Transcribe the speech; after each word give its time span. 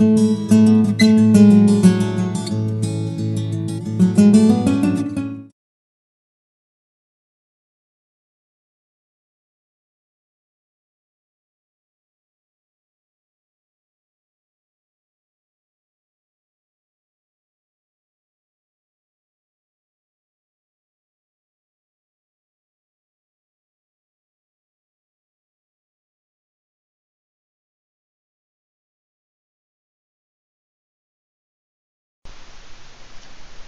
Música 0.00 0.63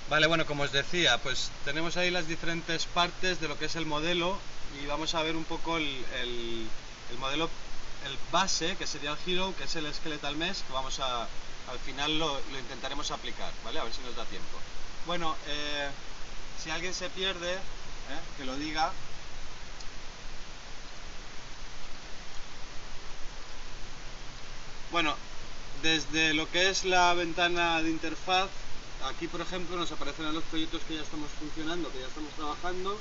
Vale, 0.08 0.28
bueno, 0.28 0.46
como 0.46 0.62
os 0.62 0.70
decía, 0.70 1.18
pues 1.18 1.50
tenemos 1.64 1.96
ahí 1.96 2.12
las 2.12 2.28
diferentes 2.28 2.86
partes 2.86 3.40
de 3.40 3.48
lo 3.48 3.58
que 3.58 3.64
es 3.64 3.74
el 3.74 3.86
modelo 3.86 4.38
y 4.80 4.86
vamos 4.86 5.16
a 5.16 5.22
ver 5.22 5.34
un 5.34 5.42
poco 5.42 5.78
el, 5.78 6.04
el, 6.20 6.68
modelo, 7.18 7.50
el 8.06 8.16
base, 8.30 8.76
que 8.76 8.86
sería 8.86 9.10
el 9.10 9.18
Hero, 9.26 9.52
que 9.58 9.64
es 9.64 9.74
el 9.74 9.92
Skeletal 9.92 10.36
Mesh, 10.36 10.62
que 10.62 10.72
vamos 10.72 11.00
a, 11.00 11.22
al 11.22 11.78
final 11.84 12.20
lo, 12.20 12.40
intentaremos 12.56 13.10
aplicar, 13.10 13.50
¿vale? 13.64 13.80
A 13.80 13.84
ver 13.84 13.92
si 13.92 14.00
nos 14.02 14.14
da 14.14 14.24
tiempo. 14.26 14.58
Bueno, 15.06 15.34
eh, 15.48 15.88
si 16.62 16.70
alguien 16.70 16.94
se 16.94 17.10
pierde, 17.10 17.54
¿eh? 17.54 17.58
que 18.36 18.44
lo 18.44 18.54
diga. 18.54 18.92
Bueno, 24.92 25.16
desde 25.82 26.32
lo 26.32 26.48
que 26.52 26.70
es 26.70 26.84
la 26.84 27.12
ventana 27.14 27.82
de 27.82 27.90
interfaz 27.90 28.50
aquí 29.04 29.28
por 29.28 29.40
ejemplo 29.40 29.76
nos 29.76 29.92
aparecen 29.92 30.32
los 30.32 30.44
proyectos 30.44 30.82
que 30.88 30.96
ya 30.96 31.02
estamos 31.02 31.28
funcionando, 31.38 31.90
que 31.92 32.00
ya 32.00 32.06
estamos 32.06 32.32
trabajando 32.32 32.98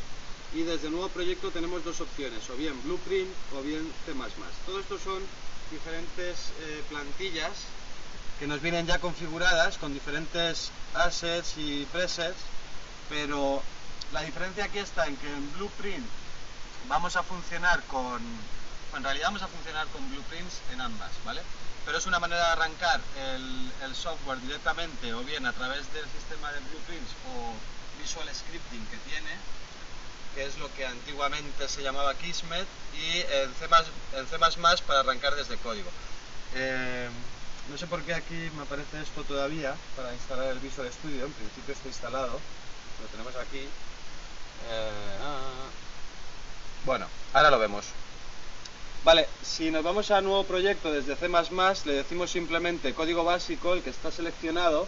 y 0.53 0.63
desde 0.63 0.87
el 0.87 0.93
nuevo 0.93 1.09
proyecto 1.09 1.51
tenemos 1.51 1.83
dos 1.83 2.01
opciones, 2.01 2.49
o 2.49 2.55
bien 2.55 2.81
Blueprint 2.83 3.29
o 3.55 3.61
bien 3.61 3.91
C++. 4.05 4.13
Todo 4.65 4.79
esto 4.79 4.99
son 4.99 5.21
diferentes 5.71 6.51
eh, 6.61 6.83
plantillas 6.89 7.53
que 8.39 8.47
nos 8.47 8.61
vienen 8.61 8.85
ya 8.85 8.99
configuradas 8.99 9.77
con 9.77 9.93
diferentes 9.93 10.71
assets 10.93 11.57
y 11.57 11.85
presets, 11.91 12.37
pero 13.09 13.61
la 14.11 14.21
diferencia 14.21 14.65
aquí 14.65 14.79
está 14.79 15.07
en 15.07 15.15
que 15.17 15.27
en 15.27 15.53
Blueprint 15.53 16.05
vamos 16.87 17.15
a 17.15 17.23
funcionar 17.23 17.81
con, 17.83 18.21
en 18.95 19.03
realidad 19.03 19.27
vamos 19.27 19.41
a 19.41 19.47
funcionar 19.47 19.87
con 19.87 20.07
blueprints 20.09 20.61
en 20.73 20.81
ambas, 20.81 21.11
¿vale? 21.25 21.41
Pero 21.85 21.97
es 21.99 22.05
una 22.07 22.19
manera 22.19 22.47
de 22.47 22.51
arrancar 22.53 22.99
el, 23.83 23.95
software 23.95 24.41
directamente 24.41 25.13
o 25.13 25.23
bien 25.23 25.45
a 25.45 25.53
través 25.53 25.91
del 25.93 26.05
sistema 26.09 26.51
de 26.51 26.59
blueprints 26.59 27.11
o 27.33 27.53
visual 28.01 28.27
scripting 28.33 28.85
que 28.87 28.97
tiene, 29.09 29.29
que 30.33 30.45
es 30.45 30.57
lo 30.57 30.71
que 30.73 30.85
antiguamente 30.85 31.69
se 31.69 31.81
llamaba 31.81 32.13
Kismet, 32.15 32.67
y 32.93 33.19
en 33.19 33.53
C++, 33.55 33.65
en 33.65 34.85
para 34.85 34.99
arrancar 34.99 35.35
desde 35.35 35.57
código. 35.57 35.89
Eh, 36.55 37.09
no 37.69 37.77
sé 37.77 37.87
por 37.87 38.01
qué 38.03 38.13
aquí 38.13 38.51
me 38.55 38.63
aparece 38.63 39.01
esto 39.01 39.23
todavía 39.23 39.75
para 39.95 40.13
instalar 40.13 40.47
el 40.47 40.59
Visual 40.59 40.91
Studio, 40.91 41.25
en 41.25 41.33
principio 41.33 41.73
está 41.73 41.87
instalado, 41.87 42.39
lo 43.01 43.07
tenemos 43.07 43.35
aquí. 43.37 43.59
Eh, 44.69 45.17
ah. 45.23 45.69
bueno, 46.85 47.07
ahora 47.33 47.49
lo 47.49 47.59
vemos. 47.59 47.85
Vale, 49.05 49.27
si 49.43 49.69
nos 49.69 49.83
vamos 49.83 50.09
a 50.09 50.19
nuevo 50.19 50.45
proyecto 50.45 50.91
desde 50.91 51.15
C++, 51.15 51.29
le 51.85 51.93
decimos 51.93 52.31
simplemente 52.31 52.95
código 52.95 53.23
básico, 53.23 53.75
el 53.75 53.83
que 53.83 53.91
está 53.91 54.09
seleccionado. 54.09 54.87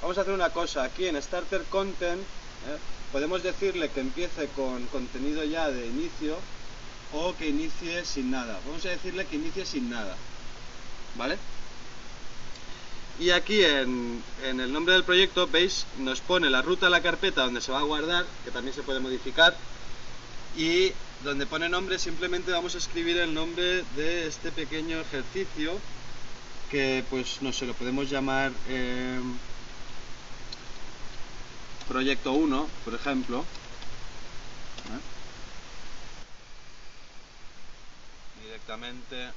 Vamos 0.00 0.16
a 0.16 0.20
hacer 0.20 0.34
una 0.34 0.50
cosa, 0.50 0.84
aquí 0.84 1.08
en 1.08 1.20
Starter 1.20 1.64
Content 1.64 2.20
¿eh? 2.20 2.78
podemos 3.10 3.42
decirle 3.42 3.88
que 3.88 3.98
empiece 3.98 4.46
con 4.54 4.86
contenido 4.86 5.42
ya 5.42 5.68
de 5.68 5.84
inicio 5.84 6.36
o 7.12 7.34
que 7.34 7.48
inicie 7.48 8.04
sin 8.04 8.30
nada. 8.30 8.56
Vamos 8.66 8.86
a 8.86 8.90
decirle 8.90 9.26
que 9.26 9.34
inicie 9.34 9.66
sin 9.66 9.90
nada, 9.90 10.14
¿vale? 11.16 11.36
Y 13.18 13.30
aquí 13.30 13.64
en, 13.64 14.22
en 14.44 14.60
el 14.60 14.72
nombre 14.72 14.94
del 14.94 15.02
proyecto, 15.02 15.48
veis, 15.48 15.86
nos 15.98 16.20
pone 16.20 16.50
la 16.50 16.62
ruta 16.62 16.86
a 16.86 16.90
la 16.90 17.02
carpeta 17.02 17.42
donde 17.42 17.60
se 17.60 17.72
va 17.72 17.80
a 17.80 17.82
guardar, 17.82 18.26
que 18.44 18.52
también 18.52 18.76
se 18.76 18.84
puede 18.84 19.00
modificar, 19.00 19.56
y 20.56 20.92
donde 21.24 21.46
pone 21.46 21.68
nombre 21.68 21.98
simplemente 21.98 22.52
vamos 22.52 22.74
a 22.74 22.78
escribir 22.78 23.16
el 23.18 23.32
nombre 23.32 23.84
de 23.96 24.26
este 24.26 24.52
pequeño 24.52 25.00
ejercicio 25.00 25.78
que 26.70 27.04
pues 27.10 27.42
no 27.42 27.52
sé, 27.52 27.66
lo 27.66 27.74
podemos 27.74 28.10
llamar 28.10 28.52
eh, 28.68 29.20
proyecto 31.88 32.32
1, 32.32 32.68
por 32.84 32.94
ejemplo. 32.94 33.44
¿Eh? 34.86 35.00
Directamente. 38.44 39.30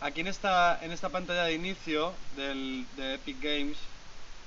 Aquí 0.00 0.20
en 0.20 0.28
esta, 0.28 0.78
en 0.82 0.92
esta 0.92 1.08
pantalla 1.08 1.44
de 1.44 1.54
inicio 1.54 2.14
del, 2.36 2.86
de 2.96 3.14
Epic 3.14 3.40
Games 3.40 3.76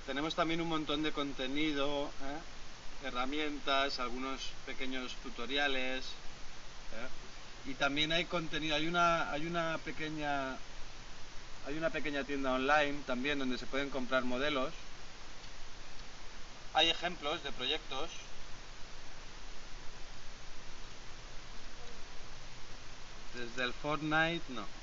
tenemos 0.09 0.33
también 0.33 0.59
un 0.59 0.69
montón 0.69 1.03
de 1.03 1.11
contenido, 1.11 2.05
¿eh? 2.07 3.07
herramientas, 3.07 3.99
algunos 3.99 4.41
pequeños 4.65 5.13
tutoriales. 5.21 6.03
¿eh? 6.03 7.69
Y 7.69 7.75
también 7.75 8.11
hay 8.11 8.25
contenido, 8.25 8.75
hay 8.75 8.87
una, 8.87 9.29
hay 9.29 9.45
una 9.45 9.77
pequeña 9.85 10.53
hay 11.67 11.77
una 11.77 11.91
pequeña 11.91 12.23
tienda 12.23 12.53
online 12.53 12.95
también 13.05 13.37
donde 13.37 13.59
se 13.59 13.67
pueden 13.67 13.91
comprar 13.91 14.23
modelos. 14.23 14.73
Hay 16.73 16.89
ejemplos 16.89 17.43
de 17.43 17.51
proyectos. 17.51 18.09
Desde 23.35 23.63
el 23.63 23.73
Fortnite, 23.73 24.41
no. 24.49 24.78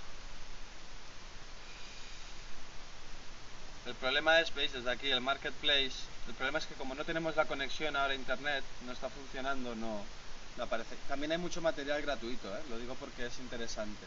El 3.87 3.95
problema 3.95 4.41
es, 4.41 4.53
veis, 4.53 4.73
desde 4.73 4.91
aquí 4.91 5.09
el 5.11 5.21
marketplace, 5.21 5.95
el 6.27 6.35
problema 6.35 6.59
es 6.59 6.67
que 6.67 6.75
como 6.75 6.97
no 6.97 7.05
tenemos 7.05 7.37
la 7.37 7.45
conexión 7.45 7.95
ahora 7.95 8.15
a 8.15 8.17
internet, 8.17 8.65
no 8.85 8.91
está 8.91 9.09
funcionando, 9.09 9.77
no, 9.77 10.03
aparece. 10.61 10.97
También 11.07 11.31
hay 11.31 11.39
mucho 11.39 11.63
material 11.63 12.03
gratuito, 12.03 12.53
¿eh? 12.57 12.63
lo 12.69 12.79
digo 12.79 12.97
porque 12.97 13.27
es 13.27 13.39
interesante. 13.39 14.05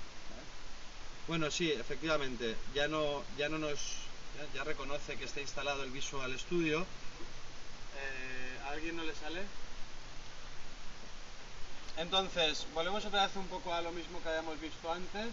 Bueno, 1.29 1.49
sí, 1.49 1.71
efectivamente, 1.71 2.57
ya 2.73 2.89
no, 2.89 3.23
ya 3.37 3.47
no 3.47 3.57
nos, 3.57 3.79
ya, 4.53 4.65
reconoce 4.65 5.15
que 5.15 5.25
está 5.25 5.39
instalado 5.39 5.83
el 5.83 5.91
Visual 5.91 6.37
Studio. 6.37 6.81
Eh, 6.81 8.59
¿A 8.67 8.71
alguien 8.71 8.97
no 8.97 9.03
le 9.03 9.15
sale? 9.15 9.43
Entonces, 11.97 12.67
volvemos 12.73 13.05
otra 13.05 13.27
vez 13.27 13.35
un 13.37 13.47
poco 13.47 13.73
a 13.73 13.81
lo 13.81 13.91
mismo 13.91 14.21
que 14.21 14.29
habíamos 14.29 14.59
visto 14.59 14.91
antes. 14.91 15.27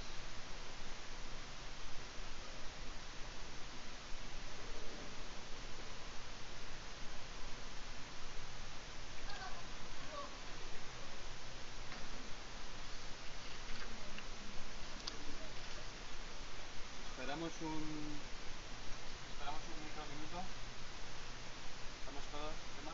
esperamos 17.36 17.50
un 17.60 17.82
esperamos 19.32 19.62
un 19.66 19.78
micro 19.84 20.02
minuto 20.14 20.38
estamos 22.00 22.24
todos 22.32 22.54
tema 22.76 22.92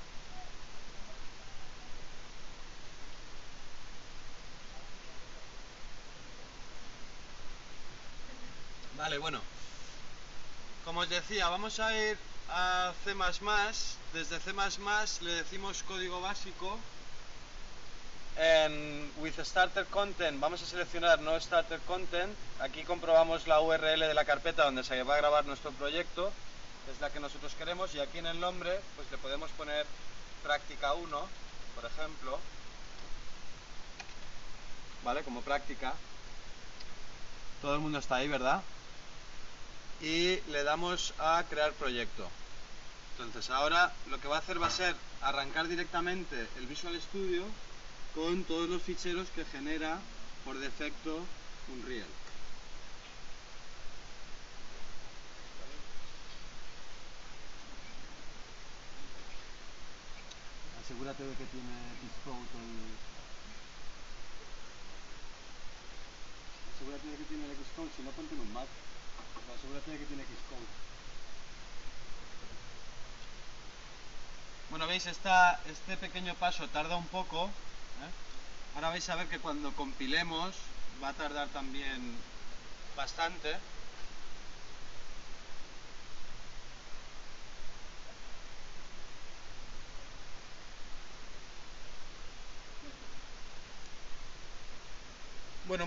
vale 9.03 9.19
bueno 9.19 9.41
como 10.84 11.01
os 11.01 11.09
decía 11.09 11.49
vamos 11.49 11.81
a 11.81 11.93
ir 11.93 12.16
a 12.51 12.93
C++ 13.04 13.16
desde 14.13 14.39
C++ 14.39 14.53
le 15.22 15.33
decimos 15.33 15.83
código 15.83 16.21
básico 16.21 16.78
en 18.37 19.10
With 19.16 19.41
Starter 19.41 19.87
Content 19.87 20.39
vamos 20.39 20.63
a 20.63 20.66
seleccionar 20.66 21.21
No 21.21 21.39
Starter 21.39 21.81
Content. 21.81 22.33
Aquí 22.60 22.84
comprobamos 22.84 23.49
la 23.49 23.60
URL 23.60 24.01
de 24.01 24.15
la 24.15 24.25
carpeta 24.25 24.65
donde 24.65 24.84
se 24.84 25.03
va 25.03 25.15
a 25.15 25.19
grabar 25.19 25.45
nuestro 25.47 25.72
proyecto, 25.72 26.33
es 26.91 27.01
la 27.01 27.10
que 27.10 27.21
nosotros 27.21 27.53
queremos. 27.59 27.95
Y 27.95 28.01
aquí 28.01 28.19
en 28.19 28.27
el 28.27 28.41
nombre 28.41 28.81
pues 28.97 29.10
le 29.10 29.19
podemos 29.19 29.51
poner 29.51 29.84
práctica 30.43 30.95
1, 30.95 31.28
por 31.75 31.84
ejemplo. 31.84 32.39
¿Vale? 35.05 35.22
Como 35.25 35.43
práctica. 35.43 35.93
Todo 37.60 37.75
el 37.75 37.81
mundo 37.81 37.98
está 37.98 38.16
ahí, 38.16 38.28
¿verdad? 38.28 38.63
Y 40.03 40.41
le 40.51 40.65
damos 40.65 41.15
a 41.19 41.45
crear 41.49 41.72
proyecto. 41.75 42.28
Entonces 43.19 43.51
ahora 43.51 43.93
lo 44.10 44.21
que 44.21 44.27
va 44.27 44.37
a 44.37 44.39
hacer 44.41 44.60
va 44.60 44.66
a 44.66 44.71
ser 44.71 44.97
arrancar 45.21 45.69
directamente 45.69 46.49
el 46.59 46.66
Visual 46.66 47.01
Studio 47.01 47.45
con 48.15 48.43
todos 48.45 48.69
los 48.69 48.83
ficheros 48.83 49.28
que 49.34 49.45
genera 49.45 50.01
por 50.45 50.59
defecto 50.59 51.25
Unreal. 51.72 52.09
Asegúrate 60.84 61.22
de 61.22 61.34
que 61.37 61.45
tiene 61.45 61.78
Xcode 62.10 62.37
el... 62.37 62.93
Asegúrate 66.75 67.07
de 67.07 67.16
que 67.16 67.25
tiene 67.25 67.45
el 67.47 67.53
Xcode, 67.53 67.91
si 67.97 68.03
no 68.03 68.10
ponte 68.10 68.34
en 68.34 68.41
un 68.41 68.53
Mac. 68.53 68.66
Que 69.84 70.06
tiene. 70.06 70.24
Bueno, 74.71 74.86
veis, 74.86 75.06
este 75.06 75.97
pequeño 75.98 76.34
paso 76.36 76.68
tarda 76.68 76.97
un 76.97 77.06
poco. 77.09 77.47
¿eh? 77.47 78.74
Ahora 78.74 78.89
vais 78.89 79.09
a 79.10 79.16
ver 79.16 79.28
que 79.28 79.39
cuando 79.39 79.72
compilemos 79.72 80.54
va 81.03 81.09
a 81.09 81.12
tardar 81.12 81.48
también 81.48 82.16
bastante. 82.97 83.56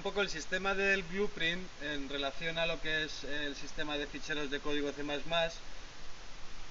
Poco 0.06 0.22
el 0.22 0.30
sistema 0.30 0.76
del 0.76 1.02
blueprint 1.02 1.68
en 1.82 2.08
relación 2.10 2.60
a 2.60 2.68
lo 2.68 2.80
que 2.80 3.06
es 3.06 3.24
el 3.24 3.56
sistema 3.56 3.98
de 3.98 4.06
ficheros 4.06 4.52
de 4.52 4.60
código 4.60 4.92
C++ 4.92 5.02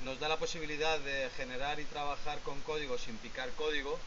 nos 0.04 0.20
da 0.20 0.28
la 0.28 0.36
posibilidad 0.36 1.00
de 1.00 1.28
generar 1.36 1.80
y 1.80 1.84
trabajar 1.86 2.38
con 2.44 2.60
código 2.60 2.96
sin 2.96 3.16
picar 3.16 3.50
código 3.56 3.98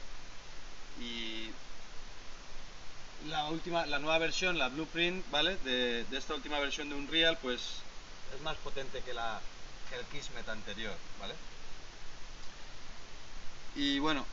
y 1.02 1.50
la 3.28 3.50
última, 3.50 3.86
la 3.86 4.00
nueva 4.00 4.18
versión, 4.18 4.58
la 4.58 4.70
blueprint, 4.70 5.30
¿vale? 5.30 5.58
De, 5.66 6.06
esta 6.14 6.34
última 6.34 6.58
versión 6.60 6.88
de 6.88 6.96
Unreal, 6.96 7.38
pues 7.42 7.60
es 8.34 8.42
más 8.44 8.56
potente 8.56 9.02
que, 9.02 9.14
la, 9.14 9.42
que 9.90 9.98
el 9.98 10.06
Kismet 10.06 10.48
anterior, 10.48 10.96
¿vale? 11.20 11.34
Y 13.76 14.00
bueno, 14.00 14.26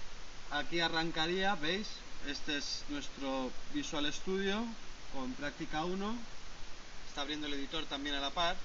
aquí 0.52 0.78
arrancaría, 0.78 1.56
¿veis? 1.56 1.88
Este 2.26 2.56
es 2.56 2.84
nuestro 2.88 3.50
Visual 3.72 4.10
Studio 4.12 4.64
con 5.12 5.32
práctica 5.34 5.84
1. 5.84 6.16
Está 7.08 7.20
abriendo 7.20 7.46
el 7.46 7.54
editor 7.54 7.84
también 7.84 8.14
a 8.16 8.20
la 8.20 8.30
par. 8.30 8.56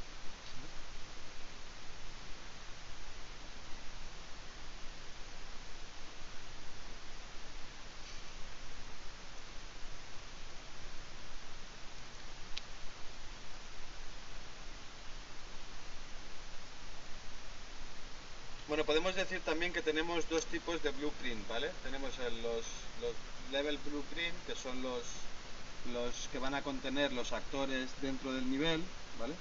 Bueno, 18.67 18.85
podemos 18.85 19.15
decir 19.15 19.41
también 19.41 19.73
que 19.73 19.81
tenemos 19.81 20.29
dos 20.29 20.45
tipos 20.45 20.81
de 20.83 20.91
blueprint, 20.91 21.47
¿vale? 21.47 21.71
Tenemos 21.83 22.17
el- 22.19 22.41
los, 22.43 22.65
los 23.01 23.13
level 23.51 23.77
blueprint, 23.79 24.35
que 24.45 24.48
son 24.61 24.81
los, 24.81 25.03
los 25.93 26.27
que 26.31 26.39
van 26.39 26.53
a 26.53 26.61
contener 26.61 27.13
los 27.13 27.31
actores 27.31 27.89
dentro 28.01 28.33
del 28.33 28.49
nivel, 28.49 28.83
¿vale? 29.19 29.33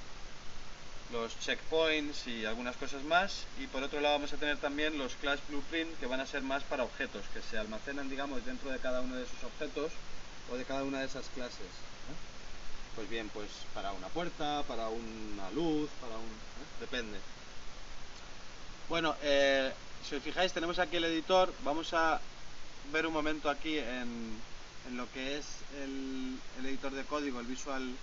Los 1.12 1.38
checkpoints 1.40 2.26
y 2.26 2.44
algunas 2.44 2.76
cosas 2.76 3.02
más. 3.04 3.44
Y 3.58 3.66
por 3.66 3.82
otro 3.82 4.00
lado 4.00 4.16
vamos 4.16 4.32
a 4.32 4.36
tener 4.36 4.58
también 4.58 4.98
los 4.98 5.14
class 5.14 5.40
blueprint, 5.48 5.98
que 5.98 6.06
van 6.06 6.20
a 6.20 6.26
ser 6.26 6.42
más 6.42 6.62
para 6.64 6.84
objetos, 6.84 7.24
que 7.32 7.42
se 7.42 7.58
almacenan, 7.58 8.08
digamos, 8.08 8.44
dentro 8.44 8.70
de 8.70 8.78
cada 8.78 9.00
uno 9.00 9.16
de 9.16 9.24
esos 9.24 9.42
objetos 9.44 9.92
o 10.52 10.56
de 10.56 10.64
cada 10.64 10.84
una 10.84 11.00
de 11.00 11.06
esas 11.06 11.26
clases. 11.34 11.68
Pues 12.94 13.08
bien, 13.08 13.28
pues 13.28 13.48
para 13.74 13.92
una 13.92 14.08
puerta, 14.08 14.62
para 14.66 14.88
una 14.88 15.50
luz, 15.54 15.88
para 16.00 16.16
un... 16.16 16.26
¿eh? 16.26 16.80
Depende. 16.80 17.18
Bueno, 18.88 19.14
eh, 19.22 19.72
si 20.08 20.16
os 20.16 20.22
fijáis 20.22 20.52
tenemos 20.52 20.78
aquí 20.78 20.96
el 20.96 21.04
editor, 21.04 21.52
vamos 21.62 21.92
a 21.94 22.20
ver 22.92 23.06
un 23.06 23.12
momento 23.12 23.50
aquí 23.50 23.78
en, 23.78 24.40
en 24.86 24.96
lo 24.96 25.10
que 25.12 25.38
es 25.38 25.46
el, 25.82 26.38
editor 26.64 26.92
de 26.92 27.04
código, 27.04 27.40
el 27.40 27.46
Visual, 27.46 27.94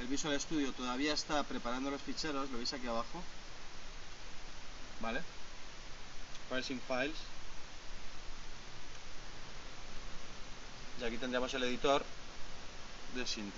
el 0.00 0.06
Visual 0.06 0.38
Studio, 0.40 0.72
todavía 0.72 1.12
está 1.12 1.42
preparando 1.44 1.90
los 1.90 2.02
ficheros, 2.02 2.50
lo 2.50 2.58
veis 2.58 2.72
aquí 2.72 2.86
abajo, 2.86 3.22
¿vale? 5.00 5.20
Parsing 6.50 6.80
Files. 6.86 7.16
Y 11.00 11.04
aquí 11.04 11.16
tendríamos 11.16 11.52
el 11.54 11.62
editor 11.62 12.04
de 13.14 13.26
sin. 13.26 13.52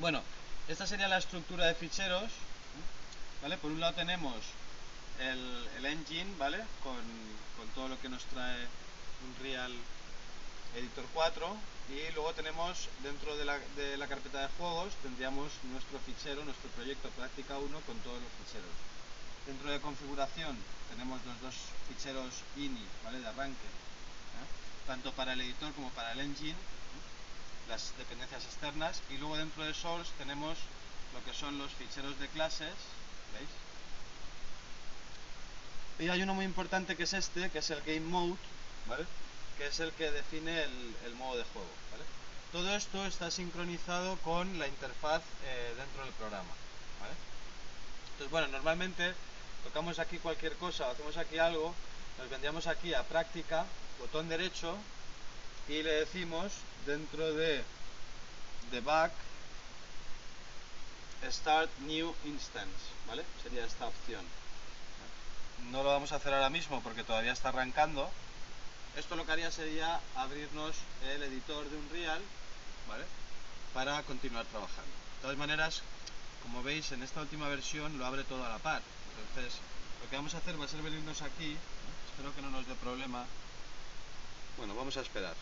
Bueno, 0.00 0.22
esta 0.68 0.86
sería 0.86 1.08
la 1.08 1.18
estructura 1.18 1.66
de 1.66 1.74
ficheros. 1.74 2.30
¿vale? 3.42 3.56
Por 3.58 3.70
un 3.70 3.80
lado 3.80 3.94
tenemos 3.94 4.34
el, 5.20 5.86
engine, 5.86 6.34
¿vale? 6.38 6.58
Con 6.82 6.96
todo 7.74 7.88
lo 7.88 8.00
que 8.00 8.08
nos 8.08 8.24
trae 8.24 8.66
Unreal 9.28 9.72
Editor 10.76 11.04
4 11.14 11.56
y 11.90 12.12
luego 12.14 12.32
tenemos 12.34 12.88
dentro 13.02 13.36
de 13.36 13.44
la, 13.44 13.58
de 13.76 13.96
la 13.96 14.06
carpeta 14.06 14.42
de 14.42 14.48
juegos 14.58 14.94
tendríamos 15.02 15.50
nuestro 15.72 15.98
fichero, 16.00 16.44
nuestro 16.44 16.70
proyecto 16.70 17.08
práctica 17.10 17.58
1 17.58 17.80
con 17.80 17.98
todos 17.98 18.20
los 18.22 18.30
ficheros. 18.38 18.70
Dentro 19.46 19.70
de 19.70 19.80
configuración 19.80 20.56
tenemos 20.90 21.20
los 21.26 21.40
dos 21.40 21.54
ficheros 21.88 22.42
ini, 22.56 22.84
¿vale? 23.02 23.18
De 23.20 23.26
arranque, 23.26 23.66
¿eh? 23.66 24.46
tanto 24.86 25.12
para 25.12 25.32
el 25.32 25.40
editor 25.40 25.72
como 25.74 25.90
para 25.90 26.12
el 26.12 26.20
engine, 26.20 26.52
¿eh? 26.52 27.68
las 27.68 27.96
dependencias 27.98 28.44
externas 28.44 29.02
y 29.10 29.18
luego 29.18 29.36
dentro 29.36 29.64
de 29.64 29.74
source 29.74 30.12
tenemos 30.18 30.56
lo 31.12 31.24
que 31.24 31.36
son 31.36 31.58
los 31.58 31.72
ficheros 31.72 32.18
de 32.20 32.28
clases 32.28 32.74
¿Veis? 33.32 33.48
Y 35.98 36.08
hay 36.08 36.22
uno 36.22 36.34
muy 36.34 36.44
importante 36.44 36.96
que 36.96 37.02
es 37.04 37.12
este, 37.12 37.50
que 37.50 37.58
es 37.58 37.70
el 37.70 37.82
Game 37.82 38.00
Mode, 38.00 38.38
Que 39.56 39.66
es 39.66 39.80
el 39.80 39.92
que 39.92 40.10
define 40.10 40.64
el, 40.64 41.14
modo 41.16 41.36
de 41.38 41.44
juego. 41.44 41.68
Todo 42.52 42.74
esto 42.74 43.06
está 43.06 43.30
sincronizado 43.30 44.16
con 44.18 44.58
la 44.58 44.66
interfaz 44.66 45.22
eh, 45.44 45.74
dentro 45.76 46.04
del 46.04 46.12
programa. 46.14 46.50
Entonces, 48.12 48.30
bueno, 48.30 48.48
normalmente 48.48 49.14
tocamos 49.64 49.98
aquí 49.98 50.18
cualquier 50.18 50.54
cosa 50.56 50.88
o 50.88 50.90
hacemos 50.90 51.16
aquí 51.16 51.38
algo, 51.38 51.74
nos 52.18 52.28
vendríamos 52.28 52.66
aquí 52.66 52.92
a 52.92 53.02
práctica, 53.02 53.64
botón 53.98 54.28
derecho, 54.28 54.76
y 55.68 55.82
le 55.82 55.92
decimos 55.92 56.52
dentro 56.86 57.32
de 57.34 57.62
debug 58.72 59.10
Start 61.30 61.70
New 61.80 62.14
Instance, 62.24 62.80
¿vale? 63.06 63.24
Sería 63.42 63.64
esta 63.64 63.86
opción. 63.86 64.24
No 65.70 65.82
lo 65.82 65.90
vamos 65.90 66.12
a 66.12 66.16
hacer 66.16 66.32
ahora 66.32 66.50
mismo 66.50 66.80
porque 66.82 67.04
todavía 67.04 67.32
está 67.32 67.50
arrancando. 67.50 68.10
Esto 68.96 69.16
lo 69.16 69.24
que 69.24 69.32
haría 69.32 69.50
sería 69.50 70.00
abrirnos 70.14 70.76
el 71.12 71.22
editor 71.22 71.68
de 71.68 71.76
Unreal, 71.76 72.20
¿vale? 72.88 73.04
Para 73.72 74.02
continuar 74.02 74.44
trabajando. 74.46 74.90
De 75.16 75.22
todas 75.22 75.36
maneras, 75.36 75.82
como 76.42 76.62
veis, 76.62 76.92
en 76.92 77.02
esta 77.02 77.20
última 77.20 77.48
versión 77.48 77.98
lo 77.98 78.06
abre 78.06 78.24
todo 78.24 78.44
a 78.44 78.48
la 78.48 78.58
par. 78.58 78.82
Entonces, 79.28 79.58
lo 80.02 80.10
que 80.10 80.16
vamos 80.16 80.34
a 80.34 80.38
hacer 80.38 80.60
va 80.60 80.64
a 80.64 80.68
ser 80.68 80.82
venirnos 80.82 81.22
aquí. 81.22 81.56
Espero 82.10 82.34
que 82.34 82.42
no 82.42 82.50
nos 82.50 82.66
dé 82.66 82.74
problema. 82.74 83.24
Bueno, 84.56 84.74
vamos 84.74 84.96
a 84.96 85.00
esperar. 85.00 85.34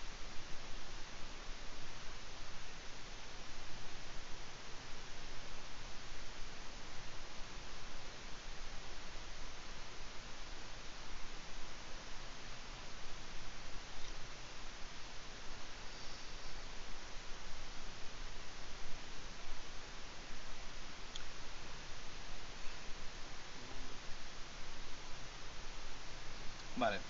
Vale. 26.78 27.00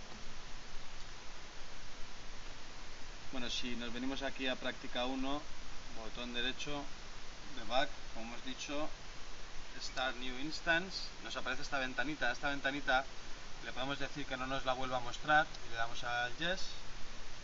Bueno, 3.33 3.51
si 3.51 3.75
venimos 3.93 4.23
aquí 4.23 4.47
a 4.47 4.57
práctica 4.57 5.07
1, 5.07 5.43
botón 5.97 6.35
derecho, 6.35 6.83
debug, 7.57 7.89
como 8.15 8.27
hemos 8.27 8.45
dicho, 8.45 8.89
Start 9.81 10.17
New 10.17 10.39
Instance, 10.41 11.09
nos 11.25 11.37
aparece 11.37 11.63
esta 11.63 11.79
ventanita. 11.79 12.33
Esta 12.33 12.51
ventanita 12.51 13.05
le 13.65 13.73
podemos 13.73 13.99
decir 13.99 14.27
que 14.27 14.37
no 14.37 14.47
nos 14.47 14.65
la 14.65 14.73
vuelva 14.73 14.99
a 14.99 15.01
mostrar 15.01 15.47
y 15.67 15.71
le 15.71 15.77
damos 15.77 16.03
al 16.05 16.37
Yes 16.39 16.61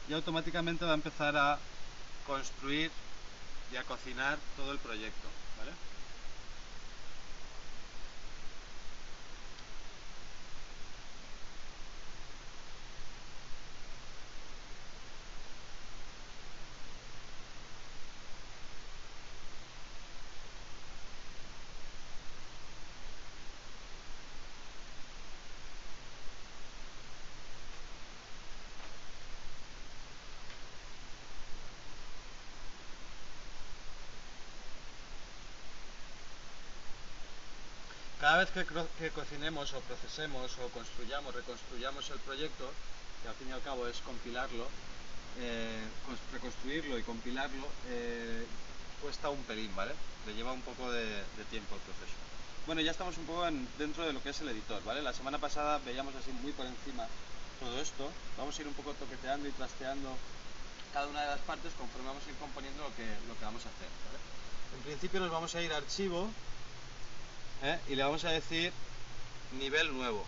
y 0.09 0.13
automáticamente 0.13 0.85
va 0.85 0.93
a 0.93 0.95
empezar 0.95 1.37
a 1.37 1.59
construir 2.27 2.91
y 3.73 3.77
a 3.77 3.85
cocinar 3.85 4.39
todo 4.57 4.73
el 4.73 4.79
proyecto. 4.79 5.29
¿vale? 5.59 5.73
Cada 38.35 38.47
vez 38.47 38.67
que, 38.67 38.67
que, 38.99 39.11
cocinemos 39.15 39.73
o 39.75 39.81
procesemos 39.87 40.51
o 40.59 40.67
construyamos, 40.75 41.33
reconstruyamos 41.33 42.11
el 42.11 42.19
proyecto, 42.19 42.67
que 43.23 43.29
al 43.29 43.35
fin 43.39 43.47
y 43.49 43.53
al 43.53 43.63
cabo 43.63 43.87
es 43.87 44.03
compilarlo, 44.03 44.67
eh, 45.39 45.87
reconstruirlo 46.33 46.99
y 46.99 47.03
compilarlo, 47.05 47.63
eh, 47.87 48.45
cuesta 49.01 49.31
un 49.31 49.39
pelín, 49.45 49.71
¿vale? 49.77 49.95
Le 50.27 50.35
lleva 50.35 50.51
un 50.51 50.63
poco 50.63 50.91
de, 50.91 51.23
tiempo 51.49 51.77
el 51.77 51.83
proceso. 51.83 52.19
Bueno, 52.67 52.81
ya 52.81 52.91
estamos 52.91 53.17
un 53.19 53.27
poco 53.27 53.47
dentro 53.79 54.05
de 54.05 54.13
lo 54.13 54.21
que 54.21 54.31
es 54.31 54.41
el 54.41 54.49
editor, 54.49 54.83
¿vale? 54.83 55.01
La 55.01 55.13
semana 55.13 55.39
pasada 55.39 55.79
veíamos 55.87 56.13
así 56.17 56.33
muy 56.33 56.51
por 56.51 56.67
encima 56.67 57.07
todo 57.61 57.81
esto. 57.81 58.11
Vamos 58.37 58.59
a 58.59 58.63
ir 58.63 58.67
un 58.67 58.75
poco 58.75 58.95
toqueteando 58.95 59.47
y 59.47 59.53
trasteando 59.53 60.11
cada 60.93 61.07
una 61.07 61.21
de 61.21 61.29
las 61.29 61.41
partes 61.47 61.73
conforme 61.79 62.09
vamos 62.09 62.27
a 62.27 62.31
ir 62.31 62.37
componiendo 62.43 62.83
lo 62.83 62.91
que, 62.97 63.07
lo 63.29 63.39
que 63.39 63.45
vamos 63.45 63.63
a 63.65 63.71
hacer, 63.71 63.87
En 64.75 64.83
principio 64.83 65.21
nos 65.21 65.31
vamos 65.31 65.55
a 65.55 65.63
ir 65.63 65.73
a 65.73 65.77
archivo 65.77 66.29
¿eh? 67.65 67.81
y 67.89 67.95
le 67.95 68.05
vamos 68.05 68.25
a 68.25 68.31
decir 68.31 68.73
nivel 69.59 69.93
nuevo. 69.97 70.25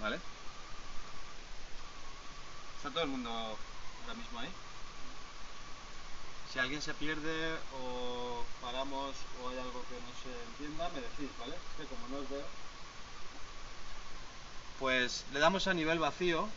¿Vale? 0.00 0.18
¿Está 2.76 2.90
todo 2.90 3.04
el 3.04 3.10
mundo 3.10 3.30
ahora 3.30 4.14
mismo 4.14 4.38
ahí? 4.40 4.48
Si 6.52 6.58
alguien 6.58 6.82
se 6.82 6.92
pierde 6.94 7.56
o 7.80 8.44
paramos 8.60 9.14
o 9.42 9.48
hay 9.48 9.58
algo 9.58 9.84
que 9.88 9.94
no 9.94 10.12
se 10.22 10.50
entienda, 10.50 10.88
me 10.90 11.00
decís, 11.00 11.30
¿vale? 11.38 11.54
Es 11.54 11.76
que 11.78 11.94
como 11.94 12.08
no 12.08 12.18
os 12.18 12.28
veo... 12.28 12.44
Pues 14.78 15.24
le 15.32 15.38
damos 15.38 15.66
a 15.68 15.74
nivel 15.74 15.98
vacío, 16.00 16.48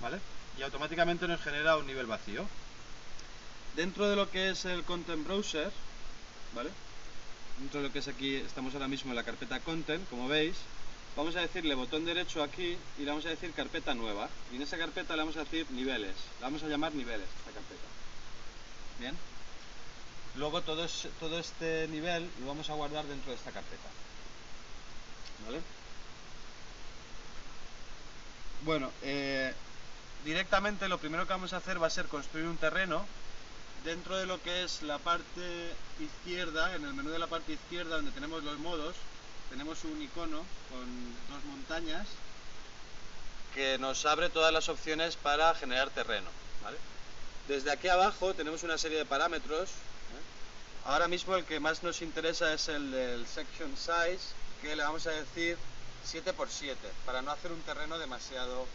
¿vale? 0.00 0.20
Y 0.56 0.62
automáticamente 0.62 1.26
nos 1.26 1.42
genera 1.42 1.76
un 1.76 1.86
nivel 1.86 2.06
vacío. 2.06 2.46
Dentro 3.74 4.08
de 4.08 4.16
lo 4.16 4.30
que 4.30 4.50
es 4.50 4.64
el 4.64 4.84
Content 4.84 5.26
Browser, 5.26 5.72
¿vale? 6.54 6.70
Dentro 7.62 7.80
de 7.80 7.86
lo 7.86 7.92
que 7.92 8.00
es 8.00 8.08
aquí, 8.08 8.34
estamos 8.34 8.74
ahora 8.74 8.88
mismo 8.88 9.12
en 9.12 9.16
la 9.16 9.22
carpeta 9.22 9.60
Content, 9.60 10.08
como 10.10 10.26
veis, 10.26 10.56
vamos 11.16 11.36
a 11.36 11.42
decirle 11.42 11.76
botón 11.76 12.04
derecho 12.04 12.42
aquí 12.42 12.76
y 12.98 13.02
le 13.02 13.06
vamos 13.06 13.24
a 13.24 13.28
decir 13.28 13.52
carpeta 13.52 13.94
nueva. 13.94 14.28
Y 14.50 14.56
en 14.56 14.62
esa 14.62 14.76
carpeta 14.76 15.14
le 15.14 15.22
vamos 15.22 15.36
a 15.36 15.44
decir 15.44 15.70
niveles. 15.70 16.16
La 16.40 16.48
vamos 16.48 16.64
a 16.64 16.66
llamar 16.66 16.92
niveles, 16.92 17.28
esta 17.38 17.52
carpeta. 17.52 17.86
Bien. 18.98 19.16
Luego 20.34 20.60
todo, 20.62 20.88
todo 21.20 21.38
este 21.38 21.86
nivel 21.86 22.28
lo 22.40 22.48
vamos 22.48 22.68
a 22.68 22.74
guardar 22.74 23.04
dentro 23.04 23.30
de 23.30 23.36
esta 23.36 23.52
carpeta. 23.52 23.88
¿Vale? 25.46 25.60
Bueno, 28.64 28.90
eh, 29.02 29.54
directamente 30.24 30.88
lo 30.88 30.98
primero 30.98 31.28
que 31.28 31.32
vamos 31.32 31.52
a 31.52 31.58
hacer 31.58 31.80
va 31.80 31.86
a 31.86 31.90
ser 31.90 32.06
construir 32.06 32.46
un 32.46 32.56
terreno 32.56 33.06
dentro 33.84 34.16
de 34.16 34.26
lo 34.26 34.40
que 34.42 34.64
es 34.64 34.82
la 34.82 34.98
parte 34.98 35.74
izquierda, 36.00 36.74
en 36.74 36.84
el 36.84 36.94
menú 36.94 37.10
de 37.10 37.18
la 37.18 37.26
parte 37.26 37.52
izquierda 37.52 37.96
donde 37.96 38.12
tenemos 38.12 38.42
los 38.42 38.58
modos, 38.58 38.94
tenemos 39.50 39.84
un 39.84 40.00
icono 40.00 40.44
con 40.70 41.14
dos 41.28 41.44
montañas 41.44 42.06
que 43.54 43.78
nos 43.78 44.06
abre 44.06 44.30
todas 44.30 44.52
las 44.52 44.68
opciones 44.68 45.16
para 45.16 45.54
generar 45.54 45.90
terreno. 45.90 46.28
Desde 47.48 47.72
aquí 47.72 47.88
abajo 47.88 48.34
tenemos 48.34 48.62
una 48.62 48.78
serie 48.78 48.98
de 48.98 49.04
parámetros. 49.04 49.68
¿eh? 49.68 50.84
Ahora 50.86 51.08
mismo 51.08 51.34
el 51.34 51.44
que 51.44 51.60
más 51.60 51.82
nos 51.82 52.00
interesa 52.02 52.54
es 52.54 52.68
el 52.68 52.92
del 52.92 53.26
section 53.26 53.76
size, 53.76 54.32
que 54.62 54.76
le 54.76 54.82
vamos 54.82 55.06
a 55.06 55.10
decir 55.10 55.58
7x7, 56.10 56.76
para 57.04 57.20
no 57.20 57.32
hacer 57.32 57.52
un 57.52 57.60
terreno 57.62 57.98
demasiado 57.98 58.66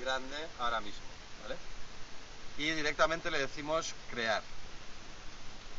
grande 0.00 0.36
ahora 0.58 0.80
mismo. 0.80 1.00
Y 2.58 2.70
directamente 2.70 3.30
le 3.30 3.38
decimos 3.38 3.94
crear. 4.10 4.42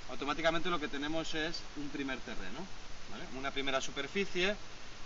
Automáticamente 0.10 0.70
lo 0.70 0.80
que 0.80 0.88
tenemos 0.88 1.34
es 1.36 1.62
un 1.76 1.90
primer 1.90 2.18
terreno 2.20 2.66
una 3.38 3.52
primera 3.52 3.82
superficie 3.82 4.56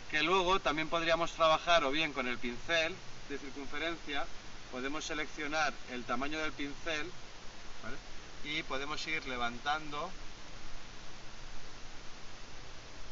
que 0.10 0.24
luego 0.24 0.60
también 0.60 0.90
podríamos 0.90 1.32
trabajar 1.32 1.84
o 1.84 1.92
bien 1.92 2.14
con 2.14 2.28
el 2.28 2.38
pincel 2.38 2.94
de 3.30 3.38
circunferencia, 3.38 4.26
podemos 4.72 5.06
seleccionar 5.06 5.74
el 5.92 6.04
tamaño 6.04 6.40
del 6.40 6.52
pincel 6.52 7.10
y 8.44 8.64
podemos 8.64 9.06
ir 9.08 9.26
levantando 9.28 10.10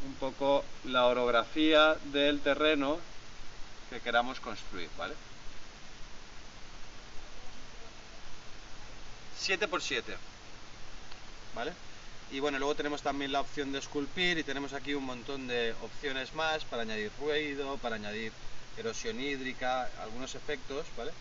un 0.05 0.15
poco 0.15 0.65
la 0.85 1.05
orografía 1.05 1.95
del 2.05 2.41
terreno 2.41 2.99
que 3.89 3.99
queramos 3.99 4.39
construir, 4.39 4.89
¿vale? 4.97 5.15
7 9.37 9.67
por 9.67 9.81
7 9.81 10.17
Y 12.31 12.39
bueno, 12.39 12.59
luego 12.59 12.75
tenemos 12.75 13.01
también 13.01 13.31
la 13.31 13.41
opción 13.41 13.71
de 13.71 13.79
esculpir 13.79 14.37
y 14.37 14.43
tenemos 14.43 14.73
aquí 14.73 14.93
un 14.93 15.05
montón 15.05 15.47
de 15.47 15.73
opciones 15.81 16.33
más 16.35 16.63
para 16.63 16.83
añadir 16.83 17.11
ruido, 17.19 17.77
para 17.77 17.95
añadir 17.95 18.31
erosión 18.77 19.19
hídrica, 19.19 19.89
algunos 20.01 20.35
efectos, 20.35 20.85
¿vale? 20.95 21.11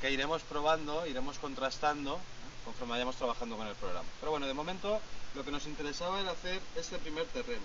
Que 0.00 0.10
iremos 0.10 0.42
probando, 0.42 1.06
iremos 1.06 1.38
contrastando 1.38 2.16
¿eh? 2.16 2.64
conforme 2.64 2.92
vayamos 2.92 3.16
trabajando 3.16 3.56
con 3.56 3.66
el 3.66 3.74
programa. 3.74 4.08
Pero 4.20 4.30
bueno, 4.30 4.46
de 4.46 4.54
momento 4.54 5.00
lo 5.34 5.44
que 5.44 5.50
nos 5.50 5.66
interesaba 5.66 6.20
era 6.20 6.32
hacer 6.32 6.60
este 6.76 6.98
primer 6.98 7.26
terreno. 7.26 7.62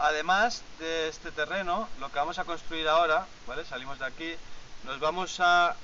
Además 0.00 0.62
de 0.78 1.08
este 1.08 1.32
terreno, 1.32 1.88
lo 1.98 2.10
que 2.10 2.18
vamos 2.18 2.38
a 2.38 2.44
construir 2.44 2.86
ahora. 2.88 3.26
Salimos 3.68 3.98
de 3.98 4.06
aquí, 4.06 4.34
nos 4.84 5.00
vamos 5.00 5.40
a 5.40 5.74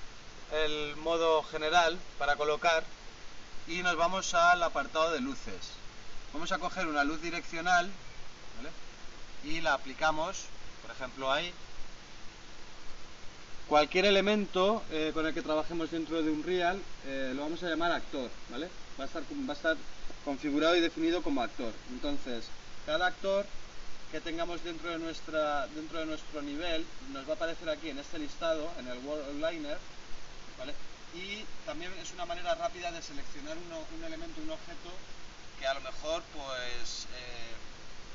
el 0.55 0.95
modo 0.97 1.43
general 1.43 1.99
para 2.19 2.37
colocar 2.37 2.85
y 3.67 3.83
nos 3.83 3.97
vamos 3.97 4.35
al 4.35 4.63
apartado 4.63 5.11
de 5.11 5.21
luces. 5.21 5.73
Vamos 6.33 6.53
a 6.53 6.59
coger 6.59 6.87
una 6.87 7.03
luz 7.03 7.21
direccional 7.21 7.91
y 9.43 9.61
la 9.61 9.75
aplicamos, 9.75 10.45
por 10.83 10.93
ejemplo 10.93 11.33
ahí. 11.33 11.53
Cualquier 13.69 14.05
elemento 14.05 14.83
eh, 14.91 15.11
con 15.15 15.27
el 15.27 15.35
que 15.35 15.43
trabajemos 15.43 15.91
dentro 15.91 16.23
de 16.23 16.31
un 16.31 16.43
real 16.45 16.81
eh, 17.07 17.33
lo 17.35 17.43
vamos 17.43 17.63
a 17.63 17.69
llamar 17.69 17.93
actor, 17.93 18.31
¿vale? 18.51 18.69
Va 18.99 19.05
a, 19.05 19.07
estar, 19.07 19.23
va 19.23 19.53
a 19.53 19.57
estar 19.57 19.77
configurado 20.25 20.77
y 20.77 20.81
definido 20.81 21.23
como 21.23 21.43
actor. 21.43 21.73
Entonces, 21.91 22.45
cada 22.87 23.07
actor 23.07 23.47
que 24.13 24.21
tengamos 24.21 24.63
dentro 24.63 24.91
de, 24.91 24.99
nuestra, 24.99 25.67
dentro 25.69 25.99
de 25.99 26.07
nuestro 26.07 26.43
nivel 26.43 26.85
nos 27.13 27.27
va 27.27 27.33
a 27.33 27.35
aparecer 27.37 27.69
aquí 27.69 27.89
en 27.89 27.99
este 27.99 28.19
listado, 28.19 28.71
en 28.79 28.87
el 28.87 28.99
World 28.99 29.45
Liner, 29.45 29.79
y 31.15 31.45
también 31.65 31.93
es 32.03 32.11
una 32.13 32.27
manera 32.27 32.55
rápida 32.55 32.91
de 32.91 33.03
seleccionar 33.03 33.57
un 33.57 34.05
elemento, 34.05 34.41
un 34.41 34.51
objeto 34.51 34.91
que 35.59 35.67
a 35.67 35.75
lo 35.75 35.81
mejor 35.81 36.23
pues 36.35 37.07
eh, 37.15 37.55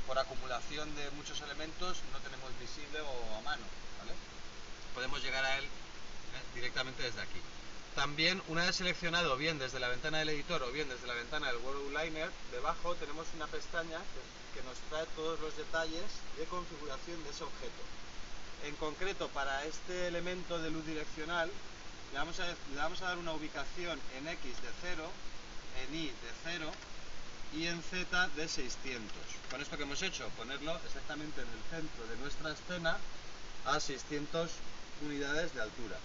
por 0.05 0.19
acumulación 0.19 0.93
de 0.96 1.10
muchos 1.12 1.39
elementos 1.41 1.98
no 2.12 2.19
tenemos 2.19 2.51
visible 2.60 3.00
o 3.01 3.38
a 3.38 3.41
mano. 3.41 3.63
Podemos 4.93 5.22
llegar 5.24 5.46
a 5.46 5.58
él 5.58 5.65
eh, 5.65 6.55
directamente 6.55 7.03
desde 7.03 7.22
aquí. 7.22 7.39
También 7.96 8.41
una 8.48 8.65
vez 8.65 8.75
seleccionado 8.75 9.38
bien 9.38 9.60
desde 9.60 9.79
la 9.79 9.88
ventana 9.88 10.19
del 10.19 10.29
editor 10.29 10.62
o 10.63 10.72
bien 10.72 10.89
desde 10.89 11.08
la 11.08 11.13
ventana 11.13 11.48
del 11.48 11.58
World 11.58 11.98
Liner, 11.98 12.29
debajo 12.51 12.96
tenemos 12.96 13.27
una 13.36 13.48
pestaña 13.48 14.00
que 14.53 14.62
nos 14.63 14.77
trae 14.89 15.05
todos 15.15 15.39
los 15.39 15.55
detalles 15.55 16.03
de 16.38 16.46
configuración 16.46 17.24
de 17.24 17.29
ese 17.29 17.43
objeto. 17.43 17.81
En 18.65 18.75
concreto, 18.75 19.29
para 19.29 19.63
este 19.65 20.08
elemento 20.08 20.60
de 20.60 20.69
luz 20.69 20.86
direccional, 20.86 21.50
le 22.12 22.18
vamos, 22.18 22.39
a, 23.01 23.06
dar 23.06 23.18
una 23.18 23.34
ubicación 23.34 24.00
en 24.18 24.28
X 24.28 24.44
de 24.62 24.70
0, 24.82 25.04
en 25.88 25.96
Y 25.96 26.08
de 26.08 26.32
0 26.44 26.72
y 27.56 27.68
en 27.68 27.82
Z 27.84 28.28
de 28.36 28.48
600. 28.48 29.12
Con 29.50 29.62
esto 29.62 29.78
que 29.78 29.84
hemos 29.84 30.01
hecho, 30.01 30.28
ponerlo 30.38 30.75
exactamente 30.86 31.42
en 31.42 31.48
el 31.48 31.63
centro 31.70 32.06
de 32.08 32.18
nuestra 32.18 32.51
escena 32.51 32.98
a 33.66 33.80
600 33.80 34.50
unidades 35.06 35.54
de 35.54 35.62
altura. 35.62 35.98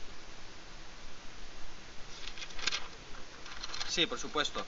Sí, 3.88 4.06
por 4.06 4.18
supuesto. 4.18 4.64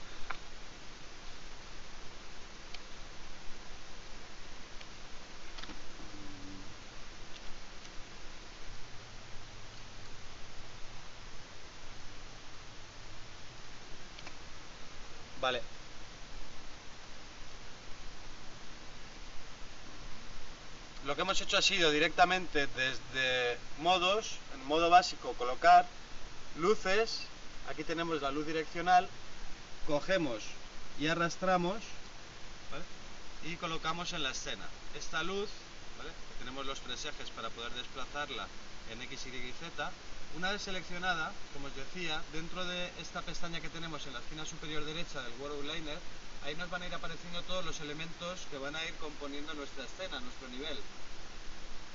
Vale. 15.47 15.61
Lo 21.05 21.15
que 21.15 21.21
hemos 21.21 21.39
hecho 21.39 21.57
ha 21.57 21.61
sido 21.61 21.89
directamente 21.89 22.67
desde 22.67 23.57
modos, 23.79 24.39
en 24.55 24.65
modo 24.65 24.89
básico, 24.89 25.31
colocar 25.37 25.85
luces. 26.57 27.21
Aquí 27.69 27.85
tenemos 27.85 28.21
la 28.21 28.29
luz 28.31 28.45
direccional. 28.45 29.07
Cogemos 29.87 30.43
y 30.99 31.07
arrastramos 31.07 31.77
y 33.45 33.55
colocamos 33.55 34.11
en 34.11 34.23
la 34.23 34.31
escena. 34.31 34.65
Esta 34.99 35.23
luz, 35.23 35.47
tenemos 36.39 36.65
los 36.65 36.81
tres 36.81 37.05
ejes 37.05 37.29
para 37.29 37.49
poder 37.51 37.71
desplazarla 37.71 38.47
en 38.91 39.01
X, 39.03 39.27
Y 39.27 39.29
y 39.29 39.53
Z, 39.53 39.91
una 40.35 40.51
vez 40.51 40.61
seleccionada, 40.61 41.31
como 41.53 41.67
os 41.67 41.75
decía, 41.75 42.21
dentro 42.33 42.65
de 42.65 42.91
esta 43.01 43.21
pestaña 43.21 43.61
que 43.61 43.69
tenemos 43.69 44.05
en 44.05 44.13
la 44.13 44.19
esquina 44.19 44.45
superior 44.45 44.83
derecha 44.85 45.21
del 45.21 45.33
World 45.39 45.63
Liner, 45.63 45.97
ahí 46.45 46.55
nos 46.55 46.69
van 46.69 46.81
a 46.81 46.87
ir 46.87 46.93
apareciendo 46.93 47.41
todos 47.43 47.65
los 47.65 47.79
elementos 47.79 48.45
que 48.51 48.57
van 48.57 48.75
a 48.75 48.85
ir 48.85 48.93
componiendo 48.95 49.53
nuestra 49.53 49.85
escena, 49.85 50.19
nuestro 50.19 50.47
nivel. 50.49 50.77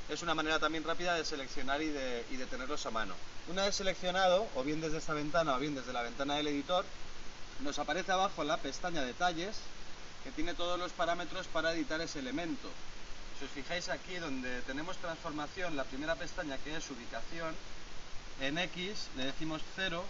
Es 0.09 0.23
una 0.23 0.35
manera 0.35 0.59
también 0.59 0.85
rápida 0.85 1.15
de 1.15 1.25
seleccionar 1.25 1.81
y 1.81 1.89
de, 1.89 2.27
y 2.31 2.37
de 2.37 2.47
tenerlos 2.47 2.85
a 2.87 2.91
mano. 2.91 3.15
Una 3.49 3.65
vez 3.65 3.77
seleccionado, 3.77 4.49
o 4.57 4.65
bien 4.65 4.81
desde 4.81 4.99
esta 4.99 5.15
ventana 5.15 5.55
o 5.55 5.59
bien 5.59 5.75
desde 5.75 5.93
la 5.93 6.03
ventana 6.03 6.35
del 6.35 6.49
editor, 6.49 6.85
nos 7.61 7.79
aparece 7.79 8.13
abajo 8.13 8.43
la 8.45 8.57
pestaña 8.57 9.03
detalles 9.03 9.57
que 10.25 10.33
tiene 10.33 10.55
todos 10.55 10.79
los 10.79 10.93
parámetros 10.93 11.47
para 11.47 11.73
editar 11.73 12.01
ese 12.01 12.19
elemento. 12.19 12.69
Si 13.39 13.45
os 13.45 13.51
fijáis 13.51 13.89
aquí 13.89 14.17
donde 14.17 14.63
tenemos 14.63 14.97
transformación, 14.99 15.77
la 15.77 15.85
primera 15.85 16.15
pestaña 16.15 16.59
que 16.59 16.77
es 16.77 16.91
ubicación, 16.91 17.55
en 18.43 18.59
X 18.59 19.09
le 19.17 19.27
decimos 19.27 19.63
0, 19.77 20.05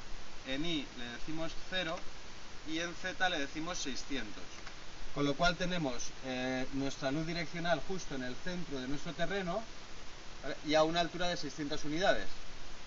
en 0.49 0.65
Y 0.65 0.87
le 0.99 1.05
decimos 1.19 1.53
0 1.71 1.97
y 2.69 2.79
en 2.79 2.95
Z 2.95 3.29
le 3.29 3.39
decimos 3.39 3.79
600. 3.79 4.43
Con 5.15 5.27
lo 5.27 5.35
cual 5.35 5.57
tenemos 5.57 6.11
eh, 6.25 6.67
nuestra 6.73 7.11
luz 7.11 7.27
direccional 7.27 7.81
justo 7.87 8.15
en 8.15 8.23
el 8.23 8.35
centro 8.37 8.81
de 8.81 8.89
nuestro 8.89 9.13
terreno 9.13 9.63
y 10.67 10.75
a 10.75 10.83
una 10.83 11.01
altura 11.01 11.29
de 11.29 11.37
600 11.37 11.85
unidades. 11.85 12.27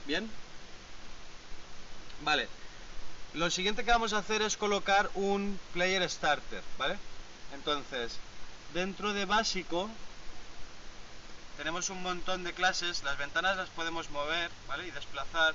¿Bien? 0.08 0.30
Vale. 2.24 2.48
Lo 3.36 3.52
siguiente 3.52 3.84
que 3.84 3.92
vamos 3.92 4.14
a 4.14 4.20
hacer 4.20 4.42
es 4.42 4.58
colocar 4.58 5.12
un 5.14 5.60
player 5.74 6.10
starter, 6.10 6.64
¿vale? 6.80 6.98
Entonces, 7.54 8.18
dentro 8.74 9.14
de 9.14 9.26
básico 9.26 9.90
tenemos 11.58 11.90
un 11.90 12.02
montón 12.02 12.44
de 12.44 12.54
clases, 12.54 13.04
las 13.04 13.18
ventanas 13.18 13.58
las 13.58 13.70
podemos 13.70 14.10
mover, 14.10 14.50
¿vale? 14.68 14.88
Y 14.88 14.92
desplazar 14.92 15.54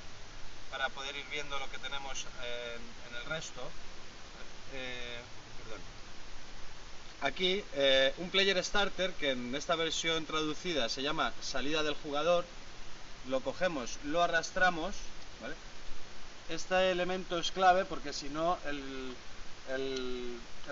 para 0.69 0.89
poder 0.89 1.15
ir 1.15 1.25
viendo 1.31 1.59
lo 1.59 1.69
que 1.69 1.77
tenemos 1.77 2.25
en, 2.43 3.15
el 3.17 3.25
resto. 3.25 3.61
Eh, 4.73 5.19
Aquí, 7.21 7.63
eh, 7.75 8.15
un 8.17 8.31
player 8.31 8.57
starter, 8.63 9.13
que 9.13 9.31
en 9.31 9.53
esta 9.53 9.75
versión 9.75 10.25
traducida 10.25 10.89
se 10.89 11.03
llama 11.03 11.33
salida 11.39 11.83
del 11.83 11.93
jugador, 11.93 12.45
lo 13.27 13.41
cogemos, 13.41 13.99
lo 14.05 14.23
arrastramos. 14.23 14.95
Este 16.49 16.89
elemento 16.91 17.37
es 17.37 17.51
clave 17.51 17.85
porque 17.85 18.11
si 18.11 18.27
no 18.29 18.57
el, 18.65 19.15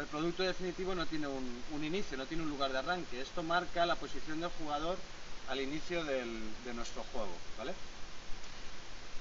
producto 0.09 0.41
definitivo 0.41 0.95
no 0.95 1.05
tiene 1.05 1.27
un, 1.27 1.83
inicio, 1.83 2.17
no 2.17 2.25
tiene 2.25 2.41
un 2.41 2.49
lugar 2.49 2.71
de 2.71 2.79
arranque. 2.79 3.21
Esto 3.21 3.43
marca 3.43 3.85
la 3.85 3.95
posición 3.95 4.41
del 4.41 4.49
jugador 4.57 4.97
al 5.49 5.59
inicio 5.59 6.03
de 6.03 6.73
nuestro 6.73 7.03
juego. 7.11 7.33
¿vale? 7.57 7.73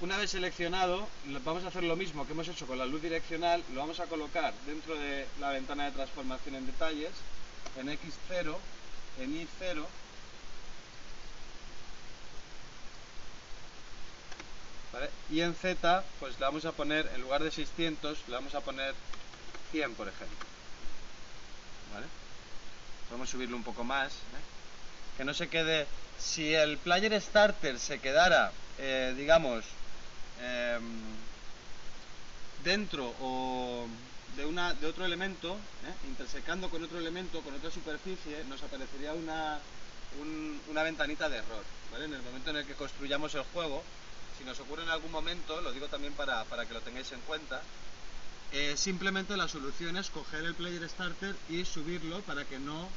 Una 0.01 0.15
vez 0.17 0.31
seleccionado, 0.31 1.09
vamos 1.43 1.65
a 1.65 1.67
hacer 1.67 1.83
lo 1.83 1.97
mismo 1.97 2.25
que 2.25 2.31
hemos 2.31 2.47
hecho 2.47 2.65
con 2.65 2.77
la 2.77 2.85
luz 2.85 3.01
direccional, 3.01 3.61
lo 3.73 3.81
vamos 3.81 3.99
a 3.99 4.05
colocar 4.05 4.53
dentro 4.65 4.95
de 4.95 5.27
la 5.41 5.49
ventana 5.49 5.85
de 5.85 5.91
transformación 5.91 6.55
en 6.55 6.65
detalles, 6.65 7.11
en 7.77 7.89
X0, 7.89 8.55
en 9.19 9.45
Y0, 9.45 9.85
Y 15.31 15.41
en 15.41 15.53
Z, 15.53 16.03
pues 16.19 16.39
le 16.39 16.45
vamos 16.45 16.65
a 16.65 16.71
poner, 16.71 17.09
en 17.13 17.21
lugar 17.21 17.43
de 17.43 17.51
600, 17.51 18.27
le 18.27 18.33
vamos 18.33 18.55
a 18.55 18.61
poner 18.61 18.95
100, 19.71 19.93
por 19.93 20.07
ejemplo. 20.07 20.47
¿Vale? 21.93 22.07
Podemos 23.07 23.29
subirlo 23.29 23.55
un 23.55 23.63
poco 23.63 23.83
más. 23.83 24.11
¿eh? 24.11 24.58
Que 25.19 25.25
no 25.25 25.33
se 25.33 25.49
quede... 25.49 25.85
Si 26.17 26.53
el 26.53 26.77
player 26.77 27.21
starter 27.21 27.77
se 27.77 27.99
quedara, 27.99 28.53
eh, 28.77 29.13
digamos, 29.17 29.65
em, 30.41 30.81
dentro 32.63 33.13
o 33.19 33.85
de, 34.37 34.45
una, 34.45 34.73
de 34.75 34.87
otro 34.87 35.03
elemento, 35.03 35.55
¿eh? 35.55 36.07
intersecando 36.07 36.69
con 36.69 36.85
otro 36.85 36.99
elemento, 36.99 37.41
con 37.41 37.53
otra 37.53 37.69
superficie, 37.69 38.45
nos 38.47 38.63
aparecería 38.63 39.13
una, 39.13 39.59
una 40.69 40.83
ventanita 40.83 41.27
de 41.27 41.39
error. 41.39 41.65
En 41.97 42.13
el 42.13 42.21
momento 42.21 42.51
en 42.51 42.57
el 42.57 42.65
que 42.65 42.75
construyamos 42.75 43.35
el 43.35 43.43
juego, 43.53 43.83
si 44.37 44.45
nos 44.45 44.57
ocurre 44.61 44.83
en 44.83 44.89
algún 44.89 45.11
momento, 45.11 45.59
lo 45.59 45.73
digo 45.73 45.87
también 45.87 46.13
para, 46.13 46.45
que 46.65 46.73
lo 46.73 46.79
tengáis 46.79 47.11
en 47.11 47.19
cuenta, 47.21 47.61
eh, 48.53 48.75
simplemente 48.77 49.35
la 49.35 49.49
solución 49.49 49.97
es 49.97 50.09
coger 50.09 50.45
el 50.45 50.55
player 50.55 50.87
starter 50.89 51.35
y 51.49 51.65
subirlo 51.65 52.21
para 52.21 52.45
que 52.45 52.57
no 52.57 52.87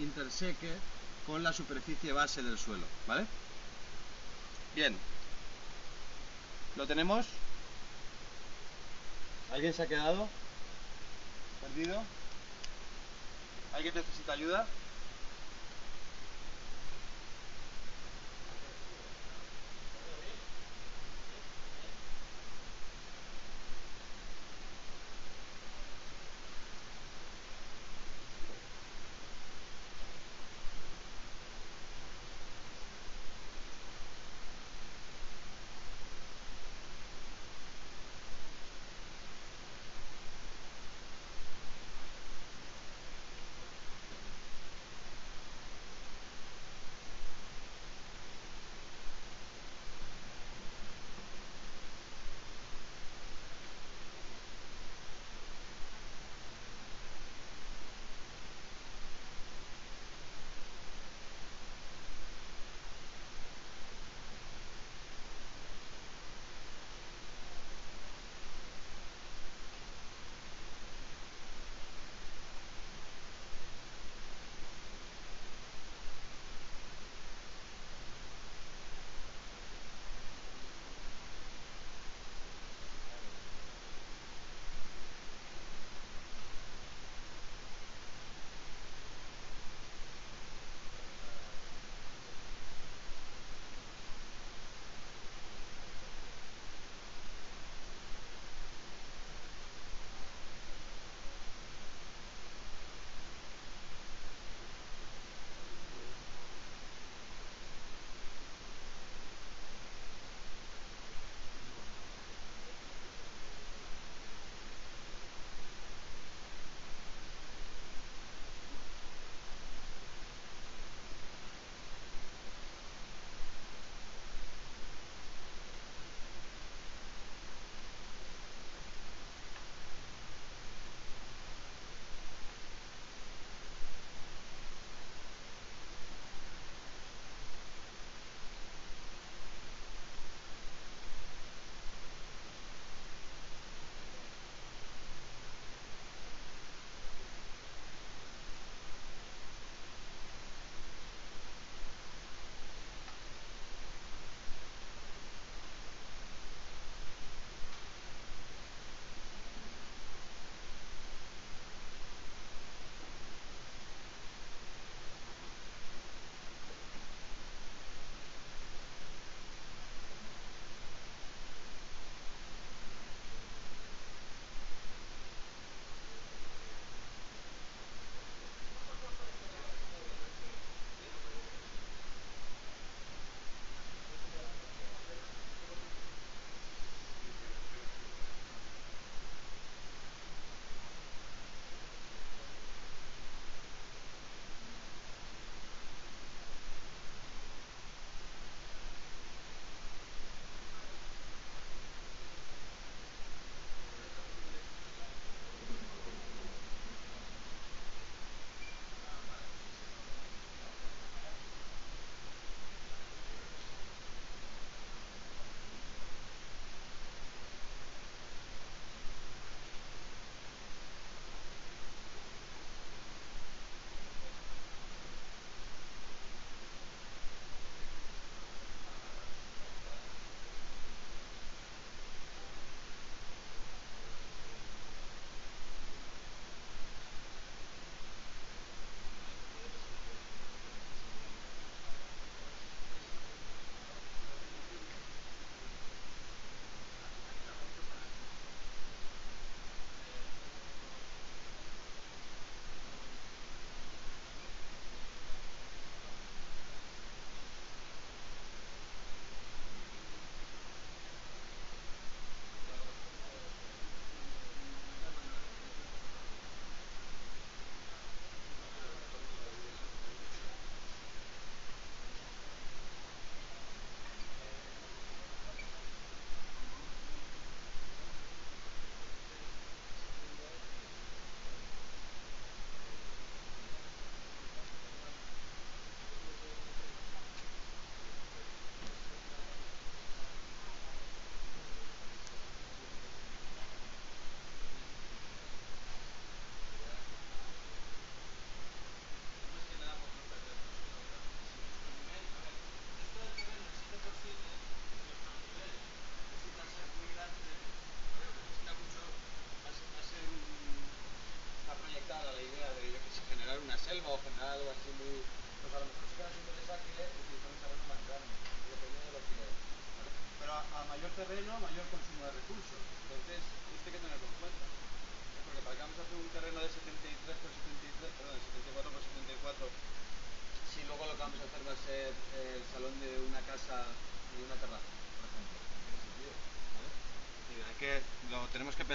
interseque 0.00 0.72
con 1.28 1.42
la 1.42 1.52
superficie 1.52 2.10
base 2.12 2.42
del 2.42 2.58
suelo, 2.58 2.86
¿vale? 3.06 3.26
Bien. 4.74 4.96
¿Lo 6.74 6.86
tenemos? 6.86 7.26
¿Alguien 9.52 9.74
se 9.74 9.82
ha 9.82 9.86
quedado? 9.86 10.26
¿Perdido? 11.60 12.02
¿Alguien 13.74 13.94
necesita 13.94 14.32
ayuda? 14.32 14.66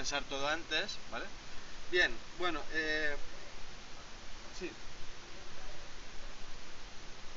Pensar 0.04 0.22
todo 0.28 0.46
antes, 0.46 1.00
¿vale? 1.10 1.24
Bien, 1.90 2.12
bueno, 2.36 2.60
eh. 2.74 3.16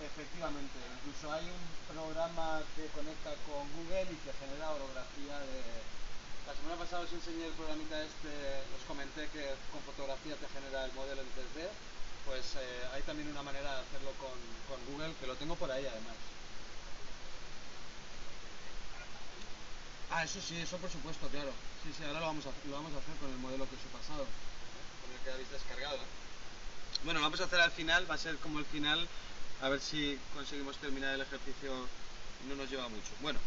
Efectivamente, 0.04 0.76
incluso 1.00 1.32
hay 1.32 1.48
un 1.48 1.64
programa 1.96 2.62
que 2.76 2.86
conecta 2.92 3.32
con 3.48 3.64
Google 3.72 4.12
y 4.12 4.20
que 4.20 4.36
genera 4.36 4.76
orografía 4.76 5.40
de... 5.48 5.64
La 6.46 6.54
semana 6.60 6.76
pasada 6.76 7.08
os 7.08 7.14
enseñé 7.14 7.48
el 7.48 7.54
programita 7.54 8.04
este, 8.04 8.36
os 8.76 8.84
comenté 8.86 9.32
que 9.32 9.56
con 9.72 9.82
fotografía 9.88 10.36
te 10.36 10.52
genera 10.52 10.84
el 10.86 10.92
modelo 10.92 11.24
en 11.24 11.32
3D, 11.40 11.72
pues 12.28 12.60
eh, 12.60 12.84
hay 12.94 13.02
también 13.04 13.32
una 13.32 13.48
manera 13.48 13.80
de 13.80 13.82
hacerlo 13.88 14.12
con, 14.20 14.36
con 14.68 14.80
Google, 14.92 15.16
que 15.22 15.28
lo 15.28 15.40
tengo 15.40 15.56
por 15.56 15.72
ahí 15.72 15.88
además. 15.88 16.20
Ah, 20.18 20.24
eso 20.24 20.42
sí, 20.42 20.58
eso 20.58 20.78
por 20.78 20.90
supuesto, 20.90 21.28
claro. 21.28 21.52
Sí, 21.84 21.94
sí, 21.96 22.04
ahora 22.04 22.22
lo 22.22 22.26
vamos 22.26 22.44
a, 22.48 22.50
lo 22.68 22.74
vamos 22.74 22.92
a 22.92 22.98
hacer 22.98 23.14
con 23.22 23.30
el 23.30 23.38
modelo 23.38 23.70
que 23.70 23.76
os 23.76 23.82
he 23.86 23.96
pasado, 23.96 24.26
con 24.26 25.14
el 25.14 25.20
que 25.24 25.30
habéis 25.30 25.52
descargado. 25.52 26.00
Bueno, 27.06 27.20
lo 27.20 27.26
vamos 27.28 27.40
a 27.40 27.44
hacer 27.44 27.60
al 27.60 27.70
final, 27.70 28.10
va 28.10 28.16
a 28.16 28.18
ser 28.18 28.36
como 28.38 28.58
el 28.58 28.66
final, 28.66 29.08
a 29.62 29.70
ver 29.70 29.80
si 29.80 30.18
conseguimos 30.34 30.76
terminar 30.78 31.14
el 31.14 31.22
ejercicio, 31.22 31.70
no 32.50 32.56
nos 32.56 32.68
lleva 32.68 32.90
mucho. 32.90 33.12
Bueno, 33.22 33.38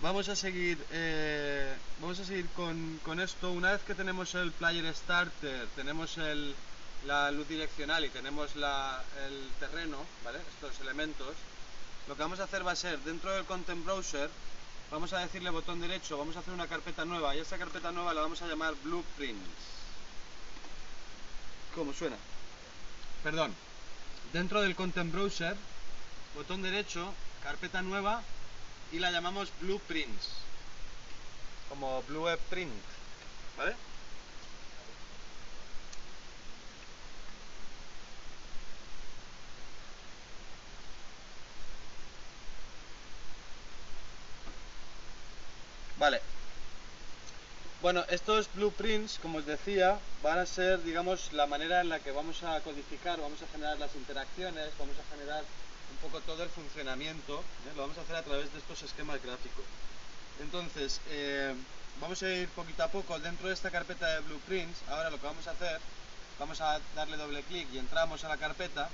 vamos 0.00 0.30
a 0.30 0.36
seguir, 0.36 0.82
eh, 0.90 1.76
vamos 2.00 2.18
a 2.18 2.24
seguir 2.24 2.48
con, 2.56 2.98
con 3.04 3.20
esto. 3.20 3.50
Una 3.50 3.72
vez 3.72 3.82
que 3.82 3.94
tenemos 3.94 4.34
el 4.36 4.52
player 4.52 4.88
starter, 4.94 5.68
tenemos 5.76 6.16
el, 6.16 6.54
la 7.04 7.30
luz 7.30 7.46
direccional 7.46 8.06
y 8.06 8.08
tenemos 8.08 8.56
la, 8.56 9.04
el 9.26 9.50
terreno, 9.60 9.98
¿vale? 10.24 10.38
Estos 10.54 10.80
elementos, 10.80 11.34
lo 12.08 12.16
que 12.16 12.22
vamos 12.22 12.40
a 12.40 12.44
hacer 12.44 12.66
va 12.66 12.72
a 12.72 12.76
ser, 12.76 12.98
dentro 13.00 13.32
del 13.32 13.44
Content 13.44 13.84
Browser, 13.84 14.30
vamos 14.94 15.12
a 15.12 15.18
decirle 15.18 15.50
botón 15.50 15.80
derecho, 15.80 16.16
vamos 16.16 16.36
a 16.36 16.38
hacer 16.38 16.54
una 16.54 16.68
carpeta 16.68 17.04
nueva 17.04 17.34
y 17.34 17.40
esa 17.40 17.58
carpeta 17.58 17.90
nueva 17.90 18.14
la 18.14 18.20
vamos 18.20 18.40
a 18.42 18.46
llamar 18.46 18.74
Blueprints. 18.84 19.42
¿Cómo 21.74 21.92
suena? 21.92 22.16
Perdón. 23.24 23.52
Dentro 24.32 24.62
del 24.62 24.76
Content 24.76 25.12
Browser, 25.12 25.56
botón 26.36 26.62
derecho, 26.62 27.12
carpeta 27.42 27.82
nueva 27.82 28.22
y 28.92 29.00
la 29.00 29.10
llamamos 29.10 29.50
Blueprints. 29.60 30.28
Como 31.68 32.00
Blueprint, 32.04 32.72
¿vale? 33.58 33.74
Bueno, 47.84 48.02
estos 48.08 48.48
blueprints, 48.54 49.18
como 49.20 49.36
os 49.36 49.44
decía, 49.44 49.98
van 50.22 50.38
a 50.38 50.46
ser, 50.46 50.82
digamos, 50.84 51.34
la 51.34 51.44
manera 51.44 51.82
en 51.82 51.90
la 51.90 52.00
que 52.00 52.12
vamos 52.12 52.42
a 52.42 52.58
codificar, 52.62 53.20
vamos 53.20 53.42
a 53.42 53.46
generar 53.48 53.78
las 53.78 53.94
interacciones, 53.94 54.70
vamos 54.78 54.96
a 54.98 55.14
generar 55.14 55.44
un 55.92 55.98
poco 55.98 56.22
todo 56.22 56.42
el 56.44 56.48
funcionamiento, 56.48 57.40
¿eh? 57.40 57.72
lo 57.76 57.82
vamos 57.82 57.98
a 57.98 58.00
hacer 58.00 58.16
a 58.16 58.22
través 58.22 58.50
de 58.54 58.58
estos 58.58 58.82
esquemas 58.84 59.22
gráficos. 59.22 59.66
Entonces, 60.40 60.98
eh, 61.10 61.54
vamos 62.00 62.22
a 62.22 62.30
ir 62.30 62.48
poquito 62.48 62.84
a 62.84 62.88
poco 62.88 63.18
dentro 63.18 63.48
de 63.48 63.52
esta 63.52 63.70
carpeta 63.70 64.06
de 64.14 64.20
blueprints. 64.20 64.80
Ahora 64.88 65.10
lo 65.10 65.20
que 65.20 65.26
vamos 65.26 65.46
a 65.46 65.50
hacer, 65.50 65.78
vamos 66.38 66.62
a 66.62 66.80
darle 66.96 67.18
doble 67.18 67.42
clic 67.42 67.68
y 67.70 67.76
entramos 67.76 68.24
a 68.24 68.30
la 68.30 68.38
carpeta, 68.38 68.88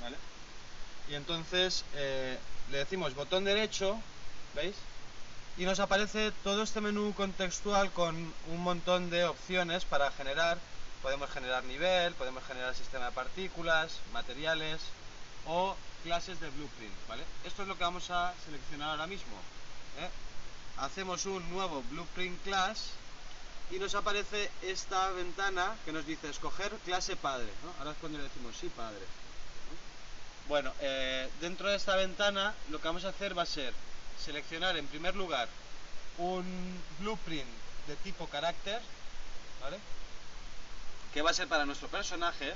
¿vale? 0.00 0.16
Y 1.08 1.14
entonces 1.14 1.84
eh, 1.94 2.36
le 2.72 2.78
decimos 2.78 3.14
botón 3.14 3.44
derecho, 3.44 3.96
¿veis? 4.56 4.74
Y 5.58 5.64
nos 5.64 5.80
aparece 5.80 6.32
todo 6.42 6.62
este 6.62 6.80
menú 6.80 7.12
contextual 7.14 7.90
con 7.92 8.16
un 8.16 8.60
montón 8.62 9.10
de 9.10 9.24
opciones 9.24 9.84
para 9.84 10.10
generar, 10.12 10.58
podemos 11.02 11.30
generar 11.30 11.62
nivel, 11.64 12.14
podemos 12.14 12.42
generar 12.44 12.74
sistema 12.74 13.06
de 13.06 13.12
partículas, 13.12 13.98
materiales 14.12 14.80
o 15.46 15.76
clases 16.04 16.40
de 16.40 16.48
blueprint, 16.50 16.94
¿vale? 17.08 17.24
Esto 17.44 17.62
es 17.62 17.68
lo 17.68 17.76
que 17.76 17.84
vamos 17.84 18.10
a 18.10 18.32
seleccionar 18.46 18.90
ahora 18.90 19.06
mismo. 19.06 19.36
¿eh? 19.98 20.08
Hacemos 20.78 21.26
un 21.26 21.48
nuevo 21.50 21.82
blueprint 21.90 22.42
class 22.44 22.90
y 23.70 23.78
nos 23.78 23.94
aparece 23.94 24.50
esta 24.62 25.10
ventana 25.10 25.76
que 25.84 25.92
nos 25.92 26.06
dice 26.06 26.30
escoger 26.30 26.72
clase 26.84 27.14
padre. 27.16 27.48
Ahora 27.78 27.90
es 27.90 27.96
cuando 27.98 28.18
le 28.18 28.24
decimos 28.24 28.56
sí 28.58 28.70
padre. 28.74 29.04
Bueno, 30.48 30.72
eh, 30.80 31.28
dentro 31.40 31.68
de 31.68 31.76
esta 31.76 31.94
ventana 31.96 32.54
lo 32.70 32.80
que 32.80 32.88
vamos 32.88 33.04
a 33.04 33.10
hacer 33.10 33.36
va 33.36 33.42
a 33.42 33.46
ser 33.46 33.74
seleccionar 34.22 34.76
en 34.76 34.86
primer 34.86 35.16
lugar 35.16 35.48
un 36.18 36.44
blueprint 37.00 37.48
de 37.86 37.96
tipo 37.96 38.26
carácter, 38.28 38.80
¿vale? 39.60 39.78
que 41.12 41.22
va 41.22 41.30
a 41.30 41.34
ser 41.34 41.48
para 41.48 41.66
nuestro 41.66 41.88
personaje 41.88 42.54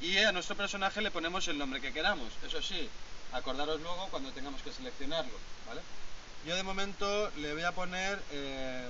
y 0.00 0.16
a 0.18 0.32
nuestro 0.32 0.56
personaje 0.56 1.00
le 1.00 1.10
ponemos 1.10 1.46
el 1.48 1.58
nombre 1.58 1.80
que 1.80 1.92
queramos. 1.92 2.32
Eso 2.44 2.60
sí, 2.62 2.88
acordaros 3.32 3.80
luego 3.80 4.08
cuando 4.10 4.32
tengamos 4.32 4.62
que 4.62 4.72
seleccionarlo. 4.72 5.32
¿vale? 5.66 5.80
Yo 6.46 6.56
de 6.56 6.62
momento 6.62 7.30
le 7.36 7.52
voy 7.52 7.62
a 7.62 7.72
poner, 7.72 8.20
eh, 8.32 8.88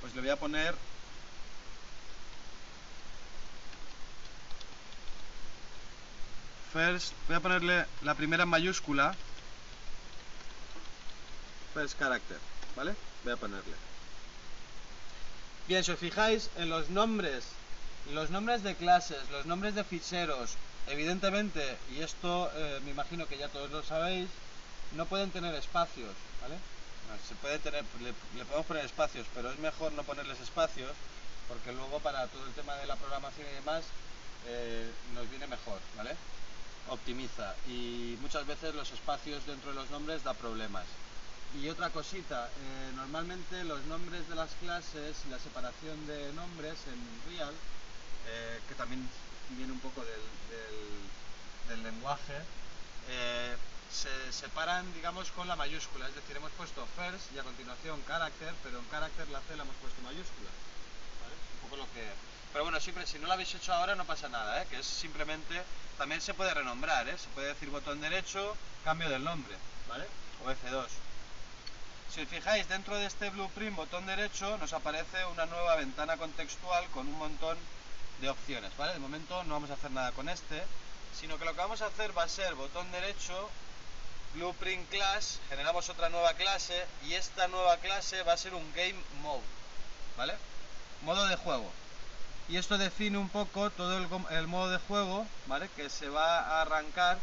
pues 0.00 0.14
le 0.14 0.20
voy 0.20 0.30
a 0.30 0.36
poner 0.36 0.74
first, 6.72 7.12
voy 7.26 7.36
a 7.36 7.40
ponerle 7.40 7.86
la 8.02 8.14
primera 8.14 8.44
en 8.44 8.48
mayúscula 8.48 9.14
first 11.78 11.96
character, 11.96 12.38
¿vale? 12.74 12.94
Voy 13.22 13.32
a 13.32 13.36
ponerle. 13.36 13.74
Bien, 15.68 15.84
si 15.84 15.92
os 15.92 15.98
fijáis 15.98 16.50
en 16.56 16.68
los 16.70 16.90
nombres, 16.90 17.44
los 18.12 18.30
nombres 18.30 18.64
de 18.64 18.74
clases, 18.74 19.18
los 19.30 19.46
nombres 19.46 19.76
de 19.76 19.84
ficheros, 19.84 20.56
evidentemente, 20.88 21.76
y 21.94 22.00
esto 22.00 22.50
eh, 22.56 22.80
me 22.84 22.90
imagino 22.90 23.26
que 23.28 23.38
ya 23.38 23.48
todos 23.48 23.70
lo 23.70 23.84
sabéis, 23.84 24.28
no 24.96 25.06
pueden 25.06 25.30
tener 25.30 25.54
espacios, 25.54 26.10
¿vale? 26.42 26.56
se 27.28 27.34
puede 27.36 27.58
tener, 27.58 27.84
le, 28.02 28.12
podemos 28.44 28.66
poner 28.66 28.84
espacios, 28.84 29.26
pero 29.34 29.50
es 29.50 29.58
mejor 29.60 29.92
no 29.92 30.02
ponerles 30.02 30.40
espacios, 30.40 30.90
porque 31.46 31.72
luego 31.72 32.00
para 32.00 32.26
todo 32.26 32.44
el 32.44 32.52
tema 32.54 32.74
de 32.74 32.86
la 32.86 32.96
programación 32.96 33.46
y 33.50 33.54
demás, 33.54 33.84
eh, 34.48 34.90
nos 35.14 35.30
viene 35.30 35.46
mejor, 35.46 35.78
¿vale? 35.96 36.16
Optimiza. 36.88 37.54
Y 37.68 38.18
muchas 38.20 38.46
veces 38.46 38.74
los 38.74 38.90
espacios 38.90 39.46
dentro 39.46 39.70
de 39.70 39.76
los 39.76 39.90
nombres 39.90 40.24
da 40.24 40.34
problemas. 40.34 40.84
Y 41.54 41.68
otra 41.68 41.88
cosita, 41.90 42.46
eh, 42.48 42.92
normalmente 42.94 43.64
los 43.64 43.82
nombres 43.86 44.28
de 44.28 44.34
las 44.34 44.50
clases 44.60 45.16
y 45.26 45.30
la 45.30 45.38
separación 45.38 46.06
de 46.06 46.32
nombres 46.34 46.76
en 46.86 47.32
Real, 47.32 47.54
eh, 48.28 48.60
que 48.68 48.74
también 48.74 49.08
viene 49.56 49.72
un 49.72 49.80
poco 49.80 50.04
del, 50.04 50.20
del, 51.68 51.82
lenguaje, 51.82 52.36
eh, 53.08 53.56
se 53.90 54.32
separan, 54.32 54.92
digamos, 54.92 55.30
con 55.30 55.48
la 55.48 55.56
mayúscula. 55.56 56.06
Es 56.06 56.14
decir, 56.14 56.36
hemos 56.36 56.52
puesto 56.52 56.86
first 56.96 57.32
y 57.34 57.38
a 57.38 57.42
continuación 57.42 58.02
character, 58.06 58.54
pero 58.62 58.78
en 58.78 58.88
character 58.90 59.26
la 59.28 59.40
C 59.40 59.56
la 59.56 59.62
hemos 59.62 59.76
puesto 59.76 60.02
mayúscula. 60.02 60.50
¿vale? 61.22 61.34
Un 61.54 61.60
poco 61.62 61.76
lo 61.76 61.92
que... 61.94 62.06
Pero 62.52 62.64
bueno, 62.64 62.78
siempre, 62.78 63.06
si 63.06 63.18
no 63.18 63.26
lo 63.26 63.32
habéis 63.32 63.54
hecho 63.54 63.72
ahora 63.72 63.94
no 63.94 64.04
pasa 64.04 64.28
nada, 64.28 64.64
que 64.66 64.80
es 64.80 64.86
simplemente... 64.86 65.62
También 65.96 66.20
se 66.20 66.34
puede 66.34 66.54
renombrar, 66.54 67.06
se 67.18 67.28
puede 67.28 67.48
decir 67.48 67.70
botón 67.70 68.00
derecho, 68.00 68.56
cambio 68.84 69.08
del 69.08 69.24
nombre, 69.24 69.56
¿vale? 69.88 70.06
O 70.44 70.50
F2. 70.50 71.07
Si 72.14 72.22
os 72.22 72.28
fijáis, 72.28 72.66
dentro 72.68 72.96
de 72.96 73.04
este 73.04 73.28
blueprint, 73.28 73.76
botón 73.76 74.06
derecho, 74.06 74.56
nos 74.56 74.72
aparece 74.72 75.26
una 75.26 75.44
nueva 75.44 75.76
ventana 75.76 76.16
contextual 76.16 76.88
con 76.88 77.06
un 77.06 77.18
montón 77.18 77.58
de 78.22 78.30
opciones, 78.30 78.74
¿vale? 78.78 78.94
De 78.94 78.98
momento 78.98 79.44
no 79.44 79.54
vamos 79.54 79.70
a 79.70 79.74
hacer 79.74 79.90
nada 79.90 80.12
con 80.12 80.28
este, 80.30 80.62
sino 81.14 81.38
que 81.38 81.44
lo 81.44 81.52
que 81.52 81.60
vamos 81.60 81.82
a 81.82 81.86
hacer 81.86 82.16
va 82.16 82.22
a 82.22 82.28
ser 82.28 82.54
botón 82.54 82.90
derecho, 82.92 83.50
blueprint 84.34 84.88
class, 84.88 85.38
generamos 85.50 85.88
otra 85.90 86.08
nueva 86.08 86.32
clase 86.32 86.86
y 87.06 87.12
esta 87.12 87.46
nueva 87.46 87.76
clase 87.76 88.22
va 88.22 88.32
a 88.32 88.38
ser 88.38 88.54
un 88.54 88.72
game 88.72 88.96
mode, 89.22 89.42
¿vale? 90.16 90.34
Modo 91.02 91.26
de 91.26 91.36
juego. 91.36 91.70
Y 92.48 92.56
esto 92.56 92.78
define 92.78 93.18
un 93.18 93.28
poco 93.28 93.68
todo 93.68 93.98
el, 93.98 94.08
el 94.30 94.46
modo 94.46 94.70
de 94.70 94.78
juego, 94.78 95.26
¿vale? 95.46 95.68
Que 95.76 95.90
se 95.90 96.08
va 96.08 96.38
a 96.38 96.62
arrancar, 96.62 97.18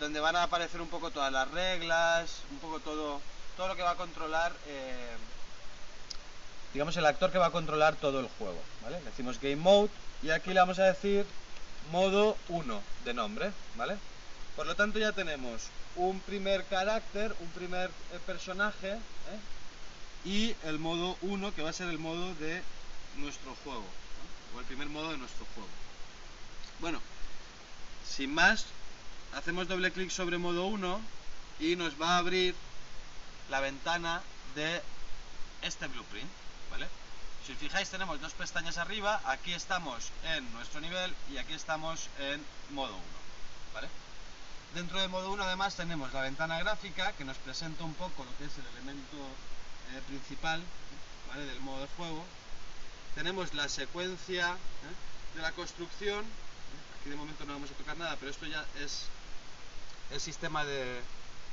donde 0.00 0.20
van 0.20 0.36
a 0.36 0.44
aparecer 0.44 0.80
un 0.80 0.88
poco 0.88 1.10
todas 1.10 1.30
las 1.30 1.50
reglas, 1.50 2.30
un 2.50 2.58
poco 2.60 2.80
todo 2.80 3.20
todo 3.56 3.68
lo 3.68 3.76
que 3.76 3.82
va 3.82 3.92
a 3.92 3.96
controlar, 3.96 4.52
eh, 4.66 5.16
digamos, 6.72 6.96
el 6.96 7.06
actor 7.06 7.32
que 7.32 7.38
va 7.38 7.46
a 7.46 7.52
controlar 7.52 7.96
todo 7.96 8.20
el 8.20 8.28
juego. 8.38 8.60
¿vale? 8.82 8.98
Le 9.00 9.06
decimos 9.06 9.40
Game 9.40 9.56
Mode 9.56 9.90
y 10.22 10.30
aquí 10.30 10.50
le 10.50 10.60
vamos 10.60 10.78
a 10.78 10.84
decir 10.84 11.24
modo 11.90 12.36
1 12.48 12.82
de 13.04 13.14
nombre. 13.14 13.50
¿vale? 13.76 13.96
Por 14.54 14.66
lo 14.66 14.74
tanto 14.74 14.98
ya 14.98 15.12
tenemos 15.12 15.68
un 15.96 16.20
primer 16.20 16.64
carácter, 16.64 17.34
un 17.40 17.48
primer 17.48 17.88
eh, 17.88 18.18
personaje, 18.26 18.92
¿eh? 18.92 19.40
y 20.24 20.54
el 20.64 20.78
modo 20.78 21.16
1 21.22 21.54
que 21.54 21.62
va 21.62 21.70
a 21.70 21.74
ser 21.74 21.88
el 21.88 21.98
modo 21.98 22.34
de 22.34 22.62
nuestro 23.16 23.54
juego, 23.64 23.84
o 24.54 24.60
el 24.60 24.66
primer 24.66 24.88
modo 24.88 25.12
de 25.12 25.18
nuestro 25.18 25.46
juego. 25.54 25.70
Bueno, 26.80 27.00
sin 28.06 28.34
más, 28.34 28.66
hacemos 29.34 29.68
doble 29.68 29.92
clic 29.92 30.10
sobre 30.10 30.36
modo 30.36 30.66
1 30.66 31.00
y 31.60 31.76
nos 31.76 32.00
va 32.00 32.16
a 32.16 32.18
abrir 32.18 32.54
la 33.50 33.60
ventana 33.60 34.22
de 34.54 34.82
este 35.62 35.86
blueprint, 35.86 36.30
¿vale? 36.70 36.88
Si 37.46 37.52
os 37.52 37.58
fijáis 37.58 37.88
tenemos 37.88 38.20
dos 38.20 38.32
pestañas 38.32 38.78
arriba, 38.78 39.20
aquí 39.24 39.52
estamos 39.52 40.10
en 40.24 40.52
nuestro 40.52 40.80
nivel 40.80 41.14
y 41.30 41.38
aquí 41.38 41.54
estamos 41.54 42.08
en 42.18 42.44
modo 42.70 42.94
1, 42.94 43.04
¿vale? 43.74 43.88
Dentro 44.74 45.00
de 45.00 45.08
modo 45.08 45.30
1 45.32 45.44
además 45.44 45.76
tenemos 45.76 46.12
la 46.12 46.22
ventana 46.22 46.58
gráfica 46.58 47.12
que 47.12 47.24
nos 47.24 47.36
presenta 47.38 47.84
un 47.84 47.94
poco 47.94 48.24
lo 48.24 48.36
que 48.36 48.44
es 48.44 48.58
el 48.58 48.66
elemento 48.74 49.16
eh, 49.94 50.02
principal 50.08 50.60
¿vale? 51.28 51.46
del 51.46 51.60
modo 51.60 51.82
de 51.82 51.88
juego. 51.96 52.24
Tenemos 53.14 53.54
la 53.54 53.68
secuencia 53.68 54.50
¿eh? 54.50 55.36
de 55.36 55.42
la 55.42 55.52
construcción, 55.52 56.24
aquí 57.00 57.10
de 57.10 57.16
momento 57.16 57.44
no 57.44 57.54
vamos 57.54 57.70
a 57.70 57.74
tocar 57.74 57.96
nada, 57.96 58.16
pero 58.16 58.30
esto 58.30 58.46
ya 58.46 58.66
es 58.80 59.06
el 60.10 60.20
sistema 60.20 60.64
de, 60.64 61.00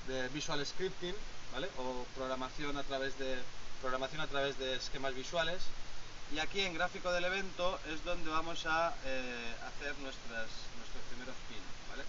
de 0.07 0.27
visual 0.29 0.65
scripting, 0.65 1.15
o 1.77 2.05
programación 2.15 2.77
a 2.77 2.83
través 2.83 3.17
de 3.19 3.37
programación 3.79 4.21
a 4.21 4.27
través 4.27 4.57
de 4.57 4.75
esquemas 4.75 5.13
visuales 5.13 5.61
y 6.33 6.39
aquí 6.39 6.61
en 6.61 6.73
gráfico 6.73 7.11
del 7.11 7.25
evento 7.25 7.79
es 7.93 8.03
donde 8.03 8.29
vamos 8.31 8.65
a 8.65 8.95
eh, 9.05 9.55
hacer 9.67 9.93
nuestras, 9.99 10.49
nuestros 10.77 11.03
primeros 11.09 11.35
pins, 11.47 11.61
¿vale? 11.91 12.03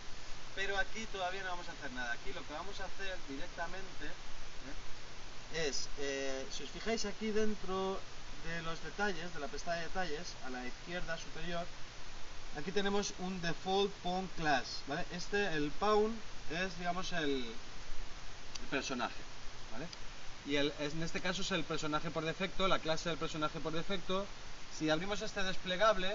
Pero 0.54 0.78
aquí 0.78 1.04
todavía 1.12 1.42
no 1.42 1.50
vamos 1.50 1.68
a 1.68 1.72
hacer 1.72 1.92
nada. 1.92 2.12
Aquí 2.12 2.32
lo 2.32 2.46
que 2.46 2.54
vamos 2.54 2.80
a 2.80 2.86
hacer 2.86 3.18
directamente 3.28 4.06
¿eh? 4.06 5.68
es, 5.68 5.88
eh, 5.98 6.46
si 6.50 6.62
os 6.62 6.70
fijáis 6.70 7.04
aquí 7.04 7.32
dentro 7.32 8.00
de 8.48 8.62
los 8.62 8.82
detalles, 8.82 9.34
de 9.34 9.40
la 9.40 9.48
pestaña 9.48 9.80
de 9.80 9.88
detalles, 9.88 10.34
a 10.46 10.50
la 10.50 10.64
izquierda 10.66 11.18
superior, 11.18 11.66
aquí 12.56 12.72
tenemos 12.72 13.12
un 13.18 13.42
default 13.42 13.92
pawn 14.02 14.26
class, 14.38 14.80
¿vale? 14.86 15.04
Este, 15.12 15.52
el 15.52 15.70
pawn, 15.72 16.16
es 16.50 16.78
digamos 16.78 17.12
el 17.12 17.44
personaje, 18.70 19.20
y 20.46 20.56
en 20.56 21.02
este 21.02 21.20
caso 21.20 21.42
es 21.42 21.50
el 21.52 21.64
personaje 21.64 22.10
por 22.10 22.24
defecto, 22.24 22.68
la 22.68 22.78
clase 22.78 23.08
del 23.08 23.18
personaje 23.18 23.60
por 23.60 23.72
defecto. 23.72 24.26
Si 24.78 24.90
abrimos 24.90 25.22
este 25.22 25.42
desplegable, 25.42 26.14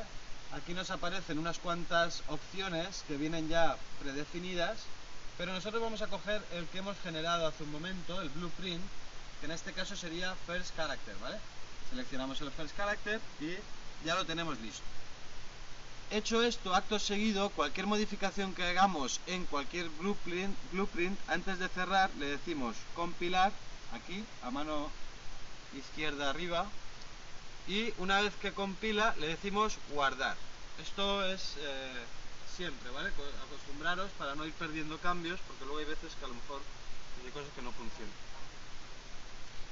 aquí 0.53 0.73
nos 0.73 0.91
aparecen 0.91 1.39
unas 1.39 1.57
cuantas 1.57 2.21
opciones 2.27 3.03
que 3.07 3.17
vienen 3.17 3.49
ya 3.49 3.77
predefinidas, 4.01 4.77
pero 5.37 5.53
nosotros 5.53 5.81
vamos 5.81 6.01
a 6.01 6.07
coger 6.07 6.43
el 6.53 6.67
que 6.67 6.79
hemos 6.79 6.97
generado 6.99 7.47
hace 7.47 7.63
un 7.63 7.71
momento, 7.71 8.21
el 8.21 8.29
blueprint, 8.29 8.83
que 9.39 9.45
en 9.45 9.53
este 9.53 9.73
caso 9.73 9.95
sería 9.95 10.35
first 10.45 10.75
character, 10.75 11.15
¿vale? 11.21 11.37
Seleccionamos 11.89 12.39
el 12.41 12.51
first 12.51 12.75
character 12.75 13.19
y 13.39 13.55
ya 14.05 14.15
lo 14.15 14.25
tenemos 14.25 14.59
listo. 14.59 14.83
Hecho 16.11 16.41
esto, 16.41 16.73
acto 16.73 16.97
seguido, 16.97 17.51
cualquier 17.51 17.85
modificación 17.85 18.55
que 18.55 18.63
hagamos 18.63 19.21
en 19.27 19.45
cualquier 19.45 19.89
blueprint, 19.89 20.57
blueprint 20.71 21.15
antes 21.29 21.59
de 21.59 21.69
cerrar, 21.69 22.09
le 22.17 22.25
decimos 22.25 22.75
compilar 22.95 23.51
aquí, 23.93 24.25
a 24.41 24.49
mano 24.49 24.89
izquierda 25.77 26.31
arriba, 26.31 26.65
y 27.67 27.93
una 27.99 28.21
vez 28.21 28.33
que 28.41 28.53
compila 28.53 29.13
le 29.19 29.27
decimos 29.27 29.77
guardar. 29.93 30.35
Esto 30.81 31.23
es 31.27 31.53
eh, 31.59 32.03
siempre, 32.57 32.89
¿vale? 32.89 33.11
Acostumbraros 33.45 34.09
para 34.17 34.33
no 34.33 34.47
ir 34.47 34.53
perdiendo 34.53 34.97
cambios, 34.97 35.39
porque 35.45 35.65
luego 35.65 35.77
hay 35.77 35.85
veces 35.85 36.11
que 36.17 36.25
a 36.25 36.29
lo 36.29 36.33
mejor 36.33 36.61
hay 37.23 37.31
cosas 37.31 37.53
que 37.53 37.61
no 37.61 37.71
funcionan. 37.71 38.15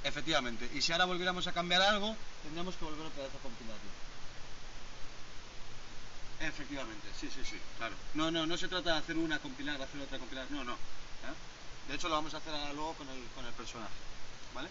Efectivamente, 0.04 0.70
y 0.72 0.82
si 0.82 0.92
ahora 0.92 1.06
volviéramos 1.06 1.48
a 1.48 1.52
cambiar 1.52 1.82
algo, 1.82 2.14
tendríamos 2.44 2.76
que 2.76 2.84
volver 2.84 3.06
otra 3.06 3.24
vez 3.24 3.34
a 3.34 3.42
compilarlo. 3.42 4.07
Efectivamente, 6.40 7.08
sí, 7.18 7.28
sí, 7.34 7.40
sí, 7.44 7.56
claro. 7.78 7.94
No, 8.14 8.30
no, 8.30 8.46
no 8.46 8.56
se 8.56 8.68
trata 8.68 8.92
de 8.92 8.98
hacer 8.98 9.16
una 9.16 9.38
compilar, 9.40 9.80
hacer 9.82 10.00
otra 10.00 10.18
compilar, 10.18 10.46
no, 10.50 10.62
no. 10.62 10.74
¿eh? 10.74 11.88
De 11.88 11.94
hecho 11.94 12.08
lo 12.08 12.14
vamos 12.14 12.32
a 12.34 12.36
hacer 12.36 12.54
ahora 12.54 12.72
luego 12.72 12.94
con 12.94 13.08
el, 13.08 13.22
con 13.34 13.44
el 13.44 13.52
personaje. 13.52 13.92
¿vale? 14.54 14.68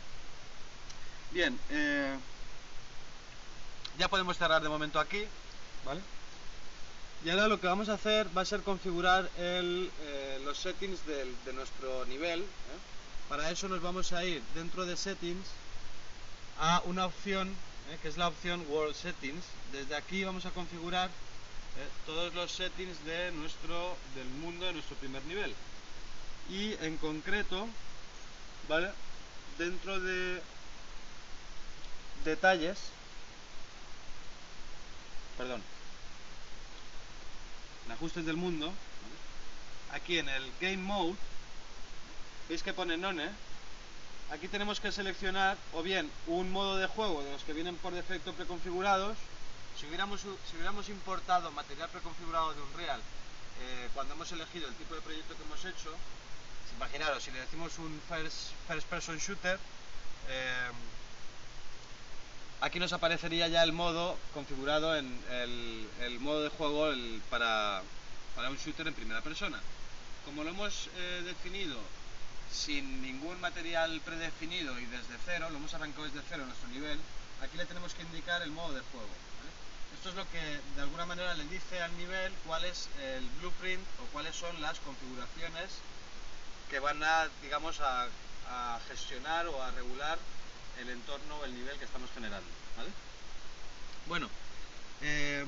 Bien, 1.31 1.59
eh, 1.69 2.17
ya 3.97 4.07
podemos 4.07 4.37
cerrar 4.37 4.61
de 4.61 4.69
momento 4.69 4.99
aquí, 4.99 5.25
¿vale? 5.85 6.01
Y 7.25 7.29
ahora 7.29 7.47
lo 7.47 7.59
que 7.59 7.67
vamos 7.67 7.89
a 7.89 7.95
hacer 7.95 8.27
va 8.37 8.43
a 8.43 8.45
ser 8.45 8.61
configurar 8.61 9.29
el, 9.37 9.91
eh, 10.01 10.39
los 10.45 10.57
settings 10.59 11.05
de 11.05 11.53
nuestro 11.53 12.05
nivel. 12.05 12.45
Para 13.27 13.51
eso 13.51 13.67
nos 13.67 13.81
vamos 13.81 14.13
a 14.13 14.23
ir 14.23 14.41
dentro 14.55 14.85
de 14.85 14.95
settings 14.95 15.47
a 16.59 16.81
una 16.85 17.05
opción 17.05 17.53
que 18.01 18.07
es 18.07 18.17
la 18.17 18.27
opción 18.27 18.65
World 18.69 18.95
Settings. 18.95 19.43
Desde 19.71 19.95
aquí 19.95 20.23
vamos 20.23 20.45
a 20.45 20.51
configurar 20.51 21.09
todos 22.05 22.33
los 22.33 22.51
settings 22.51 23.03
de 23.05 23.31
nuestro, 23.31 23.97
del 24.15 24.27
mundo 24.41 24.65
de 24.65 24.73
nuestro 24.73 24.95
primer 24.97 25.23
nivel. 25.25 25.53
Y 26.49 26.73
en 26.85 26.97
concreto, 26.97 27.67
¿vale? 28.67 28.91
dentro 29.57 29.99
de 29.99 30.41
detalles, 32.23 32.77
perdón, 35.37 35.61
en 37.85 37.91
ajustes 37.91 38.25
del 38.25 38.37
mundo, 38.37 38.71
aquí 39.93 40.19
en 40.19 40.29
el 40.29 40.43
Game 40.61 40.77
Mode, 40.77 41.15
veis 42.49 42.63
que 42.63 42.73
pone 42.73 42.97
None, 42.97 43.29
aquí 44.31 44.47
tenemos 44.47 44.79
que 44.79 44.91
seleccionar 44.91 45.57
o 45.73 45.81
bien 45.81 46.09
un 46.27 46.51
modo 46.51 46.77
de 46.77 46.87
juego 46.87 47.23
de 47.23 47.31
los 47.31 47.43
que 47.43 47.53
vienen 47.53 47.75
por 47.77 47.93
defecto 47.93 48.33
preconfigurados, 48.33 49.17
si 49.79 49.85
hubiéramos, 49.85 50.89
importado 50.89 51.51
material 51.51 51.89
preconfigurado 51.89 52.53
de 52.53 52.61
Unreal 52.61 52.99
eh, 52.99 53.89
cuando 53.93 54.15
hemos 54.15 54.31
elegido 54.31 54.67
el 54.67 54.73
tipo 54.75 54.95
de 54.95 55.01
proyecto 55.01 55.35
que 55.35 55.43
hemos 55.43 55.63
hecho, 55.65 55.93
imaginaros, 56.75 57.23
si 57.23 57.31
le 57.31 57.39
decimos 57.39 57.77
un 57.77 58.01
first, 58.09 58.85
person 58.85 59.17
shooter, 59.17 59.59
eh, 60.29 60.71
aquí 62.61 62.79
nos 62.79 62.93
aparecería 62.93 63.47
ya 63.47 63.63
el 63.63 63.71
modo 63.71 64.17
configurado 64.33 64.95
en 64.95 65.19
el, 65.29 66.19
modo 66.19 66.43
de 66.43 66.49
juego 66.49 66.91
para, 67.29 67.81
para, 68.35 68.49
un 68.49 68.57
shooter 68.57 68.87
en 68.87 68.93
primera 68.93 69.21
persona. 69.21 69.59
Como 70.25 70.43
lo 70.43 70.49
hemos 70.49 70.89
eh, 70.95 71.21
definido 71.23 71.77
sin 72.51 73.01
ningún 73.01 73.39
material 73.41 74.01
predefinido 74.01 74.79
y 74.79 74.85
desde 74.85 75.17
cero, 75.25 75.49
lo 75.51 75.57
hemos 75.57 75.73
arrancado 75.73 76.05
desde 76.05 76.21
cero 76.27 76.43
en 76.43 76.49
nuestro 76.49 76.69
nivel, 76.69 76.99
aquí 77.41 77.57
le 77.57 77.65
tenemos 77.65 77.93
que 77.93 78.01
indicar 78.01 78.41
el 78.41 78.51
modo 78.51 78.73
de 78.73 78.81
juego. 78.91 79.26
Esto 79.97 80.09
es 80.09 80.15
lo 80.15 80.29
que 80.29 80.59
de 80.75 80.81
alguna 80.81 81.07
manera 81.07 81.33
le 81.33 81.43
dice 81.45 81.81
al 81.81 81.97
nivel 81.97 82.31
cuál 82.45 82.63
es 82.65 82.87
el 83.01 83.27
blueprint 83.39 83.83
o 83.99 84.05
cuáles 84.13 84.35
son 84.35 84.61
las 84.61 84.77
configuraciones 84.79 85.71
que 86.69 86.79
van 86.79 87.03
a, 87.03 87.27
digamos, 87.41 87.79
a, 87.81 88.07
gestionar 88.87 89.47
o 89.47 89.61
a 89.61 89.71
regular 89.71 90.17
el 90.79 90.89
entorno 90.89 91.37
o 91.37 91.45
el 91.45 91.53
nivel 91.53 91.77
que 91.79 91.85
estamos 91.85 92.09
generando. 92.13 92.47
Bueno, 94.07 94.29
eh, 95.01 95.43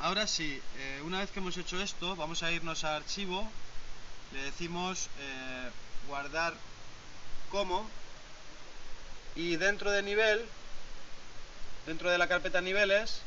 ahora 0.00 0.26
sí, 0.26 0.60
eh, 0.76 1.00
una 1.04 1.20
vez 1.20 1.30
que 1.30 1.38
hemos 1.38 1.56
hecho 1.56 1.80
esto, 1.80 2.16
vamos 2.16 2.42
a 2.42 2.50
irnos 2.50 2.82
a 2.84 2.96
archivo, 2.96 3.48
le 4.32 4.42
decimos 4.42 5.08
eh, 5.20 5.70
guardar 6.08 6.52
como 7.50 7.88
y 9.36 9.56
dentro 9.56 9.90
de 9.90 10.02
nivel, 10.02 10.44
dentro 11.86 12.10
de 12.10 12.18
la 12.18 12.28
carpeta 12.28 12.60
niveles, 12.60 13.22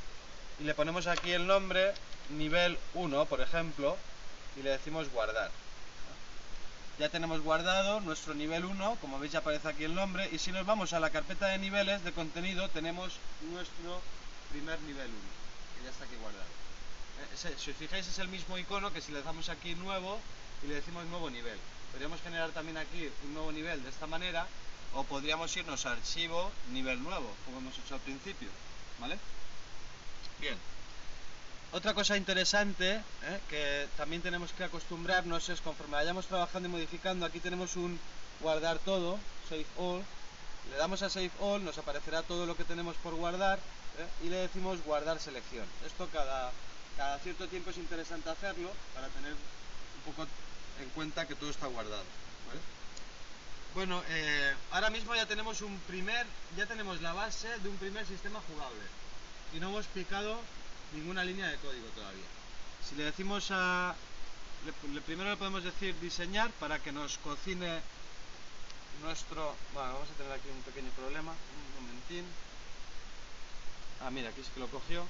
y 0.60 0.64
le 0.64 0.74
ponemos 0.74 1.08
aquí 1.08 1.32
el 1.32 1.48
nombre 1.48 1.94
nivel 2.30 2.78
1, 2.94 3.26
por 3.26 3.42
ejemplo, 3.42 3.98
y 4.58 4.64
le 4.64 4.72
decimos 4.72 5.10
guardar 5.12 5.52
ya 6.98 7.10
tenemos 7.10 7.42
guardado 7.42 8.00
nuestro 8.00 8.34
nivel 8.34 8.64
1, 8.64 8.98
como 9.02 9.20
veis 9.20 9.34
ya 9.34 9.40
aparece 9.40 9.68
aquí 9.68 9.84
el 9.84 9.96
nombre, 9.96 10.30
y 10.32 10.40
si 10.40 10.52
nos 10.52 10.66
vamos 10.66 10.94
a 10.94 11.00
la 11.00 11.10
carpeta 11.10 11.48
de 11.48 11.58
niveles 11.58 12.04
de 12.04 12.14
contenido 12.14 12.70
tenemos 12.70 13.14
nuestro 13.52 14.02
primer 14.52 14.80
nivel 14.82 15.08
1, 15.08 15.18
que 15.78 15.84
ya 15.84 15.90
está 15.90 16.06
aquí 16.06 16.16
guardado. 16.22 16.46
Eh, 17.34 17.56
si 17.58 17.72
os 17.72 17.78
fijáis 17.78 18.08
es 18.08 18.20
el 18.20 18.30
mismo 18.30 18.58
icono 18.58 18.94
que 18.94 19.02
si 19.02 19.12
le 19.12 19.22
damos 19.24 19.50
aquí 19.50 19.76
nuevo 19.76 20.20
y 20.64 20.68
le 20.68 20.76
decimos 20.76 21.06
nuevo 21.08 21.30
nivel. 21.30 21.60
Podríamos 21.92 22.22
generar 22.22 22.52
también 22.52 22.78
aquí 22.78 23.10
un 23.26 23.34
nuevo 23.34 23.52
nivel 23.52 23.84
de 23.84 23.90
esta 23.90 24.08
manera, 24.08 24.48
o 24.94 25.04
podríamos 25.04 25.56
irnos 25.58 25.86
a 25.86 25.92
archivo 25.92 26.52
nivel 26.72 27.04
nuevo, 27.04 27.30
como 27.44 27.58
hemos 27.58 27.78
hecho 27.78 27.96
al 27.96 28.02
principio. 28.02 28.48
¿Vale? 29.00 29.20
Bien. 30.40 30.58
Otra 31.72 31.94
cosa 31.94 32.16
interesante 32.16 32.94
¿eh? 32.94 33.40
que 33.50 33.88
también 33.98 34.22
tenemos 34.22 34.52
que 34.54 34.64
acostumbrarnos 34.64 35.50
es 35.50 35.62
conforme 35.62 35.98
vayamos 35.98 36.26
trabajando 36.28 36.70
y 36.70 36.72
modificando, 36.72 37.26
aquí 37.26 37.40
tenemos 37.40 37.76
un 37.76 38.00
guardar 38.40 38.80
todo, 38.80 39.20
save 39.50 39.66
all, 39.78 40.02
le 40.72 40.78
damos 40.78 41.02
a 41.02 41.10
save 41.10 41.32
all, 41.42 41.64
nos 41.64 41.78
aparecerá 41.78 42.24
todo 42.24 42.46
lo 42.46 42.56
que 42.56 42.64
tenemos 42.64 42.96
por 42.98 43.16
guardar 43.16 43.60
¿eh? 43.60 44.26
y 44.26 44.30
le 44.30 44.38
decimos 44.38 44.82
guardar 44.86 45.20
selección. 45.20 45.66
Esto 45.86 46.08
cada, 46.14 46.52
cierto 47.24 47.48
tiempo 47.48 47.72
es 47.72 47.78
interesante 47.78 48.30
hacerlo 48.30 48.72
para 48.94 49.08
tener 49.08 49.34
un 49.34 50.14
poco 50.14 50.28
en 50.82 50.90
cuenta 50.90 51.28
que 51.28 51.36
todo 51.36 51.50
está 51.50 51.68
guardado. 51.68 52.04
Bueno, 53.74 54.02
eh, 54.08 54.54
ahora 54.72 54.90
mismo 54.90 55.14
ya 55.14 55.26
tenemos 55.26 55.62
un 55.62 55.78
primer, 55.80 56.26
ya 56.56 56.66
tenemos 56.66 57.02
la 57.02 57.12
base 57.12 57.50
de 57.60 57.68
un 57.68 57.76
primer 57.76 58.06
sistema 58.06 58.40
jugable 58.48 58.80
y 59.54 59.60
no 59.60 59.70
hemos 59.70 59.86
picado 59.88 60.40
ninguna 60.94 61.24
línea 61.24 61.48
de 61.48 61.58
código 61.58 61.88
todavía. 61.96 62.26
Si 62.88 62.96
le 62.96 63.06
decimos 63.06 63.48
a, 63.52 63.96
primero 65.06 65.30
le 65.30 65.38
podemos 65.38 65.64
decir 65.64 65.96
diseñar 66.00 66.52
para 66.60 66.80
que 66.80 66.92
nos 66.92 67.18
cocine 67.20 67.82
nuestro, 69.02 69.56
bueno, 69.74 69.94
vamos 69.94 70.10
a 70.10 70.18
tener 70.18 70.32
aquí 70.32 70.50
un 70.50 70.62
pequeño 70.64 70.90
problema, 70.92 71.32
un 71.32 71.86
momentín. 71.86 72.26
Ah, 74.02 74.12
mira, 74.12 74.30
aquí 74.30 74.42
es 74.42 74.48
que 74.50 74.60
lo 74.60 74.68
cogió. 74.68 75.06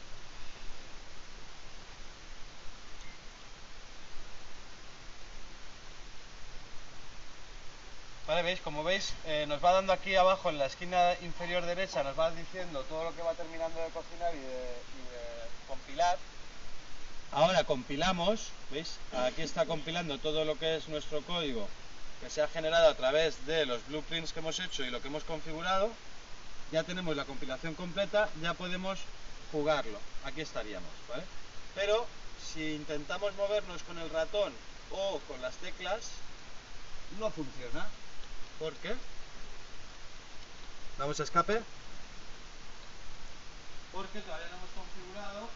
Vale, 8.27 8.41
veis, 8.41 8.59
como 8.59 8.83
veis, 8.83 9.13
eh, 9.25 9.45
nos 9.47 9.63
va 9.63 9.71
dando 9.71 9.93
aquí 9.93 10.15
abajo 10.15 10.49
en 10.49 10.57
la 10.57 10.65
esquina 10.65 11.13
inferior 11.21 11.63
derecha, 11.63 12.01
nos 12.01 12.17
va 12.17 12.31
diciendo 12.31 12.81
todo 12.89 13.03
lo 13.03 13.15
que 13.15 13.21
va 13.21 13.33
terminando 13.33 13.79
de 13.79 13.89
cocinar 13.89 14.33
y 14.33 14.39
de, 14.39 14.85
compilar. 15.67 16.17
Ahora 17.31 17.63
compilamos, 17.65 18.49
¿veis? 18.71 18.97
Aquí 19.13 19.43
está 19.43 19.67
compilando 19.67 20.17
todo 20.17 20.43
lo 20.43 20.57
que 20.57 20.77
es 20.77 20.89
nuestro 20.89 21.21
código 21.21 21.67
que 22.19 22.31
se 22.31 22.41
ha 22.41 22.47
generado 22.47 22.89
a 22.89 22.95
través 22.95 23.45
de 23.45 23.67
los 23.67 23.85
blueprints 23.87 24.33
que 24.33 24.39
hemos 24.39 24.59
hecho 24.59 24.83
y 24.83 24.89
lo 24.89 25.01
que 25.03 25.09
hemos 25.09 25.23
configurado. 25.23 25.91
Ya 26.71 26.83
tenemos 26.83 27.15
la 27.15 27.25
compilación 27.25 27.75
completa, 27.75 28.29
ya 28.41 28.55
podemos 28.55 28.97
jugarlo. 29.51 29.99
Aquí 30.23 30.41
estaríamos, 30.41 30.89
¿vale? 31.09 31.23
Pero 31.75 32.07
si 32.41 32.73
intentamos 32.73 33.35
movernos 33.35 33.83
con 33.83 33.99
el 33.99 34.09
ratón 34.09 34.51
o 34.89 35.19
con 35.27 35.39
las 35.43 35.55
teclas, 35.57 36.09
no 37.19 37.29
funciona. 37.29 37.85
¿Por 38.59 38.73
qué? 38.75 38.95
Vamos 40.97 41.19
a 41.19 41.23
escape. 41.23 41.61
Porque 43.91 44.21
todavía 44.21 44.47
no 44.47 44.57
hemos 44.57 44.69
configurado 44.71 45.49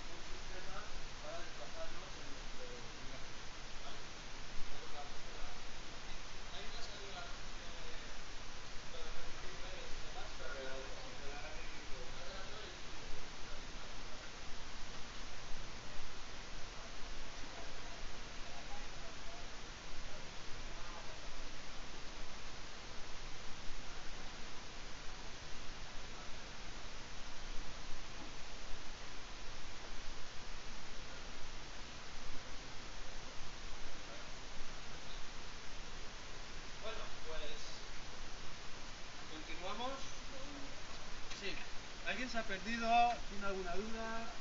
¿Alguien 42.10 42.27
se 42.27 42.38
ha 42.38 42.38
perdido? 42.50 42.89
¿Tiene 43.29 43.45
alguna 43.45 43.75
duda? 43.75 44.38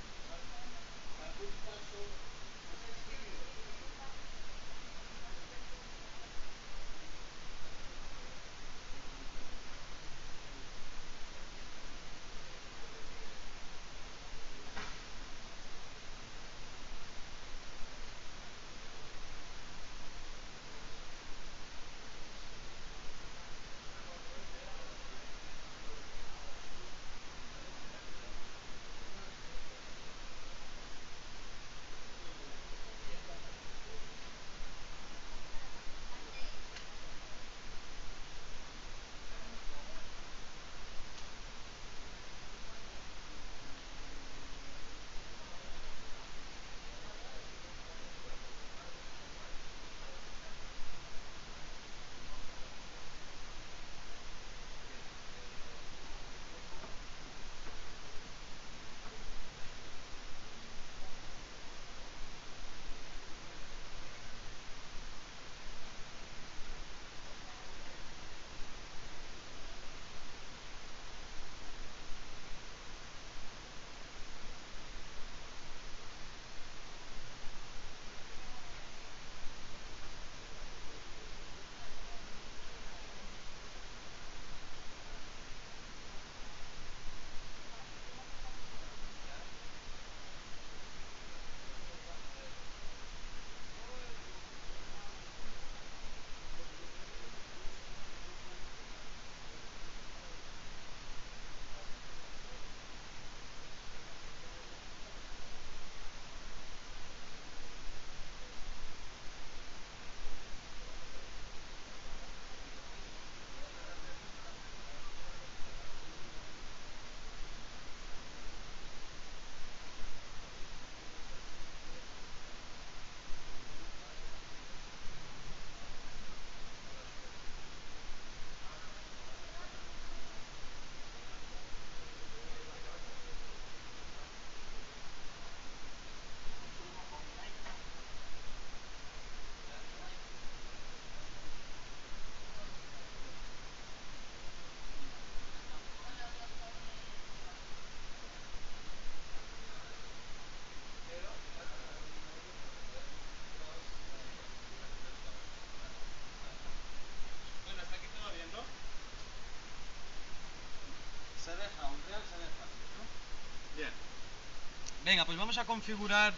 Pues 165.26 165.36
vamos 165.36 165.58
a 165.58 165.64
configurar 165.64 166.32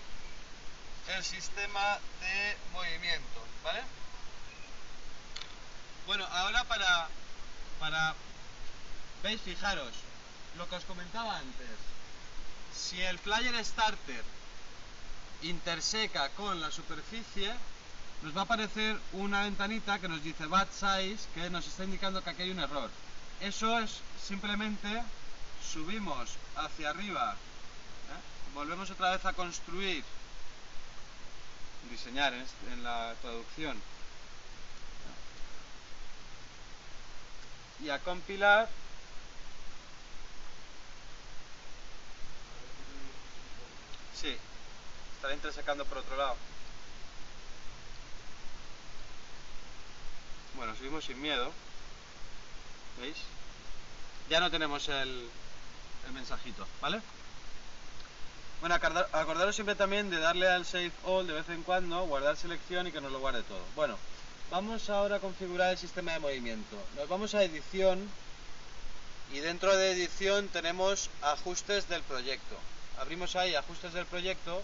el 1.09 1.23
sistema 1.23 1.99
de 2.21 2.57
movimiento, 2.73 3.45
¿vale? 3.63 3.83
Bueno, 6.07 6.25
ahora 6.33 6.65
para, 6.65 7.09
para, 7.79 8.15
veis, 9.23 9.41
fijaros, 9.43 9.93
lo 10.57 10.67
que 10.67 10.77
os 10.77 10.85
comentaba 10.85 11.37
antes, 11.37 11.77
si 12.75 13.01
el 13.03 13.19
player 13.19 13.63
starter 13.63 14.25
interseca 15.43 16.31
con 16.31 16.59
la 16.63 16.71
superficie, 16.71 17.53
nos 18.23 18.35
va 18.35 18.41
a 18.41 18.45
aparecer 18.45 18.99
una 19.13 19.43
ventanita 19.43 19.99
que 19.99 20.09
nos 20.09 20.23
dice 20.25 20.47
bad 20.47 20.69
size, 20.73 21.29
que 21.35 21.51
nos 21.51 21.67
está 21.67 21.85
indicando 21.85 22.25
que 22.25 22.31
aquí 22.31 22.43
hay 22.43 22.51
un 22.51 22.61
error. 22.61 22.91
Eso 23.43 23.79
es 23.79 24.01
simplemente 24.27 25.03
subimos 25.71 26.31
hacia 26.57 26.91
arriba. 26.91 27.37
Volvemos 28.55 28.91
otra 28.91 29.11
vez 29.11 29.25
a 29.25 29.33
construir, 29.33 30.05
diseñar 31.91 32.33
en, 32.35 32.47
en 32.73 32.83
la 32.83 33.15
traducción, 33.21 33.81
y 37.83 37.89
a 37.89 37.99
compilar 37.99 38.69
Sí, 44.21 44.37
estará 45.15 45.33
intersecando 45.33 45.87
por 45.87 45.97
otro 45.97 46.15
lado. 46.15 46.37
Bueno, 50.57 50.77
subimos 50.77 51.07
sin 51.07 51.23
miedo. 51.23 51.51
¿Veis? 53.01 53.17
Ya 54.29 54.41
no 54.41 54.51
tenemos 54.51 54.87
el, 54.89 55.31
el 56.07 56.13
mensajito, 56.13 56.67
¿vale? 56.83 57.01
Bueno, 58.61 58.75
acordaros 58.75 59.55
siempre 59.55 59.75
también 59.75 60.11
de 60.11 60.19
darle 60.19 60.49
al 60.49 60.67
Save 60.67 60.93
All 61.05 61.27
de 61.27 61.33
vez 61.33 61.49
en 61.49 61.63
cuando, 61.63 62.07
guardar 62.07 62.37
selección 62.37 62.87
y 62.87 62.93
que 62.93 63.01
nos 63.01 63.11
lo 63.11 63.21
guarde 63.21 63.43
todo. 63.43 63.63
Bueno, 63.75 63.97
vamos 64.51 64.91
ahora 64.91 65.17
a 65.17 65.21
configurar 65.21 65.71
el 65.71 65.79
sistema 65.79 66.13
de 66.13 66.19
movimiento. 66.19 66.77
Nos 66.97 67.09
vamos 67.09 67.35
a 67.35 67.43
edición 67.43 68.11
y 69.33 69.39
dentro 69.39 69.75
de 69.77 69.93
edición 69.93 70.49
tenemos 70.49 71.09
ajustes 71.23 71.89
del 71.89 72.03
proyecto 72.03 72.57
abrimos 73.01 73.35
ahí 73.35 73.55
ajustes 73.55 73.95
del 73.95 74.05
proyecto 74.05 74.63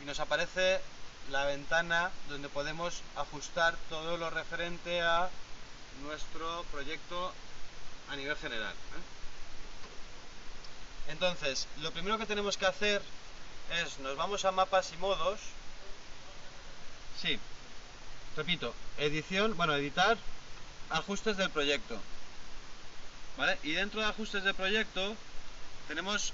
y 0.00 0.04
nos 0.04 0.20
aparece 0.20 0.80
la 1.30 1.44
ventana 1.44 2.10
donde 2.28 2.48
podemos 2.48 3.02
ajustar 3.16 3.74
todo 3.88 4.16
lo 4.16 4.30
referente 4.30 5.02
a 5.02 5.28
nuestro 6.02 6.64
proyecto 6.70 7.32
a 8.10 8.16
nivel 8.16 8.36
general. 8.36 8.72
¿eh? 8.72 9.17
Entonces, 11.08 11.66
lo 11.80 11.90
primero 11.90 12.18
que 12.18 12.26
tenemos 12.26 12.56
que 12.56 12.66
hacer 12.66 13.02
es, 13.82 13.98
nos 13.98 14.16
vamos 14.16 14.44
a 14.44 14.52
mapas 14.52 14.92
y 14.92 14.96
modos. 14.98 15.40
Sí, 17.20 17.38
repito, 18.36 18.74
edición, 18.98 19.56
bueno, 19.56 19.74
editar, 19.74 20.16
ajustes 20.90 21.36
del 21.36 21.50
proyecto. 21.50 21.98
¿Vale? 23.36 23.58
Y 23.62 23.72
dentro 23.72 24.00
de 24.00 24.06
ajustes 24.06 24.44
del 24.44 24.54
proyecto 24.54 25.14
tenemos 25.86 26.32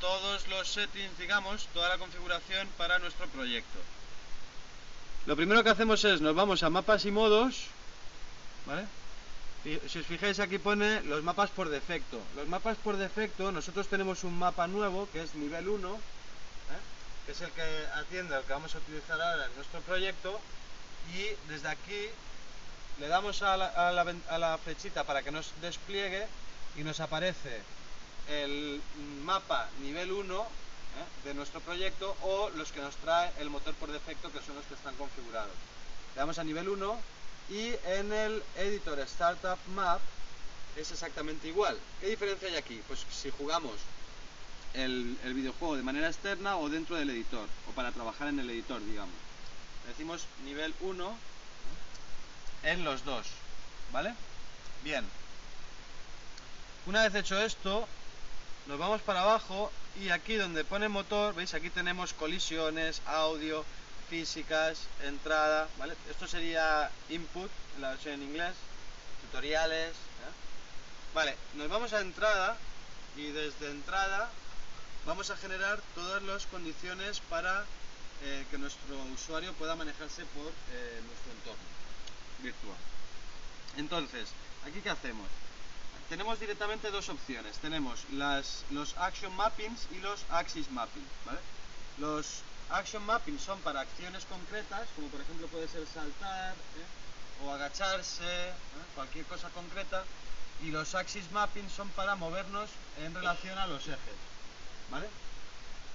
todos 0.00 0.46
los 0.48 0.68
settings, 0.68 1.18
digamos, 1.18 1.66
toda 1.72 1.88
la 1.88 1.98
configuración 1.98 2.68
para 2.76 2.98
nuestro 2.98 3.26
proyecto. 3.28 3.78
Lo 5.26 5.36
primero 5.36 5.64
que 5.64 5.70
hacemos 5.70 6.04
es, 6.04 6.20
nos 6.20 6.34
vamos 6.34 6.62
a 6.62 6.70
mapas 6.70 7.04
y 7.06 7.10
modos, 7.10 7.64
¿vale? 8.66 8.84
Si 9.64 9.80
os 9.80 10.04
fijáis 10.04 10.40
aquí 10.44 10.58
pone 10.60 11.00
los 11.08 11.24
mapas 11.24 11.48
por 11.48 11.70
defecto. 11.70 12.20
Los 12.36 12.46
mapas 12.48 12.76
por 12.76 12.98
defecto, 12.98 13.50
nosotros 13.50 13.88
tenemos 13.88 14.22
un 14.22 14.38
mapa 14.38 14.66
nuevo 14.66 15.08
que 15.10 15.22
es 15.22 15.34
nivel 15.36 15.68
1, 15.68 15.88
¿eh? 15.88 15.98
que 17.24 17.32
es 17.32 17.40
el 17.40 17.50
que 17.52 17.64
atiende 17.96 18.34
al 18.34 18.44
que 18.44 18.52
vamos 18.52 18.74
a 18.74 18.78
utilizar 18.78 19.18
ahora 19.18 19.46
en 19.46 19.56
nuestro 19.56 19.80
proyecto 19.80 20.38
y 21.16 21.32
desde 21.48 21.68
aquí 21.68 22.10
le 23.00 23.08
damos 23.08 23.40
a 23.40 23.56
la, 23.56 24.58
flechita 24.62 25.04
para 25.04 25.22
que 25.22 25.32
nos 25.32 25.50
despliegue 25.62 26.26
y 26.76 26.84
nos 26.84 27.00
aparece 27.00 27.62
el 28.28 28.82
mapa 29.24 29.70
nivel 29.80 30.12
1 30.12 30.42
¿eh? 30.42 31.26
de 31.26 31.32
nuestro 31.32 31.60
proyecto 31.60 32.14
o 32.20 32.50
los 32.50 32.70
que 32.70 32.82
nos 32.82 32.96
trae 32.96 33.32
el 33.38 33.48
motor 33.48 33.72
por 33.76 33.90
defecto 33.90 34.30
que 34.30 34.42
son 34.42 34.56
los 34.56 34.66
que 34.66 34.74
están 34.74 34.94
configurados. 34.96 35.56
Le 36.14 36.20
damos 36.20 36.38
a 36.38 36.44
nivel 36.44 36.68
1 36.68 37.14
y 37.50 37.74
en 37.86 38.12
el 38.12 38.42
editor 38.56 38.98
Startup 39.00 39.58
Map 39.74 40.00
es 40.76 40.90
exactamente 40.90 41.48
igual. 41.48 41.78
¿Qué 42.00 42.08
diferencia 42.08 42.48
hay 42.48 42.56
aquí? 42.56 42.80
Pues 42.88 43.04
si 43.10 43.30
jugamos 43.30 43.72
el, 44.74 45.16
videojuego 45.34 45.76
de 45.76 45.82
manera 45.82 46.08
externa 46.08 46.56
o 46.56 46.68
dentro 46.68 46.96
del 46.96 47.10
editor 47.10 47.46
o 47.68 47.72
para 47.72 47.92
trabajar 47.92 48.28
en 48.28 48.40
el 48.40 48.50
editor, 48.50 48.84
digamos. 48.84 49.14
decimos 49.88 50.26
nivel 50.44 50.74
1 50.80 51.10
¿eh? 51.10 52.70
en 52.72 52.84
los 52.84 53.04
dos, 53.04 53.26
¿vale? 53.92 54.14
Bien. 54.82 55.04
Una 56.86 57.02
vez 57.02 57.14
hecho 57.14 57.40
esto, 57.40 57.86
nos 58.66 58.78
vamos 58.78 59.00
para 59.02 59.22
abajo 59.22 59.70
y 60.02 60.08
aquí 60.08 60.34
donde 60.34 60.64
pone 60.64 60.88
motor, 60.88 61.34
veis 61.34 61.54
aquí 61.54 61.70
tenemos 61.70 62.12
colisiones, 62.12 63.00
audio, 63.06 63.64
físicas, 64.08 64.78
entrada, 65.02 65.68
¿vale? 65.78 65.94
Esto 66.10 66.26
sería 66.26 66.90
input, 67.08 67.50
en 67.76 67.82
la 67.82 67.90
versión 67.90 68.14
en 68.14 68.22
inglés, 68.22 68.54
tutoriales, 69.22 69.90
¿eh? 69.90 71.14
Vale, 71.14 71.36
nos 71.54 71.68
vamos 71.68 71.92
a 71.92 72.00
entrada 72.00 72.56
y 73.16 73.26
desde 73.26 73.70
entrada 73.70 74.30
vamos 75.06 75.30
a 75.30 75.36
generar 75.36 75.80
todas 75.94 76.22
las 76.22 76.46
condiciones 76.46 77.20
para 77.20 77.64
eh, 78.22 78.44
que 78.50 78.58
nuestro 78.58 78.96
usuario 79.14 79.52
pueda 79.54 79.76
manejarse 79.76 80.24
por 80.26 80.48
eh, 80.72 81.00
nuestro 81.06 81.32
entorno 81.32 81.64
virtual. 82.42 82.78
Entonces, 83.76 84.28
¿aquí 84.66 84.80
qué 84.80 84.90
hacemos? 84.90 85.28
tenemos 86.08 86.38
directamente 86.38 86.90
dos 86.90 87.08
opciones. 87.08 87.58
Tenemos 87.58 88.04
las, 88.12 88.64
los 88.70 88.96
Action 88.98 89.34
Mappings 89.36 89.88
y 89.92 90.00
los 90.00 90.24
Axis 90.30 90.70
Mappings. 90.70 91.08
Los 91.98 92.42
Action 92.70 93.04
Mappings 93.04 93.42
son 93.42 93.58
para 93.60 93.80
acciones 93.80 94.24
concretas, 94.24 94.88
como 94.96 95.08
por 95.08 95.20
ejemplo 95.20 95.46
puede 95.48 95.68
ser 95.68 95.86
saltar 95.86 96.52
¿eh? 96.52 97.44
o 97.44 97.52
agacharse, 97.52 98.24
¿eh? 98.24 98.52
cualquier 98.94 99.24
cosa 99.26 99.48
concreta. 99.50 100.04
Y 100.62 100.70
los 100.70 100.94
Axis 100.94 101.30
Mappings 101.32 101.72
son 101.72 101.88
para 101.90 102.14
movernos 102.14 102.70
en 103.04 103.14
relación 103.14 103.58
a 103.58 103.66
los 103.66 103.82
ejes. 103.82 104.16
¿Vale? 104.90 105.08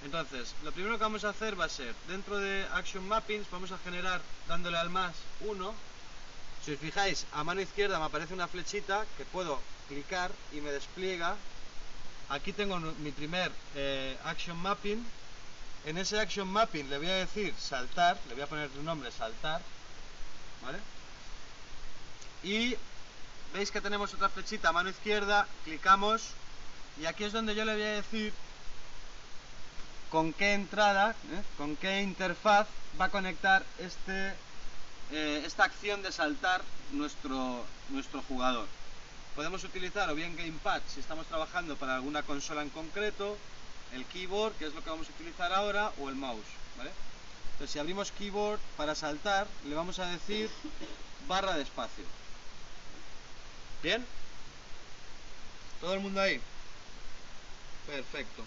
Entonces, 0.04 0.54
lo 0.62 0.72
primero 0.72 0.96
que 0.96 1.04
vamos 1.04 1.24
a 1.24 1.30
hacer 1.30 1.58
va 1.58 1.64
a 1.64 1.68
ser, 1.68 1.94
dentro 2.08 2.38
de 2.38 2.66
Action 2.72 3.06
Mappings, 3.06 3.50
vamos 3.50 3.72
a 3.72 3.78
generar, 3.78 4.20
dándole 4.48 4.78
al 4.78 4.90
más 4.90 5.14
1, 5.40 5.74
si 6.64 6.72
os 6.72 6.78
fijáis, 6.78 7.26
a 7.32 7.42
mano 7.42 7.62
izquierda 7.62 7.98
me 7.98 8.04
aparece 8.04 8.34
una 8.34 8.46
flechita 8.46 9.06
que 9.16 9.24
puedo 9.24 9.60
clicar 9.88 10.30
y 10.52 10.60
me 10.60 10.70
despliega. 10.70 11.36
Aquí 12.28 12.52
tengo 12.52 12.78
mi 12.78 13.12
primer 13.12 13.50
eh, 13.74 14.16
Action 14.24 14.56
Mapping. 14.58 15.04
En 15.86 15.96
ese 15.96 16.20
Action 16.20 16.46
Mapping 16.46 16.90
le 16.90 16.98
voy 16.98 17.08
a 17.08 17.14
decir 17.14 17.54
saltar, 17.58 18.18
le 18.28 18.34
voy 18.34 18.42
a 18.42 18.46
poner 18.46 18.70
un 18.78 18.84
nombre 18.84 19.10
saltar. 19.10 19.62
¿Vale? 20.62 20.78
Y 22.42 22.76
veis 23.54 23.70
que 23.70 23.80
tenemos 23.80 24.12
otra 24.14 24.28
flechita 24.28 24.68
a 24.68 24.72
mano 24.72 24.90
izquierda, 24.90 25.46
clicamos 25.64 26.32
y 27.00 27.06
aquí 27.06 27.24
es 27.24 27.32
donde 27.32 27.54
yo 27.54 27.64
le 27.64 27.74
voy 27.74 27.82
a 27.82 27.92
decir 27.92 28.32
con 30.10 30.32
qué 30.32 30.54
entrada, 30.54 31.14
¿eh? 31.32 31.42
con 31.56 31.76
qué 31.76 32.02
interfaz 32.02 32.66
va 33.00 33.06
a 33.06 33.10
conectar 33.10 33.64
este, 33.78 34.34
eh, 35.12 35.42
esta 35.46 35.64
acción 35.64 36.02
de 36.02 36.12
saltar 36.12 36.62
nuestro, 36.92 37.64
nuestro 37.88 38.22
jugador. 38.22 38.66
Podemos 39.34 39.62
utilizar 39.64 40.10
o 40.10 40.14
bien 40.14 40.36
Gamepad 40.36 40.82
si 40.88 41.00
estamos 41.00 41.26
trabajando 41.26 41.76
para 41.76 41.94
alguna 41.94 42.22
consola 42.22 42.62
en 42.62 42.70
concreto, 42.70 43.38
el 43.94 44.04
keyboard, 44.06 44.54
que 44.54 44.66
es 44.66 44.74
lo 44.74 44.82
que 44.82 44.90
vamos 44.90 45.08
a 45.08 45.12
utilizar 45.12 45.52
ahora, 45.52 45.92
o 45.98 46.08
el 46.08 46.14
mouse. 46.14 46.44
¿vale? 46.76 46.90
Entonces 47.52 47.72
si 47.72 47.78
abrimos 47.78 48.12
keyboard 48.12 48.60
para 48.76 48.94
saltar, 48.94 49.46
le 49.66 49.74
vamos 49.74 49.98
a 49.98 50.06
decir 50.06 50.50
barra 51.26 51.56
de 51.56 51.62
espacio. 51.62 52.04
¿Bien? 53.82 54.04
¿Todo 55.80 55.94
el 55.94 56.00
mundo 56.00 56.20
ahí? 56.20 56.40
Perfecto. 57.86 58.44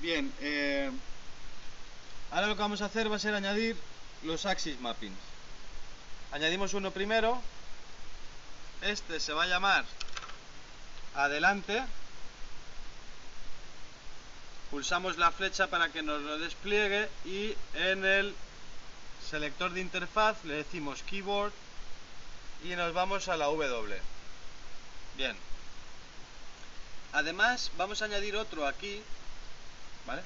Bien, 0.00 0.32
eh, 0.40 0.90
ahora 2.30 2.46
lo 2.46 2.54
que 2.54 2.62
vamos 2.62 2.82
a 2.82 2.84
hacer 2.84 3.10
va 3.10 3.16
a 3.16 3.18
ser 3.18 3.34
añadir 3.34 3.76
los 4.22 4.46
axis 4.46 4.78
mappings. 4.80 5.18
Añadimos 6.30 6.74
uno 6.74 6.90
primero. 6.92 7.40
Este 8.82 9.18
se 9.18 9.32
va 9.32 9.44
a 9.44 9.48
llamar 9.48 9.84
adelante. 11.14 11.84
Pulsamos 14.70 15.16
la 15.16 15.30
flecha 15.30 15.68
para 15.68 15.90
que 15.90 16.02
nos 16.02 16.20
lo 16.22 16.38
despliegue 16.38 17.08
y 17.24 17.54
en 17.74 18.04
el 18.04 18.34
selector 19.28 19.72
de 19.72 19.80
interfaz 19.80 20.44
le 20.44 20.54
decimos 20.54 21.02
keyboard 21.02 21.52
y 22.64 22.76
nos 22.76 22.92
vamos 22.92 23.28
a 23.28 23.36
la 23.36 23.46
W. 23.46 24.00
Bien. 25.16 25.36
Además 27.12 27.70
vamos 27.76 28.02
a 28.02 28.06
añadir 28.06 28.36
otro 28.36 28.66
aquí, 28.66 29.02
¿vale? 30.06 30.22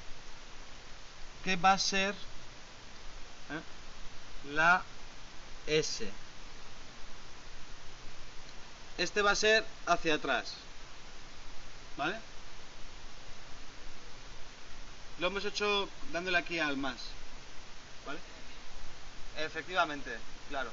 Que 1.43 1.55
va 1.55 1.73
a 1.73 1.79
ser 1.79 2.13
¿eh? 2.13 4.53
la 4.53 4.83
S. 5.67 6.09
Este 8.97 9.21
va 9.21 9.31
a 9.31 9.35
ser 9.35 9.65
hacia 9.85 10.15
atrás. 10.15 10.53
¿Vale? 11.97 12.19
lo 15.19 15.27
hemos 15.27 15.45
hecho 15.45 15.87
dándole 16.11 16.37
aquí 16.37 16.59
al 16.59 16.75
más. 16.75 16.97
¿Vale? 18.05 18.19
Efectivamente, 19.45 20.17
claro. 20.49 20.69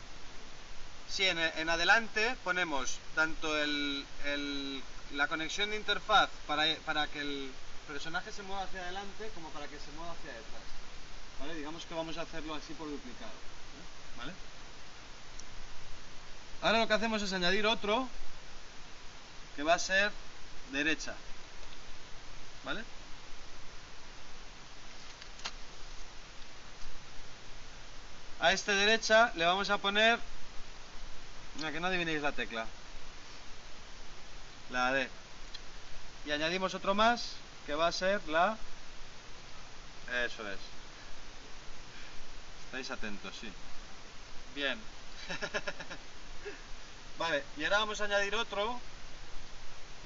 Sí, 1.09 1.25
en, 1.25 1.39
en 1.39 1.68
adelante 1.68 2.37
ponemos 2.43 2.99
tanto 3.14 3.57
el, 3.59 4.05
el- 4.25 4.83
la 5.12 5.29
conexión 5.29 5.71
de 5.71 5.77
interfaz 5.77 6.31
para, 6.47 6.64
para 6.87 7.07
que 7.09 7.21
el 7.21 7.53
personaje 7.87 8.33
se 8.33 8.43
mueva 8.43 8.62
hacia 8.62 8.81
adelante 8.81 9.31
como 9.35 9.51
para 9.51 9.66
que 9.66 9.77
se 9.79 9.91
mueva 9.97 10.12
hacia 10.12 10.33
detrás. 10.33 10.62
¿Vale? 11.41 11.55
Digamos 11.55 11.85
que 11.85 11.95
vamos 11.95 12.16
a 12.16 12.23
hacerlo 12.23 12.55
así 12.55 12.73
por 12.75 12.89
duplicado. 12.89 13.33
¿Vale? 14.16 14.33
Ahora 16.62 16.79
lo 16.79 16.89
que 16.89 16.95
hacemos 16.95 17.23
es 17.23 17.33
añadir 17.33 17.66
otro 17.66 18.09
que 19.57 19.62
va 19.62 19.75
a 19.75 19.79
ser 19.79 20.11
derecha. 20.71 21.14
¿Vale? 22.64 22.85
A 28.41 28.53
este 28.53 28.73
derecha 28.73 29.33
le 29.37 29.45
vamos 29.45 29.68
a 29.71 29.79
poner... 29.79 30.18
Mira, 31.57 31.73
que 31.73 31.81
no 31.81 31.89
adivinéis 31.89 32.23
la 32.23 32.33
tecla. 32.33 32.66
La 34.71 34.93
D. 34.93 35.09
Y 36.27 36.31
añadimos 36.31 36.75
otro 36.75 36.95
más 36.95 37.33
que 37.66 37.75
va 37.75 37.89
a 37.89 37.93
ser 37.93 38.27
la... 38.29 38.57
Eso 40.25 40.49
es. 40.49 40.59
Estáis 42.66 42.91
atentos, 42.91 43.35
sí. 43.41 43.53
Bien. 44.55 44.79
vale, 47.18 47.45
y 47.57 47.64
ahora 47.64 47.79
vamos 47.79 48.01
a 48.01 48.05
añadir 48.05 48.35
otro 48.35 48.81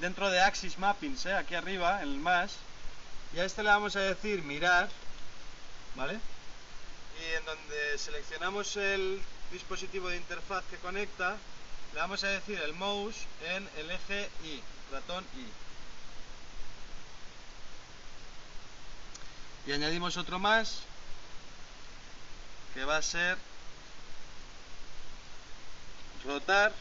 dentro 0.01 0.30
de 0.30 0.40
Axis 0.40 0.78
Mappings, 0.78 1.26
¿eh? 1.26 1.34
aquí 1.34 1.55
arriba, 1.55 2.03
en 2.03 2.09
el 2.09 2.18
más. 2.18 2.57
Y 3.34 3.40
a 3.40 3.45
este 3.45 3.62
le 3.62 3.70
vamos 3.70 3.97
a 3.97 4.01
decir 4.01 4.42
mirar, 4.42 4.88
¿vale? 5.97 6.18
Y 7.20 7.34
en 7.36 7.45
donde 7.45 7.99
seleccionamos 7.99 8.76
el 8.76 9.20
dispositivo 9.53 10.09
de 10.09 10.16
interfaz 10.16 10.64
que 10.70 10.76
conecta, 10.78 11.36
le 11.92 12.01
vamos 12.01 12.24
a 12.24 12.28
decir 12.28 12.59
el 12.61 12.74
mouse 12.74 13.26
en 13.45 13.68
el 13.76 13.90
eje 13.90 14.30
Y, 14.45 14.61
ratón 14.92 15.24
Y. 15.36 15.47
Y 19.70 19.72
añadimos 19.72 20.16
otro 20.16 20.38
más, 20.38 20.80
que 22.74 22.84
va 22.84 22.97
a 22.97 23.03
ser 23.03 23.38
rotar. 26.24 26.72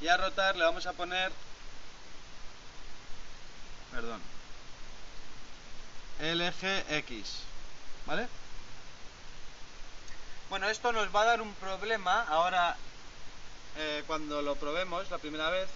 Y 0.00 0.08
a 0.08 0.16
rotar 0.16 0.56
le 0.56 0.64
vamos 0.64 0.86
a 0.86 0.94
poner, 0.94 1.30
perdón, 3.90 4.20
el 6.20 6.40
eje 6.42 6.84
X, 6.98 7.26
¿vale? 8.06 8.28
Bueno, 10.48 10.68
esto 10.68 10.92
nos 10.92 11.14
va 11.14 11.22
a 11.22 11.26
dar 11.26 11.42
un 11.42 11.54
problema 11.54 12.22
ahora 12.28 12.76
eh, 13.78 14.02
cuando 14.06 14.42
lo 14.42 14.56
probemos 14.56 15.10
la 15.10 15.18
primera 15.18 15.48
vez, 15.50 15.68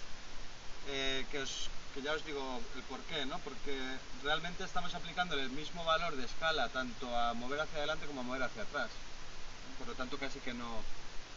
eh, 0.89 1.25
que, 1.31 1.41
os- 1.41 1.69
que 1.95 2.03
ya 2.03 2.13
os 2.13 2.25
digo 2.27 2.61
el 2.77 2.83
por 2.83 3.01
qué, 3.03 3.25
¿no? 3.27 3.39
Porque 3.39 3.79
realmente 4.23 4.65
estamos 4.65 4.95
aplicando 4.95 5.35
el 5.39 5.49
mismo 5.51 5.85
valor 5.85 6.17
de 6.17 6.25
escala 6.25 6.69
tanto 6.69 7.17
a 7.17 7.35
mover 7.35 7.61
hacia 7.61 7.79
adelante 7.79 8.07
como 8.07 8.21
a 8.21 8.25
mover 8.25 8.43
hacia 8.43 8.63
atrás. 8.63 8.91
Por 9.79 9.89
lo 9.89 9.95
tanto, 9.95 10.19
casi 10.19 10.39
que 10.41 10.55
no... 10.55 10.83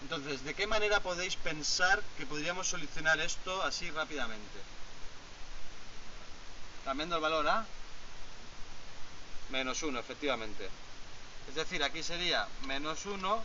Entonces, 0.02 0.44
¿de 0.44 0.54
qué 0.54 0.68
manera 0.68 1.00
podéis 1.00 1.36
pensar 1.38 2.02
que 2.18 2.26
podríamos 2.26 2.68
solucionar 2.68 3.20
esto 3.20 3.64
así 3.64 3.90
rápidamente? 3.92 4.60
Cambiando 6.88 7.18
el 7.18 7.22
valor 7.22 7.46
a 7.50 7.66
menos 9.50 9.84
1, 9.84 10.00
efectivamente. 10.00 10.70
Es 11.50 11.56
decir, 11.56 11.84
aquí 11.84 12.02
sería 12.02 12.48
menos 12.66 13.06
1, 13.06 13.44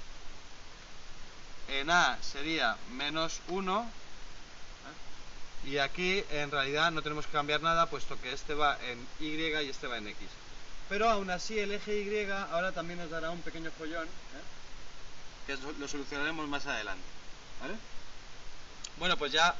en 1.71 1.91
A 1.91 2.23
sería 2.23 2.77
menos 2.93 3.41
1, 3.49 3.81
¿eh? 5.65 5.69
y 5.71 5.79
aquí 5.79 6.23
en 6.31 6.53
realidad 6.53 6.93
no 6.93 7.03
tenemos 7.03 7.27
que 7.27 7.33
cambiar 7.33 7.63
nada 7.63 7.87
puesto 7.87 8.17
que 8.21 8.33
este 8.33 8.55
va 8.55 8.79
en 8.81 9.05
Y 9.19 9.35
y 9.35 9.69
este 9.69 9.89
va 9.89 9.99
en 9.99 10.07
X. 10.07 10.29
Pero 10.89 11.11
aún 11.11 11.29
así 11.29 11.59
el 11.59 11.73
eje 11.73 11.99
Y 11.99 12.31
ahora 12.31 12.71
también 12.71 13.01
nos 13.01 13.11
dará 13.11 13.31
un 13.31 13.43
pequeño 13.43 13.73
follón, 13.73 14.07
¿eh? 14.07 15.49
que 15.49 15.57
lo 15.57 15.89
solucionaremos 15.89 16.47
más 16.47 16.65
adelante. 16.67 17.03
¿vale? 17.61 17.75
Bueno, 18.99 19.17
pues 19.17 19.33
ya 19.33 19.57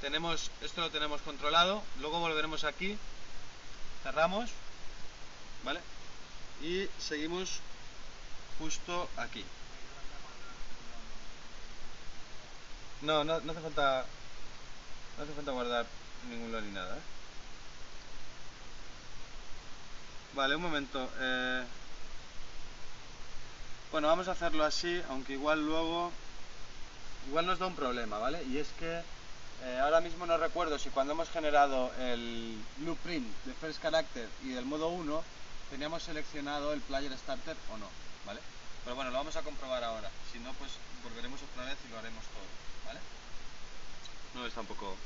tenemos, 0.00 0.52
esto 0.60 0.80
lo 0.80 0.90
tenemos 0.90 1.20
controlado, 1.22 1.82
luego 1.98 2.20
volveremos 2.20 2.62
aquí, 2.62 2.96
cerramos, 4.06 4.50
¿vale? 5.64 5.80
Y 6.62 6.88
seguimos 7.00 7.58
justo 8.60 9.08
aquí. 9.16 9.44
No, 13.02 13.24
no, 13.24 13.40
no 13.40 13.50
hace 13.52 13.60
falta. 13.60 14.06
No 15.16 15.24
hace 15.24 15.32
falta 15.32 15.50
guardar 15.50 15.86
ningún 16.30 16.52
log 16.52 16.62
ni 16.62 16.70
nada. 16.70 16.96
¿eh? 16.96 17.00
Vale, 20.34 20.54
un 20.54 20.62
momento. 20.62 21.10
eh. 21.18 21.64
Bueno, 23.90 24.06
vamos 24.06 24.28
a 24.28 24.32
hacerlo 24.32 24.64
así, 24.64 25.02
aunque 25.08 25.32
igual 25.32 25.66
luego. 25.66 26.12
Igual 27.28 27.46
nos 27.46 27.58
da 27.58 27.66
un 27.66 27.74
problema, 27.74 28.18
¿vale? 28.18 28.44
Y 28.44 28.58
es 28.58 28.68
que 28.78 29.02
eh, 29.64 29.78
ahora 29.80 30.00
mismo 30.00 30.26
no 30.26 30.36
recuerdo 30.36 30.78
si 30.78 30.90
cuando 30.90 31.12
hemos 31.12 31.28
generado 31.30 31.92
el 31.98 32.56
blueprint 32.78 33.26
de 33.44 33.54
First 33.54 33.80
Character 33.82 34.28
y 34.44 34.50
del 34.50 34.64
modo 34.64 34.88
1 34.88 35.24
teníamos 35.70 36.02
seleccionado 36.02 36.72
el 36.72 36.80
Player 36.80 37.12
Starter 37.16 37.56
o 37.72 37.78
no, 37.78 37.88
¿vale? 38.24 38.40
Pero 38.84 38.94
bueno, 38.94 39.10
lo 39.10 39.16
vamos 39.18 39.34
a 39.36 39.42
comprobar 39.42 39.82
ahora. 39.82 40.10
Si 40.32 40.38
no, 40.38 40.52
pues 40.54 40.72
volveremos 41.02 41.40
otra 41.42 41.64
vez 41.64 41.76
y 41.86 41.90
lo 41.90 41.98
haremos 41.98 42.24
todo, 42.24 42.86
¿vale? 42.86 43.00
No 44.34 44.46
está 44.46 44.60
un 44.60 44.66
poco... 44.66 44.96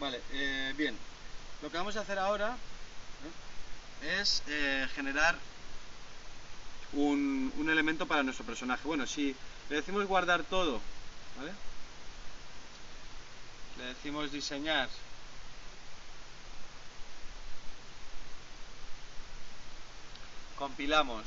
Vale, 0.00 0.20
eh, 0.32 0.74
bien. 0.76 0.96
Lo 1.62 1.70
que 1.70 1.78
vamos 1.78 1.96
a 1.96 2.00
hacer 2.00 2.18
ahora 2.18 2.56
¿eh? 4.02 4.20
es 4.20 4.42
eh, 4.48 4.88
generar 4.94 5.36
un, 6.92 7.52
un 7.56 7.70
elemento 7.70 8.06
para 8.06 8.22
nuestro 8.22 8.44
personaje. 8.44 8.82
Bueno, 8.84 9.06
si 9.06 9.34
le 9.70 9.76
decimos 9.76 10.04
guardar 10.06 10.42
todo, 10.42 10.80
¿vale? 11.38 11.52
Le 13.78 13.84
decimos 13.84 14.32
diseñar 14.32 14.88
compilamos 20.56 21.22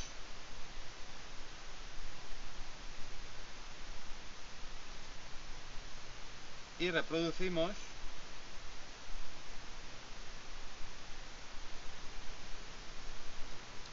y 6.79 6.89
reproducimos 6.89 7.71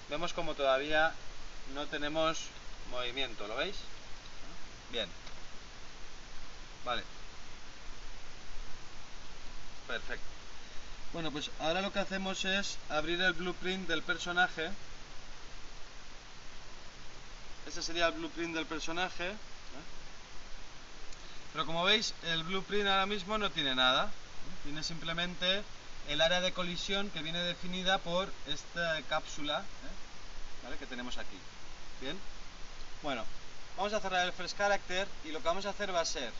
vemos 0.08 0.32
como 0.32 0.54
todavía 0.54 1.12
no 1.74 1.86
tenemos 1.86 2.46
movimiento, 2.90 3.46
¿lo 3.46 3.56
veis? 3.56 3.76
Bien. 4.90 5.08
Vale. 6.84 7.15
Perfecto. 9.86 10.26
Bueno, 11.12 11.30
pues 11.30 11.50
ahora 11.60 11.80
lo 11.80 11.92
que 11.92 12.00
hacemos 12.00 12.44
es 12.44 12.78
abrir 12.88 13.20
el 13.20 13.32
blueprint 13.32 13.88
del 13.88 14.02
personaje. 14.02 14.70
Ese 17.66 17.82
sería 17.82 18.08
el 18.08 18.14
blueprint 18.14 18.54
del 18.54 18.66
personaje. 18.66 19.30
¿eh? 19.30 19.34
Pero 21.52 21.66
como 21.66 21.84
veis, 21.84 22.14
el 22.24 22.42
blueprint 22.44 22.86
ahora 22.86 23.06
mismo 23.06 23.38
no 23.38 23.50
tiene 23.50 23.74
nada. 23.74 24.06
¿eh? 24.06 24.64
Tiene 24.64 24.82
simplemente 24.82 25.62
el 26.08 26.20
área 26.20 26.40
de 26.40 26.52
colisión 26.52 27.10
que 27.10 27.22
viene 27.22 27.42
definida 27.42 27.98
por 27.98 28.28
esta 28.46 29.00
cápsula 29.08 29.60
¿eh? 29.60 30.64
¿vale? 30.64 30.76
que 30.76 30.86
tenemos 30.86 31.18
aquí. 31.18 31.38
Bien. 32.00 32.18
Bueno, 33.02 33.24
vamos 33.76 33.92
a 33.92 34.00
cerrar 34.00 34.26
el 34.26 34.32
First 34.32 34.58
Character 34.58 35.08
y 35.24 35.30
lo 35.30 35.38
que 35.38 35.48
vamos 35.48 35.66
a 35.66 35.70
hacer 35.70 35.94
va 35.94 36.00
a 36.00 36.04
ser, 36.04 36.32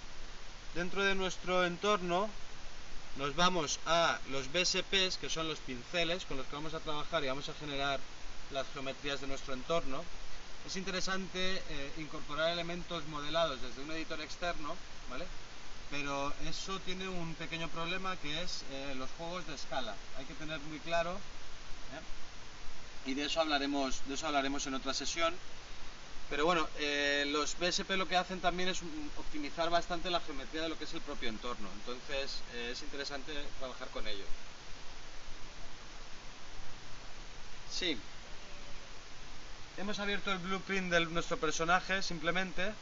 dentro 0.74 1.04
de 1.04 1.14
nuestro 1.14 1.64
entorno, 1.64 2.28
nos 3.18 3.34
vamos 3.34 3.80
a 3.86 4.18
los 4.30 4.52
BSPs, 4.52 5.16
que 5.16 5.30
son 5.30 5.48
los 5.48 5.58
pinceles 5.60 6.24
con 6.26 6.36
los 6.36 6.46
que 6.46 6.56
vamos 6.56 6.74
a 6.74 6.80
trabajar 6.80 7.24
y 7.24 7.28
vamos 7.28 7.48
a 7.48 7.54
generar 7.54 7.98
las 8.52 8.66
geometrías 8.74 9.20
de 9.20 9.26
nuestro 9.26 9.54
entorno. 9.54 10.04
Es 10.66 10.76
interesante 10.76 11.62
eh, 11.70 11.92
incorporar 11.98 12.50
elementos 12.50 13.06
modelados 13.06 13.60
desde 13.62 13.82
un 13.82 13.90
editor 13.92 14.20
externo, 14.20 14.76
¿vale? 15.08 15.24
Pero 15.90 16.32
eso 16.48 16.78
tiene 16.80 17.08
un 17.08 17.34
pequeño 17.34 17.68
problema 17.68 18.16
que 18.16 18.42
es 18.42 18.64
eh, 18.72 18.94
los 18.98 19.08
juegos 19.16 19.46
de 19.46 19.54
escala. 19.54 19.94
Hay 20.18 20.24
que 20.24 20.34
tener 20.34 20.58
muy 20.60 20.78
claro, 20.80 21.12
¿eh? 21.12 23.10
y 23.10 23.14
de 23.14 23.26
eso 23.26 23.40
hablaremos, 23.40 24.02
de 24.06 24.14
eso 24.14 24.26
hablaremos 24.26 24.66
en 24.66 24.74
otra 24.74 24.92
sesión. 24.92 25.32
Pero 26.28 26.44
bueno, 26.44 26.66
eh, 26.78 27.24
los 27.28 27.56
BSP 27.58 27.90
lo 27.90 28.08
que 28.08 28.16
hacen 28.16 28.40
también 28.40 28.68
es 28.68 28.80
optimizar 29.16 29.70
bastante 29.70 30.10
la 30.10 30.20
geometría 30.20 30.62
de 30.62 30.68
lo 30.68 30.78
que 30.78 30.84
es 30.84 30.94
el 30.94 31.00
propio 31.00 31.28
entorno. 31.28 31.68
Entonces 31.80 32.42
eh, 32.54 32.70
es 32.72 32.82
interesante 32.82 33.32
trabajar 33.58 33.88
con 33.88 34.06
ello. 34.08 34.24
Sí. 37.70 37.96
Hemos 39.78 39.98
abierto 39.98 40.32
el 40.32 40.38
blueprint 40.38 40.90
de 40.90 41.06
nuestro 41.06 41.36
personaje 41.36 42.02
simplemente. 42.02 42.72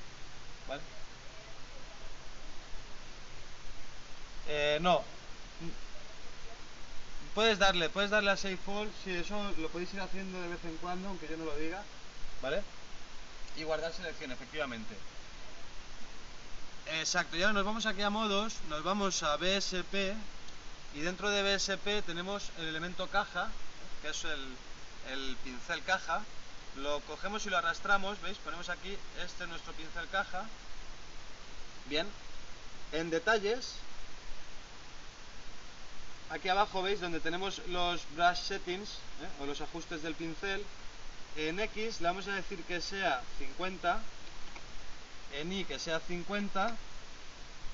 ¿Vale? 0.69 0.81
Eh, 4.49 4.79
no. 4.81 5.03
Puedes 7.35 7.59
darle, 7.59 7.91
puedes 7.91 8.11
darle 8.11 8.31
a 8.31 8.37
Save 8.37 8.59
All, 8.67 8.91
si 9.03 9.11
eso 9.11 9.53
lo 9.59 9.69
podéis 9.69 9.93
ir 9.93 10.01
haciendo 10.01 10.41
de 10.41 10.49
vez 10.49 10.65
en 10.65 10.77
cuando, 10.77 11.09
aunque 11.09 11.27
yo 11.27 11.37
no 11.37 11.45
lo 11.45 11.57
diga, 11.57 11.83
¿vale? 12.41 12.63
Y 13.57 13.63
guardar 13.63 13.93
selección, 13.93 14.33
efectivamente. 14.33 14.95
Exacto, 16.87 17.37
y 17.37 17.43
ahora 17.43 17.55
nos 17.55 17.65
vamos 17.65 17.87
aquí 17.87 18.03
a 18.03 18.11
modos, 18.11 18.55
nos 18.69 18.83
vamos 18.85 19.23
a 19.23 19.37
BSP 19.37 20.15
y 20.95 21.01
dentro 21.01 21.31
de 21.31 21.43
BSP 21.43 22.05
tenemos 22.05 22.51
el 22.59 22.69
elemento 22.69 23.07
caja, 23.09 23.49
que 24.03 24.11
es 24.11 24.25
el, 24.25 24.57
el 25.11 25.37
pincel 25.43 25.83
caja, 25.85 26.23
lo 26.77 27.01
cogemos 27.01 27.47
y 27.47 27.51
lo 27.51 27.57
arrastramos, 27.57 28.21
¿veis? 28.21 28.37
Ponemos 28.39 28.69
aquí, 28.69 28.97
este 29.25 29.45
es 29.45 29.49
nuestro 29.49 29.73
pincel 29.73 30.09
caja, 30.11 30.45
bien, 31.87 32.07
en 32.93 33.11
detalles 33.11 33.77
aquí 36.31 36.49
abajo 36.49 36.83
veis 36.83 37.01
donde 37.01 37.21
tenemos 37.21 37.61
los 37.69 38.03
brush 38.17 38.39
settings 38.39 38.91
¿eh? 38.91 39.43
o 39.43 39.47
los 39.47 39.61
ajustes 39.61 40.03
del 40.03 40.15
pincel 40.15 40.65
en 41.37 41.61
X 41.61 42.01
le 42.01 42.09
vamos 42.09 42.29
a 42.29 42.35
decir 42.35 42.63
que 42.65 42.81
sea 42.81 43.23
50 43.39 44.01
en 45.35 45.53
Y 45.53 45.65
que 45.65 45.79
sea 45.79 46.01
50 46.01 46.77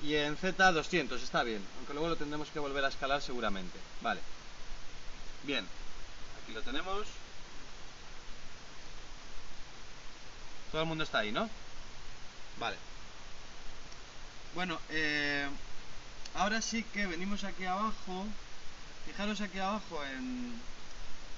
y 0.03 0.15
en 0.15 0.35
Z 0.35 0.71
200, 0.71 1.21
está 1.21 1.43
bien 1.43 1.63
aunque 1.77 1.93
luego 1.93 2.09
lo 2.09 2.15
tendremos 2.15 2.49
que 2.49 2.59
volver 2.59 2.83
a 2.85 2.89
escalar 2.89 3.21
seguramente. 3.21 3.77
Vale. 4.01 4.19
Bien, 5.43 5.65
aquí 6.43 6.53
lo 6.53 6.61
tenemos. 6.61 7.07
Todo 10.71 10.81
el 10.81 10.87
mundo 10.87 11.03
está 11.03 11.19
ahí, 11.19 11.31
¿no? 11.31 11.49
vale. 12.61 12.77
Bueno, 14.53 14.79
eh, 14.89 15.47
ahora 16.35 16.61
sí 16.61 16.83
que 16.83 17.07
venimos 17.07 17.43
aquí 17.43 17.65
abajo. 17.65 18.25
Fijaros 19.05 19.41
aquí 19.41 19.57
abajo 19.57 20.03
en 20.05 20.61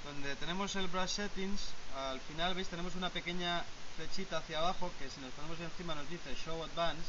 donde 0.05 0.35
tenemos 0.35 0.75
el 0.75 0.87
brush 0.87 1.09
settings 1.09 1.61
al 1.97 2.19
final 2.21 2.55
veis 2.55 2.67
tenemos 2.67 2.95
una 2.95 3.09
pequeña 3.09 3.63
flechita 3.95 4.37
hacia 4.37 4.59
abajo 4.59 4.91
que 4.97 5.09
si 5.09 5.21
nos 5.21 5.31
ponemos 5.31 5.59
encima 5.59 5.95
nos 5.95 6.09
dice 6.09 6.35
show 6.35 6.63
advance. 6.63 7.03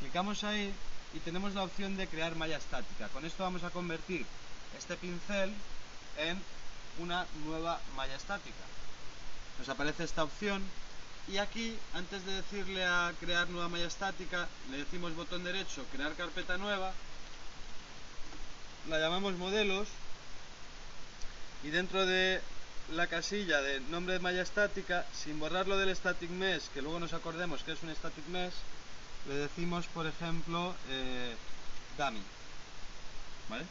Clicamos 0.00 0.44
ahí 0.44 0.72
y 1.14 1.18
tenemos 1.20 1.54
la 1.54 1.64
opción 1.64 1.96
de 1.96 2.06
crear 2.06 2.36
malla 2.36 2.56
estática. 2.56 3.08
Con 3.08 3.24
esto 3.24 3.42
vamos 3.42 3.64
a 3.64 3.70
convertir 3.70 4.24
este 4.78 4.96
pincel 4.96 5.52
en 6.18 6.40
una 6.98 7.26
nueva 7.44 7.80
malla 7.96 8.14
estática. 8.14 8.64
Nos 9.58 9.68
aparece 9.68 10.04
esta 10.04 10.24
opción 10.24 10.62
y 11.28 11.38
aquí 11.38 11.76
antes 11.94 12.24
de 12.24 12.34
decirle 12.34 12.84
a 12.84 13.12
crear 13.18 13.48
nueva 13.48 13.68
malla 13.68 13.86
estática 13.86 14.48
le 14.70 14.78
decimos 14.78 15.16
botón 15.16 15.42
derecho 15.42 15.84
crear 15.92 16.14
carpeta 16.14 16.56
nueva. 16.58 16.92
La 18.88 19.00
llamamos 19.00 19.34
modelos. 19.34 19.88
Y 21.64 21.70
dentro 21.70 22.06
de 22.06 22.40
la 22.92 23.06
casilla 23.06 23.60
de 23.60 23.80
nombre 23.80 24.14
de 24.14 24.20
malla 24.20 24.42
estática, 24.42 25.04
sin 25.12 25.40
borrarlo 25.40 25.76
del 25.76 25.94
static 25.94 26.30
mesh, 26.30 26.68
que 26.72 26.82
luego 26.82 27.00
nos 27.00 27.12
acordemos 27.12 27.62
que 27.62 27.72
es 27.72 27.82
un 27.82 27.94
static 27.94 28.26
mesh, 28.28 28.54
le 29.28 29.34
decimos, 29.34 29.86
por 29.86 30.06
ejemplo, 30.06 30.74
eh, 30.88 31.34
dummy. 31.98 32.22
¿Vale? 33.48 33.64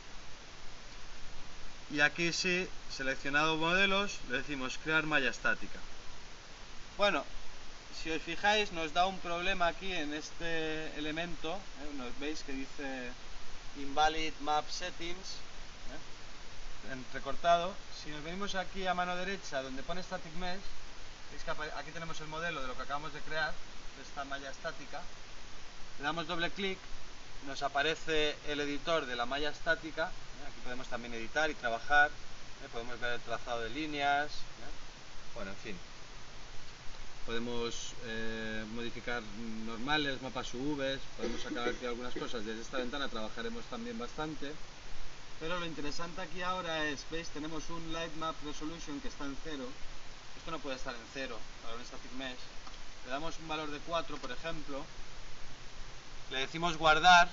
Y 1.92 2.02
aquí 2.02 2.34
sí, 2.34 2.68
seleccionado 2.92 3.58
modelos, 3.58 4.20
le 4.30 4.38
decimos 4.38 4.80
crear 4.84 5.06
malla 5.06 5.30
estática. 5.30 5.80
Bueno, 6.98 7.24
si 8.02 8.12
os 8.12 8.22
fijáis, 8.22 8.72
nos 8.72 8.94
da 8.94 9.06
un 9.06 9.20
problema 9.20 9.68
aquí 9.68 9.92
en 9.92 10.14
este 10.14 10.96
elemento, 10.98 11.54
¿eh? 11.54 11.98
nos 11.98 12.18
veis 12.20 12.44
que 12.44 12.54
dice 12.54 13.12
invalid 13.78 14.34
map 14.40 14.68
settings 14.70 15.36
¿eh? 15.92 16.96
recortado 17.14 17.74
si 18.06 18.12
nos 18.12 18.24
venimos 18.24 18.54
aquí 18.54 18.86
a 18.86 18.94
mano 18.94 19.16
derecha 19.16 19.64
donde 19.64 19.82
pone 19.82 20.04
static 20.04 20.32
mesh 20.38 20.62
veis 21.32 21.42
que 21.44 21.50
aquí 21.50 21.90
tenemos 21.92 22.22
el 22.22 22.28
modelo 22.28 22.62
de 22.62 22.68
lo 22.68 22.76
que 22.78 22.84
acabamos 22.84 23.12
de 23.12 23.20
crear 23.22 23.52
de 23.52 24.04
esta 24.04 24.24
malla 24.26 24.52
estática 24.52 25.02
le 25.98 26.04
damos 26.04 26.28
doble 26.28 26.52
clic 26.52 26.78
nos 27.48 27.64
aparece 27.64 28.36
el 28.48 28.62
editor 28.62 29.08
de 29.08 29.16
la 29.16 29.26
malla 29.26 29.50
estática 29.50 30.06
¿eh? 30.06 30.46
aquí 30.48 30.62
podemos 30.64 30.88
también 30.88 31.16
editar 31.16 31.50
y 31.50 31.56
trabajar 31.56 32.12
¿eh? 32.12 32.70
podemos 32.72 33.00
ver 33.00 33.14
el 33.14 33.22
trazado 33.22 33.62
de 33.62 33.72
líneas 33.72 34.30
bueno 35.34 35.50
en 35.50 35.58
fin 35.58 35.78
podemos 37.26 37.94
eh, 38.06 38.64
modificar 38.76 39.24
normales, 39.66 40.22
mapas 40.22 40.54
UVs, 40.54 41.00
podemos 41.18 41.42
sacar 41.42 41.70
aquí 41.70 41.84
algunas 41.84 42.14
cosas. 42.14 42.46
Desde 42.46 42.62
esta 42.62 42.78
ventana 42.78 43.08
trabajaremos 43.08 43.66
también 43.66 43.98
bastante. 43.98 44.54
Pero 45.40 45.60
lo 45.60 45.66
interesante 45.66 46.22
aquí 46.22 46.42
ahora 46.42 46.86
es, 46.86 47.06
veis, 47.12 47.28
tenemos 47.30 47.70
un 47.70 47.94
Light 47.94 48.16
Map 48.16 48.36
Resolution 48.46 49.00
que 49.02 49.10
está 49.10 49.26
en 49.26 49.38
cero. 49.44 49.66
Esto 50.38 50.52
no 50.52 50.60
puede 50.60 50.78
estar 50.78 50.94
en 50.94 51.02
cero 51.14 51.38
para 51.62 51.76
un 51.76 51.86
Static 51.86 52.12
Mesh. 52.14 52.38
Le 53.06 53.12
damos 53.12 53.38
un 53.40 53.48
valor 53.48 53.70
de 53.70 53.80
4, 53.80 54.18
por 54.18 54.32
ejemplo. 54.32 54.84
Le 56.32 56.40
decimos 56.40 56.78
guardar. 56.78 57.30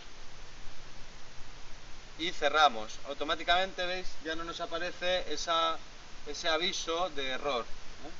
Y 2.18 2.30
cerramos. 2.32 2.98
Automáticamente, 3.08 3.86
veis, 3.86 4.06
ya 4.24 4.34
no 4.34 4.44
nos 4.44 4.60
aparece 4.60 5.24
ese 5.32 6.48
aviso 6.48 7.08
de 7.10 7.28
error 7.30 7.64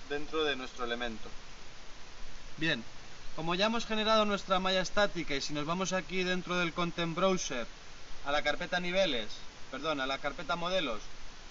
dentro 0.08 0.44
de 0.44 0.56
nuestro 0.56 0.84
elemento. 0.84 1.28
Bien, 2.56 2.82
como 3.36 3.54
ya 3.54 3.66
hemos 3.66 3.86
generado 3.86 4.24
nuestra 4.24 4.60
malla 4.60 4.80
estática 4.80 5.34
y 5.34 5.40
si 5.40 5.52
nos 5.52 5.66
vamos 5.66 5.92
aquí 5.92 6.22
dentro 6.22 6.56
del 6.56 6.72
Content 6.72 7.14
Browser 7.16 7.66
a 8.24 8.32
la 8.32 8.42
carpeta 8.42 8.80
niveles, 8.80 9.28
perdón, 9.72 10.02
a 10.02 10.06
la 10.06 10.18
carpeta 10.18 10.54
modelos, 10.54 11.00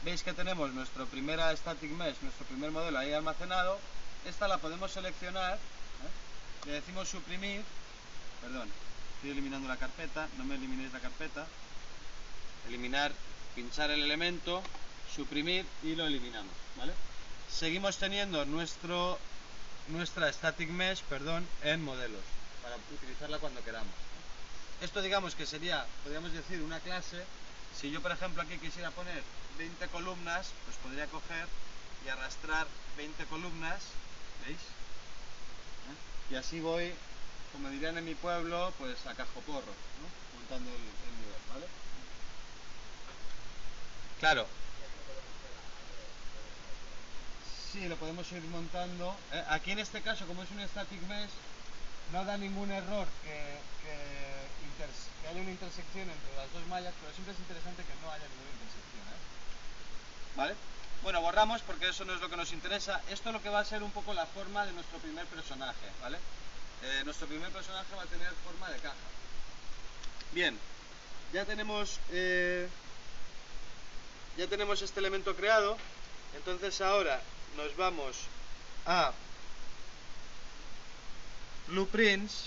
veis 0.06 0.22
que 0.22 0.32
tenemos 0.32 0.72
nuestro 0.72 1.08
primera 1.08 1.50
static 1.58 1.90
mesh, 1.90 2.22
nuestro 2.22 2.46
primer 2.46 2.70
modelo 2.70 3.00
ahí 3.00 3.12
almacenado, 3.12 3.80
esta 4.30 4.48
la 4.48 4.60
podemos 4.60 4.92
seleccionar, 4.92 5.56
¿eh? 5.56 6.68
le 6.68 6.74
decimos 6.74 7.10
suprimir, 7.10 7.64
perdón, 8.40 8.70
estoy 9.16 9.32
eliminando 9.32 9.68
la 9.68 9.78
carpeta, 9.78 10.30
no 10.38 10.46
me 10.46 10.54
eliminéis 10.54 10.94
la 10.94 11.00
carpeta, 11.00 11.48
eliminar, 12.70 13.12
pinchar 13.56 13.90
el 13.90 14.04
elemento, 14.04 14.62
suprimir 15.16 15.66
y 15.82 15.96
lo 15.96 16.06
eliminamos, 16.06 16.54
¿vale? 16.78 16.94
Seguimos 17.50 17.98
teniendo 17.98 18.46
nuestro 18.46 19.18
nuestra 19.88 20.32
static 20.32 20.70
mesh 20.70 21.02
perdón, 21.10 21.46
en 21.64 21.84
modelos 21.84 22.22
para 22.62 22.76
utilizarla 22.94 23.40
cuando 23.40 23.64
queramos. 23.64 23.94
Esto 24.82 25.02
digamos 25.02 25.36
que 25.36 25.46
sería, 25.46 25.86
podríamos 26.04 26.34
decir, 26.34 26.62
una 26.62 26.80
clase. 26.80 27.24
Si 27.80 27.92
yo, 27.92 28.02
por 28.02 28.12
ejemplo, 28.12 28.42
aquí 28.42 28.58
quisiera 28.58 28.92
poner 28.92 29.24
20 29.58 29.88
columnas, 29.88 30.52
pues 30.66 30.78
podría 30.78 31.08
coger 31.08 31.48
y 32.06 32.10
arrastrar 32.10 32.68
20 32.98 33.26
columnas, 33.26 33.82
¿veis? 34.46 34.58
¿Eh? 34.60 36.34
Y 36.34 36.36
así 36.36 36.60
voy, 36.60 36.94
como 37.52 37.70
dirían 37.70 37.98
en 37.98 38.06
mi 38.06 38.16
pueblo, 38.16 38.74
pues 38.78 39.06
a 39.08 39.16
cajoporro, 39.16 39.62
¿no? 39.62 40.40
montando 40.40 40.70
el, 40.70 40.76
el 40.76 41.18
nivel, 41.20 41.42
¿vale? 41.54 41.66
Claro, 44.20 44.48
Sí, 47.72 47.88
lo 47.88 47.96
podemos 47.96 48.30
ir 48.34 48.44
montando. 48.52 49.16
Eh, 49.32 49.44
aquí 49.48 49.72
en 49.72 49.80
este 49.80 50.02
caso, 50.02 50.28
como 50.28 50.44
es 50.44 50.52
un 50.52 50.60
static 50.68 51.02
mesh, 51.08 51.30
no 52.12 52.26
da 52.26 52.38
ningún 52.38 52.70
error 52.70 53.08
que, 53.24 53.56
haya 55.30 55.42
una 55.42 55.52
intersección 55.52 56.10
entre 56.10 56.36
las 56.36 56.52
dos 56.52 56.66
mallas, 56.68 56.94
pero 57.00 57.14
siempre 57.14 57.34
es 57.34 57.40
interesante 57.40 57.84
que 57.84 57.94
no 58.02 58.12
haya 58.12 58.26
ninguna 58.28 58.52
intersección. 58.52 59.06
¿eh? 59.08 59.20
¿Vale? 60.36 60.56
Bueno, 61.04 61.22
borramos 61.22 61.62
porque 61.62 61.90
eso 61.90 62.06
no 62.06 62.14
es 62.14 62.22
lo 62.22 62.30
que 62.30 62.38
nos 62.38 62.52
interesa. 62.52 63.02
Esto 63.10 63.30
es 63.30 63.34
lo 63.34 63.42
que 63.42 63.50
va 63.50 63.60
a 63.60 63.66
ser 63.66 63.84
un 63.84 63.92
poco 63.92 64.14
la 64.14 64.26
forma 64.26 64.66
de 64.66 64.74
nuestro 64.74 65.00
primer 65.00 65.26
personaje, 65.28 65.88
¿vale? 66.02 66.18
Eh, 66.84 67.02
nuestro 67.06 67.28
primer 67.28 67.52
personaje 67.52 67.96
va 67.96 68.04
a 68.04 68.08
tener 68.08 68.32
forma 68.46 68.70
de 68.70 68.80
caja. 68.80 68.96
Bien, 70.32 70.58
ya 71.34 71.46
tenemos, 71.46 72.00
ya 74.38 74.48
tenemos 74.48 74.82
este 74.82 75.00
elemento 75.00 75.36
creado. 75.36 75.78
Entonces 76.36 76.80
ahora 76.82 77.22
nos 77.58 77.76
vamos 77.76 78.16
a 78.86 79.12
Blueprints, 81.68 82.46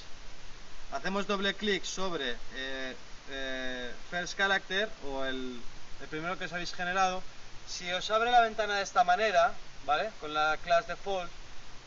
hacemos 0.95 1.27
doble 1.27 1.55
clic 1.55 1.85
sobre 1.85 2.37
eh, 2.55 2.97
eh, 3.31 3.93
First 4.11 4.37
Character 4.37 4.89
o 5.07 5.25
el, 5.25 5.61
el, 6.01 6.09
primero 6.09 6.39
que 6.39 6.45
os 6.45 6.53
habéis 6.53 6.73
generado. 6.73 7.23
Si 7.69 7.91
os 7.93 8.11
abre 8.11 8.31
la 8.31 8.41
ventana 8.41 8.77
de 8.77 8.83
esta 8.83 9.05
manera, 9.05 9.53
¿vale? 9.87 10.11
Con 10.21 10.33
la 10.33 10.57
class 10.63 10.87
default, 10.87 11.31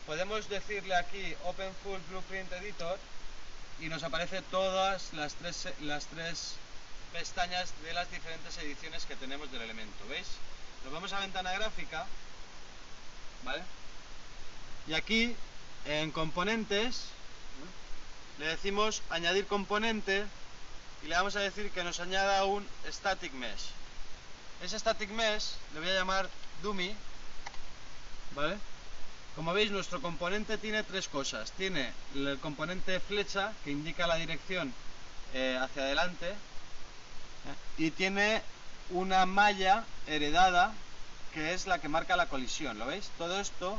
podemos 0.06 0.50
decirle 0.50 0.96
aquí 0.96 1.36
Open 1.46 1.72
Full 1.84 2.00
Blueprint 2.10 2.52
Editor 2.54 3.00
y 3.80 3.88
nos 3.88 4.04
aparece 4.04 4.42
todas 4.52 5.14
las 5.14 5.36
tres, 5.36 5.70
las 5.82 6.08
tres 6.08 6.56
pestañas 7.14 7.74
de 7.84 7.94
las 7.94 8.12
diferentes 8.12 8.58
ediciones 8.58 9.06
que 9.06 9.16
tenemos 9.16 9.52
del 9.52 9.62
elemento, 9.62 10.08
¿veis? 10.10 10.28
Nos 10.84 10.94
vamos 10.94 11.14
a 11.14 11.20
ventana 11.20 11.54
gráfica 11.54 12.06
¿vale? 13.44 13.64
Y 14.88 14.94
aquí, 14.94 15.36
en 15.86 16.12
componentes, 16.12 17.10
le 18.40 18.48
decimos 18.48 19.02
añadir 19.10 19.48
componente 19.48 20.26
y 21.04 21.08
le 21.08 21.16
vamos 21.16 21.36
a 21.36 21.40
decir 21.40 21.72
que 21.72 21.84
nos 21.84 22.00
añada 22.00 22.46
un 22.46 22.68
static 22.90 23.34
mesh. 23.34 23.72
Ese 24.62 24.80
static 24.80 25.10
mesh 25.10 25.52
le 25.74 25.80
voy 25.80 25.90
a 25.90 25.94
llamar 25.94 26.30
dummy, 26.62 26.96
¿vale? 28.36 28.58
Como 29.36 29.54
veis, 29.54 29.70
nuestro 29.70 30.02
componente 30.02 30.58
tiene 30.58 30.82
tres 30.82 31.08
cosas. 31.08 31.52
Tiene 31.52 31.94
el 32.16 32.40
componente 32.40 33.00
flecha, 33.00 33.54
que 33.64 33.70
indica 33.70 34.08
la 34.08 34.16
dirección 34.16 34.74
eh, 35.36 35.60
hacia 35.62 35.84
adelante, 35.84 36.34
y 37.78 37.92
tiene 37.92 38.42
una 38.90 39.26
malla 39.26 39.84
heredada, 40.08 40.74
que 41.34 41.54
es 41.54 41.68
la 41.68 41.80
que 41.80 41.88
marca 41.88 42.16
la 42.16 42.30
colisión, 42.30 42.80
¿lo 42.80 42.88
veis? 42.88 43.12
Todo 43.18 43.40
esto 43.40 43.78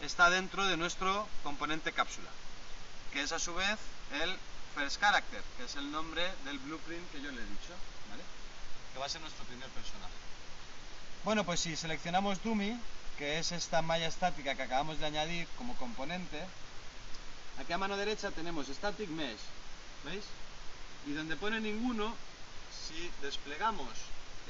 está 0.00 0.30
dentro 0.30 0.66
de 0.66 0.76
nuestro 0.76 1.28
componente 1.42 1.92
cápsula, 1.92 2.30
que 3.14 3.22
es 3.22 3.30
a 3.30 3.38
su 3.38 3.54
vez 3.54 3.78
el 4.20 4.36
first 4.74 5.00
character, 5.00 5.40
que 5.56 5.64
es 5.64 5.76
el 5.76 5.90
nombre 5.92 6.28
del 6.44 6.58
blueprint 6.58 7.12
que 7.12 7.22
yo 7.22 7.30
le 7.30 7.40
he 7.40 7.46
dicho, 7.46 7.72
¿vale? 8.10 8.24
Que 8.92 8.98
va 8.98 9.06
a 9.06 9.08
ser 9.08 9.20
nuestro 9.20 9.44
primer 9.44 9.68
personaje. 9.68 10.12
Bueno, 11.24 11.44
pues 11.44 11.60
si 11.60 11.76
seleccionamos 11.76 12.42
Dummy, 12.42 12.76
que 13.16 13.38
es 13.38 13.52
esta 13.52 13.82
malla 13.82 14.08
estática 14.08 14.56
que 14.56 14.62
acabamos 14.62 14.98
de 14.98 15.06
añadir 15.06 15.46
como 15.56 15.76
componente, 15.76 16.44
aquí 17.60 17.72
a 17.72 17.78
mano 17.78 17.96
derecha 17.96 18.32
tenemos 18.32 18.66
Static 18.66 19.08
Mesh, 19.10 19.38
¿veis? 20.04 20.24
Y 21.06 21.12
donde 21.12 21.36
pone 21.36 21.60
ninguno, 21.60 22.16
si 22.72 23.12
desplegamos 23.22 23.92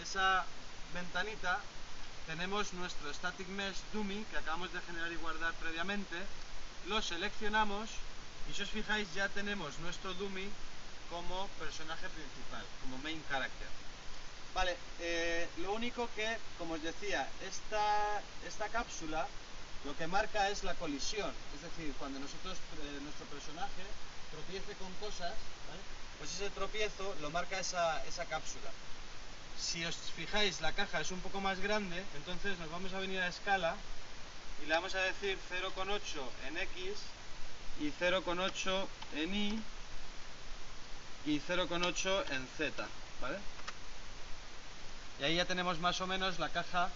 esa 0.03 0.47
ventanita, 0.95 1.61
tenemos 2.27 2.73
nuestro 2.73 3.13
Static 3.13 3.47
Mesh 3.49 3.77
Dummy 3.93 4.25
que 4.31 4.39
acabamos 4.39 4.73
de 4.73 4.81
generar 4.81 5.13
y 5.13 5.17
guardar 5.17 5.53
previamente, 5.55 6.17
lo 6.87 7.03
seleccionamos 7.03 7.91
y 8.51 8.55
si 8.55 8.63
os 8.63 8.71
fijáis 8.71 9.13
ya 9.15 9.29
tenemos 9.29 9.79
nuestro 9.79 10.15
Dummy 10.15 10.49
como 11.11 11.49
personaje 11.59 12.09
principal, 12.09 12.65
como 12.83 12.99
main 12.99 13.23
character. 13.29 13.69
Vale, 14.55 14.77
eh, 15.01 15.49
lo 15.59 15.73
único 15.73 16.09
que, 16.15 16.39
como 16.59 16.75
os 16.75 16.83
decía, 16.83 17.29
esta, 17.43 18.23
esta 18.47 18.69
cápsula 18.69 19.27
lo 19.85 19.97
que 19.97 20.07
marca 20.07 20.49
es 20.49 20.65
la 20.65 20.75
colisión, 20.75 21.31
es 21.55 21.61
decir, 21.61 21.93
cuando 21.99 22.19
nosotros, 22.19 22.57
eh, 22.57 22.99
nuestro 23.03 23.27
personaje 23.27 23.85
tropiece 24.31 24.73
con 24.75 24.93
cosas, 24.95 25.35
pues 26.19 26.33
ese 26.33 26.51
tropiezo 26.51 27.15
lo 27.21 27.31
marca 27.31 27.59
esa, 27.59 28.05
esa 28.07 28.25
cápsula. 28.25 28.71
Si 29.61 29.85
os 29.85 29.97
fijáis, 30.17 30.61
la 30.61 30.73
caja 30.73 31.01
es 31.01 31.11
un 31.11 31.21
poco 31.21 31.41
más 31.41 31.61
grande, 31.61 32.03
entonces 32.17 32.59
nos 32.59 32.71
vamos 32.71 32.93
a 32.95 32.99
venir 32.99 33.21
a 33.21 33.29
escala 33.29 33.77
y 34.63 34.67
le 34.67 34.75
vamos 34.75 34.95
a 34.95 35.01
decir 35.01 35.39
0,8 35.51 36.01
en 36.49 36.59
X 36.59 36.95
y 37.81 37.91
0,8 37.91 38.87
en 39.17 39.35
Y 39.35 39.63
y 41.27 41.41
0,8 41.41 42.31
en 42.31 42.47
Z, 42.59 42.87
¿vale? 43.21 43.39
Y 45.21 45.25
ahí 45.25 45.37
ya 45.37 45.45
tenemos 45.45 45.79
más 45.79 46.01
o 46.01 46.07
menos 46.07 46.39
la 46.39 46.51
caja 46.51 46.91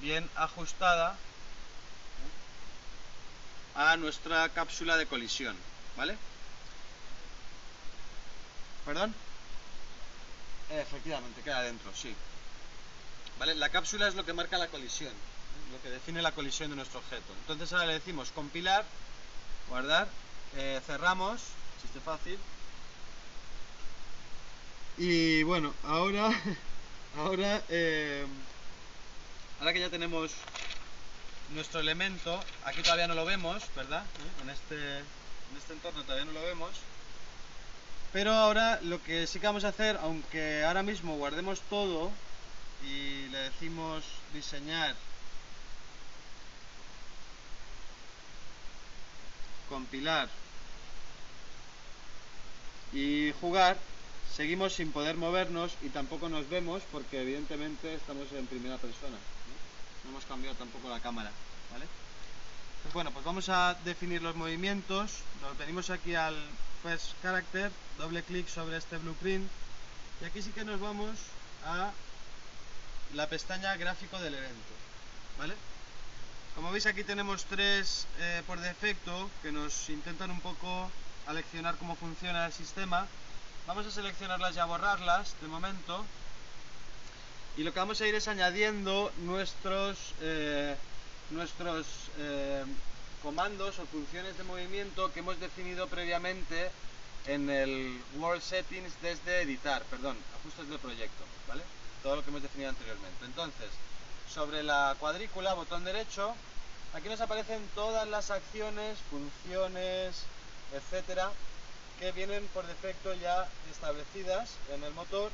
bien 0.00 0.28
ajustada 0.36 1.16
a 3.74 3.96
nuestra 3.96 4.48
cápsula 4.50 4.96
de 4.96 5.06
colisión, 5.06 5.56
¿vale? 5.96 6.16
¿Perdón? 8.84 9.14
Efectivamente, 10.70 11.42
queda 11.42 11.62
dentro, 11.62 11.92
sí. 11.94 12.14
¿Vale? 13.38 13.54
La 13.56 13.70
cápsula 13.70 14.06
es 14.06 14.14
lo 14.14 14.24
que 14.24 14.32
marca 14.32 14.58
la 14.58 14.68
colisión, 14.68 15.12
lo 15.72 15.82
que 15.82 15.90
define 15.90 16.22
la 16.22 16.32
colisión 16.32 16.70
de 16.70 16.76
nuestro 16.76 17.00
objeto. 17.00 17.32
Entonces 17.40 17.72
ahora 17.72 17.86
le 17.86 17.94
decimos 17.94 18.30
compilar, 18.30 18.84
guardar, 19.68 20.08
eh, 20.56 20.80
cerramos, 20.86 21.40
chiste 21.82 22.00
fácil. 22.00 22.38
Y 24.96 25.42
bueno, 25.42 25.74
ahora, 25.84 26.30
ahora, 27.18 27.62
eh, 27.68 28.24
ahora 29.58 29.72
que 29.72 29.80
ya 29.80 29.90
tenemos 29.90 30.32
nuestro 31.54 31.80
elemento, 31.80 32.40
aquí 32.64 32.82
todavía 32.82 33.08
no 33.08 33.14
lo 33.14 33.24
vemos, 33.24 33.62
¿verdad? 33.74 34.04
En 34.42 34.50
este, 34.50 34.98
en 34.98 35.56
este 35.58 35.72
entorno 35.72 36.02
todavía 36.02 36.24
no 36.24 36.32
lo 36.32 36.42
vemos. 36.42 36.70
Pero 38.12 38.32
ahora 38.32 38.78
lo 38.82 39.02
que 39.02 39.26
sí 39.26 39.40
que 39.40 39.46
vamos 39.46 39.64
a 39.64 39.68
hacer, 39.68 39.98
aunque 40.00 40.64
ahora 40.64 40.84
mismo 40.84 41.16
guardemos 41.16 41.60
todo 41.62 42.12
y 42.86 43.26
le 43.28 43.38
decimos 43.38 44.04
diseñar, 44.32 44.94
compilar 49.68 50.28
y 52.92 53.32
jugar, 53.40 53.76
seguimos 54.34 54.74
sin 54.74 54.92
poder 54.92 55.16
movernos 55.16 55.72
y 55.82 55.88
tampoco 55.88 56.28
nos 56.28 56.48
vemos 56.48 56.82
porque 56.92 57.22
evidentemente 57.22 57.94
estamos 57.94 58.30
en 58.32 58.46
primera 58.46 58.78
persona. 58.78 59.16
No, 60.04 60.10
hemos 60.10 60.24
cambiado 60.24 60.56
tampoco 60.56 60.88
la 60.88 61.00
cámara. 61.00 61.30
¿vale? 61.72 61.86
Pues 62.82 62.94
bueno, 62.94 63.10
pues 63.10 63.24
vamos 63.24 63.48
a 63.48 63.76
definir 63.84 64.22
los 64.22 64.36
movimientos. 64.36 65.10
Nos 65.42 65.58
venimos 65.58 65.90
aquí 65.90 66.14
al 66.14 66.36
first 66.82 67.12
character, 67.22 67.72
doble 67.98 68.22
clic 68.22 68.46
sobre 68.48 68.76
este 68.76 68.98
blueprint 68.98 69.48
y 70.20 70.24
aquí 70.26 70.42
sí 70.42 70.50
que 70.50 70.64
nos 70.64 70.80
vamos 70.80 71.16
a 71.64 71.90
la 73.14 73.28
pestaña 73.28 73.76
gráfico 73.76 74.18
del 74.20 74.34
evento. 74.34 74.74
¿vale? 75.38 75.54
Como 76.54 76.70
veis 76.70 76.86
aquí 76.86 77.02
tenemos 77.02 77.46
tres 77.46 78.06
eh, 78.20 78.42
por 78.46 78.60
defecto 78.60 79.28
que 79.42 79.50
nos 79.50 79.88
intentan 79.90 80.30
un 80.30 80.40
poco 80.40 80.88
aleccionar 81.26 81.74
cómo 81.78 81.96
funciona 81.96 82.46
el 82.46 82.52
sistema. 82.52 83.08
Vamos 83.66 83.86
a 83.86 83.90
seleccionarlas 83.90 84.54
y 84.54 84.60
a 84.60 84.64
borrarlas 84.64 85.34
de 85.40 85.48
momento. 85.48 86.04
Y 87.56 87.64
lo 87.64 87.72
que 87.72 87.80
vamos 87.80 88.00
a 88.00 88.06
ir 88.06 88.14
es 88.14 88.28
añadiendo 88.28 89.10
nuestros, 89.24 90.14
eh, 90.20 90.76
nuestros 91.30 91.86
eh, 92.18 92.64
comandos 93.20 93.80
o 93.80 93.86
funciones 93.86 94.38
de 94.38 94.44
movimiento 94.44 95.12
que 95.12 95.20
hemos 95.20 95.40
definido 95.40 95.88
previamente 95.88 96.70
en 97.26 97.50
el 97.50 98.00
World 98.18 98.42
Settings 98.42 98.92
desde 99.02 99.42
editar, 99.42 99.82
perdón, 99.90 100.16
ajustes 100.38 100.68
del 100.68 100.78
proyecto, 100.78 101.24
¿vale? 101.48 101.62
Todo 102.04 102.16
lo 102.16 102.22
que 102.22 102.30
hemos 102.30 102.42
definido 102.42 102.70
anteriormente. 102.70 103.24
Entonces, 103.24 103.70
sobre 104.34 104.64
la 104.64 104.96
cuadrícula, 104.98 105.54
botón 105.54 105.84
derecho, 105.84 106.34
aquí 106.92 107.08
nos 107.08 107.20
aparecen 107.20 107.62
todas 107.76 108.08
las 108.08 108.32
acciones, 108.32 108.98
funciones, 109.08 110.24
etcétera, 110.72 111.30
que 112.00 112.10
vienen 112.10 112.44
por 112.48 112.66
defecto 112.66 113.14
ya 113.14 113.46
establecidas 113.70 114.50
en 114.74 114.82
el 114.82 114.92
motor 114.92 115.30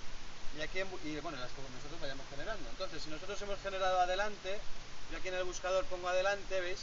y 0.59 0.61
aquí 0.61 0.81
y, 0.81 1.17
bueno, 1.21 1.39
las 1.39 1.51
que 1.53 1.63
nosotros 1.63 2.01
vayamos 2.01 2.27
generando. 2.29 2.69
Entonces, 2.69 3.03
si 3.03 3.09
nosotros 3.09 3.41
hemos 3.41 3.59
generado 3.61 4.01
adelante, 4.01 4.59
yo 5.11 5.17
aquí 5.17 5.29
en 5.29 5.35
el 5.35 5.45
buscador 5.45 5.85
pongo 5.87 6.09
adelante, 6.09 6.61
¿veis? 6.61 6.81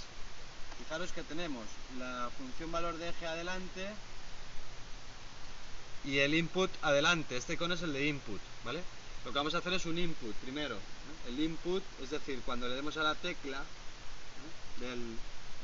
Fijaros 0.80 1.11
que 1.11 1.22
tenemos 1.24 1.65
la 1.99 2.30
función 2.38 2.72
valor 2.72 2.97
de 2.97 3.09
eje 3.09 3.28
adelante 3.28 3.88
y 6.03 6.20
el 6.20 6.34
input 6.34 6.72
adelante. 6.82 7.38
Este 7.38 7.53
icono 7.53 7.76
es 7.76 7.82
el 7.84 7.93
de 7.93 8.07
input, 8.07 8.41
¿vale? 8.63 8.82
Lo 9.24 9.32
que 9.32 9.38
vamos 9.38 9.53
a 9.53 9.59
hacer 9.59 9.74
es 9.74 9.86
un 9.86 9.97
input 9.97 10.36
primero. 10.38 10.78
El 11.28 11.39
input, 11.39 11.84
es 12.01 12.10
decir, 12.10 12.41
cuando 12.45 12.68
le 12.68 12.76
demos 12.76 12.95
a 12.97 13.03
la 13.03 13.16
tecla 13.16 13.64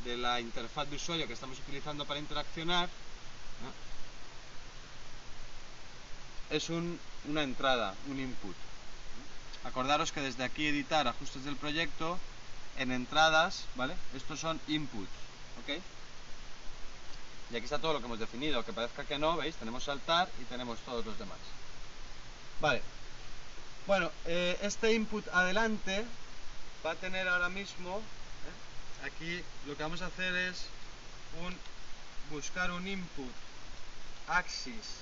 de 0.04 0.18
la 0.18 0.41
interfaz 0.41 0.89
de 0.89 0.96
usuario 0.98 1.28
que 1.28 1.34
estamos 1.34 1.60
utilizando 1.60 2.06
para 2.06 2.20
interaccionar, 2.20 2.89
es 6.50 6.70
una 6.70 7.44
entrada, 7.44 7.96
un 8.10 8.20
input. 8.20 8.56
Acordaros 9.64 10.12
que 10.12 10.22
desde 10.22 10.44
aquí 10.44 10.68
editar 10.68 11.08
ajustes 11.08 11.46
del 11.46 11.56
proyecto 11.56 12.20
en 12.78 12.91
entradas, 12.91 13.66
¿vale? 13.76 13.96
Estos 14.14 14.39
son 14.39 14.60
inputs, 14.68 15.08
¿ok? 15.62 15.82
Y 17.52 17.56
aquí 17.56 17.66
está 17.66 17.80
todo 17.80 17.94
lo 17.94 18.00
que 18.00 18.06
hemos 18.06 18.20
definido, 18.20 18.58
aunque 18.58 18.74
parezca 18.74 19.06
que 19.06 19.18
no, 19.18 19.38
¿veis? 19.38 19.56
Tenemos 19.56 19.84
saltar 19.84 20.30
y 20.41 20.46
tenemos 20.46 20.80
todos 20.80 21.06
los 21.06 21.18
demás. 21.18 21.38
Vale. 22.60 22.82
Bueno, 23.86 24.10
eh, 24.26 24.58
este 24.62 24.94
input 24.94 25.28
adelante 25.34 26.06
va 26.86 26.92
a 26.92 26.96
tener 26.96 27.28
ahora 27.28 27.50
mismo, 27.50 27.98
¿eh? 27.98 29.06
aquí 29.08 29.44
lo 29.68 29.76
que 29.76 29.84
vamos 29.84 30.02
a 30.02 30.06
hacer 30.06 30.34
es 30.36 30.68
un, 31.46 31.54
buscar 32.34 32.72
un 32.72 32.88
input 32.88 33.32
axis 34.28 35.02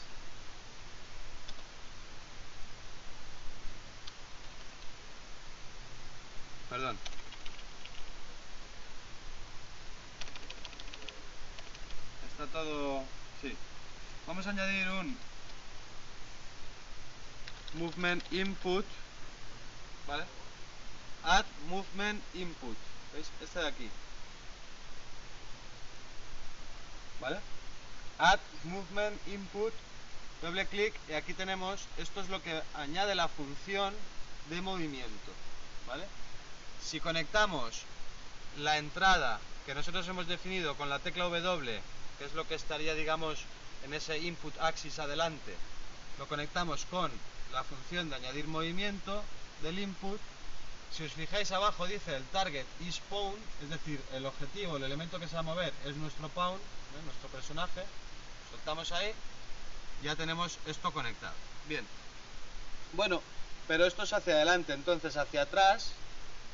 perdón 6.69 6.97
todo... 12.47 13.03
Sí. 13.41 13.55
Vamos 14.27 14.45
a 14.47 14.51
añadir 14.51 14.87
un 14.89 15.17
movement 17.73 18.23
input, 18.31 18.85
¿vale? 20.07 20.25
Add 21.23 21.45
movement 21.69 22.21
input, 22.33 22.77
¿Veis? 23.13 23.27
Este 23.41 23.59
de 23.59 23.67
aquí. 23.67 23.89
¿Vale? 27.19 27.39
Add 28.17 28.39
Movement 28.63 29.27
Input, 29.27 29.73
doble 30.41 30.65
clic 30.67 30.93
y 31.09 31.13
aquí 31.13 31.33
tenemos, 31.33 31.81
esto 31.97 32.21
es 32.21 32.29
lo 32.29 32.41
que 32.41 32.61
añade 32.75 33.15
la 33.15 33.27
función 33.27 33.93
de 34.49 34.61
movimiento. 34.61 35.31
¿Vale? 35.87 36.05
Si 36.83 36.99
conectamos 36.99 37.81
la 38.59 38.77
entrada 38.77 39.39
que 39.65 39.75
nosotros 39.75 40.07
hemos 40.07 40.27
definido 40.27 40.75
con 40.75 40.89
la 40.89 40.99
tecla 40.99 41.25
W, 41.25 41.81
que 42.17 42.25
es 42.25 42.33
lo 42.33 42.47
que 42.47 42.55
estaría, 42.55 42.93
digamos, 42.93 43.39
en 43.85 43.93
ese 43.93 44.19
input 44.19 44.55
axis 44.59 44.99
adelante, 44.99 45.55
lo 46.17 46.27
conectamos 46.27 46.85
con 46.85 47.11
la 47.51 47.63
función 47.63 48.09
de 48.09 48.15
añadir 48.15 48.47
movimiento 48.47 49.23
del 49.61 49.79
input. 49.79 50.19
Si 50.91 51.03
os 51.03 51.13
fijáis 51.13 51.51
abajo 51.51 51.87
dice 51.87 52.15
el 52.15 52.23
target 52.25 52.65
is 52.81 52.99
pawn, 53.09 53.35
es 53.63 53.69
decir, 53.69 54.01
el 54.13 54.25
objetivo, 54.25 54.77
el 54.77 54.83
elemento 54.83 55.19
que 55.19 55.27
se 55.27 55.35
va 55.35 55.39
a 55.39 55.43
mover 55.43 55.73
es 55.85 55.95
nuestro 55.95 56.27
pawn, 56.29 56.57
¿eh? 56.57 57.01
nuestro 57.05 57.29
personaje. 57.29 57.83
Soltamos 58.51 58.91
ahí, 58.91 59.13
ya 60.03 60.15
tenemos 60.15 60.57
esto 60.65 60.91
conectado. 60.91 61.33
Bien. 61.67 61.85
Bueno, 62.93 63.21
pero 63.67 63.85
esto 63.85 64.03
es 64.03 64.11
hacia 64.11 64.33
adelante, 64.33 64.73
entonces 64.73 65.15
hacia 65.15 65.43
atrás 65.43 65.93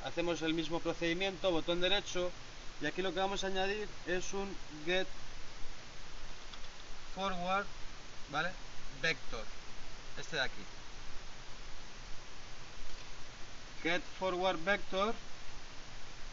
hacemos 0.05 0.41
el 0.43 0.53
mismo 0.53 0.79
procedimiento, 0.79 1.51
botón 1.51 1.81
derecho, 1.81 2.31
y 2.81 2.85
aquí 2.85 3.01
lo 3.01 3.13
que 3.13 3.19
vamos 3.19 3.43
a 3.43 3.47
añadir 3.47 3.89
es 4.05 4.33
un 4.33 4.55
get 4.85 5.07
forward, 7.15 7.65
¿vale? 8.31 8.51
Vector, 9.01 9.43
este 10.19 10.35
de 10.35 10.41
aquí. 10.43 10.61
Get 13.83 14.01
forward 14.19 14.57
vector, 14.63 15.13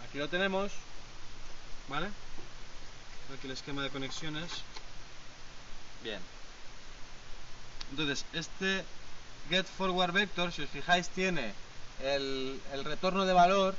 aquí 0.06 0.18
lo 0.18 0.28
tenemos, 0.28 0.72
¿vale? 1.88 2.06
Aquí 3.32 3.46
el 3.46 3.52
esquema 3.52 3.82
de 3.82 3.90
conexiones. 3.90 4.50
Bien. 6.02 6.20
Entonces, 7.90 8.24
este 8.32 8.84
get 9.50 9.66
forward 9.66 10.12
vector, 10.12 10.52
si 10.52 10.62
os 10.62 10.70
fijáis, 10.70 11.08
tiene 11.10 11.52
el, 12.02 12.60
el 12.72 12.84
retorno 12.84 13.24
de 13.24 13.32
valor 13.32 13.74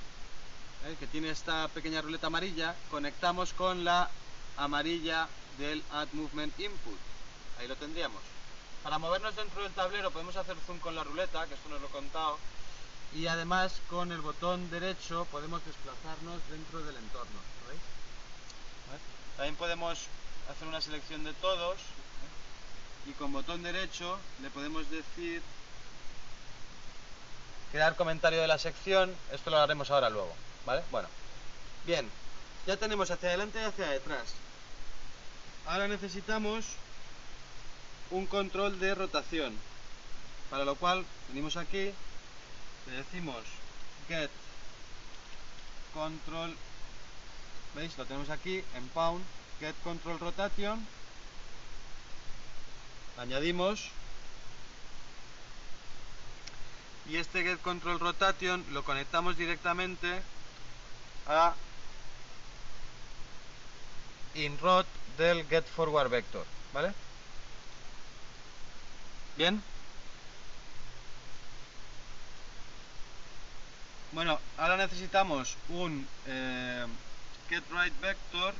¿eh? 0.87 0.95
que 0.99 1.07
tiene 1.07 1.29
esta 1.29 1.67
pequeña 1.69 2.01
ruleta 2.01 2.27
amarilla, 2.27 2.75
conectamos 2.91 3.53
con 3.53 3.83
la 3.83 4.09
amarilla 4.57 5.27
del 5.57 5.83
Add 5.91 6.09
Movement 6.13 6.57
Input. 6.59 6.97
Ahí 7.59 7.67
lo 7.67 7.75
tendríamos. 7.75 8.21
Para 8.83 8.99
movernos 8.99 9.35
dentro 9.35 9.63
del 9.63 9.71
tablero 9.71 10.11
podemos 10.11 10.35
hacer 10.35 10.55
zoom 10.65 10.79
con 10.79 10.95
la 10.95 11.03
ruleta, 11.03 11.47
que 11.47 11.55
esto 11.55 11.69
nos 11.69 11.81
lo 11.81 11.87
he 11.87 11.91
contado, 11.91 12.37
y 13.15 13.27
además 13.27 13.73
con 13.89 14.11
el 14.11 14.19
botón 14.19 14.69
derecho 14.69 15.25
podemos 15.31 15.63
desplazarnos 15.65 16.41
dentro 16.51 16.83
del 16.83 16.97
entorno. 16.97 17.39
¿veis? 17.69 17.81
También 19.37 19.55
podemos 19.55 20.07
hacer 20.51 20.67
una 20.67 20.81
selección 20.81 21.23
de 21.23 21.33
todos 21.33 21.77
¿eh? 21.77 23.09
y 23.09 23.13
con 23.13 23.31
botón 23.31 23.63
derecho 23.63 24.19
le 24.41 24.49
podemos 24.49 24.89
decir 24.91 25.41
crear 27.71 27.95
comentario 27.95 28.41
de 28.41 28.47
la 28.47 28.59
sección, 28.59 29.15
esto 29.31 29.49
lo 29.49 29.57
haremos 29.57 29.89
ahora 29.91 30.09
luego. 30.09 30.33
¿Vale? 30.65 30.83
Bueno. 30.91 31.07
Bien. 31.85 32.09
Ya 32.67 32.77
tenemos 32.77 33.11
hacia 33.11 33.29
adelante 33.29 33.59
y 33.61 33.63
hacia 33.63 33.87
detrás. 33.87 34.33
Ahora 35.67 35.87
necesitamos 35.87 36.65
un 38.11 38.25
control 38.27 38.79
de 38.79 38.95
rotación. 38.95 39.53
Para 40.49 40.65
lo 40.65 40.75
cual 40.75 41.05
venimos 41.29 41.57
aquí, 41.57 41.91
le 42.87 42.93
decimos 42.97 43.43
get 44.07 44.29
control, 45.93 46.55
¿veis? 47.75 47.97
Lo 47.97 48.05
tenemos 48.05 48.29
aquí 48.29 48.63
en 48.75 48.87
pound, 48.89 49.23
get 49.59 49.75
control 49.83 50.19
rotation. 50.19 50.85
Añadimos 53.17 53.89
y 57.07 57.17
este 57.17 57.43
get 57.43 57.61
control 57.61 57.99
rotation 57.99 58.65
lo 58.71 58.83
conectamos 58.83 59.37
directamente 59.37 60.21
a 61.27 61.53
inrot 64.35 64.85
del 65.17 65.47
get 65.47 65.65
forward 65.65 66.09
vector, 66.09 66.45
¿vale? 66.73 66.93
Bien. 69.37 69.61
Bueno, 74.11 74.39
ahora 74.57 74.77
necesitamos 74.77 75.57
un 75.69 76.07
eh, 76.27 76.85
get 77.49 77.63
right 77.71 77.93
vector, 77.99 78.53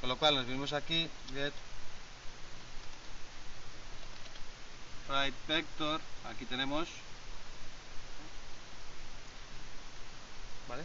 con 0.00 0.08
lo 0.08 0.16
cual 0.16 0.34
nos 0.34 0.46
venimos 0.46 0.72
aquí, 0.72 1.08
get 1.32 1.52
right 5.08 5.34
vector, 5.46 6.00
aquí 6.28 6.44
tenemos 6.44 6.88
¿vale? 10.68 10.84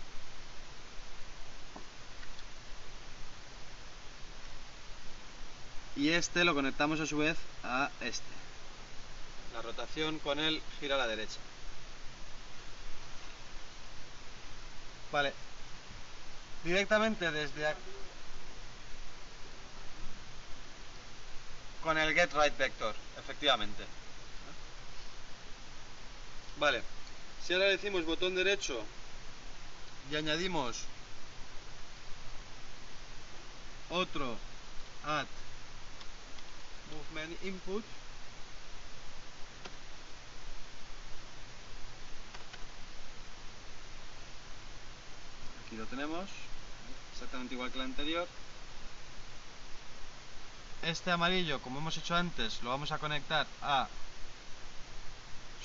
Y 5.96 6.10
este 6.10 6.46
lo 6.46 6.54
conectamos 6.54 7.00
a 7.00 7.08
su 7.08 7.18
vez 7.18 7.38
a 7.64 7.90
este. 8.02 8.47
La 9.58 9.64
rotación 9.64 10.20
con 10.20 10.38
él 10.38 10.62
gira 10.80 10.94
a 10.94 10.98
la 11.00 11.08
derecha. 11.08 11.40
Vale. 15.12 15.34
Directamente 16.64 17.32
desde 17.32 17.66
aquí. 17.66 17.82
Con 21.82 21.98
el 21.98 22.14
get 22.14 22.32
right 22.34 22.56
vector, 22.56 22.94
efectivamente. 23.18 23.84
Vale. 26.58 26.84
Si 27.44 27.54
ahora 27.54 27.66
decimos 27.66 28.06
botón 28.06 28.36
derecho 28.36 28.80
y 30.12 30.18
añadimos 30.18 30.82
otro 33.90 34.38
add 35.04 35.26
movement 36.92 37.44
input 37.44 37.84
aquí 45.68 45.76
lo 45.76 45.86
tenemos. 45.86 46.30
Exactamente 47.14 47.54
igual 47.54 47.72
que 47.72 47.78
el 47.78 47.86
anterior. 47.86 48.28
Este 50.84 51.12
amarillo 51.12 51.62
como 51.62 51.80
hemos 51.80 51.98
hecho 51.98 52.16
antes 52.16 52.62
lo 52.64 52.70
vamos 52.70 52.92
a 52.92 53.00
conectar 53.00 53.48
a 53.62 53.88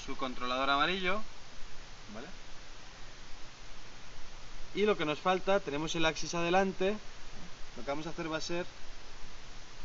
su 0.04 0.16
controlador 0.16 0.70
amarillo 0.70 1.22
¿vale? 2.14 2.26
y 4.74 4.86
lo 4.86 4.96
que 4.96 5.04
nos 5.04 5.18
falta, 5.18 5.60
tenemos 5.60 5.94
el 5.94 6.06
axis 6.06 6.34
adelante, 6.34 6.96
lo 7.76 7.84
que 7.84 7.90
vamos 7.90 8.06
a 8.06 8.10
hacer 8.10 8.32
va 8.32 8.38
a 8.38 8.40
ser 8.40 8.64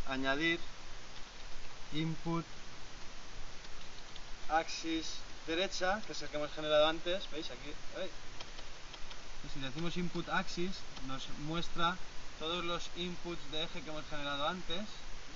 añadir 0.08 0.60
input 1.94 2.46
axis 4.50 5.18
derecha, 5.46 6.02
que 6.06 6.14
es 6.14 6.22
el 6.22 6.30
que 6.30 6.38
hemos 6.38 6.52
generado 6.54 6.88
antes, 6.88 7.30
¿veis? 7.32 7.52
Aquí, 7.52 7.74
Si 9.54 9.60
decimos 9.60 9.96
input 9.98 10.28
axis, 10.30 10.72
nos 11.08 11.28
muestra 11.48 11.96
todos 12.40 12.66
los 12.66 12.90
inputs 12.98 13.52
de 13.52 13.64
eje 13.64 13.82
que 13.82 13.90
hemos 13.90 14.06
generado 14.10 14.48
antes. 14.48 14.86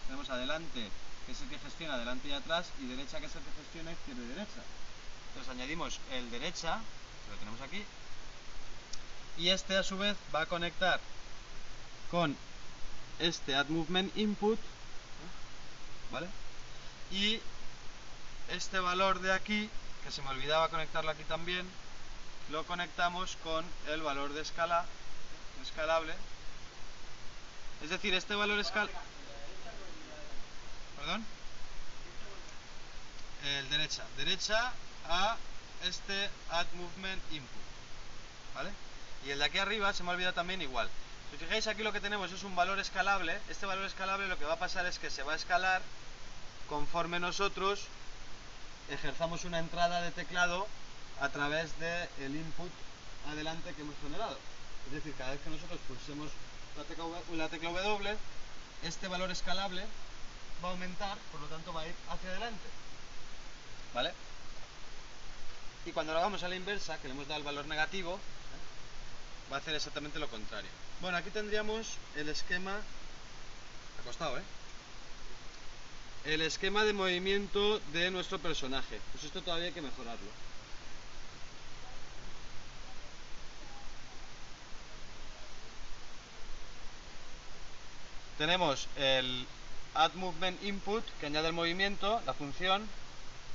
Tenemos 0.05 0.29
adelante, 0.29 0.89
que 1.25 1.31
es 1.31 1.41
el 1.41 1.49
que 1.49 1.59
gestiona 1.59 1.95
adelante 1.95 2.27
y 2.27 2.33
atrás, 2.33 2.67
y 2.81 2.87
derecha, 2.87 3.19
que 3.19 3.27
es 3.27 3.35
el 3.35 3.41
que 3.41 3.61
gestiona 3.63 3.91
izquierda 3.91 4.23
y 4.23 4.27
derecha. 4.27 4.61
Entonces 5.29 5.51
añadimos 5.51 5.99
el 6.11 6.29
derecha, 6.29 6.79
que 7.25 7.31
lo 7.31 7.37
tenemos 7.37 7.61
aquí, 7.61 7.83
y 9.37 9.49
este 9.49 9.77
a 9.77 9.83
su 9.83 9.97
vez 9.97 10.17
va 10.35 10.41
a 10.41 10.45
conectar 10.45 10.99
con 12.09 12.35
este 13.19 13.55
add 13.55 13.69
movement 13.69 14.15
input 14.17 14.59
¿vale? 16.11 16.27
y 17.11 17.39
este 18.49 18.79
valor 18.79 19.21
de 19.21 19.31
aquí 19.31 19.69
que 20.03 20.11
se 20.11 20.21
me 20.21 20.29
olvidaba 20.29 20.69
conectarlo 20.69 21.11
aquí 21.11 21.23
también 21.23 21.65
lo 22.51 22.65
conectamos 22.65 23.37
con 23.43 23.65
el 23.87 24.01
valor 24.01 24.33
de 24.33 24.41
escala 24.41 24.85
escalable 25.63 26.13
es 27.83 27.89
decir 27.89 28.13
este 28.13 28.35
valor 28.35 28.59
escalable 28.59 28.95
perdón 30.97 31.25
el 33.45 33.69
derecha 33.69 34.03
derecha 34.17 34.73
a 35.07 35.37
este 35.83 36.29
add 36.49 36.67
movement 36.73 37.21
input 37.31 37.61
¿vale? 38.53 38.71
Y 39.25 39.31
el 39.31 39.39
de 39.39 39.45
aquí 39.45 39.57
arriba 39.57 39.93
se 39.93 40.03
me 40.03 40.09
ha 40.09 40.13
olvidado 40.13 40.33
también 40.33 40.61
igual. 40.61 40.89
Si 41.31 41.37
fijáis 41.37 41.67
aquí 41.67 41.83
lo 41.83 41.93
que 41.93 42.01
tenemos 42.01 42.31
es 42.31 42.43
un 42.43 42.55
valor 42.55 42.79
escalable. 42.79 43.39
Este 43.49 43.65
valor 43.65 43.85
escalable 43.85 44.27
lo 44.27 44.37
que 44.37 44.45
va 44.45 44.53
a 44.53 44.59
pasar 44.59 44.85
es 44.85 44.99
que 44.99 45.09
se 45.09 45.23
va 45.23 45.33
a 45.33 45.35
escalar 45.35 45.81
conforme 46.67 47.19
nosotros 47.19 47.81
ejerzamos 48.89 49.45
una 49.45 49.59
entrada 49.59 50.01
de 50.01 50.11
teclado 50.11 50.67
a 51.21 51.29
través 51.29 51.77
del 51.79 52.09
el 52.19 52.35
input 52.35 52.71
adelante 53.29 53.73
que 53.73 53.81
hemos 53.81 53.95
generado. 54.01 54.37
Es 54.87 54.93
decir, 54.93 55.13
cada 55.15 55.31
vez 55.31 55.41
que 55.41 55.51
nosotros 55.51 55.79
pulsemos 55.87 56.29
la 56.75 56.83
tecla, 56.83 57.05
la 57.35 57.47
tecla 57.47 57.69
W, 57.69 58.17
este 58.83 59.07
valor 59.07 59.29
escalable 59.29 59.85
va 60.63 60.69
a 60.69 60.71
aumentar, 60.71 61.17
por 61.31 61.39
lo 61.39 61.47
tanto 61.47 61.71
va 61.73 61.81
a 61.81 61.87
ir 61.87 61.95
hacia 62.09 62.29
adelante. 62.29 62.67
¿Vale? 63.93 64.13
Y 65.85 65.91
cuando 65.91 66.13
lo 66.13 66.19
hagamos 66.19 66.41
a 66.43 66.49
la 66.49 66.55
inversa, 66.55 66.97
que 66.97 67.07
le 67.07 67.13
hemos 67.13 67.27
dado 67.27 67.39
el 67.39 67.45
valor 67.45 67.67
negativo, 67.67 68.19
va 69.51 69.57
a 69.57 69.59
hacer 69.59 69.75
exactamente 69.75 70.19
lo 70.19 70.27
contrario. 70.27 70.69
Bueno, 71.01 71.17
aquí 71.17 71.29
tendríamos 71.29 71.97
el 72.15 72.29
esquema... 72.29 72.77
Ha 73.99 74.03
costado, 74.03 74.39
¿eh? 74.39 74.43
El 76.25 76.41
esquema 76.41 76.83
de 76.83 76.93
movimiento 76.93 77.79
de 77.93 78.09
nuestro 78.09 78.39
personaje. 78.39 78.99
Pues 79.11 79.25
esto 79.25 79.41
todavía 79.41 79.67
hay 79.67 79.73
que 79.73 79.81
mejorarlo. 79.81 80.50
Tenemos 88.41 88.87
el 88.97 89.45
Add 89.93 90.15
Movement 90.15 90.63
Input, 90.63 91.03
que 91.19 91.27
añade 91.27 91.49
el 91.49 91.53
movimiento, 91.53 92.19
la 92.25 92.33
función. 92.33 92.87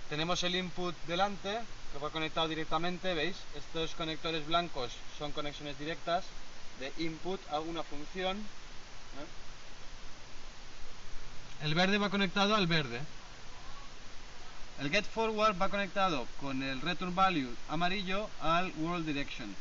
Tenemos 0.08 0.44
el 0.44 0.54
input 0.54 0.94
delante, 1.08 1.58
que 1.92 1.98
va 1.98 2.10
conectado 2.10 2.46
directamente, 2.46 3.12
¿veis? 3.12 3.34
Estos 3.56 3.96
conectores 3.96 4.46
blancos 4.46 4.92
son 5.18 5.32
conexiones 5.32 5.76
directas 5.80 6.22
de 6.78 6.92
input 7.04 7.40
a 7.50 7.58
una 7.58 7.82
función. 7.82 8.36
¿eh? 8.36 9.26
El 11.64 11.74
verde 11.74 11.98
va 11.98 12.08
conectado 12.08 12.54
al 12.54 12.68
verde. 12.68 13.00
El 14.78 14.92
get 14.92 15.04
forward 15.04 15.60
va 15.60 15.68
conectado 15.68 16.28
con 16.40 16.62
el 16.62 16.80
return 16.80 17.12
value 17.12 17.52
amarillo 17.68 18.30
al 18.40 18.72
world 18.78 19.04
direction. 19.04 19.52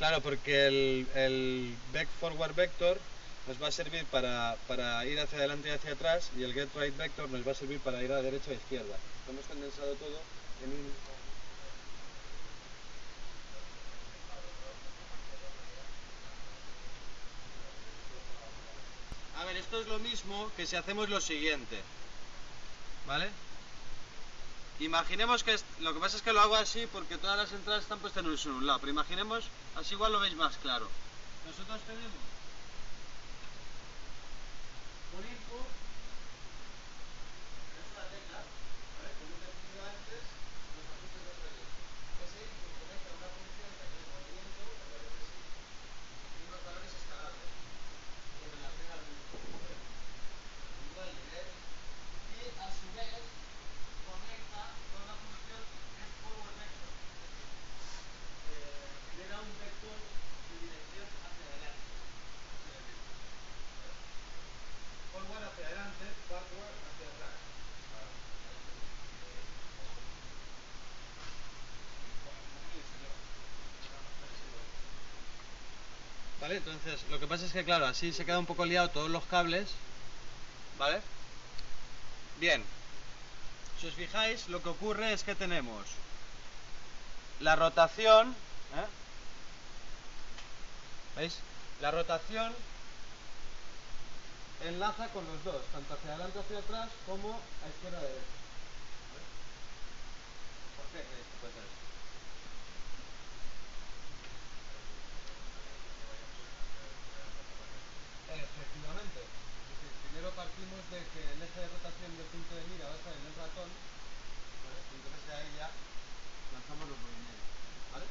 Claro, 0.00 0.22
porque 0.22 0.66
el, 0.66 1.06
el 1.14 1.76
back 1.92 2.08
forward 2.18 2.54
vector 2.54 2.98
nos 3.46 3.62
va 3.62 3.68
a 3.68 3.70
servir 3.70 4.06
para, 4.06 4.56
para, 4.66 5.04
ir 5.04 5.20
hacia 5.20 5.36
adelante 5.36 5.68
y 5.68 5.72
hacia 5.72 5.92
atrás 5.92 6.30
y 6.38 6.42
el 6.42 6.54
get 6.54 6.70
right 6.74 6.96
vector 6.96 7.28
nos 7.28 7.46
va 7.46 7.52
a 7.52 7.54
servir 7.54 7.80
para 7.80 8.02
ir 8.02 8.10
a 8.10 8.22
derecha 8.22 8.50
e 8.50 8.54
izquierda. 8.54 8.96
Hemos 9.28 9.44
condensado 9.44 9.92
todo 9.96 10.18
en 10.64 10.70
un... 10.70 10.92
A 19.38 19.44
ver, 19.44 19.58
esto 19.58 19.82
es 19.82 19.86
lo 19.86 19.98
mismo 19.98 20.50
que 20.56 20.66
si 20.66 20.76
hacemos 20.76 21.10
lo 21.10 21.20
siguiente. 21.20 21.76
¿Vale? 23.06 23.28
Imaginemos 24.80 25.44
que, 25.44 25.56
lo 25.80 25.92
que 25.92 26.00
pasa 26.00 26.16
es 26.16 26.22
que 26.22 26.32
lo 26.32 26.40
hago 26.40 26.56
así 26.56 26.86
porque 26.90 27.18
todas 27.18 27.36
las 27.36 27.52
entradas 27.52 27.82
están 27.82 27.98
puestas 27.98 28.24
en 28.24 28.52
un 28.52 28.66
lado, 28.66 28.78
pero 28.80 28.90
imaginemos, 28.92 29.44
así 29.76 29.92
igual 29.94 30.12
lo 30.12 30.20
veis 30.20 30.34
más 30.36 30.56
claro. 30.56 30.88
Nosotros 31.44 31.80
tenemos 31.86 32.08
un 35.12 35.20
input, 35.20 35.68
es 37.76 37.86
una 37.92 38.08
tecla, 38.08 38.40
¿vale? 38.40 39.12
Como 39.20 39.36
he 39.36 39.44
definido 39.44 39.84
antes, 39.84 40.22
los 40.72 40.88
ajustes 40.96 41.28
de 41.28 41.32
proyecto. 41.44 41.76
Ese 42.24 42.40
input 42.40 42.72
conecta 42.80 43.12
a 43.12 43.20
una 43.20 43.28
función 43.36 43.68
que 43.76 43.84
tiene 43.84 44.08
movimiento, 44.16 44.64
me 44.64 44.96
parece 44.96 45.20
así, 45.20 45.44
y 46.40 46.48
unos 46.48 46.60
valores 46.64 46.92
escalables, 46.96 47.52
en 47.52 48.48
relación 48.48 48.88
al 48.96 49.04
input, 49.12 49.44
¿vale? 50.96 51.12
Y 52.32 52.48
a 52.48 52.68
su 52.72 52.88
vez, 52.96 53.28
conecta 54.08 54.62
con 54.94 55.02
la 55.10 55.14
función 55.18 55.62
get 55.98 56.12
forward 56.22 56.54
vector. 56.54 56.90
Eh, 58.50 58.94
genera 59.14 59.38
un 59.42 59.52
vector 59.58 59.98
de 59.98 60.54
dirección 60.66 61.06
hacia 61.26 61.46
adelante. 61.50 61.90
Es 62.66 62.74
decir, 62.74 62.98
forward 65.12 65.44
hacia 65.46 65.66
adelante, 65.66 66.04
backward 66.30 66.74
hacia 66.90 67.06
atrás. 67.10 67.38
Entonces 76.56 77.00
lo 77.10 77.20
que 77.20 77.26
pasa 77.28 77.46
es 77.46 77.52
que 77.52 77.64
claro, 77.64 77.86
así 77.86 78.12
se 78.12 78.24
queda 78.24 78.38
un 78.38 78.46
poco 78.46 78.64
liado 78.64 78.90
todos 78.90 79.08
los 79.08 79.24
cables, 79.24 79.68
¿vale? 80.78 81.00
Bien, 82.40 82.62
si 83.80 83.86
os 83.86 83.94
fijáis, 83.94 84.48
lo 84.48 84.62
que 84.62 84.70
ocurre 84.70 85.12
es 85.12 85.22
que 85.22 85.34
tenemos 85.34 85.86
la 87.38 87.54
rotación, 87.56 88.30
¿eh? 88.30 88.86
¿veis? 91.16 91.38
La 91.80 91.90
rotación 91.90 92.52
enlaza 94.66 95.08
con 95.08 95.24
los 95.24 95.44
dos, 95.44 95.62
tanto 95.72 95.94
hacia 95.94 96.10
adelante 96.10 96.38
hacia 96.40 96.58
atrás 96.58 96.88
como 97.06 97.30
a 97.30 97.68
izquierda 97.68 97.98
a 97.98 98.02
derecha. 98.02 98.36
¿Por 100.76 100.86
qué 100.86 101.00
creéis 101.06 101.26
que 101.30 101.38
puede 101.40 101.52
ser 101.54 101.62
esto? 101.62 101.80
Efectivamente. 108.30 109.20
Es 109.20 109.78
decir, 109.80 109.92
primero 110.20 110.36
partimos 110.36 110.84
de 110.92 111.00
que 111.16 111.22
el 111.32 111.40
eje 111.40 111.60
de 111.64 111.68
rotación 111.80 112.12
del 112.12 112.28
punto 112.28 112.52
de 112.52 112.68
mira 112.68 112.84
va 112.84 112.92
a 112.92 113.00
estar 113.00 113.16
en 113.16 113.24
el 113.24 113.36
ratón, 113.40 113.72
¿vale? 113.72 114.80
Entonces 114.92 115.22
de 115.24 115.32
ahí 115.32 115.48
ya 115.56 115.72
lanzamos 116.52 116.84
los 116.92 117.00
movimientos, 117.00 117.48
¿vale? 117.88 118.04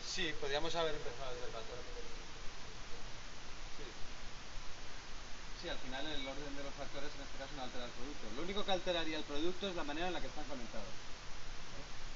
Sí, 0.00 0.32
podríamos 0.40 0.72
haber 0.80 0.96
empezado 0.96 1.28
desde 1.36 1.44
el 1.44 1.52
ratón. 1.60 1.84
Sí. 3.76 3.84
Sí, 5.60 5.68
al 5.68 5.80
final 5.84 6.08
el 6.08 6.24
orden 6.24 6.56
de 6.56 6.64
los 6.64 6.72
factores 6.72 7.12
en 7.12 7.20
este 7.20 7.36
caso 7.36 7.52
no 7.52 7.68
altera 7.68 7.84
el 7.84 7.92
producto. 7.92 8.32
Lo 8.32 8.48
único 8.48 8.64
que 8.64 8.72
alteraría 8.72 9.20
el 9.20 9.28
producto 9.28 9.68
es 9.68 9.76
la 9.76 9.84
manera 9.84 10.08
en 10.08 10.16
la 10.16 10.24
que 10.24 10.32
están 10.32 10.48
conectados. 10.48 10.96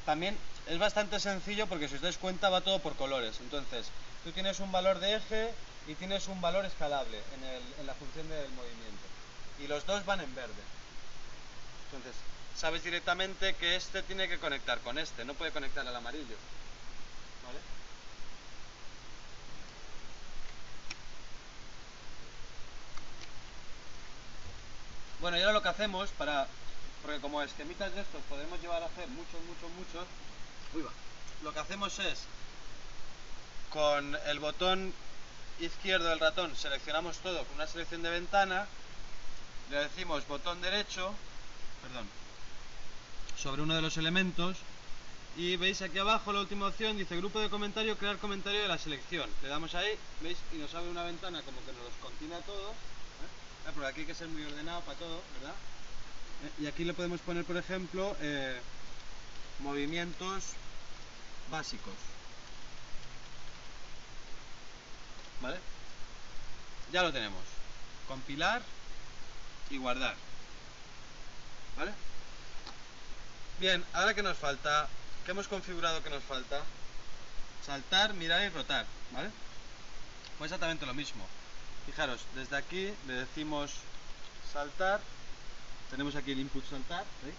También 0.09 0.41
es 0.67 0.79
bastante 0.79 1.21
sencillo 1.21 1.67
porque 1.67 1.89
si 1.89 1.95
os 1.95 2.01
dais 2.03 2.19
cuenta 2.19 2.51
va 2.51 2.61
todo 2.61 2.81
por 2.81 2.97
colores. 2.97 3.39
Entonces, 3.41 3.87
tú 4.25 4.33
tienes 4.33 4.59
un 4.61 4.73
valor 4.73 4.99
de 4.99 5.17
eje 5.17 5.55
y 5.87 5.95
tienes 5.95 6.27
un 6.27 6.41
valor 6.41 6.65
escalable 6.65 7.19
en, 7.35 7.45
el, 7.45 7.63
en 7.81 7.87
la 7.87 7.95
función 7.95 8.29
del 8.29 8.51
movimiento. 8.53 9.07
Y 9.63 9.69
los 9.69 9.87
dos 9.87 10.05
van 10.05 10.21
en 10.21 10.35
verde. 10.35 10.63
Entonces, 11.87 12.21
sabes 12.57 12.83
directamente 12.83 13.55
que 13.55 13.77
este 13.77 14.03
tiene 14.03 14.29
que 14.29 14.39
conectar 14.39 14.81
con 14.81 14.99
este, 14.99 15.25
no 15.25 15.35
puede 15.35 15.53
conectar 15.53 15.87
al 15.87 15.95
amarillo. 15.95 16.37
¿Vale? 17.47 17.59
Bueno, 25.21 25.39
y 25.39 25.41
ahora 25.41 25.53
lo 25.53 25.63
que 25.63 25.69
hacemos 25.69 26.11
para 26.11 26.49
porque 27.07 27.21
como 27.21 27.41
esquemitas 27.41 27.95
de 27.95 28.01
estos 28.01 28.21
podemos 28.29 28.61
llevar 28.61 28.83
a 28.83 28.87
hacer 28.87 29.07
muchos, 29.09 29.41
muchos, 29.47 29.71
muchos, 29.79 30.07
lo 31.43 31.53
que 31.53 31.59
hacemos 31.59 31.99
es 31.99 32.21
con 33.71 34.17
el 34.27 34.41
botón 34.41 34.93
izquierdo 35.61 36.09
del 36.09 36.21
ratón 36.21 36.55
seleccionamos 36.57 37.19
todo 37.19 37.45
con 37.45 37.57
una 37.57 37.67
selección 37.67 38.03
de 38.03 38.11
ventana, 38.11 38.67
le 39.71 39.77
decimos 39.79 40.27
botón 40.29 40.61
derecho, 40.61 41.15
perdón, 41.83 42.07
sobre 43.37 43.63
uno 43.63 43.75
de 43.75 43.83
los 43.83 43.97
elementos 43.97 44.57
y 45.37 45.57
veis 45.57 45.83
aquí 45.83 45.99
abajo 45.99 46.33
la 46.33 46.41
última 46.41 46.67
opción 46.67 46.97
dice 46.97 47.15
grupo 47.17 47.41
de 47.41 47.51
comentario, 47.51 47.99
crear 47.99 48.17
comentario 48.17 48.63
de 48.63 48.69
la 48.69 48.79
selección. 48.79 49.29
Le 49.43 49.49
damos 49.49 49.75
ahí, 49.75 49.95
veis, 50.23 50.39
y 50.55 50.57
nos 50.57 50.75
abre 50.75 50.89
una 50.89 51.03
ventana 51.03 51.43
como 51.43 51.59
que 51.61 51.73
nos 51.73 51.83
los 51.85 51.93
contiene 52.01 52.37
a 52.37 52.41
todos. 52.41 52.71
¿eh? 52.71 53.71
Porque 53.75 53.87
aquí 53.87 54.01
hay 54.01 54.07
que 54.07 54.15
ser 54.15 54.29
muy 54.29 54.43
ordenado 54.45 54.81
para 54.81 54.99
todo, 54.99 55.21
¿verdad? 55.39 55.55
Eh, 56.43 56.63
y 56.63 56.67
aquí 56.67 56.85
le 56.85 56.95
podemos 56.95 57.21
poner, 57.21 57.45
por 57.45 57.59
ejemplo, 57.59 58.17
eh, 58.21 58.59
movimientos 59.59 60.55
básicos. 61.51 61.95
¿Vale? 65.41 65.59
Ya 66.93 67.03
lo 67.03 67.13
tenemos. 67.13 67.43
Compilar 68.09 68.63
y 69.71 69.79
guardar. 69.79 70.15
¿Vale? 71.77 71.93
Bien, 73.59 73.85
ahora 73.93 74.15
que 74.15 74.23
nos 74.23 74.37
falta, 74.37 74.89
¿qué 75.25 75.33
hemos 75.33 75.49
configurado 75.49 76.03
que 76.03 76.11
nos 76.11 76.23
falta? 76.23 76.63
Saltar, 77.65 78.15
mirar 78.15 78.43
y 78.43 78.49
rotar, 78.49 78.87
¿vale? 79.13 79.31
Pues 80.39 80.51
exactamente 80.51 80.87
lo 80.87 80.95
mismo. 80.95 81.27
Fijaros, 81.87 82.21
desde 82.35 82.57
aquí 82.57 82.93
le 83.07 83.15
decimos 83.15 83.73
saltar 84.53 85.01
tenemos 85.91 86.17
aquí 86.17 86.33
el 86.33 86.41
input 86.41 86.65
saltar, 86.69 87.05
¿veis? 87.23 87.37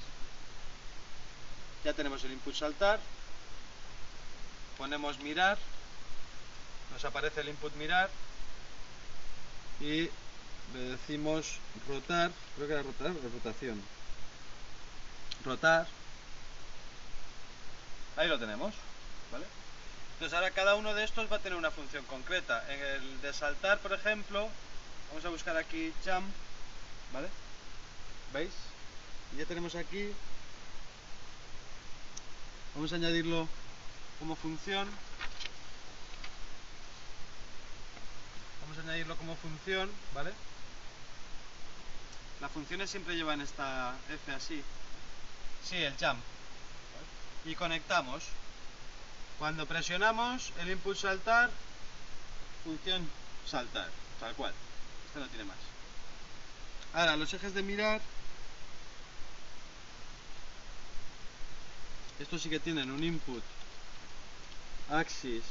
Ya 1.84 1.94
tenemos 1.94 2.24
el 2.24 2.32
input 2.32 2.56
saltar, 2.56 3.00
ponemos 4.78 5.20
mirar, 5.20 5.58
nos 6.94 7.04
aparece 7.06 7.42
el 7.42 7.50
input 7.50 7.74
mirar 7.76 8.10
y 9.80 10.10
le 10.74 10.80
decimos 10.92 11.60
rotar, 11.88 12.32
creo 12.56 12.68
que 12.68 12.74
era 12.74 12.84
rotar 12.84 13.14
rotación. 13.14 13.82
Rotar. 15.46 15.88
Ahí 18.16 18.28
lo 18.28 18.40
tenemos, 18.40 18.74
¿vale? 19.32 19.46
Entonces 20.14 20.36
ahora 20.36 20.52
cada 20.52 20.76
uno 20.76 20.94
de 20.96 21.04
estos 21.04 21.32
va 21.32 21.38
a 21.38 21.40
tener 21.40 21.58
una 21.58 21.72
función 21.72 22.04
concreta. 22.06 22.64
En 22.74 22.82
el 22.82 23.22
de 23.22 23.34
saltar, 23.34 23.80
por 23.80 23.94
ejemplo, 23.94 24.50
vamos 25.10 25.26
a 25.26 25.30
buscar 25.30 25.56
aquí 25.58 25.94
jump, 26.04 26.28
¿vale? 27.14 27.28
¿Veis? 28.34 28.52
Y 29.34 29.38
ya 29.38 29.46
tenemos 29.46 29.76
aquí. 29.76 30.12
Vamos 32.74 32.92
a 32.92 32.96
añadirlo 32.96 33.48
como 34.20 34.36
función. 34.36 34.88
Vamos 38.62 38.78
a 38.78 38.82
añadirlo 38.82 39.16
como 39.18 39.36
función, 39.36 39.90
¿vale? 40.14 40.32
Las 42.42 42.52
funciones 42.52 42.90
siempre 42.90 43.16
llevan 43.16 43.42
esta 43.42 43.96
F 44.10 44.32
así. 44.32 44.64
Sí, 45.64 45.78
el 45.78 45.96
jump. 46.00 46.20
Y 47.46 47.56
conectamos. 47.56 48.24
Cuando 49.40 49.66
presionamos 49.68 50.52
el 50.60 50.72
input 50.72 50.98
saltar, 50.98 51.50
función 52.64 53.08
saltar, 53.46 53.90
tal 54.20 54.34
cual. 54.36 54.54
Este 55.08 55.20
no 55.20 55.28
tiene 55.28 55.46
más. 55.46 55.58
Ahora, 56.94 57.16
los 57.16 57.34
ejes 57.34 57.54
de 57.54 57.62
mirar. 57.62 58.02
Estos 62.20 62.42
sí 62.42 62.50
que 62.50 62.60
tienen 62.60 62.90
un 62.90 63.04
input 63.04 63.44
axis 64.90 65.44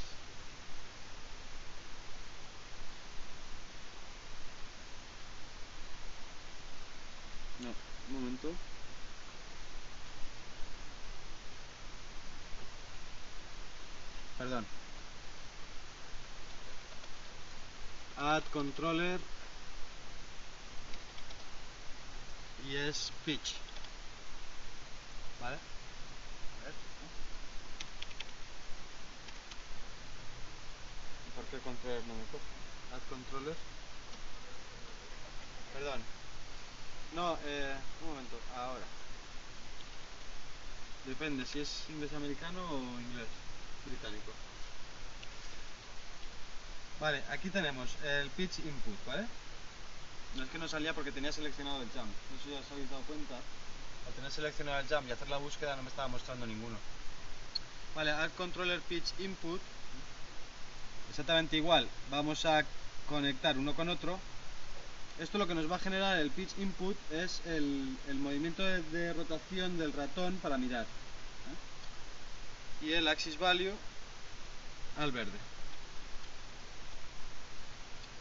No, 7.59 7.69
un 8.09 8.13
momento. 8.13 8.53
Perdón. 14.37 14.65
Add 18.17 18.43
controller 18.51 19.19
y 22.69 22.75
es 22.75 23.11
pitch. 23.25 23.55
¿Vale? 25.41 25.55
A 25.55 26.65
ver. 26.65 26.73
¿Y 31.37 31.39
por 31.39 31.45
qué 31.45 31.63
controller 31.63 32.01
no 32.07 32.15
me 32.15 32.23
coge? 32.31 32.43
Add 32.93 33.09
controller. 33.09 33.55
Perdón. 35.73 36.01
No, 37.13 37.37
eh, 37.45 37.75
un 38.01 38.09
momento, 38.09 38.39
ahora. 38.55 38.85
Depende 41.05 41.45
si 41.45 41.59
es 41.59 41.83
inglés 41.89 42.11
americano 42.13 42.59
o 42.71 42.77
inglés 42.77 43.27
británico. 43.85 44.31
Vale, 46.99 47.23
aquí 47.29 47.51
tenemos 47.51 47.89
el 48.03 48.29
pitch 48.31 48.59
input, 48.59 49.05
¿vale? 49.05 49.27
No 50.35 50.43
es 50.43 50.49
que 50.49 50.57
no 50.57 50.67
salía 50.67 50.93
porque 50.93 51.11
tenía 51.11 51.31
seleccionado 51.31 51.83
el 51.83 51.89
jump. 51.89 52.09
No 52.31 52.37
sé 52.39 52.49
si 52.49 52.53
os 52.55 52.71
habéis 52.71 52.89
dado 52.89 53.03
cuenta. 53.03 53.35
Al 54.07 54.13
tener 54.13 54.31
seleccionado 54.31 54.79
el 54.79 54.87
jump 54.87 55.07
y 55.07 55.11
hacer 55.11 55.29
la 55.29 55.37
búsqueda 55.37 55.75
no 55.75 55.83
me 55.83 55.89
estaba 55.89 56.07
mostrando 56.07 56.47
ninguno. 56.47 56.77
Vale, 57.93 58.11
add 58.11 58.31
controller 58.35 58.81
pitch 58.81 59.13
input. 59.19 59.61
Exactamente 61.17 61.57
igual. 61.57 61.89
Vamos 62.11 62.45
a 62.45 62.63
conectar 63.09 63.57
uno 63.57 63.73
con 63.73 63.89
otro 63.89 64.19
esto 65.19 65.39
lo 65.39 65.47
que 65.47 65.55
nos 65.55 65.69
va 65.69 65.77
a 65.77 65.79
generar 65.79 66.19
el 66.19 66.29
pitch 66.29 66.55
input 66.59 66.95
es 67.11 67.41
el, 67.45 67.97
movimiento 68.19 68.63
de, 68.63 69.13
rotación 69.13 69.79
del 69.79 69.91
ratón 69.91 70.35
para 70.43 70.59
mirar. 70.59 70.83
¿eh? 70.83 72.85
Y 72.85 72.93
el 72.93 73.07
axis 73.07 73.39
value 73.39 73.73
al 74.99 75.11
verde. 75.11 75.39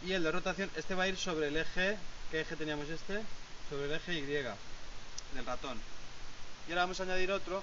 Y 0.07 0.13
el 0.13 0.23
de 0.23 0.33
rotación, 0.33 0.71
este 0.75 0.95
va 0.95 1.03
a 1.03 1.09
ir 1.09 1.19
sobre 1.19 1.49
el 1.49 1.57
eje, 1.59 1.99
¿qué 2.31 2.41
eje 2.41 2.57
teníamos 2.57 2.89
este? 2.89 3.21
Sobre 3.69 3.85
el 3.85 3.93
eje 3.93 4.15
Y 4.15 4.23
del 4.25 5.45
ratón. 5.45 5.79
Y 6.67 6.71
ahora 6.71 6.85
vamos 6.85 6.99
a 7.01 7.03
añadir 7.03 7.31
otro, 7.31 7.63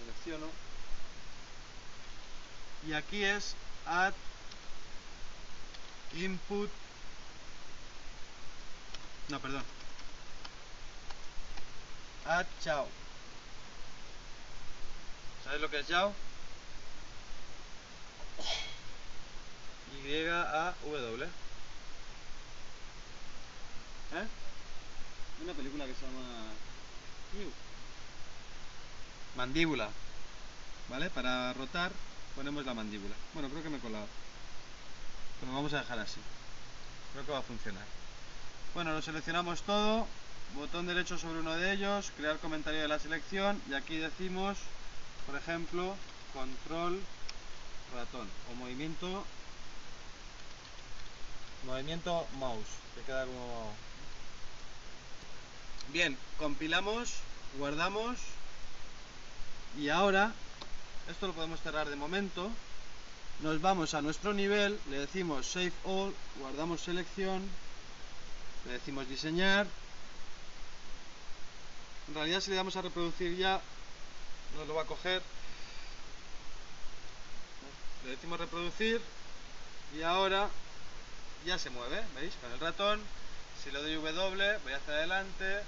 selecciono. 0.00 0.48
Y 2.88 2.92
aquí 2.92 3.22
es 3.22 3.54
add 3.86 4.14
input 6.16 6.70
no, 9.28 9.40
perdón. 9.40 9.62
Add 12.26 12.46
chao. 12.62 12.88
¿Sabes 15.44 15.60
lo 15.60 15.70
que 15.70 15.80
es 15.80 15.88
chao? 15.88 16.12
Y 20.04 20.26
A 20.28 20.74
W. 20.84 21.24
¿Eh? 24.12 24.26
Una 25.42 25.52
película 25.54 25.86
que 25.86 25.94
se 25.94 26.02
llama 26.02 26.52
Mandíbula. 29.36 29.88
¿Vale? 30.90 31.08
Para 31.10 31.54
rotar 31.54 31.92
ponemos 32.34 32.66
la 32.66 32.74
mandíbula. 32.74 33.14
Bueno, 33.32 33.48
creo 33.48 33.62
que 33.62 33.70
me 33.70 33.78
he 33.78 33.80
colado. 33.80 34.06
Pero 35.44 35.56
vamos 35.56 35.74
a 35.74 35.80
dejar 35.80 35.98
así. 35.98 36.20
Creo 37.12 37.26
que 37.26 37.32
va 37.32 37.40
a 37.40 37.42
funcionar. 37.42 37.84
Bueno, 38.72 38.94
lo 38.94 39.02
seleccionamos 39.02 39.60
todo, 39.62 40.06
botón 40.54 40.86
derecho 40.86 41.18
sobre 41.18 41.40
uno 41.40 41.54
de 41.54 41.72
ellos, 41.74 42.10
crear 42.16 42.38
comentario 42.38 42.80
de 42.80 42.88
la 42.88 42.98
selección 42.98 43.60
y 43.68 43.74
aquí 43.74 43.98
decimos, 43.98 44.56
por 45.26 45.36
ejemplo, 45.36 45.96
control 46.32 46.98
ratón 47.94 48.26
o 48.50 48.54
movimiento 48.56 49.24
movimiento 51.66 52.26
mouse, 52.38 52.66
que 52.94 53.02
queda 53.02 53.26
como 53.26 53.70
Bien, 55.92 56.16
compilamos, 56.38 57.12
guardamos 57.58 58.16
y 59.78 59.90
ahora 59.90 60.32
esto 61.10 61.26
lo 61.26 61.34
podemos 61.34 61.60
cerrar 61.60 61.90
de 61.90 61.96
momento. 61.96 62.50
Nos 63.40 63.60
vamos 63.60 63.94
a 63.94 64.02
nuestro 64.02 64.32
nivel, 64.32 64.78
le 64.90 65.00
decimos 65.00 65.46
Save 65.46 65.72
All, 65.84 66.14
guardamos 66.38 66.80
selección 66.80 67.42
le 68.66 68.72
decimos 68.72 69.08
diseñar 69.08 69.66
en 72.08 72.14
realidad 72.14 72.40
si 72.40 72.50
le 72.50 72.56
damos 72.56 72.76
a 72.76 72.82
reproducir 72.82 73.36
ya 73.36 73.60
nos 74.56 74.66
lo 74.66 74.74
va 74.74 74.82
a 74.82 74.86
coger 74.86 75.22
le 78.04 78.10
decimos 78.10 78.38
reproducir 78.38 79.00
y 79.96 80.02
ahora 80.02 80.48
ya 81.46 81.58
se 81.58 81.70
mueve, 81.70 82.02
¿veis? 82.14 82.34
Con 82.40 82.52
el 82.52 82.60
ratón 82.60 83.02
si 83.62 83.70
le 83.70 83.80
doy 83.80 83.94
W 83.94 84.58
voy 84.58 84.72
hacia 84.72 84.94
adelante 84.94 85.62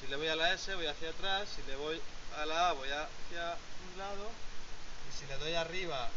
si 0.00 0.06
le 0.08 0.16
voy 0.16 0.28
a 0.28 0.36
la 0.36 0.52
S 0.54 0.74
voy 0.74 0.86
hacia 0.86 1.10
atrás 1.10 1.48
si 1.54 1.62
le 1.70 1.76
voy 1.76 2.00
a 2.38 2.46
la 2.46 2.70
A 2.70 2.72
voy 2.72 2.88
hacia 2.88 3.56
un 3.92 3.98
lado 3.98 4.30
y 5.08 5.16
si 5.16 5.26
le 5.26 5.38
doy 5.38 5.54
arriba 5.54 6.08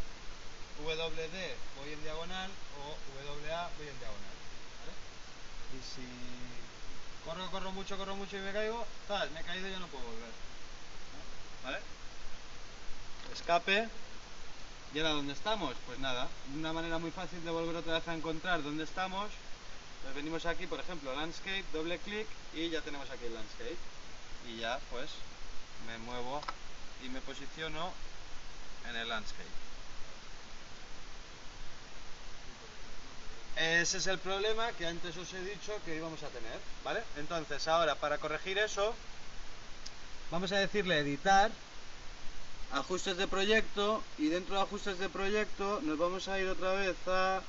WD 0.83 1.37
voy 1.77 1.93
en 1.93 2.03
diagonal 2.03 2.51
o 2.79 2.95
WA 3.15 3.69
voy 3.77 3.87
en 3.87 3.99
diagonal 3.99 4.29
y 5.73 5.81
si 5.83 6.01
corro, 7.25 7.49
corro 7.51 7.71
mucho, 7.71 7.97
corro 7.97 8.15
mucho 8.15 8.37
y 8.37 8.41
me 8.41 8.51
caigo, 8.51 8.85
tal, 9.07 9.29
me 9.31 9.41
he 9.41 9.43
caído 9.43 9.67
y 9.67 9.71
ya 9.71 9.79
no 9.79 9.87
puedo 9.87 10.05
volver. 10.05 10.31
¿Vale? 11.63 11.79
Escape. 13.33 13.89
¿Y 14.93 14.99
ahora 14.99 15.11
dónde 15.11 15.33
estamos? 15.33 15.75
Pues 15.85 15.99
nada, 15.99 16.27
una 16.55 16.73
manera 16.73 16.97
muy 16.97 17.11
fácil 17.11 17.43
de 17.43 17.51
volver 17.51 17.75
otra 17.75 17.93
vez 17.93 18.07
a 18.07 18.15
encontrar 18.15 18.63
dónde 18.63 18.83
estamos. 18.83 19.29
Pues 20.01 20.15
venimos 20.15 20.45
aquí, 20.45 20.65
por 20.65 20.79
ejemplo, 20.79 21.13
landscape, 21.15 21.65
doble 21.71 21.99
clic 21.99 22.27
y 22.55 22.69
ya 22.69 22.81
tenemos 22.81 23.09
aquí 23.09 23.25
el 23.25 23.35
landscape. 23.35 23.77
Y 24.47 24.57
ya 24.57 24.79
pues 24.89 25.11
me 25.85 25.97
muevo 25.99 26.41
y 27.03 27.09
me 27.09 27.21
posiciono 27.21 27.91
en 28.89 28.95
el 28.95 29.07
landscape. 29.07 29.68
Ese 33.55 33.97
es 33.97 34.07
el 34.07 34.19
problema 34.19 34.71
que 34.73 34.87
antes 34.87 35.17
os 35.17 35.33
he 35.33 35.41
dicho 35.41 35.73
que 35.85 35.95
íbamos 35.95 36.23
a 36.23 36.27
tener, 36.27 36.59
¿vale? 36.83 37.03
Entonces, 37.17 37.67
ahora, 37.67 37.95
para 37.95 38.17
corregir 38.17 38.57
eso, 38.57 38.95
vamos 40.31 40.51
a 40.51 40.57
decirle 40.59 40.99
editar, 40.99 41.51
ajustes 42.71 43.17
de 43.17 43.27
proyecto, 43.27 44.01
y 44.17 44.27
dentro 44.27 44.55
de 44.55 44.61
ajustes 44.61 44.97
de 44.99 45.09
proyecto 45.09 45.81
nos 45.83 45.97
vamos 45.97 46.27
a 46.27 46.39
ir 46.39 46.47
otra 46.47 46.73
vez 46.73 46.95
a 47.07 47.41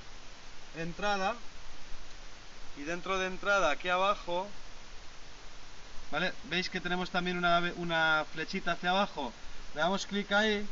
entrada, 0.77 1.37
y 2.77 2.83
dentro 2.83 3.19
de 3.19 3.27
entrada, 3.27 3.71
aquí 3.71 3.89
abajo, 3.89 4.49
¿vale? 6.11 6.33
Veis 6.45 6.71
que 6.71 6.81
tenemos 6.81 7.11
también 7.11 7.37
una, 7.37 7.73
una 7.77 8.25
flechita 8.33 8.73
hacia 8.73 8.91
abajo. 8.91 9.33
Le 9.75 9.81
damos 9.81 10.07
clic 10.07 10.33
ahí. 10.33 10.67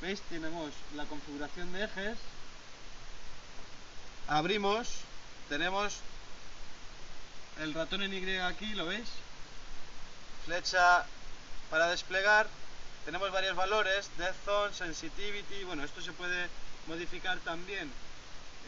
¿Veis? 0.00 0.20
Tenemos 0.22 0.70
la 0.96 1.04
configuración 1.04 1.72
de 1.72 1.84
ejes. 1.84 2.18
Abrimos. 4.30 4.86
Tenemos 5.48 5.96
el 7.60 7.74
ratón 7.74 8.04
en 8.04 8.14
Y 8.14 8.36
aquí, 8.36 8.74
¿lo 8.74 8.86
veis? 8.86 9.08
Flecha 10.44 11.04
para 11.68 11.88
desplegar. 11.88 12.46
Tenemos 13.04 13.32
varios 13.32 13.56
valores, 13.56 14.08
Death 14.18 14.36
Zone, 14.44 14.72
Sensitivity, 14.72 15.64
bueno, 15.64 15.82
esto 15.82 16.00
se 16.00 16.12
puede 16.12 16.48
modificar 16.86 17.38
también 17.38 17.90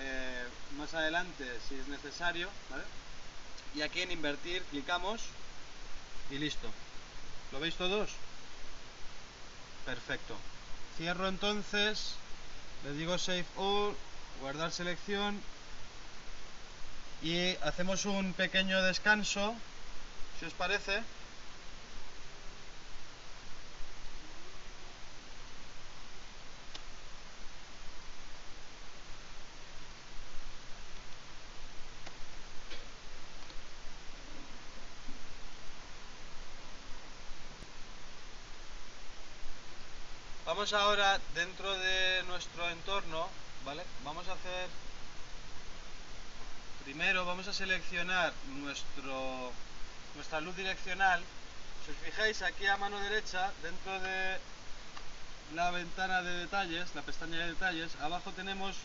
eh, 0.01 0.45
más 0.79 0.95
adelante 0.95 1.45
si 1.69 1.77
es 1.77 1.87
necesario, 1.87 2.49
¿vale? 2.69 2.83
Y 3.77 3.83
aquí 3.83 4.03
en 4.03 4.11
invertir 4.11 4.65
clicamos 4.65 5.21
y 6.31 6.39
listo. 6.39 6.69
¿Lo 7.53 7.61
veis 7.61 7.77
todos? 7.77 8.11
Perfecto. 9.87 10.35
Cierro 10.97 11.29
entonces, 11.29 12.15
le 12.85 12.95
digo 12.95 13.17
Save 13.17 13.47
All, 13.57 13.95
guardar 14.41 14.73
selección 14.73 15.41
y 17.23 17.57
hacemos 17.63 18.05
un 18.05 18.33
pequeño 18.33 18.83
descanso, 18.83 19.55
si 20.41 20.47
os 20.47 20.53
parece. 20.55 21.03
Vamos 40.45 40.73
ahora 40.75 41.19
dentro 41.35 41.73
de 41.79 42.25
nuestro 42.25 42.69
entorno, 42.69 43.27
¿vale? 43.65 43.83
Vamos 44.05 44.27
a 44.29 44.33
hacer 44.33 44.69
primero 46.85 47.25
vamos 47.25 47.47
a 47.47 47.53
seleccionar 47.53 48.33
nuestro 48.61 49.53
nuestra 50.15 50.41
luz 50.41 50.57
direccional. 50.57 51.23
Si 51.85 51.91
os 51.93 51.97
fijáis 51.99 52.43
aquí 52.43 52.67
a 52.67 52.77
mano 52.77 52.99
derecha, 52.99 53.53
dentro 53.63 54.01
de 54.01 54.39
la 55.55 55.71
ventana 55.71 56.23
de 56.23 56.39
detalles, 56.39 56.95
la 56.95 57.03
pestaña 57.03 57.39
de 57.39 57.49
detalles, 57.49 57.97
abajo 58.01 58.33
tenemos 58.33 58.77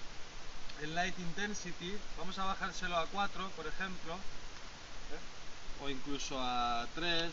el 0.81 0.95
Light 0.95 1.17
Intensity, 1.19 1.97
vamos 2.17 2.37
a 2.39 2.45
bajárselo 2.45 2.97
a 2.97 3.07
4, 3.07 3.49
por 3.51 3.67
ejemplo, 3.67 4.13
¿eh? 4.13 5.83
o 5.83 5.89
incluso 5.89 6.39
a 6.39 6.87
3, 6.95 7.31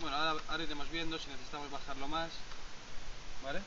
bueno, 0.00 0.16
ahora, 0.16 0.40
ahora 0.48 0.62
iremos 0.64 0.90
viendo 0.90 1.18
si 1.18 1.28
necesitamos 1.28 1.70
bajarlo 1.70 2.08
más. 2.08 2.30
¿vale? 3.44 3.60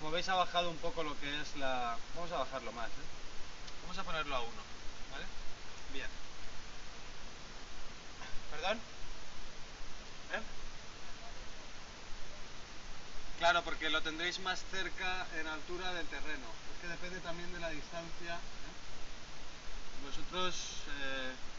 Como 0.00 0.12
veis 0.12 0.28
ha 0.30 0.34
bajado 0.34 0.70
un 0.70 0.78
poco 0.78 1.02
lo 1.02 1.12
que 1.20 1.28
es 1.42 1.56
la... 1.56 1.94
Vamos 2.16 2.32
a 2.32 2.38
bajarlo 2.38 2.72
más, 2.72 2.88
¿eh? 2.88 3.08
Vamos 3.82 3.98
a 3.98 4.02
ponerlo 4.02 4.34
a 4.34 4.40
1, 4.40 4.50
¿vale? 5.12 5.26
Bien. 5.92 6.08
¿Perdón? 8.50 8.78
¿Eh? 10.32 10.40
Claro, 13.40 13.62
porque 13.62 13.90
lo 13.90 14.00
tendréis 14.00 14.38
más 14.38 14.64
cerca 14.70 15.26
en 15.38 15.46
altura 15.46 15.92
del 15.92 16.06
terreno. 16.06 16.46
Es 16.72 16.80
que 16.80 16.88
depende 16.88 17.20
también 17.20 17.52
de 17.52 17.60
la 17.60 17.68
distancia. 17.68 18.36
¿eh? 18.36 18.72
Vosotros... 20.06 20.56
Eh, 20.98 21.49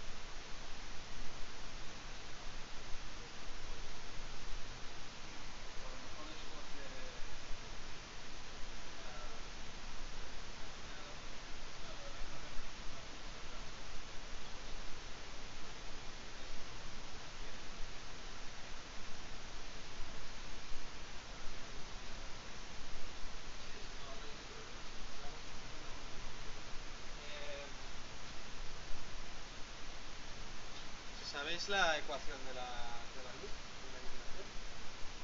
¿Sabéis 31.62 31.78
la 31.78 31.98
ecuación 32.00 32.40
de 32.50 32.54
la, 32.58 32.66
de 33.14 33.22
la 33.22 33.34
luz? 33.38 33.54
De 33.54 33.94
la 33.94 34.00
iluminación? 34.02 34.48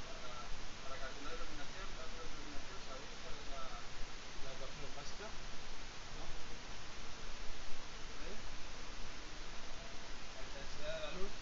Para, 0.05 0.37
para 0.85 0.95
calcular 1.01 1.33
la 1.33 1.41
iluminación, 1.41 1.87
la 1.97 2.05
iluminación, 2.29 2.77
¿sabéis 2.85 3.09
cuál 3.25 3.35
es 3.41 3.47
la, 3.57 3.63
la 4.45 4.51
ecuación 4.53 4.89
básica? 4.93 5.27
¿No? 5.33 6.25
¿Veis? 8.21 8.37
La 10.37 10.41
intensidad 10.45 10.93
de 10.93 11.01
la 11.09 11.11
luz 11.17 11.33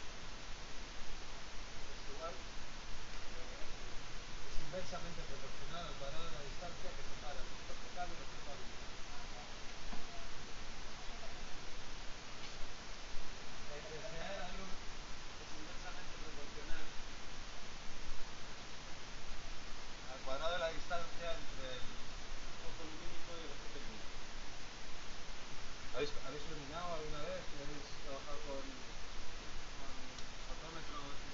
es 1.91 2.01
igual, 2.15 2.35
es 4.47 4.55
inversamente 4.63 5.19
proporcional 5.27 5.91
al 5.91 5.95
cuadrado 5.99 6.23
de 6.23 6.39
la 6.39 6.43
distancia 6.47 6.87
que 6.95 7.03
separa 7.03 7.43
el 7.43 7.51
vector 7.51 7.75
focal 7.83 8.07
y 8.07 8.15
el 8.15 8.23
vector 8.23 8.45
La 13.75 13.75
intensidad 13.75 14.31
de 14.31 14.39
la 14.39 14.51
luz 14.55 14.71
es 15.35 15.51
inversamente 15.51 16.15
proporcional 16.15 16.85
al 20.15 20.19
cuadrado 20.23 20.53
de 20.55 20.63
la 20.63 20.71
distancia 20.71 21.27
entre 21.35 21.75
el 21.75 21.85
foco 22.63 22.81
lumínico 22.87 23.31
y 23.35 23.43
el 23.45 23.51
objeto 23.51 23.77
lumínico. 23.83 24.15
¿Habéis, 25.91 26.11
¿Habéis 26.23 26.43
iluminado 26.47 26.87
alguna 26.95 27.21
vez? 27.27 27.43
¿Habéis 27.51 27.87
trabajado 27.99 28.39
con, 28.47 28.63
con 28.63 29.91
fotómetros? 30.47 31.25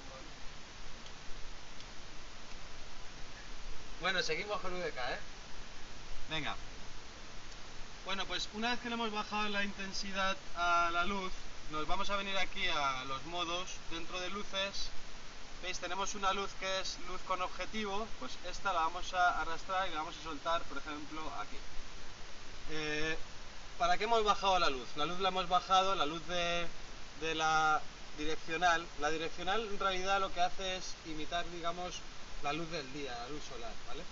Bueno, 4.12 4.26
seguimos 4.26 4.60
con 4.60 4.74
UDK, 4.74 4.94
¿eh? 4.94 5.18
Venga. 6.28 6.54
Bueno, 8.04 8.26
pues 8.26 8.46
una 8.52 8.72
vez 8.72 8.80
que 8.80 8.90
le 8.90 8.94
hemos 8.96 9.10
bajado 9.10 9.48
la 9.48 9.64
intensidad 9.64 10.36
a 10.54 10.90
la 10.92 11.06
luz, 11.06 11.32
nos 11.70 11.86
vamos 11.86 12.10
a 12.10 12.16
venir 12.16 12.36
aquí 12.36 12.68
a 12.68 13.04
los 13.06 13.24
modos, 13.24 13.70
dentro 13.90 14.20
de 14.20 14.28
luces, 14.28 14.90
veis 15.62 15.78
tenemos 15.78 16.14
una 16.14 16.34
luz 16.34 16.50
que 16.60 16.80
es 16.80 16.98
luz 17.08 17.22
con 17.26 17.40
objetivo, 17.40 18.06
pues 18.18 18.32
esta 18.50 18.74
la 18.74 18.80
vamos 18.80 19.14
a 19.14 19.40
arrastrar 19.40 19.88
y 19.88 19.92
la 19.92 20.00
vamos 20.00 20.16
a 20.20 20.24
soltar, 20.24 20.60
por 20.64 20.76
ejemplo, 20.76 21.22
aquí. 21.40 21.56
Eh, 22.70 23.16
¿Para 23.78 23.96
qué 23.96 24.04
hemos 24.04 24.22
bajado 24.24 24.58
la 24.58 24.68
luz? 24.68 24.88
La 24.96 25.06
luz 25.06 25.20
la 25.20 25.30
hemos 25.30 25.48
bajado, 25.48 25.94
la 25.94 26.04
luz 26.04 26.20
de, 26.26 26.66
de 27.22 27.34
la 27.34 27.80
direccional. 28.18 28.86
La 29.00 29.10
direccional 29.10 29.66
en 29.66 29.78
realidad 29.78 30.20
lo 30.20 30.30
que 30.34 30.42
hace 30.42 30.76
es 30.76 30.96
imitar, 31.06 31.48
digamos, 31.50 31.94
la 32.42 32.52
luz 32.52 32.70
del 32.70 32.92
día, 32.92 33.12
la 33.12 33.28
luz 33.28 33.42
solar, 33.44 33.72
¿vale? 33.86 34.02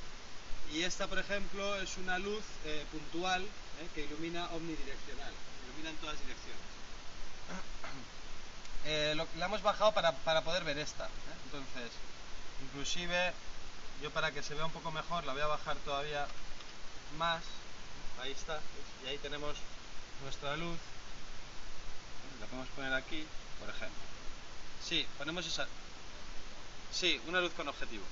Y 0.73 0.85
esta, 0.85 1.07
por 1.09 1.19
ejemplo, 1.19 1.77
es 1.81 1.97
una 1.97 2.19
luz 2.19 2.45
eh, 2.65 2.85
puntual 2.93 3.43
eh, 3.43 3.89
que 3.95 4.05
ilumina 4.05 4.49
omnidireccional, 4.53 5.33
ilumina 5.67 5.91
en 5.91 5.97
todas 5.97 6.19
direcciones. 6.21 6.61
Eh, 8.87 9.13
lo, 9.15 9.29
la 9.37 9.45
hemos 9.45 9.61
bajado 9.61 9.93
para, 9.93 10.13
para 10.13 10.41
poder 10.41 10.65
ver 10.65 10.79
esta. 10.79 11.05
¿eh? 11.05 11.11
Entonces, 11.45 11.91
inclusive, 12.63 13.35
yo 14.03 14.11
para 14.11 14.33
que 14.33 14.43
se 14.43 14.55
vea 14.55 14.65
un 14.65 14.73
poco 14.73 14.91
mejor, 14.91 15.25
la 15.25 15.35
voy 15.35 15.43
a 15.43 15.49
bajar 15.49 15.77
todavía 15.85 16.27
más. 17.19 17.43
Ahí 18.23 18.33
está. 18.33 18.59
Y 19.05 19.09
ahí 19.09 19.19
tenemos 19.19 19.55
nuestra 20.23 20.57
luz. 20.57 20.79
La 22.41 22.47
podemos 22.47 22.69
poner 22.71 22.95
aquí, 22.95 23.27
por 23.59 23.69
ejemplo. 23.69 24.03
Sí, 24.83 25.07
ponemos 25.19 25.47
esa. 25.47 25.69
Sí, 26.93 27.21
una 27.29 27.41
luz 27.41 27.53
con 27.53 27.69
objetivo. 27.69 28.05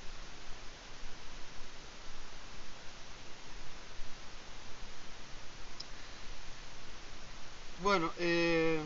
Bueno, 7.81 8.11
eh, 8.19 8.79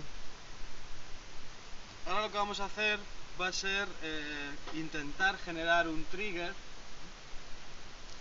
ahora 2.08 2.22
lo 2.22 2.32
que 2.32 2.38
vamos 2.38 2.60
a 2.60 2.66
hacer 2.66 3.00
va 3.42 3.48
a 3.48 3.54
ser 3.54 3.88
eh, 4.04 4.52
intentar 4.76 5.38
generar 5.40 5.88
un 5.88 6.04
trigger, 6.06 6.54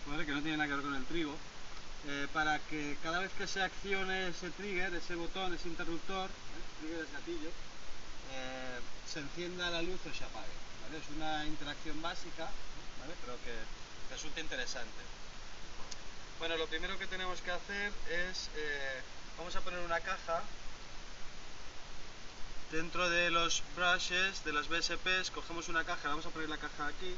¿vale? 0.06 0.24
que 0.24 0.32
no 0.32 0.40
tiene 0.40 0.56
nada 0.56 0.68
que 0.68 0.74
ver 0.76 0.84
con 0.84 0.94
el 0.94 1.04
trigo, 1.04 1.34
eh, 2.08 2.26
para 2.32 2.58
que 2.58 2.96
cada 3.02 3.18
vez 3.18 3.30
que 3.36 3.46
se 3.46 3.62
accione 3.62 4.28
ese 4.28 4.50
trigger, 4.50 4.94
ese 4.94 5.14
botón, 5.14 5.52
ese 5.52 5.68
interruptor, 5.68 6.30
¿eh? 6.30 6.80
trigger 6.80 7.04
es 7.04 7.12
gatillo, 7.12 7.50
se 9.06 9.20
encienda 9.20 9.68
la 9.70 9.82
luz 9.82 10.00
o 10.10 10.14
se 10.14 10.24
apague. 10.24 10.71
Es 10.92 11.16
una 11.16 11.46
interacción 11.46 12.02
básica, 12.02 12.50
pero 13.24 13.36
que 13.44 14.12
resulta 14.12 14.40
interesante. 14.40 15.02
Bueno, 16.38 16.58
lo 16.58 16.66
primero 16.66 16.98
que 16.98 17.06
tenemos 17.06 17.40
que 17.40 17.50
hacer 17.50 17.92
es, 18.10 18.50
eh, 18.56 19.00
vamos 19.38 19.56
a 19.56 19.62
poner 19.62 19.80
una 19.80 20.00
caja 20.00 20.42
dentro 22.70 23.08
de 23.08 23.30
los 23.30 23.62
brushes, 23.74 24.44
de 24.44 24.52
las 24.52 24.68
BSPs, 24.68 25.30
cogemos 25.30 25.68
una 25.70 25.82
caja, 25.84 26.08
vamos 26.08 26.26
a 26.26 26.30
poner 26.30 26.50
la 26.50 26.58
caja 26.58 26.88
aquí. 26.88 27.14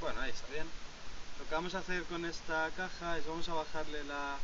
Bueno, 0.00 0.20
ahí 0.20 0.30
está 0.30 0.46
bien. 0.48 0.89
Que 1.50 1.56
vamos 1.56 1.74
a 1.74 1.80
hacer 1.80 2.04
con 2.04 2.24
esta 2.24 2.70
caja 2.76 3.18
es 3.18 3.26
vamos 3.26 3.48
a 3.48 3.54
bajarle 3.54 4.04
la, 4.04 4.36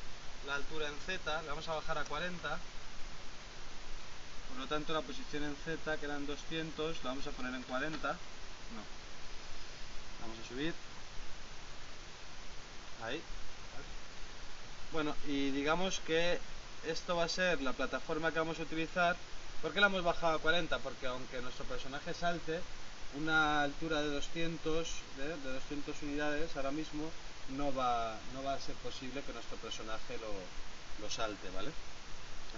la 0.44 0.56
altura 0.56 0.88
en 0.88 0.94
Z, 1.06 1.42
le 1.42 1.48
vamos 1.48 1.68
a 1.68 1.74
bajar 1.76 1.98
a 1.98 2.04
40. 2.04 2.58
Por 4.48 4.58
lo 4.58 4.66
tanto 4.66 4.92
la 4.92 5.02
posición 5.02 5.44
en 5.44 5.54
Z, 5.64 5.98
que 5.98 6.04
eran 6.04 6.26
200, 6.26 7.04
la 7.04 7.10
vamos 7.10 7.24
a 7.28 7.30
poner 7.30 7.54
en 7.54 7.62
40. 7.62 8.08
No. 8.08 8.16
Vamos 10.20 10.36
a 10.44 10.48
subir. 10.48 10.74
Ahí. 13.04 13.22
Bueno, 14.90 15.14
y 15.28 15.52
digamos 15.52 16.00
que 16.00 16.40
esto 16.88 17.14
va 17.14 17.26
a 17.26 17.28
ser 17.28 17.62
la 17.62 17.72
plataforma 17.72 18.32
que 18.32 18.40
vamos 18.40 18.58
a 18.58 18.62
utilizar. 18.62 19.14
¿Por 19.62 19.72
qué 19.72 19.80
la 19.80 19.86
hemos 19.86 20.02
bajado 20.02 20.38
a 20.38 20.40
40? 20.40 20.76
Porque 20.80 21.06
aunque 21.06 21.40
nuestro 21.40 21.66
personaje 21.66 22.12
salte, 22.14 22.60
una 23.18 23.62
altura 23.62 24.02
de 24.02 24.08
200, 24.10 24.88
de, 25.16 25.52
200 25.52 26.02
unidades 26.02 26.56
ahora 26.56 26.70
mismo 26.70 27.10
no 27.56 27.74
va, 27.74 28.16
no 28.34 28.42
va 28.42 28.54
a 28.54 28.60
ser 28.60 28.74
posible 28.76 29.22
que 29.22 29.32
nuestro 29.32 29.56
personaje 29.58 30.18
lo, 30.18 31.04
lo 31.04 31.10
salte, 31.10 31.48
¿vale? 31.50 31.70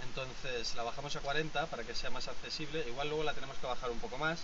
Entonces 0.03 0.75
la 0.75 0.83
bajamos 0.83 1.15
a 1.15 1.19
40 1.19 1.65
para 1.67 1.83
que 1.83 1.95
sea 1.95 2.09
más 2.09 2.27
accesible, 2.27 2.85
igual 2.87 3.09
luego 3.09 3.23
la 3.23 3.33
tenemos 3.33 3.57
que 3.57 3.67
bajar 3.67 3.91
un 3.91 3.99
poco 3.99 4.17
más. 4.17 4.39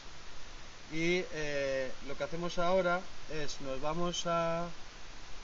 Y 0.91 1.23
eh, 1.33 1.91
lo 2.07 2.17
que 2.17 2.23
hacemos 2.23 2.59
ahora 2.59 3.01
es 3.31 3.59
nos 3.61 3.81
vamos 3.81 4.27
a 4.27 4.67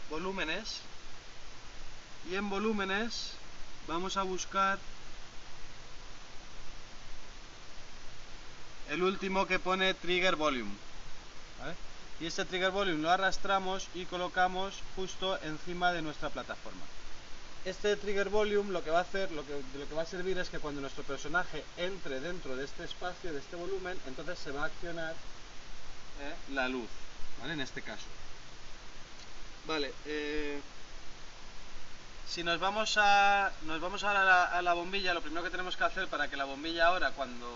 volúmenes 0.09 0.81
y 2.29 2.35
en 2.35 2.49
volúmenes 2.49 3.31
vamos 3.87 4.17
a 4.17 4.23
buscar 4.23 4.77
el 8.91 9.03
último 9.03 9.47
que 9.47 9.57
pone 9.57 9.93
trigger 9.93 10.35
volume 10.35 10.75
y 12.19 12.25
este 12.25 12.43
trigger 12.43 12.71
volume 12.71 13.01
lo 13.01 13.09
arrastramos 13.09 13.87
y 13.95 14.05
colocamos 14.05 14.75
justo 14.97 15.39
encima 15.43 15.93
de 15.93 16.01
nuestra 16.01 16.29
plataforma 16.29 16.81
este 17.63 17.95
trigger 17.95 18.27
volume 18.27 18.73
lo 18.73 18.83
que 18.83 18.89
va 18.89 18.99
a 18.99 19.03
hacer 19.03 19.31
lo 19.31 19.45
que, 19.45 19.53
lo 19.79 19.87
que 19.87 19.95
va 19.95 20.01
a 20.01 20.05
servir 20.05 20.37
es 20.37 20.49
que 20.49 20.59
cuando 20.59 20.81
nuestro 20.81 21.03
personaje 21.03 21.63
entre 21.77 22.19
dentro 22.19 22.57
de 22.57 22.65
este 22.65 22.83
espacio 22.83 23.31
de 23.31 23.39
este 23.39 23.55
volumen 23.55 23.97
entonces 24.07 24.37
se 24.37 24.51
va 24.51 24.63
a 24.63 24.65
accionar 24.65 25.13
¿eh? 25.13 26.53
la 26.53 26.67
luz 26.67 26.89
¿vale? 27.39 27.53
en 27.53 27.61
este 27.61 27.81
caso 27.81 28.07
vale 29.67 29.93
eh, 30.05 30.59
si 32.27 32.43
nos 32.43 32.59
vamos 32.59 32.97
a 32.97 33.53
nos 33.61 33.79
vamos 33.79 34.03
ahora 34.03 34.47
a 34.47 34.61
la 34.61 34.73
bombilla 34.73 35.13
lo 35.13 35.21
primero 35.21 35.43
que 35.43 35.49
tenemos 35.49 35.77
que 35.77 35.83
hacer 35.85 36.09
para 36.09 36.27
que 36.27 36.35
la 36.35 36.43
bombilla 36.43 36.87
ahora 36.87 37.11
cuando 37.11 37.47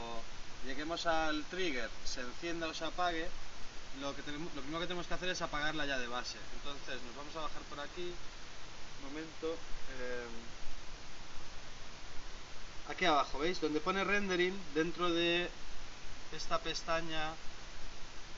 lleguemos 0.65 1.05
al 1.05 1.43
trigger, 1.45 1.89
se 2.03 2.21
encienda 2.21 2.67
o 2.67 2.73
se 2.73 2.85
apague, 2.85 3.27
lo, 4.01 4.15
que 4.15 4.21
tenemos, 4.23 4.53
lo 4.55 4.61
primero 4.61 4.81
que 4.81 4.87
tenemos 4.87 5.07
que 5.07 5.13
hacer 5.13 5.29
es 5.29 5.41
apagarla 5.41 5.85
ya 5.85 5.97
de 5.97 6.07
base. 6.07 6.37
Entonces 6.55 7.01
nos 7.03 7.15
vamos 7.15 7.35
a 7.35 7.41
bajar 7.41 7.61
por 7.63 7.79
aquí, 7.79 8.13
un 9.01 9.07
momento, 9.07 9.53
eh, 9.99 10.27
aquí 12.89 13.05
abajo, 13.05 13.39
¿veis? 13.39 13.61
Donde 13.61 13.79
pone 13.79 14.03
rendering, 14.03 14.57
dentro 14.73 15.09
de 15.09 15.49
esta 16.35 16.59
pestaña 16.59 17.33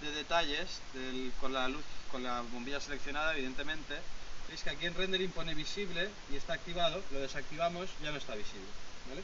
de 0.01 0.11
detalles, 0.11 0.81
con 1.39 1.53
la 1.53 1.71
con 2.11 2.23
la 2.23 2.41
bombilla 2.41 2.79
seleccionada, 2.79 3.33
evidentemente, 3.33 3.99
veis 4.47 4.63
que 4.63 4.69
aquí 4.69 4.85
en 4.85 4.95
rendering 4.95 5.31
pone 5.31 5.53
visible 5.55 6.09
y 6.31 6.35
está 6.35 6.53
activado, 6.53 7.01
lo 7.11 7.19
desactivamos, 7.19 7.89
ya 8.03 8.11
no 8.11 8.17
está 8.17 8.35
visible, 8.35 8.67
¿vale? 9.09 9.23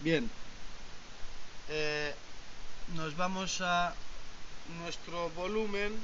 Bien, 0.00 0.30
eh, 1.70 2.14
nos 2.94 3.16
vamos 3.16 3.60
a 3.60 3.94
nuestro 4.82 5.30
volumen 5.30 5.96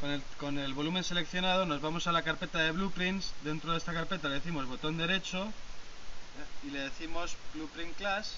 con 0.00 0.10
el, 0.10 0.22
con 0.38 0.58
el, 0.58 0.74
volumen 0.74 1.02
seleccionado 1.02 1.64
nos 1.64 1.80
vamos 1.80 2.06
a 2.06 2.12
la 2.12 2.22
carpeta 2.22 2.58
de 2.58 2.72
blueprints. 2.72 3.32
Dentro 3.42 3.72
de 3.72 3.78
esta 3.78 3.94
carpeta 3.94 4.28
le 4.28 4.34
decimos 4.34 4.66
botón 4.66 4.98
derecho 4.98 5.50
y 6.62 6.70
le 6.70 6.80
decimos 6.80 7.36
blueprint 7.54 7.96
class 7.96 8.34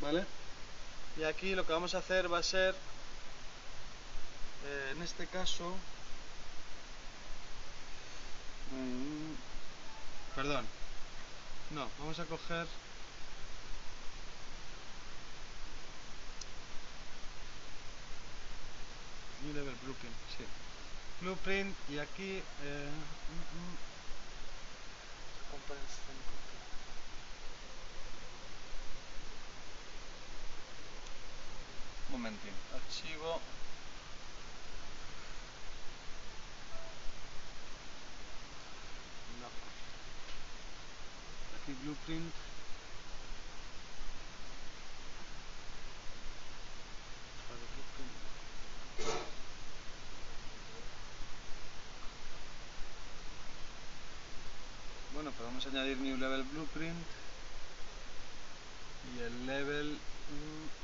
vale 0.00 0.24
y 1.18 1.24
aquí 1.24 1.54
lo 1.54 1.66
que 1.66 1.72
vamos 1.72 1.94
a 1.94 1.98
hacer 1.98 2.32
va 2.32 2.38
a 2.38 2.42
ser 2.42 2.74
eh, 4.64 4.92
en 4.96 5.02
este 5.02 5.26
caso 5.26 5.74
mmm, 8.70 9.49
Perdón. 10.34 10.64
No, 11.70 11.88
vamos 11.98 12.18
a 12.18 12.24
coger... 12.24 12.66
New 19.42 19.54
Level 19.54 19.74
Blueprint, 19.82 20.14
sí. 20.36 20.44
Blueprint 21.20 21.74
y 21.88 21.98
aquí... 21.98 22.42
Eh, 22.62 22.88
mm, 22.90 23.56
mm. 23.58 23.90
Un 32.08 32.12
momentín. 32.12 32.52
Archivo... 32.74 33.40
blueprint 41.90 42.32
bueno 55.14 55.32
podemos 55.32 55.66
añadir 55.66 55.98
new 55.98 56.16
level 56.16 56.44
blueprint. 56.44 56.96
Y 59.16 59.22
el 59.22 59.46
level 59.46 59.98
aquí 60.30 60.79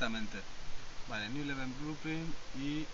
bueno 0.00 0.18
directamente 0.30 0.38
vale 1.08 1.28
new 1.28 1.44
level 1.44 1.68
blueprint 1.82 2.34
y 2.58 2.86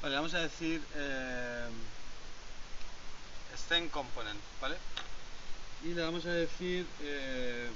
Vale, 0.00 0.14
vamos 0.14 0.32
a 0.32 0.38
decir 0.38 0.80
eh, 0.94 1.68
Component, 3.90 4.38
¿vale? 4.62 4.76
Y 5.84 5.94
le 5.94 6.02
vamos 6.02 6.26
a 6.26 6.30
decir 6.30 6.86
eh, 7.02 7.70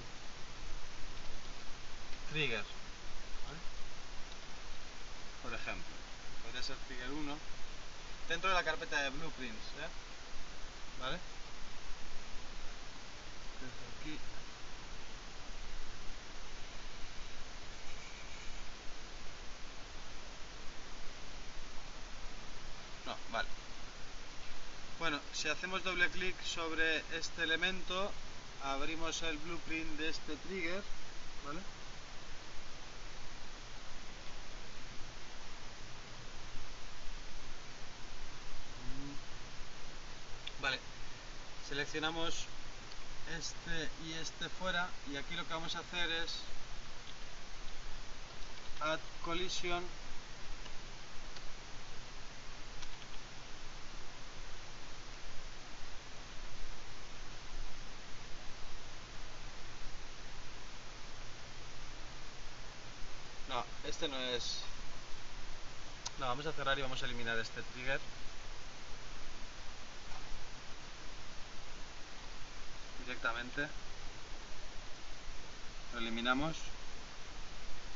Trigger. 2.33 2.65
Por 5.43 5.55
ejemplo, 5.55 5.95
podría 6.45 6.62
ser 6.62 6.77
Trigger 6.89 7.11
1 7.11 7.37
dentro 8.29 8.49
de 8.49 8.55
la 8.55 8.65
carpeta 8.65 9.03
de 9.03 9.11
Blueprints, 9.11 9.57
¿eh? 9.57 9.89
¿vale? 11.01 11.19
Desde 13.61 14.15
aquí 14.16 14.19
Vale. 23.33 23.49
Bueno, 25.03 25.19
si 25.33 25.49
hacemos 25.49 25.83
doble 25.83 26.09
clic 26.11 26.41
sobre 26.45 26.99
este 27.19 27.43
elemento, 27.43 28.12
abrimos 28.62 29.20
el 29.23 29.37
blueprint 29.37 29.99
de 29.99 30.09
este 30.09 30.37
trigger, 30.37 30.81
¿vale? 31.45 31.59
Vale, 40.61 40.79
seleccionamos 41.69 42.47
este 43.37 43.91
y 44.07 44.12
este 44.12 44.49
fuera 44.51 44.89
y 45.12 45.16
aquí 45.16 45.35
lo 45.35 45.45
que 45.49 45.53
vamos 45.53 45.74
a 45.74 45.81
hacer 45.81 46.12
es 46.12 46.31
add 48.79 49.01
collision 49.24 49.83
este 64.03 64.16
no 64.16 64.20
es. 64.35 64.57
No, 66.19 66.27
vamos 66.27 66.45
a 66.45 66.53
cerrar 66.53 66.77
y 66.77 66.83
vamos 66.83 67.01
a 67.01 67.07
eliminar 67.07 67.39
este 67.39 67.62
trigger. 67.62 68.01
Directamente. 73.07 73.69
Lo 75.93 75.99
eliminamos. 76.01 76.57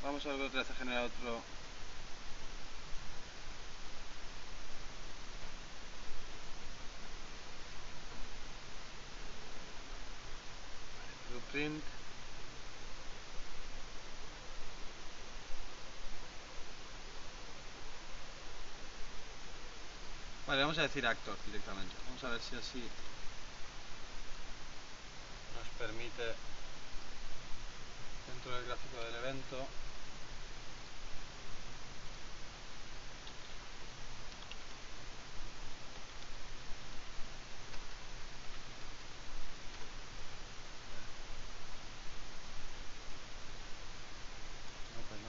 Vamos 0.05 0.25
a 0.25 0.29
volver 0.29 0.47
otra 0.47 0.61
vez 0.61 0.71
a 0.71 0.75
generar 0.75 1.07
otro. 1.07 1.43
Blueprint 11.31 11.83
vamos 20.67 20.79
a 20.79 20.83
decir 20.83 21.07
actor 21.07 21.37
directamente. 21.47 21.95
Vamos 22.09 22.25
a 22.25 22.31
ver 22.31 22.41
si 22.41 22.57
así 22.57 22.83
nos 25.55 25.69
permite 25.79 26.35
dentro 28.27 28.53
del 28.53 28.67
gráfico 28.67 29.01
del 29.05 29.15
evento 29.15 29.69
pues. 45.09 45.21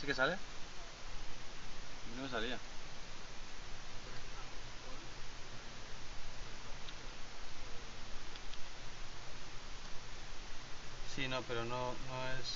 ¿Sí 0.00 0.06
que 0.06 0.14
sale? 0.14 0.38
No 2.16 2.22
me 2.22 2.28
salía. 2.28 2.58
Sí, 11.14 11.26
no, 11.28 11.42
pero 11.42 11.64
no, 11.64 11.76
no 11.76 12.28
es... 12.38 12.46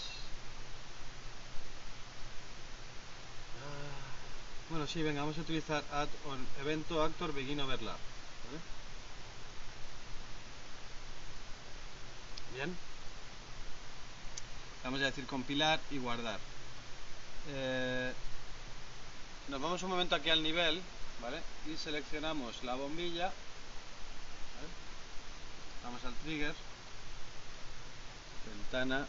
Ah, 3.60 4.70
Bueno, 4.70 4.86
sí, 4.86 5.02
venga, 5.02 5.20
vamos 5.20 5.39
a 5.39 5.43
utilizar 5.43 5.82
add 5.93 6.09
on 6.26 6.47
evento 6.60 7.02
actor 7.02 7.32
begin 7.35 7.60
overlap. 7.60 7.98
¿vale? 8.47 8.60
Bien. 12.55 12.76
Vamos 14.85 15.01
a 15.01 15.06
decir 15.06 15.26
compilar 15.26 15.81
y 15.90 15.98
guardar. 15.98 16.39
Eh, 17.48 18.12
nos 19.49 19.61
vamos 19.61 19.83
un 19.83 19.91
momento 19.91 20.15
aquí 20.15 20.31
al 20.31 20.43
nivel, 20.43 20.81
¿vale? 21.21 21.41
Y 21.66 21.77
seleccionamos 21.77 22.62
la 22.65 22.75
bombilla. 22.75 23.33
Vamos 25.85 26.05
al 26.05 26.15
trigger. 26.15 26.55
Ventana. 28.47 29.07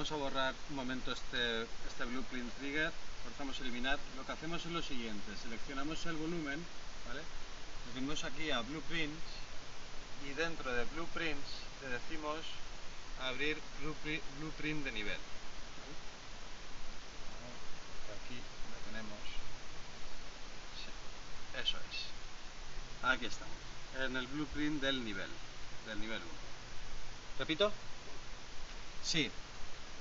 Vamos 0.00 0.12
a 0.12 0.16
borrar 0.16 0.54
un 0.70 0.76
momento 0.76 1.12
este, 1.12 1.64
este 1.86 2.06
blueprint 2.06 2.50
trigger. 2.54 2.90
Cortamos 3.22 3.60
eliminar. 3.60 3.98
Lo 4.16 4.24
que 4.24 4.32
hacemos 4.32 4.64
es 4.64 4.72
lo 4.72 4.80
siguiente. 4.80 5.36
Seleccionamos 5.42 6.06
el 6.06 6.16
volumen, 6.16 6.64
¿vale? 7.06 7.20
Nos 7.84 7.94
venimos 7.94 8.24
aquí 8.24 8.50
a 8.50 8.62
blueprints 8.62 9.20
y 10.26 10.32
dentro 10.32 10.72
de 10.72 10.86
blueprints 10.86 11.44
le 11.82 11.88
decimos 11.90 12.38
abrir 13.28 13.58
blueprint, 14.40 14.84
de 14.84 14.92
nivel. 14.92 15.20
Aquí 18.16 18.40
lo 18.72 18.90
tenemos. 18.90 19.20
Eso 21.62 21.76
es. 21.76 23.04
Aquí 23.04 23.26
estamos. 23.26 23.54
En 23.98 24.16
el 24.16 24.26
blueprint 24.28 24.80
del 24.80 25.04
nivel. 25.04 25.28
Del 25.88 26.00
nivel 26.00 26.22
1. 26.22 26.26
¿Repito? 27.40 27.70
Sí. 29.04 29.30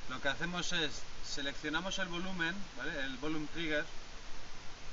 Lo 0.09 0.21
que 0.21 0.27
hacemos 0.27 0.71
es 0.73 1.03
seleccionamos 1.25 1.99
el 1.99 2.07
volumen. 2.07 2.55
El 3.03 3.17
volume 3.17 3.47
trigger 3.53 3.85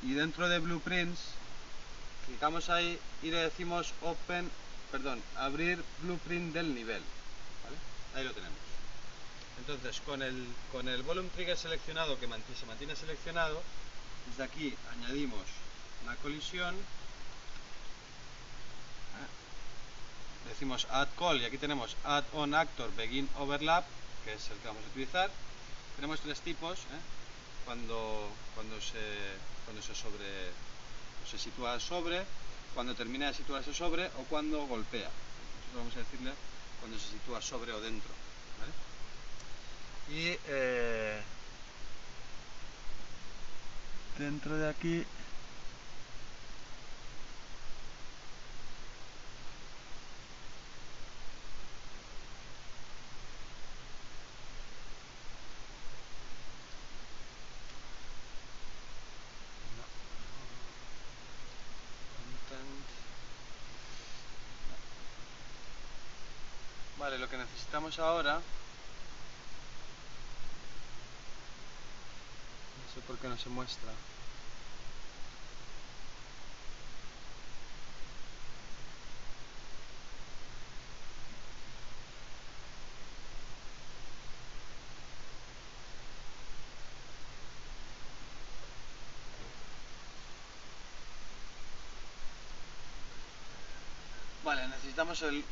y 0.03 0.13
dentro 0.13 0.49
de 0.49 0.59
blueprints 0.59 1.21
clicamos 2.27 2.69
ahí 2.69 2.99
y 3.23 3.31
le 3.31 3.39
decimos 3.39 3.95
open, 4.03 4.51
perdón, 4.93 5.23
abrir 5.37 5.83
blueprint 6.03 6.53
del 6.53 6.75
nivel. 6.75 7.03
Ahí 8.15 8.25
lo 8.25 8.33
tenemos. 8.33 8.57
Entonces, 9.59 10.01
con 10.03 10.23
el, 10.23 10.47
con 10.71 10.89
el 10.89 11.03
volume 11.03 11.31
trigger 11.31 11.57
seleccionado, 11.57 12.21
que 12.21 12.29
se 12.59 12.67
mantiene 12.67 12.95
seleccionado, 12.95 13.63
desde 14.29 14.45
aquí 14.45 14.75
añadimos 14.93 15.43
una 16.05 16.15
colisión, 16.17 16.75
¿eh? 16.75 16.79
decimos 20.49 20.87
add 20.91 21.09
call 21.19 21.41
y 21.41 21.45
aquí 21.47 21.59
tenemos 21.59 21.97
add 22.05 22.25
on 22.33 22.55
actor 22.55 22.91
begin 22.97 23.29
overlap, 23.39 23.85
que 24.27 24.35
es 24.35 24.51
el 24.51 24.59
que 24.59 24.67
vamos 24.67 24.83
a 24.85 24.89
utilizar. 24.89 25.31
Tenemos 25.95 26.21
tres 26.21 26.41
tipos, 26.41 26.79
¿eh? 26.81 27.01
cuando, 27.65 28.29
cuando, 28.57 28.81
se, 28.81 28.99
cuando 29.65 29.81
se, 29.81 29.95
sobre, 29.95 30.51
se 31.31 31.39
sitúa 31.39 31.79
sobre, 31.79 32.25
cuando 32.75 32.95
termina 32.95 33.29
de 33.29 33.35
situarse 33.35 33.73
sobre 33.73 34.07
o 34.07 34.25
cuando 34.29 34.67
golpea. 34.67 35.11
Vamos 35.77 35.95
a 35.95 36.01
decirle 36.01 36.33
cuando 36.81 36.99
se 36.99 37.09
sitúa 37.09 37.41
sobre 37.41 37.73
o 37.73 37.81
dentro. 37.81 38.11
Y 40.09 40.37
eh, 40.47 41.21
dentro 44.19 44.57
de 44.57 44.69
aquí 44.69 45.05
No. 59.77 59.83
Content. 62.15 62.87
No. 64.71 64.77
Vale, 66.99 67.19
lo 67.19 67.29
que 67.29 67.35
necesitamos 67.53 67.99
ahora. 67.99 68.35
No 68.35 68.41
sé 72.95 73.01
por 73.07 73.19
qué 73.19 73.29
no 73.29 73.37
se 73.37 73.49
muestra. 73.49 73.91
Vale, 94.45 94.69
necesitamos 94.69 95.21
el 95.23 95.45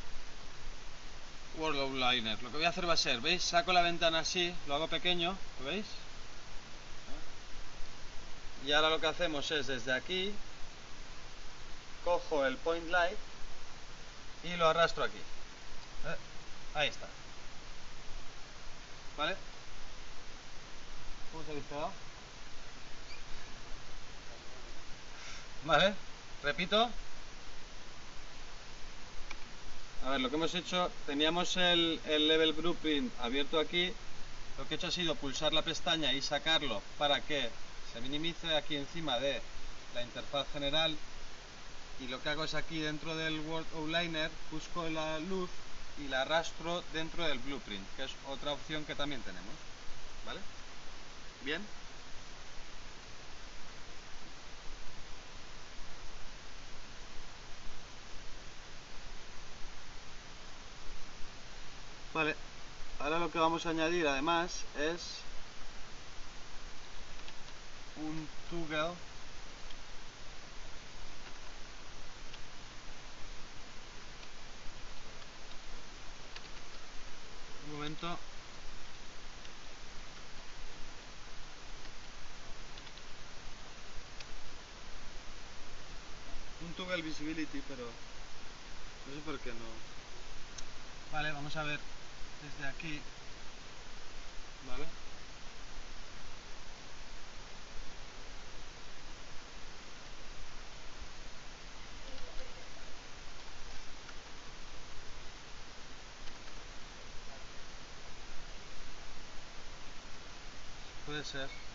World 1.58 1.80
Outliner. 1.80 2.42
Lo 2.42 2.50
que 2.50 2.56
voy 2.56 2.66
a 2.66 2.70
hacer 2.70 2.88
va 2.88 2.94
a 2.94 2.96
ser, 2.96 3.20
¿veis? 3.20 3.42
Saco 3.42 3.72
la 3.72 3.82
ventana 3.82 4.20
así, 4.20 4.54
lo 4.66 4.74
hago 4.74 4.88
pequeño, 4.88 5.36
¿lo 5.60 5.66
veis? 5.66 5.86
Y 8.66 8.72
ahora 8.72 8.90
lo 8.90 9.00
que 9.00 9.06
hacemos 9.06 9.50
es 9.50 9.66
desde 9.66 9.92
aquí, 9.92 10.32
cojo 12.04 12.46
el 12.46 12.56
point 12.56 12.88
light 12.90 13.18
y 14.42 14.56
lo 14.56 14.68
arrastro 14.68 15.04
aquí. 15.04 15.18
¿Eh? 15.18 16.16
Ahí 16.74 16.88
está. 16.88 17.06
¿Vale? 19.16 19.36
¿Cómo 21.32 21.44
se 21.44 21.74
ha? 21.74 21.88
Vale, 25.64 25.94
repito. 26.42 26.90
A 30.04 30.10
ver, 30.10 30.20
lo 30.20 30.28
que 30.28 30.36
hemos 30.36 30.54
hecho, 30.54 30.90
teníamos 31.06 31.56
el, 31.56 31.98
el 32.06 32.28
level 32.28 32.52
blueprint 32.52 33.10
abierto 33.20 33.58
aquí. 33.58 33.90
Lo 34.58 34.68
que 34.68 34.74
he 34.74 34.76
hecho 34.76 34.88
ha 34.88 34.90
sido 34.90 35.14
pulsar 35.14 35.54
la 35.54 35.62
pestaña 35.62 36.12
y 36.12 36.20
sacarlo 36.20 36.82
para 36.98 37.22
que 37.22 37.48
se 37.90 38.02
minimice 38.02 38.54
aquí 38.54 38.76
encima 38.76 39.18
de 39.18 39.40
la 39.94 40.02
interfaz 40.02 40.46
general. 40.52 40.94
Y 42.00 42.08
lo 42.08 42.22
que 42.22 42.28
hago 42.28 42.44
es 42.44 42.52
aquí 42.52 42.80
dentro 42.80 43.16
del 43.16 43.40
Word 43.40 43.64
Outliner, 43.76 44.30
busco 44.50 44.86
la 44.90 45.20
luz 45.20 45.48
y 46.04 46.08
la 46.08 46.20
arrastro 46.22 46.84
dentro 46.92 47.26
del 47.26 47.38
blueprint, 47.38 47.86
que 47.96 48.04
es 48.04 48.10
otra 48.28 48.52
opción 48.52 48.84
que 48.84 48.94
también 48.94 49.22
tenemos. 49.22 49.54
¿Vale? 50.26 50.40
Bien. 51.44 51.62
Vale, 62.14 62.36
ahora 63.00 63.18
lo 63.18 63.28
que 63.28 63.40
vamos 63.40 63.66
a 63.66 63.70
añadir 63.70 64.06
además 64.06 64.62
es 64.78 65.00
un 67.96 68.28
toggle. 68.48 68.94
Un 77.66 77.74
momento. 77.74 78.16
Un 86.64 86.74
toggle 86.74 87.02
visibility 87.02 87.60
pero 87.68 87.84
no 87.86 89.14
sé 89.14 89.20
por 89.26 89.36
qué 89.40 89.50
no. 89.50 89.94
Vale 91.12 91.32
vamos 91.32 91.56
a 91.56 91.64
ver 91.64 91.93
desde 92.44 92.68
aquí. 92.68 93.00
Vale. 94.68 94.84
Puede 111.06 111.24
ser 111.24 111.73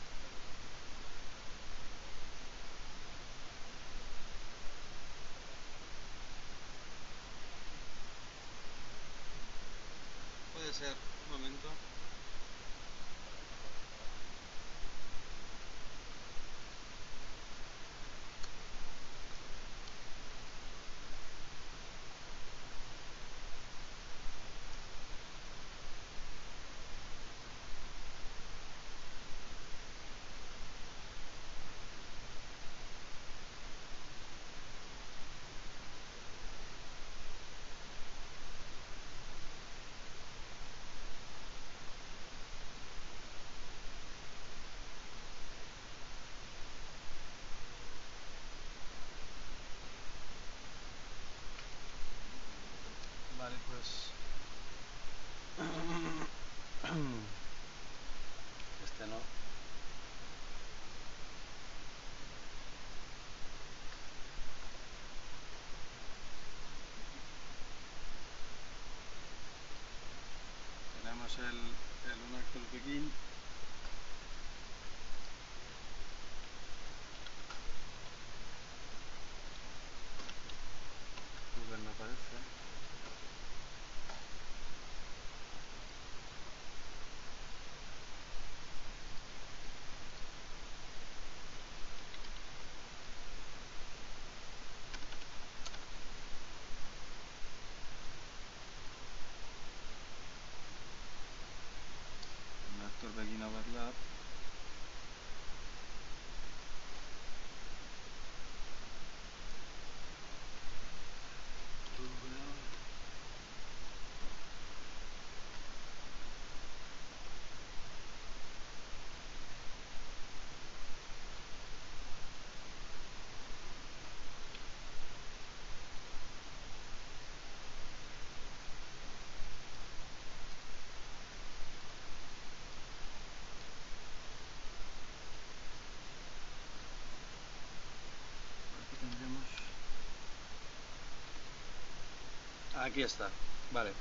Aquí 142.89 143.03
está, 143.03 143.29
vale. 143.71 143.91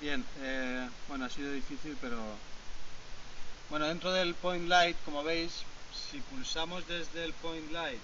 Bien, 0.00 0.24
eh, 0.40 0.88
bueno, 1.06 1.26
ha 1.26 1.28
sido 1.28 1.52
difícil, 1.52 1.98
pero. 2.00 2.16
Bueno, 3.68 3.86
dentro 3.86 4.10
del 4.10 4.34
point 4.34 4.68
light, 4.68 4.96
como 5.04 5.22
veis, 5.22 5.52
si 6.10 6.18
pulsamos 6.20 6.86
desde 6.88 7.24
el 7.24 7.34
point 7.34 7.70
light 7.72 8.00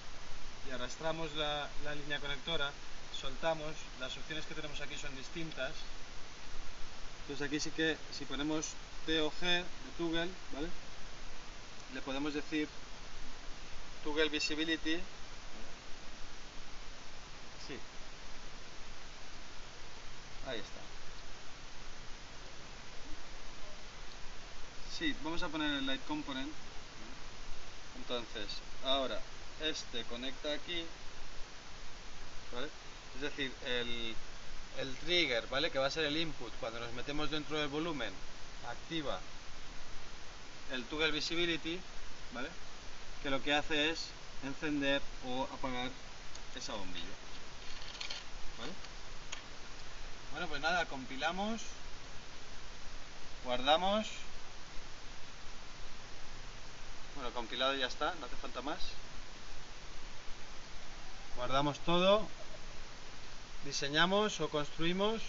y 0.68 0.72
arrastramos 0.72 1.34
la, 1.34 1.66
línea 1.94 2.20
conectora, 2.20 2.70
soltamos, 3.18 3.72
las 3.98 4.14
opciones 4.18 4.44
que 4.44 4.54
tenemos 4.54 4.78
aquí 4.82 4.96
son 4.98 5.16
distintas. 5.16 5.72
Entonces 7.22 7.46
aquí 7.46 7.58
sí 7.58 7.70
que, 7.70 7.96
si 8.12 8.26
ponemos 8.26 8.72
TOG 9.06 9.40
de 9.40 9.64
Toggle, 9.96 10.28
¿vale? 10.52 10.68
Le 11.94 12.02
podemos 12.02 12.34
decir 12.34 12.68
Toggle 14.04 14.28
Visibility 14.28 15.00
Ahí 20.50 20.58
está. 20.58 20.80
Sí, 24.98 25.14
vamos 25.22 25.40
a 25.44 25.48
poner 25.48 25.70
el 25.70 25.86
light 25.86 26.04
component. 26.08 26.50
Entonces, 27.96 28.48
ahora 28.84 29.20
este 29.60 30.02
conecta 30.04 30.52
aquí. 30.52 30.84
Es 33.14 33.20
decir, 33.20 33.52
el, 33.64 34.16
el 34.78 34.96
trigger, 34.96 35.46
¿vale? 35.46 35.70
Que 35.70 35.78
va 35.78 35.86
a 35.86 35.90
ser 35.90 36.04
el 36.06 36.16
input 36.16 36.52
cuando 36.58 36.80
nos 36.80 36.92
metemos 36.94 37.30
dentro 37.30 37.56
del 37.56 37.68
volumen, 37.68 38.12
activa 38.68 39.20
el 40.72 40.84
toggle 40.86 41.12
visibility, 41.12 41.78
¿vale? 42.34 42.48
Que 43.22 43.30
lo 43.30 43.40
que 43.40 43.54
hace 43.54 43.90
es 43.90 44.06
encender 44.42 45.00
o 45.28 45.44
apagar 45.44 45.92
esa 46.56 46.74
bombilla. 46.74 47.06
¿Vale? 48.58 48.89
Bueno, 50.32 50.46
pues 50.48 50.60
nada, 50.62 50.86
compilamos, 50.86 51.60
guardamos. 53.44 54.06
Bueno, 57.16 57.30
compilado 57.34 57.74
ya 57.74 57.86
está, 57.86 58.14
no 58.20 58.26
hace 58.26 58.36
falta 58.36 58.62
más. 58.62 58.78
Guardamos 61.36 61.78
todo, 61.80 62.26
diseñamos 63.64 64.40
o 64.40 64.48
construimos, 64.48 65.22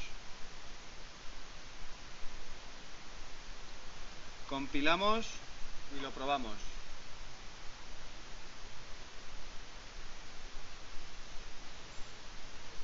compilamos 4.49 5.25
y 5.97 6.01
lo 6.01 6.11
probamos. 6.11 6.55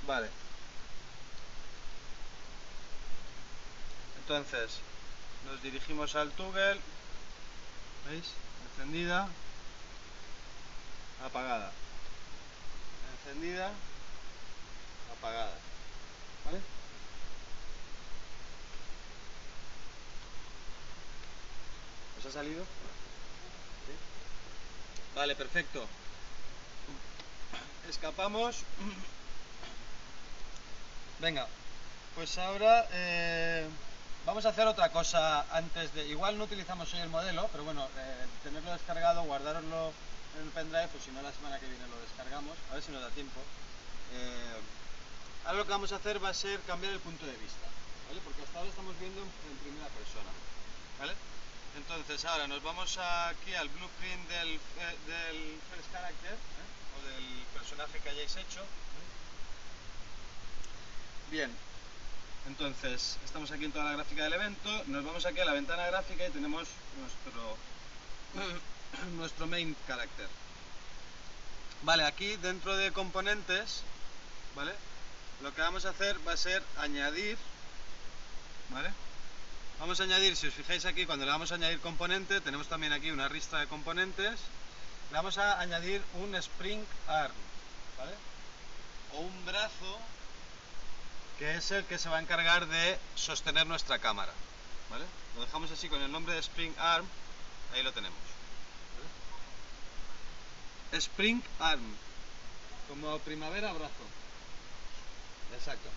Vale. 0.08 0.47
Entonces, 4.30 4.80
nos 5.46 5.64
dirigimos 5.64 6.14
al 6.18 6.30
toggle. 6.32 6.82
¿Veis? 8.10 8.26
Encendida. 8.72 9.30
Apagada. 11.24 11.72
Encendida. 13.24 13.72
Apagada. 15.18 15.54
¿Vale? 16.44 16.60
¿Os 22.20 22.26
ha 22.26 22.32
salido? 22.32 22.64
¿Sí? 22.66 23.94
Vale, 25.16 25.38
perfecto. 25.38 25.88
Escapamos. 27.90 28.58
Venga, 31.22 31.48
pues 32.14 32.38
ahora 32.38 32.86
eh, 32.92 33.66
vamos 34.28 34.46
a 34.46 34.50
hacer 34.50 34.68
otra 34.68 34.92
cosa 34.92 35.46
antes 35.56 35.94
de... 35.94 36.06
Igual 36.08 36.38
no 36.38 36.44
utilizamos 36.44 36.94
hoy 36.94 37.00
el 37.00 37.10
modelo, 37.10 37.48
pero 37.50 37.64
bueno, 37.64 37.88
eh, 37.98 38.26
tenerlo 38.44 38.74
descargado, 38.74 39.24
guardároslo 39.24 39.94
en 40.36 40.44
el 40.44 40.52
pendrive, 40.52 40.90
pues 40.90 41.06
si 41.06 41.12
no 41.12 41.22
la 41.22 41.32
semana 41.32 41.58
que 41.58 41.66
viene 41.66 41.88
lo 41.88 41.98
descargamos, 42.02 42.52
a 42.70 42.74
ver 42.74 42.84
si 42.84 42.92
nos 42.92 43.02
da 43.02 43.10
tiempo. 43.12 43.40
Eh, 44.12 44.60
ahora 45.46 45.60
lo 45.60 45.66
que 45.66 45.72
vamos 45.72 45.94
a 45.94 45.96
hacer 45.96 46.22
va 46.22 46.30
a 46.30 46.34
ser 46.34 46.60
cambiar 46.68 46.92
el 46.92 47.00
punto 47.00 47.26
de 47.26 47.38
vista, 47.40 47.72
¿vale? 48.10 48.20
Porque 48.20 48.44
hasta 48.44 48.60
ahora 48.60 48.70
estamos 48.70 49.00
viendo 49.00 49.22
en, 49.24 49.58
primera 49.64 49.88
persona, 49.96 50.32
¿vale? 51.00 51.16
Entonces 51.78 52.26
ahora 52.26 52.48
nos 52.48 52.62
vamos 52.62 53.00
aquí 53.00 53.56
al 53.56 53.70
blueprint 53.70 54.28
del, 54.28 54.60
eh, 54.60 55.56
first 55.72 55.90
character, 55.94 56.36
o 56.36 57.08
del 57.08 57.46
personaje 57.56 58.00
que 58.04 58.10
hayáis 58.10 58.36
hecho, 58.36 58.60
Bien, 61.30 61.52
entonces 62.48 63.18
estamos 63.26 63.52
aquí 63.52 63.66
en 63.66 63.72
toda 63.72 63.86
la 63.86 63.94
gráfica 63.94 64.24
del 64.24 64.34
evento, 64.34 64.84
nos 64.88 65.04
vamos 65.04 65.26
aquí 65.26 65.40
a 65.40 65.46
la 65.46 65.54
ventana 65.54 65.86
gráfica 65.88 66.28
y 66.28 66.32
tenemos 66.32 66.68
nuestro, 67.00 67.58
nuestro 69.18 69.48
main 69.48 69.76
character. 69.86 70.28
Vale, 71.84 72.04
aquí 72.04 72.38
dentro 72.38 72.76
de 72.76 72.92
componentes, 72.92 73.84
¿vale? 74.56 74.74
Lo 75.42 75.54
que 75.54 75.62
vamos 75.62 75.86
a 75.86 75.90
hacer 75.90 76.18
va 76.28 76.34
a 76.34 76.38
ser 76.38 76.64
añadir, 76.80 77.38
¿vale? 78.70 78.90
Vamos 79.80 80.00
a 80.00 80.04
añadir, 80.04 80.36
si 80.36 80.48
os 80.48 80.54
fijáis 80.54 80.86
aquí, 80.86 81.06
cuando 81.06 81.26
le 81.26 81.32
vamos 81.32 81.52
a 81.52 81.56
añadir 81.56 81.80
componente, 81.82 82.42
tenemos 82.42 82.68
también 82.68 82.94
aquí 82.94 83.12
una 83.12 83.28
ristra 83.28 83.60
de 83.60 83.68
componentes. 83.68 84.40
Le 85.12 85.18
vamos 85.18 85.38
a 85.38 85.60
añadir 85.60 86.02
un 86.16 86.34
spring 86.36 86.84
arm, 87.08 87.36
¿vale? 88.00 88.14
O 89.14 89.20
un 89.20 89.46
brazo 89.46 90.00
que 91.38 91.56
es 91.56 91.72
el 91.72 91.86
que 91.86 92.00
se 92.00 92.10
va 92.10 92.18
a 92.18 92.22
encargar 92.22 92.68
de 92.68 92.98
sostener 93.16 93.68
nuestra 93.68 94.00
cámara, 94.00 94.34
¿vale? 94.90 95.06
Lo 95.36 95.42
dejamos 95.42 95.72
así 95.72 95.88
con 95.88 96.02
el 96.02 96.12
nombre 96.12 96.34
de 96.34 96.40
spring 96.40 96.74
arm, 96.78 97.06
ahí 97.74 97.84
lo 97.84 97.94
tenemos. 97.94 98.18
Spring 100.92 101.42
arm, 101.60 101.96
como 102.88 103.20
primavera 103.20 103.72
brazo. 103.74 103.94
Exacto. 105.54 105.90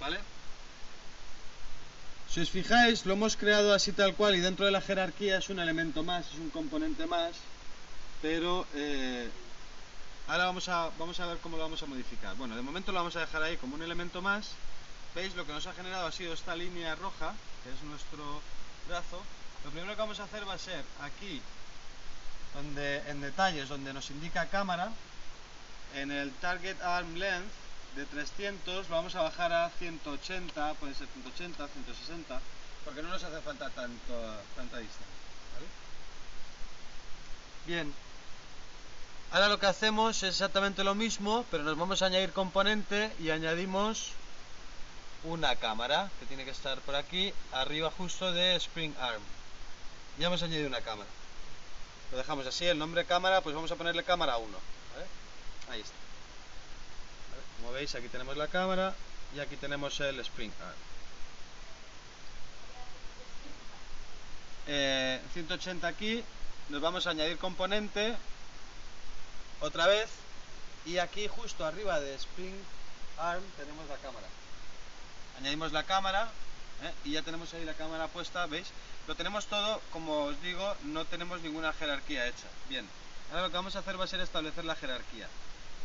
¿Vale? 0.00 0.18
Si 2.28 2.40
os 2.40 2.50
fijáis, 2.50 3.06
lo 3.06 3.14
hemos 3.14 3.36
creado 3.36 3.72
así 3.72 3.92
tal 3.92 4.14
cual 4.14 4.36
y 4.36 4.40
dentro 4.40 4.66
de 4.66 4.72
la 4.72 4.82
jerarquía 4.82 5.38
es 5.38 5.48
un 5.48 5.58
elemento 5.58 6.02
más, 6.02 6.26
es 6.26 6.38
un 6.38 6.50
componente 6.50 7.06
más, 7.06 7.32
pero 8.20 8.66
eh, 8.74 9.30
ahora 10.28 10.46
vamos 10.46 10.68
a, 10.68 10.90
vamos 10.98 11.18
a 11.20 11.26
ver 11.26 11.38
cómo 11.38 11.56
lo 11.56 11.62
vamos 11.62 11.82
a 11.82 11.86
modificar. 11.86 12.34
Bueno, 12.36 12.56
de 12.56 12.62
momento 12.62 12.92
lo 12.92 12.98
vamos 12.98 13.16
a 13.16 13.20
dejar 13.20 13.42
ahí 13.42 13.56
como 13.56 13.74
un 13.74 13.82
elemento 13.82 14.22
más. 14.22 14.50
¿Veis? 15.14 15.34
Lo 15.34 15.46
que 15.46 15.52
nos 15.52 15.66
ha 15.66 15.72
generado 15.72 16.06
ha 16.06 16.12
sido 16.12 16.34
esta 16.34 16.54
línea 16.54 16.94
roja, 16.94 17.34
que 17.64 17.72
es 17.72 17.82
nuestro 17.82 18.42
brazo. 18.88 19.22
Lo 19.64 19.70
primero 19.70 19.94
que 19.94 20.00
vamos 20.00 20.20
a 20.20 20.24
hacer 20.24 20.46
va 20.46 20.54
a 20.54 20.58
ser 20.58 20.84
aquí, 21.02 21.40
donde 22.54 22.98
en 23.08 23.20
detalles, 23.20 23.68
donde 23.68 23.92
nos 23.92 24.10
indica 24.10 24.46
cámara, 24.46 24.90
en 25.94 26.10
el 26.10 26.32
Target 26.34 26.80
Arm 26.82 27.14
Length, 27.14 27.50
de 27.96 28.04
300 28.04 28.90
lo 28.90 28.96
vamos 28.96 29.14
a 29.14 29.22
bajar 29.22 29.52
a 29.52 29.70
180, 29.70 30.74
puede 30.74 30.94
ser 30.94 31.08
180, 31.08 31.66
160, 31.66 32.40
porque 32.84 33.02
no 33.02 33.08
nos 33.08 33.22
hace 33.22 33.40
falta 33.40 33.70
tanto, 33.70 34.14
tanta 34.54 34.78
distancia. 34.78 35.16
Bien, 37.66 37.92
ahora 39.32 39.48
lo 39.48 39.58
que 39.58 39.66
hacemos 39.66 40.22
es 40.22 40.30
exactamente 40.30 40.84
lo 40.84 40.94
mismo, 40.94 41.44
pero 41.50 41.62
nos 41.62 41.76
vamos 41.76 42.02
a 42.02 42.06
añadir 42.06 42.32
componente 42.32 43.12
y 43.20 43.30
añadimos 43.30 44.12
una 45.24 45.56
cámara, 45.56 46.10
que 46.20 46.26
tiene 46.26 46.44
que 46.44 46.50
estar 46.50 46.78
por 46.80 46.94
aquí, 46.94 47.32
arriba 47.52 47.90
justo 47.90 48.32
de 48.32 48.56
Spring 48.56 48.94
Arm. 49.00 49.22
Ya 50.18 50.28
hemos 50.28 50.42
añadido 50.42 50.68
una 50.68 50.80
cámara. 50.80 51.08
Lo 52.12 52.18
dejamos 52.18 52.46
así, 52.46 52.66
el 52.66 52.78
nombre 52.78 53.04
cámara, 53.04 53.40
pues 53.40 53.54
vamos 53.54 53.70
a 53.70 53.76
ponerle 53.76 54.04
cámara 54.04 54.36
1. 54.36 54.58
Ahí 55.70 55.80
está. 55.80 55.94
Como 57.58 57.72
veis, 57.72 57.94
aquí 57.94 58.08
tenemos 58.08 58.36
la 58.36 58.46
cámara 58.46 58.94
y 59.34 59.40
aquí 59.40 59.56
tenemos 59.56 59.98
el 60.00 60.20
Spring 60.20 60.52
Arm. 60.62 60.76
Eh, 64.68 65.20
180 65.32 65.86
aquí, 65.86 66.22
nos 66.68 66.80
vamos 66.80 67.06
a 67.06 67.10
añadir 67.10 67.38
componente 67.38 68.16
otra 69.60 69.86
vez 69.86 70.08
y 70.84 70.98
aquí 70.98 71.28
justo 71.28 71.64
arriba 71.64 72.00
de 72.00 72.14
Spring 72.14 72.54
Arm 73.18 73.42
tenemos 73.56 73.88
la 73.88 73.96
cámara. 73.96 74.26
Añadimos 75.38 75.72
la 75.72 75.84
cámara 75.84 76.30
¿eh? 76.82 76.92
y 77.04 77.12
ya 77.12 77.22
tenemos 77.22 77.52
ahí 77.54 77.64
la 77.64 77.74
cámara 77.74 78.08
puesta, 78.08 78.46
¿veis? 78.46 78.68
Lo 79.06 79.14
tenemos 79.14 79.46
todo, 79.46 79.80
como 79.92 80.24
os 80.24 80.42
digo, 80.42 80.74
no 80.84 81.04
tenemos 81.04 81.40
ninguna 81.40 81.72
jerarquía 81.72 82.26
hecha. 82.26 82.46
Bien, 82.68 82.88
ahora 83.30 83.42
lo 83.42 83.50
que 83.50 83.56
vamos 83.56 83.76
a 83.76 83.80
hacer 83.80 83.98
va 83.98 84.04
a 84.04 84.08
ser 84.08 84.20
establecer 84.20 84.64
la 84.64 84.76
jerarquía. 84.76 85.28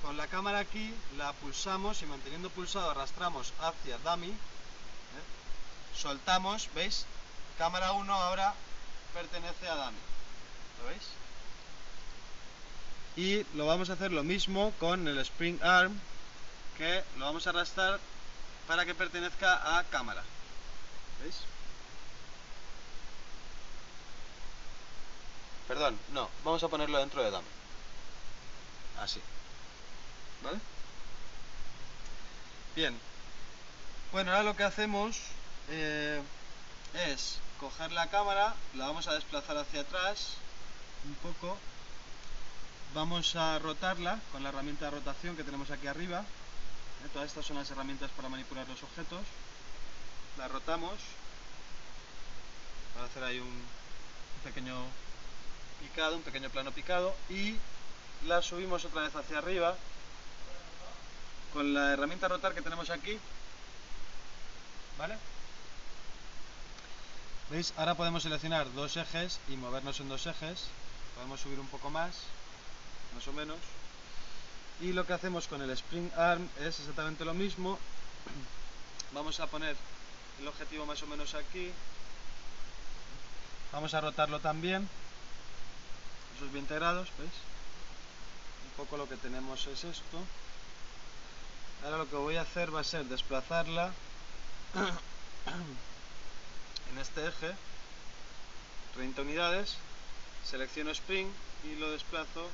Con 0.02 0.18
la 0.18 0.27
cámara 0.27 0.60
aquí 0.60 0.93
la 1.18 1.31
pulsamos 1.34 2.02
y 2.02 2.06
manteniendo 2.06 2.49
pulsado 2.49 2.89
arrastramos 2.89 3.53
hacia 3.61 3.98
dummy. 3.99 4.30
¿eh? 4.30 4.35
Soltamos, 5.95 6.69
¿veis? 6.73 7.06
Cámara 7.57 7.91
1 7.91 8.14
ahora 8.14 8.53
pertenece 9.14 9.69
a 9.69 9.76
dummy. 9.76 9.99
¿Lo 10.80 10.89
veis? 10.89 11.20
Y 13.16 13.46
lo 13.56 13.66
vamos 13.66 13.90
a 13.90 13.94
hacer 13.94 14.12
lo 14.12 14.24
mismo 14.24 14.74
con 14.80 15.08
el 15.08 15.18
spring 15.20 15.62
arm 15.62 16.00
que 16.78 17.04
lo 17.18 17.26
vamos 17.26 17.46
a 17.46 17.50
arrastrar 17.50 18.00
para 18.68 18.86
que 18.86 18.96
pertenezca 18.96 19.78
a 19.78 19.84
cámara. 19.86 20.24
¿Veis? 21.22 21.36
Perdón, 25.68 25.98
no, 26.14 26.30
vamos 26.44 26.64
a 26.64 26.68
ponerlo 26.68 27.00
dentro 27.00 27.24
de 27.24 27.32
dummy. 27.32 27.48
Así. 29.00 29.22
¿Vale? 30.44 30.60
Bien. 32.76 32.98
Bueno, 34.12 34.32
ahora 34.32 34.44
lo 34.44 34.56
que 34.56 34.64
hacemos 34.64 35.18
eh, 35.70 36.22
es 36.94 37.40
coger 37.60 37.92
la 37.92 38.10
cámara, 38.10 38.56
la 38.76 38.88
vamos 38.88 39.08
a 39.08 39.14
desplazar 39.14 39.58
hacia 39.58 39.82
atrás 39.82 40.34
un 41.06 41.16
poco, 41.16 41.58
vamos 42.94 43.36
a 43.36 43.58
rotarla 43.60 44.20
con 44.32 44.44
la 44.44 44.50
herramienta 44.50 44.86
de 44.86 44.92
rotación 44.92 45.36
que 45.38 45.44
tenemos 45.44 45.72
aquí 45.72 45.88
arriba. 45.88 46.22
¿eh? 46.22 47.10
Todas 47.14 47.30
estas 47.30 47.46
son 47.46 47.58
las 47.58 47.70
herramientas 47.72 48.12
para 48.12 48.30
manipular 48.30 48.68
los 48.68 48.84
objetos. 48.84 49.22
La 50.38 50.48
rotamos 50.48 50.94
para 52.94 53.06
hacer 53.06 53.24
ahí 53.24 53.40
un 53.40 53.62
pequeño 54.44 54.76
picado, 55.80 56.18
un 56.18 56.24
pequeño 56.24 56.50
plano 56.50 56.72
picado 56.72 57.16
y 57.30 57.56
la 58.28 58.42
subimos 58.42 58.86
otra 58.86 59.04
vez 59.04 59.16
hacia 59.16 59.38
arriba 59.38 59.76
con 61.54 61.74
la 61.74 61.94
herramienta 61.94 62.28
rotar 62.28 62.54
que 62.54 62.62
tenemos 62.62 62.90
aquí, 62.90 63.18
¿vale? 64.98 65.18
¿Veis? 67.50 67.74
Ahora 67.76 67.96
podemos 67.96 68.24
seleccionar 68.24 68.72
dos 68.74 68.96
ejes 68.96 69.40
y 69.50 69.58
movernos 69.58 70.00
en 70.00 70.08
dos 70.08 70.26
ejes. 70.28 70.68
Podemos 71.16 71.42
subir 71.42 71.60
un 71.60 71.68
poco 71.68 71.90
más, 71.90 72.16
más 73.14 73.28
o 73.28 73.34
menos. 73.34 73.58
Y 74.82 74.94
lo 74.94 75.06
que 75.06 75.14
hacemos 75.14 75.48
con 75.48 75.62
el 75.62 75.70
Spring 75.72 76.10
Arm 76.18 76.50
es 76.60 76.80
exactamente 76.80 77.26
lo 77.26 77.34
mismo. 77.34 77.78
Vamos 79.14 79.40
a 79.40 79.48
poner 79.48 79.76
el 80.40 80.48
objetivo 80.48 80.86
más 80.86 81.02
o 81.04 81.08
menos 81.08 81.36
aquí. 81.36 81.72
Vamos 83.72 83.94
a 83.94 84.02
rotarlo 84.02 84.40
también. 84.40 84.90
Esos 86.38 86.52
20 86.52 86.76
grados, 86.76 87.10
¿veis? 87.18 87.32
Un 88.66 88.72
poco 88.78 88.98
lo 88.98 89.08
que 89.08 89.18
tenemos 89.18 89.68
es 89.68 89.84
esto. 89.84 90.18
Ahora 91.84 91.98
lo 91.98 92.10
que 92.10 92.16
voy 92.16 92.36
a 92.36 92.42
hacer 92.42 92.74
va 92.74 92.82
a 92.82 92.84
ser 92.84 93.06
desplazarla 93.06 93.92
en 96.92 96.98
este 97.00 97.28
eje 97.28 97.54
30 98.96 99.22
unidades, 99.22 99.78
selecciono 100.46 100.92
Spring 100.92 101.28
y 101.64 101.76
lo 101.76 101.92
desplazo 101.92 102.50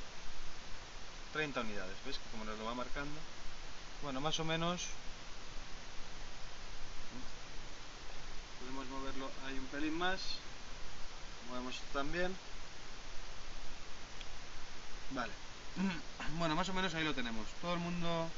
30 1.38 1.60
unidades, 1.60 1.94
¿veis? 2.04 2.18
Que 2.18 2.30
como 2.32 2.44
nos 2.44 2.58
lo 2.58 2.64
va 2.64 2.74
marcando. 2.74 3.14
Bueno, 4.02 4.20
más 4.20 4.40
o 4.40 4.44
menos 4.44 4.86
podemos 8.58 8.84
moverlo 8.88 9.30
ahí 9.46 9.56
un 9.56 9.66
pelín 9.66 9.96
más, 9.96 10.18
movemos 11.48 11.76
también. 11.92 12.36
Vale, 15.12 15.32
bueno, 16.40 16.56
más 16.56 16.68
o 16.70 16.74
menos 16.74 16.92
ahí 16.94 17.04
lo 17.04 17.14
tenemos. 17.14 17.46
Todo 17.62 17.74
el 17.74 17.80
mundo 17.80 18.28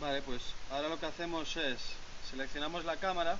Vale, 0.00 0.22
pues 0.22 0.42
ahora 0.72 0.88
lo 0.88 0.98
que 0.98 1.06
hacemos 1.06 1.56
es 1.56 1.78
seleccionamos 2.28 2.84
la 2.84 2.96
cámara 2.96 3.38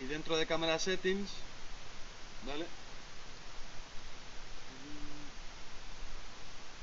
y 0.00 0.04
dentro 0.04 0.36
de 0.36 0.46
cámara 0.46 0.78
settings, 0.78 1.30
¿vale? 2.46 2.66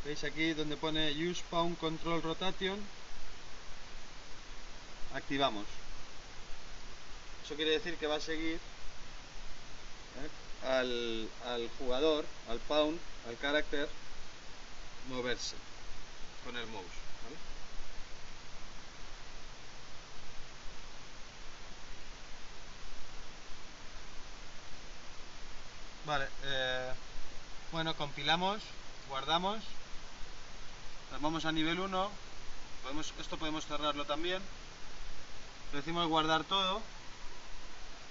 ¿Veis 0.06 0.23
aquí 0.23 0.53
donde 0.53 0.77
pone 0.77 1.11
Use 1.11 1.44
Pound 1.49 1.77
Control 1.77 2.22
Rotation? 2.22 2.80
Activamos. 5.14 5.65
Eso 7.44 7.56
quiere 7.56 7.72
decir 7.72 7.98
que 7.98 8.07
va 8.07 8.15
a 8.15 8.22
seguir 8.22 8.56
¿eh? 8.56 10.68
al, 10.68 11.30
al 11.45 11.69
jugador, 11.77 12.26
al 12.48 12.60
Pound, 12.60 12.98
al 13.27 13.38
carácter, 13.38 13.90
moverse 15.10 15.56
con 16.45 16.56
el 16.56 16.65
mouse. 16.68 16.86
¿vale? 17.23 17.36
Eh, 26.11 26.91
bueno, 27.72 27.95
compilamos, 27.95 28.64
guardamos, 29.10 29.60
vamos 31.22 31.45
a 31.45 31.52
nivel 31.52 31.80
1, 31.80 32.11
podemos, 32.81 33.14
esto 33.19 33.38
podemos 33.38 33.68
cerrarlo 33.68 34.06
también, 34.06 34.41
le 35.72 35.77
decimos 35.77 36.07
guardar 36.07 36.44
todo, 36.45 36.81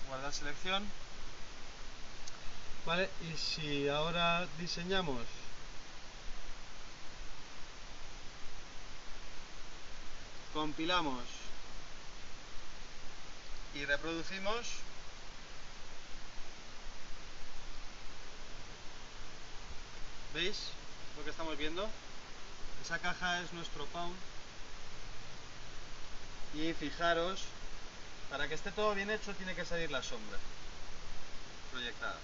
guardar 0.06 0.32
selección, 0.32 0.86
¿vale? 2.86 3.10
Y 3.32 3.36
si 3.36 3.88
ahora 3.88 4.46
diseñamos. 4.60 5.24
Compilamos. 10.54 11.24
Y 13.74 13.84
reproducimos, 13.84 14.68
¿veis 20.34 20.56
lo 21.16 21.24
que 21.24 21.30
estamos 21.30 21.56
viendo? 21.56 21.88
Esa 22.84 22.98
caja 22.98 23.40
es 23.40 23.52
nuestro 23.52 23.86
pound 23.86 24.16
y 26.54 26.72
fijaros, 26.72 27.42
para 28.30 28.48
que 28.48 28.54
esté 28.54 28.72
todo 28.72 28.94
bien 28.94 29.10
hecho 29.10 29.34
tiene 29.34 29.54
que 29.54 29.64
salir 29.64 29.90
la 29.90 30.02
sombra 30.02 30.38
proyectada. 31.72 32.16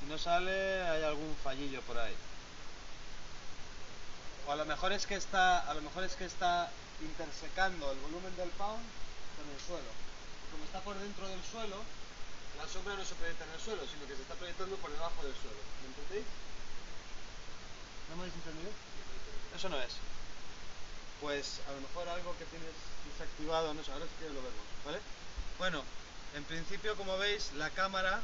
Si 0.00 0.06
no 0.06 0.18
sale, 0.18 0.82
hay 0.82 1.02
algún 1.02 1.36
fallillo 1.42 1.80
por 1.82 1.98
ahí. 1.98 2.14
O 4.46 4.52
a 4.52 4.56
lo 4.56 4.64
mejor 4.64 4.92
es 4.92 5.06
que 5.06 5.14
está, 5.14 5.60
a 5.60 5.74
lo 5.74 5.80
mejor 5.82 6.04
es 6.04 6.14
que 6.14 6.24
está 6.24 6.70
intersecando 7.00 7.90
el 7.92 7.98
volumen 7.98 8.36
del 8.36 8.50
pound 8.50 8.84
con 9.36 9.54
el 9.54 9.60
suelo. 9.66 9.90
Como 10.52 10.64
está 10.64 10.80
por 10.80 10.98
dentro 10.98 11.28
del 11.28 11.42
suelo, 11.44 11.76
la 12.58 12.68
sombra 12.68 12.94
no 12.94 13.04
se 13.04 13.14
proyecta 13.14 13.44
en 13.44 13.50
el 13.50 13.60
suelo, 13.60 13.82
sino 13.86 14.06
que 14.06 14.16
se 14.16 14.22
está 14.22 14.34
proyectando 14.34 14.76
por 14.76 14.90
debajo 14.90 15.22
del 15.22 15.34
suelo. 15.34 15.60
¿Me 15.82 15.88
entendéis? 15.88 16.26
¿No 18.10 18.16
me 18.16 18.22
habéis 18.22 18.34
entendido? 18.34 18.70
Eso 19.56 19.68
no 19.68 19.80
es. 19.80 19.94
Pues 21.20 21.60
a 21.68 21.72
lo 21.72 21.80
mejor 21.80 22.08
algo 22.08 22.36
que 22.38 22.44
tienes 22.46 22.74
desactivado, 23.10 23.74
no 23.74 23.82
sé, 23.82 23.92
ahora 23.92 24.06
sí 24.06 24.12
que 24.18 24.28
lo 24.28 24.42
vemos, 24.42 24.66
¿vale? 24.84 24.98
Bueno, 25.58 25.82
en 26.34 26.44
principio, 26.44 26.96
como 26.96 27.16
veis, 27.18 27.52
la 27.54 27.70
cámara 27.70 28.20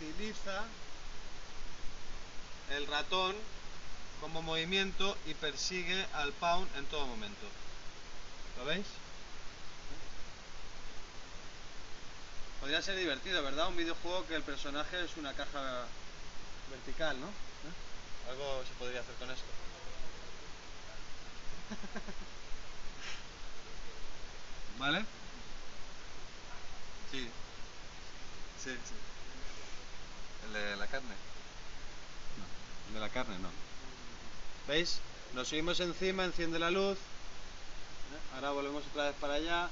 utiliza 0.00 0.64
el 2.70 2.86
ratón 2.86 3.36
como 4.20 4.42
movimiento 4.42 5.16
y 5.26 5.34
persigue 5.34 6.06
al 6.12 6.32
pound 6.32 6.68
en 6.76 6.86
todo 6.86 7.06
momento. 7.06 7.46
¿Lo 8.58 8.64
veis? 8.64 8.86
Podría 12.60 12.82
ser 12.82 12.96
divertido, 12.96 13.42
¿verdad? 13.42 13.68
Un 13.68 13.76
videojuego 13.76 14.26
que 14.26 14.34
el 14.34 14.42
personaje 14.42 15.02
es 15.02 15.16
una 15.16 15.32
caja 15.32 15.86
vertical, 16.70 17.18
¿no? 17.18 17.28
¿Eh? 17.28 18.30
Algo 18.30 18.62
se 18.66 18.74
podría 18.74 19.00
hacer 19.00 19.14
con 19.14 19.30
esto. 19.30 19.46
¿Vale? 24.78 25.04
Sí. 27.10 27.30
Sí, 28.62 28.70
sí. 28.70 28.94
¿El 30.46 30.52
de 30.52 30.76
la 30.76 30.86
carne? 30.86 31.14
No. 32.36 32.44
El 32.88 32.94
de 32.94 33.00
la 33.00 33.08
carne 33.08 33.38
no. 33.38 33.48
¿Veis? 34.68 35.00
Nos 35.32 35.48
subimos 35.48 35.80
encima, 35.80 36.24
enciende 36.24 36.58
la 36.58 36.70
luz. 36.70 36.98
Ahora 38.34 38.50
volvemos 38.50 38.84
otra 38.90 39.04
vez 39.04 39.14
para 39.18 39.34
allá. 39.34 39.70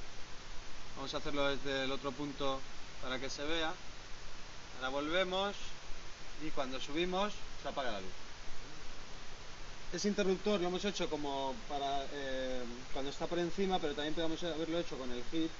Vamos 0.95 1.13
a 1.13 1.17
hacerlo 1.17 1.55
desde 1.55 1.83
el 1.83 1.91
otro 1.91 2.11
punto 2.11 2.59
para 3.01 3.19
que 3.19 3.29
se 3.29 3.43
vea. 3.43 3.73
Ahora 4.77 4.89
volvemos 4.89 5.55
y 6.45 6.49
cuando 6.51 6.79
subimos 6.79 7.33
se 7.61 7.67
apaga 7.69 7.91
la 7.91 8.01
luz. 8.01 8.11
Ese 9.91 10.07
interruptor 10.07 10.61
lo 10.61 10.67
hemos 10.67 10.85
hecho 10.85 11.09
como 11.09 11.55
para 11.67 12.05
eh, 12.13 12.63
cuando 12.93 13.09
está 13.11 13.25
por 13.27 13.39
encima, 13.39 13.79
pero 13.79 13.95
también 13.95 14.13
podemos 14.13 14.41
haberlo 14.43 14.79
hecho 14.79 14.97
con 14.97 15.11
el 15.11 15.23
hit. 15.31 15.51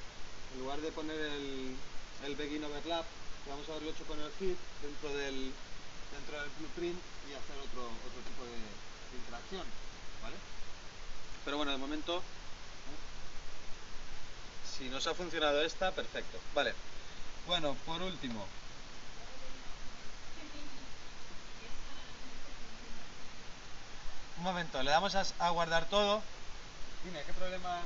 En 0.53 0.59
lugar 0.61 0.79
de 0.81 0.91
poner 0.91 1.19
el, 1.19 2.35
begin 2.35 2.63
overlap, 2.63 3.05
a 3.49 3.71
haberlo 3.71 3.89
hecho 3.89 4.05
con 4.05 4.19
el 4.19 4.31
hit 4.39 4.57
dentro 4.81 5.09
del, 5.17 5.51
dentro 6.13 6.41
del 6.41 6.49
blueprint 6.59 6.99
y 7.29 7.33
hacer 7.33 7.57
otro, 7.57 7.83
otro 7.83 8.21
tipo 8.25 8.45
de, 8.45 8.51
de 8.51 9.17
interacción. 9.17 9.65
¿vale? 10.21 10.35
Pero 11.43 11.57
bueno, 11.57 11.71
de 11.71 11.77
momento, 11.77 12.17
¿eh? 12.17 12.21
si 14.77 14.89
nos 14.89 15.07
ha 15.07 15.13
funcionado 15.15 15.61
esta, 15.63 15.91
perfecto. 15.91 16.37
Vale. 16.53 16.73
Bueno, 17.47 17.75
por 17.85 18.01
último, 18.01 18.45
un 24.37 24.43
momento, 24.43 24.81
le 24.83 24.91
damos 24.91 25.15
a, 25.15 25.49
guardar 25.49 25.85
todo. 25.85 26.21
Dime, 27.03 27.19
¿qué 27.25 27.33
problema? 27.33 27.79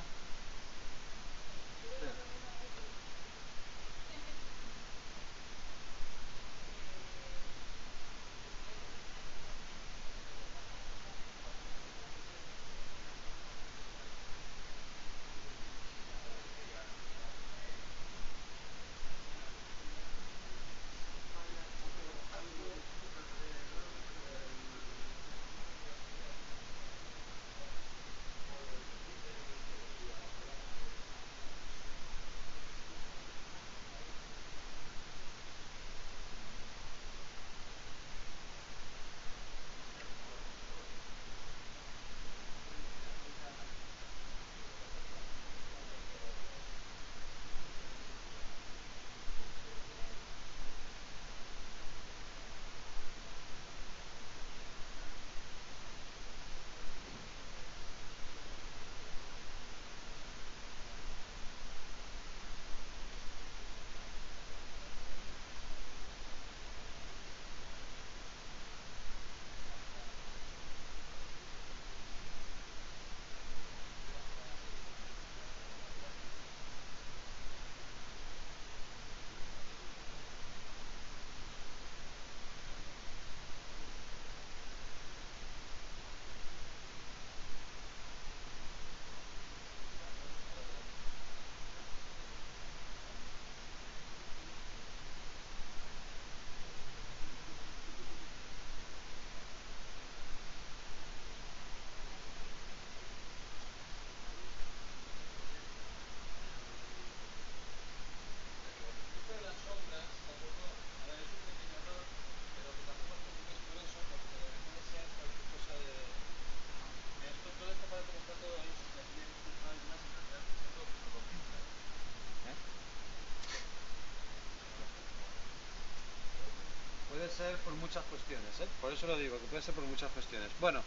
Muchas 127.83 128.03
cuestiones, 128.05 128.49
¿eh? 128.61 128.67
Por 128.79 128.93
eso 128.93 129.05
lo 129.07 129.17
digo, 129.17 129.37
que 129.37 129.45
puede 129.47 129.61
ser 129.61 129.75
por 129.75 129.83
muchas 129.83 130.09
cuestiones. 130.11 130.49
Bueno, 130.61 130.81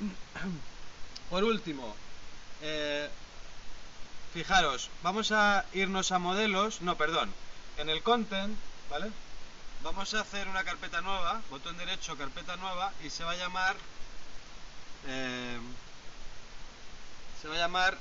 por 1.30 1.44
último, 1.44 1.94
eh, 2.62 3.10
fijaros, 4.32 4.88
vamos 5.02 5.32
a 5.32 5.66
irnos 5.74 6.12
a 6.12 6.18
modelos, 6.18 6.80
no, 6.80 6.96
perdón, 6.96 7.30
en 7.76 7.90
el 7.90 8.02
content, 8.02 8.56
¿vale? 8.88 9.10
Vamos 9.82 10.14
a 10.14 10.20
hacer 10.20 10.48
una 10.48 10.64
carpeta 10.64 11.02
nueva, 11.02 11.42
botón 11.50 11.76
derecho, 11.76 12.16
carpeta 12.16 12.56
nueva, 12.56 12.90
y 13.04 13.10
se 13.10 13.22
va 13.22 13.32
a 13.32 13.36
llamar, 13.36 13.76
eh, 15.08 15.58
se 17.40 17.48
va 17.48 17.54
a 17.54 17.58
llamar 17.58 17.98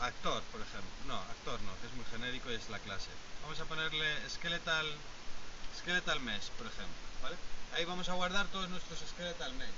actor, 0.00 0.42
por 0.52 0.60
ejemplo. 0.60 0.90
No, 1.06 1.16
actor 1.16 1.60
no, 1.62 1.72
que 1.80 1.86
es 1.86 1.92
muy 1.94 2.04
genérico 2.06 2.50
y 2.50 2.54
es 2.54 2.68
la 2.70 2.78
clase. 2.78 3.10
Vamos 3.42 3.60
a 3.60 3.64
ponerle 3.64 4.06
skeletal, 4.28 4.86
skeletal 5.78 6.20
mesh, 6.20 6.50
por 6.58 6.66
ejemplo, 6.66 6.96
¿vale? 7.22 7.36
Ahí 7.74 7.84
vamos 7.84 8.08
a 8.08 8.14
guardar 8.14 8.46
todos 8.48 8.68
nuestros 8.68 8.98
skeletal 9.10 9.52
mesh. 9.54 9.68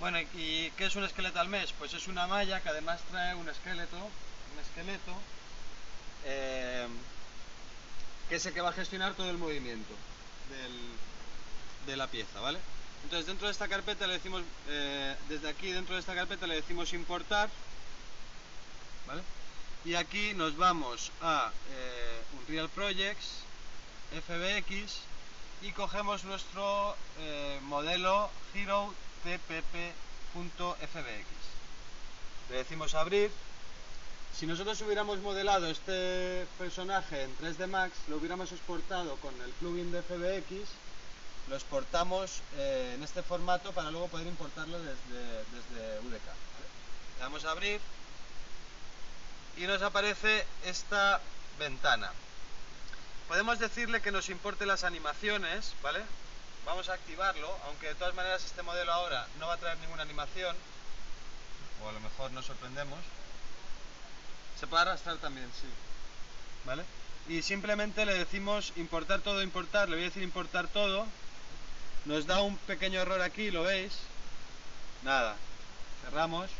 Bueno, 0.00 0.18
¿y 0.34 0.70
qué 0.76 0.86
es 0.86 0.96
un 0.96 1.08
skeletal 1.08 1.48
mesh? 1.48 1.72
Pues 1.74 1.94
es 1.94 2.08
una 2.08 2.26
malla 2.26 2.60
que 2.60 2.68
además 2.68 3.00
trae 3.10 3.34
un 3.34 3.48
esqueleto, 3.48 3.96
un 3.96 4.60
esqueleto, 4.60 5.14
eh, 6.24 6.88
que 8.28 8.36
es 8.36 8.46
el 8.46 8.54
que 8.54 8.60
va 8.60 8.70
a 8.70 8.72
gestionar 8.72 9.14
todo 9.14 9.30
el 9.30 9.38
movimiento 9.38 9.94
de 11.86 11.96
la 11.96 12.06
pieza, 12.06 12.40
¿vale? 12.40 12.58
Entonces 13.04 13.26
dentro 13.26 13.46
de 13.46 13.52
esta 13.52 13.68
carpeta 13.68 14.06
le 14.06 14.14
decimos, 14.14 14.42
eh, 14.68 15.14
desde 15.28 15.48
aquí 15.48 15.70
dentro 15.70 15.94
de 15.94 16.00
esta 16.00 16.14
carpeta 16.14 16.46
le 16.46 16.56
decimos 16.56 16.92
importar, 16.94 17.50
¿vale? 19.06 19.22
Y 19.84 19.94
aquí 19.94 20.32
nos 20.32 20.56
vamos 20.56 21.12
a 21.20 21.52
eh, 21.70 22.22
Unreal 22.40 22.70
Projects, 22.70 23.44
FBX 24.26 25.00
y 25.62 25.72
cogemos 25.72 26.24
nuestro 26.24 26.96
eh, 27.18 27.60
modelo 27.64 28.30
Hero 28.54 28.94
tpp.fbx. 29.22 29.66
Le 32.50 32.56
decimos 32.56 32.94
abrir. 32.94 33.30
Si 34.34 34.46
nosotros 34.46 34.80
hubiéramos 34.80 35.18
modelado 35.20 35.68
este 35.68 36.46
personaje 36.58 37.22
en 37.22 37.36
3D 37.38 37.68
Max, 37.68 37.92
lo 38.08 38.16
hubiéramos 38.16 38.50
exportado 38.50 39.16
con 39.16 39.34
el 39.42 39.50
plugin 39.52 39.92
de 39.92 40.02
FBX, 40.02 40.70
lo 41.48 41.56
exportamos 41.56 42.40
eh, 42.56 42.92
en 42.94 43.02
este 43.02 43.22
formato 43.22 43.72
para 43.72 43.90
luego 43.90 44.08
poder 44.08 44.26
importarlo 44.26 44.78
desde, 44.78 45.44
desde 45.52 45.98
UDK. 46.00 46.26
Le 47.16 47.20
damos 47.20 47.44
a 47.44 47.50
abrir 47.50 47.80
y 49.56 49.66
nos 49.66 49.82
aparece 49.82 50.46
esta 50.64 51.20
ventana. 51.58 52.10
Podemos 53.28 53.58
decirle 53.58 54.02
que 54.02 54.12
nos 54.12 54.28
importe 54.28 54.66
las 54.66 54.84
animaciones, 54.84 55.74
¿vale? 55.82 56.02
Vamos 56.66 56.88
a 56.88 56.94
activarlo, 56.94 57.54
aunque 57.66 57.88
de 57.88 57.94
todas 57.94 58.14
maneras 58.14 58.44
este 58.44 58.62
modelo 58.62 58.92
ahora 58.92 59.26
no 59.38 59.46
va 59.46 59.54
a 59.54 59.58
traer 59.58 59.78
ninguna 59.78 60.02
animación, 60.02 60.56
o 61.82 61.88
a 61.88 61.92
lo 61.92 62.00
mejor 62.00 62.30
nos 62.32 62.46
sorprendemos. 62.46 62.98
Se 64.58 64.66
puede 64.66 64.82
arrastrar 64.82 65.18
también, 65.18 65.50
sí. 65.60 65.68
¿Vale? 66.64 66.84
Y 67.28 67.42
simplemente 67.42 68.04
le 68.06 68.14
decimos 68.14 68.72
importar 68.76 69.20
todo, 69.20 69.42
importar, 69.42 69.88
le 69.88 69.96
voy 69.96 70.04
a 70.04 70.08
decir 70.08 70.22
importar 70.22 70.68
todo. 70.68 71.06
Nos 72.04 72.26
da 72.26 72.42
un 72.42 72.56
pequeño 72.58 73.00
error 73.00 73.22
aquí, 73.22 73.50
¿lo 73.50 73.62
veis? 73.62 73.92
Nada. 75.02 75.36
Cerramos. 76.04 76.50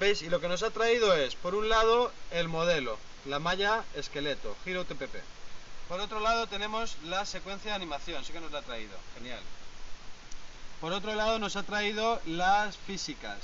¿Veis? 0.00 0.22
Y 0.22 0.30
lo 0.30 0.40
que 0.40 0.48
nos 0.48 0.62
ha 0.62 0.70
traído 0.70 1.14
es, 1.14 1.34
por 1.34 1.54
un 1.54 1.68
lado, 1.68 2.10
el 2.30 2.48
modelo, 2.48 2.98
la 3.26 3.38
malla 3.38 3.84
esqueleto, 3.94 4.56
giro 4.64 4.84
TPP. 4.84 5.16
Por 5.88 6.00
otro 6.00 6.20
lado 6.20 6.46
tenemos 6.46 6.96
la 7.04 7.26
secuencia 7.26 7.70
de 7.70 7.76
animación, 7.76 8.24
sí 8.24 8.32
que 8.32 8.40
nos 8.40 8.52
la 8.52 8.60
ha 8.60 8.62
traído, 8.62 8.96
genial. 9.14 9.40
Por 10.80 10.92
otro 10.92 11.14
lado 11.14 11.38
nos 11.38 11.56
ha 11.56 11.62
traído 11.62 12.20
las 12.26 12.76
físicas. 12.76 13.38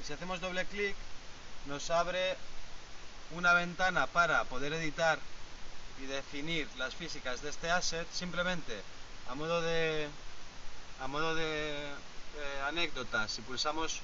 Y 0.00 0.04
si 0.04 0.12
hacemos 0.12 0.40
doble 0.40 0.64
clic 0.66 0.96
nos 1.66 1.90
abre 1.90 2.36
una 3.36 3.52
ventana 3.52 4.06
para 4.06 4.44
poder 4.44 4.72
editar 4.72 5.18
y 6.02 6.06
definir 6.06 6.68
las 6.78 6.94
físicas 6.94 7.42
de 7.42 7.50
este 7.50 7.70
asset 7.70 8.06
simplemente 8.12 8.80
a 9.28 9.34
modo 9.34 9.62
de 9.62 10.08
a 11.00 11.34
de, 11.34 11.76
anécdota 12.66 13.28
si 13.28 13.42
pulsamos 13.42 14.00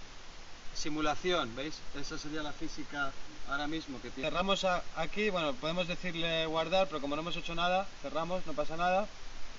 simulación 0.75 1.55
veis 1.55 1.77
esa 1.95 2.19
sería 2.19 2.43
la 2.43 2.53
física 2.53 3.13
ahora 3.49 3.67
mismo 3.67 4.01
que 4.01 4.11
Cerramos 4.11 4.65
aquí, 4.97 5.31
bueno, 5.31 5.55
podemos 5.55 5.89
decirle 5.89 6.47
guardar, 6.47 6.87
pero 6.89 7.01
como 7.01 7.17
no 7.17 7.23
hemos 7.23 7.37
hecho 7.37 7.55
nada, 7.55 7.87
cerramos, 8.03 8.45
no 8.47 8.53
pasa 8.53 8.77
nada. 8.77 9.09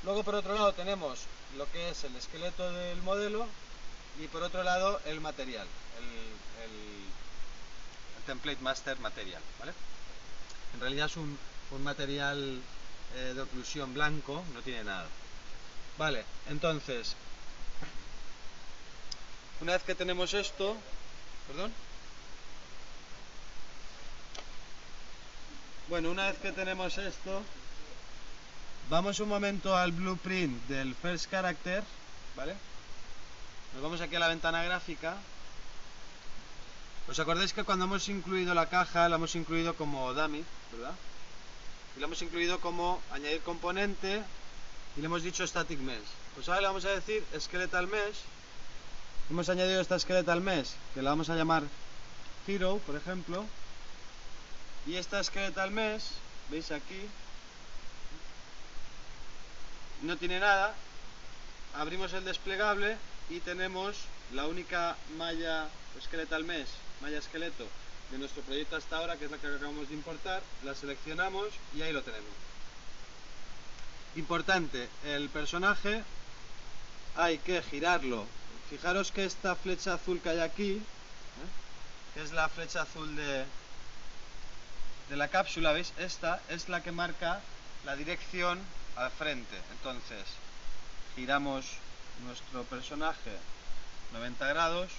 Luego 0.03 0.23
por 0.23 0.35
otro 0.35 0.53
lado 0.53 0.73
tenemos 0.73 1.21
lo 1.57 1.69
que 1.71 1.89
es 1.89 2.03
el 2.03 2.15
esqueleto 2.15 2.71
del 2.71 3.01
modelo 3.01 3.47
y 4.21 4.27
por 4.27 4.43
otro 4.43 4.63
lado 4.63 4.99
el 5.05 5.19
material, 5.21 5.67
el, 5.97 6.29
template 8.25 8.61
master 8.61 8.99
material, 8.99 9.41
¿vale? 9.59 9.73
En 10.75 10.79
realidad 10.81 11.07
es 11.07 11.17
un, 11.17 11.37
material 11.83 12.61
eh, 13.15 13.33
de 13.33 13.41
oclusión 13.41 13.91
blanco, 13.95 14.43
no 14.53 14.61
tiene 14.61 14.83
nada. 14.83 15.07
Vale, 15.99 16.23
entonces, 16.47 17.13
una 19.59 19.73
vez 19.73 19.83
que 19.83 19.95
tenemos 19.95 20.33
esto, 20.33 20.77
perdón, 21.45 21.73
Bueno, 25.89 26.11
una 26.11 26.27
vez 26.27 26.37
que 26.37 26.51
tenemos 26.51 26.99
esto, 26.99 27.41
vamos 28.91 29.19
un 29.19 29.27
momento 29.27 29.75
al 29.75 29.91
blueprint 29.91 30.67
del 30.67 30.93
first 30.93 31.31
character, 31.31 31.83
¿vale? 32.35 32.55
Nos 33.73 33.81
vamos 33.81 33.99
aquí 33.99 34.15
a 34.15 34.19
la 34.19 34.27
ventana 34.27 34.63
gráfica. 34.63 35.17
¿Os 37.07 37.17
acordáis 37.17 37.53
que 37.53 37.63
cuando 37.63 37.85
hemos 37.85 38.07
incluido 38.07 38.53
la 38.53 38.69
caja, 38.69 39.09
la 39.09 39.15
hemos 39.15 39.33
incluido 39.33 39.73
como 39.73 40.13
dummy, 40.13 40.45
¿verdad? 40.71 40.93
Y 41.97 41.99
la 42.01 42.05
hemos 42.05 42.21
incluido 42.21 42.61
como 42.61 43.01
añadir 43.11 43.41
componente 43.41 44.23
y 44.99 45.01
le 45.01 45.05
hemos 45.05 45.23
dicho 45.23 45.47
static 45.47 45.79
mesh. 45.79 46.09
Pues 46.35 46.49
ahora 46.49 46.59
le 46.59 46.67
vamos 46.67 46.83
a 46.83 46.89
decir 46.89 47.23
skeletal 47.39 47.87
mesh. 47.87 48.17
Hemos 49.29 49.47
añadido 49.47 49.79
esta 49.79 49.97
skeletal 49.97 50.41
mesh, 50.41 50.71
que 50.93 51.01
la 51.01 51.11
vamos 51.11 51.29
a 51.29 51.35
llamar 51.35 51.63
hero, 52.45 52.81
por 52.85 52.97
ejemplo. 52.97 53.45
Y 54.85 54.97
esta 54.97 55.23
skeletal 55.23 55.71
mesh, 55.71 56.03
veis 56.51 56.69
aquí, 56.71 56.99
no 60.01 60.17
tiene 60.17 60.41
nada. 60.41 60.75
Abrimos 61.75 62.11
el 62.11 62.25
desplegable 62.25 62.97
y 63.29 63.39
tenemos 63.39 63.95
la 64.33 64.47
única 64.47 64.97
malla 65.17 65.69
skeletal 66.01 66.43
mesh, 66.43 66.67
malla 67.01 67.19
esqueleto 67.19 67.65
de 68.11 68.17
nuestro 68.17 68.41
proyecto 68.41 68.75
hasta 68.75 68.97
ahora, 68.97 69.15
que 69.15 69.25
es 69.25 69.31
la 69.31 69.37
que 69.37 69.47
acabamos 69.47 69.87
de 69.87 69.93
importar. 69.95 70.43
La 70.65 70.75
seleccionamos 70.75 71.47
y 71.73 71.83
ahí 71.83 71.93
lo 71.93 72.01
tenemos. 72.01 72.48
Importante, 74.15 74.89
el 75.05 75.29
personaje 75.29 76.03
hay 77.15 77.37
que 77.37 77.61
girarlo. 77.61 78.25
Fijaros 78.69 79.11
que 79.11 79.25
esta 79.25 79.55
flecha 79.55 79.93
azul 79.93 80.19
que 80.21 80.29
hay 80.29 80.39
aquí, 80.39 80.73
¿eh? 80.73 82.13
que 82.13 82.23
es 82.23 82.31
la 82.31 82.49
flecha 82.49 82.81
azul 82.81 83.15
de, 83.15 83.45
de 85.09 85.15
la 85.15 85.27
cápsula, 85.27 85.73
¿veis? 85.73 85.93
Esta 85.97 86.41
es 86.49 86.69
la 86.69 86.81
que 86.81 86.91
marca 86.91 87.41
la 87.85 87.95
dirección 87.95 88.59
al 88.95 89.11
frente. 89.11 89.55
Entonces, 89.71 90.25
giramos 91.15 91.65
nuestro 92.25 92.63
personaje 92.63 93.37
90 94.13 94.47
grados, 94.47 94.91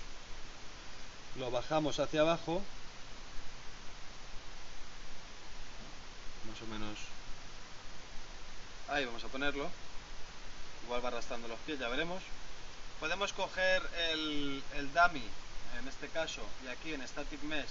lo 1.37 1.51
bajamos 1.51 1.99
hacia 1.99 2.21
abajo, 2.21 2.63
más 6.49 6.63
o 6.63 6.67
menos 6.67 6.99
ahí 8.91 9.05
vamos 9.05 9.25
a 9.25 9.29
ponerlo, 9.29 9.71
igual 10.85 11.05
va 11.05 11.09
arrastrando 11.09 11.49
los 11.49 11.59
pies, 11.61 11.79
ya 11.79 11.89
veremos. 11.89 12.23
Podemos 12.99 13.33
coger 13.33 13.83
el, 14.11 14.63
el 14.75 14.93
dummy, 14.93 15.25
en 15.79 15.89
este 15.89 16.09
caso, 16.09 16.43
y 16.65 16.69
aquí 16.69 16.93
en 16.93 17.07
Static 17.07 17.43
Mesh 17.45 17.71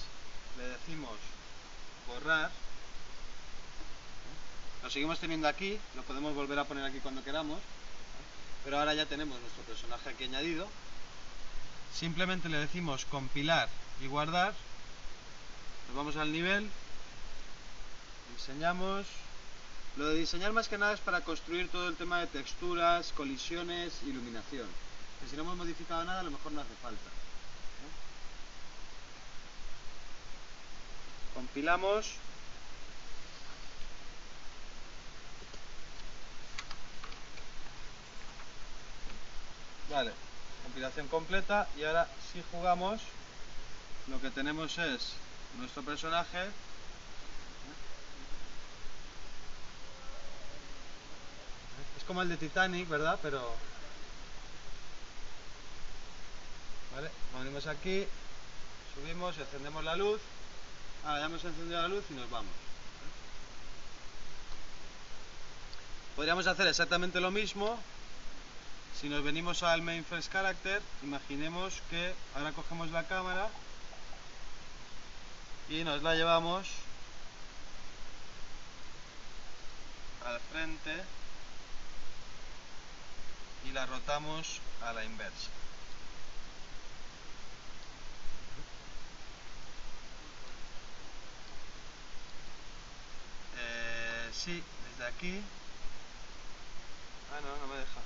le 0.58 0.64
decimos 0.70 1.16
borrar. 2.08 2.50
Lo 4.82 4.90
seguimos 4.90 5.20
teniendo 5.20 5.48
aquí, 5.48 5.78
lo 5.96 6.04
podemos 6.04 6.34
volver 6.34 6.58
a 6.58 6.64
poner 6.64 6.86
aquí 6.86 7.00
cuando 7.00 7.24
queramos, 7.24 7.60
pero 8.64 8.80
ahora 8.80 8.94
ya 8.94 9.06
tenemos 9.06 9.40
nuestro 9.41 9.64
personaje 9.64 10.10
aquí 10.10 10.24
añadido. 10.24 10.68
Simplemente 11.94 12.50
le 12.50 12.58
decimos 12.58 13.06
compilar 13.06 13.68
y 14.02 14.08
guardar. 14.08 14.54
Nos 15.88 15.98
vamos 15.98 16.16
al 16.16 16.32
nivel, 16.32 16.70
diseñamos. 18.38 19.06
Lo 19.98 20.07
de 20.07 20.16
diseñar 20.16 20.53
más 20.53 20.68
que 20.68 20.78
nada 20.78 20.94
es 20.94 20.99
para 20.99 21.22
construir 21.22 21.70
todo 21.70 21.90
el 21.90 21.95
tema 21.95 22.20
de 22.20 22.28
texturas, 22.28 23.11
colisiones, 23.14 23.94
iluminación. 24.06 24.68
Que 25.20 25.30
si 25.30 25.36
no 25.36 25.44
hemos 25.44 25.57
modificado 25.57 26.03
nada, 26.06 26.22
a 26.22 26.24
lo 26.24 26.32
mejor 26.32 26.52
no 26.52 26.61
hace 26.61 26.76
falta. 26.82 27.10
compilamos 31.40 32.16
vale 39.90 40.11
compilación 40.64 41.07
completa 41.07 41.68
y 41.78 41.86
ahora 41.86 42.10
si 42.34 42.44
jugamos 42.52 43.02
lo 44.07 44.20
que 44.20 44.30
tenemos 44.32 44.78
es 44.80 45.14
nuestro 45.57 45.82
personaje 45.82 46.40
como 52.10 52.23
el 52.23 52.30
de 52.30 52.38
Titanic 52.38 52.90
verdad 52.90 53.19
pero 53.22 53.40
vale 56.95 57.11
venimos 57.38 57.68
aquí 57.68 58.07
subimos 58.95 59.38
encendemos 59.38 59.84
la 59.84 59.95
luz. 59.95 60.19
Ahora 61.06 61.19
ya 61.19 61.26
hemos 61.27 61.44
encendido 61.44 61.80
la 61.80 61.88
luz 61.88 62.03
y 62.10 62.14
nos 62.14 62.27
vamos. 62.31 62.52
Podríamos 66.15 66.48
hacer 66.48 66.65
exactamente 66.65 67.22
lo 67.22 67.30
mismo 67.30 67.77
si 68.99 69.07
nos 69.07 69.23
venimos 69.23 69.61
al 69.61 69.84
main 69.84 70.03
character, 70.31 70.81
imaginemos 71.03 71.80
que 71.91 72.15
ahora 72.36 72.53
cogemos 72.53 72.90
la 72.90 73.03
cámara 73.03 73.49
y 75.69 75.84
nos 75.84 76.02
la 76.02 76.15
llevamos 76.15 76.68
al 80.26 80.40
frente 80.52 81.19
y 83.65 83.72
la 83.72 83.86
rotamos 83.86 84.61
a 84.84 84.94
la 84.94 85.03
inversa. 85.03 85.49
Eh, 93.57 94.30
sí, 94.34 94.64
desde 94.91 95.10
aquí. 95.10 95.41
Ah, 97.34 97.41
no, 97.41 97.68
no 97.68 97.73
me 97.73 97.80
deja. 97.80 98.02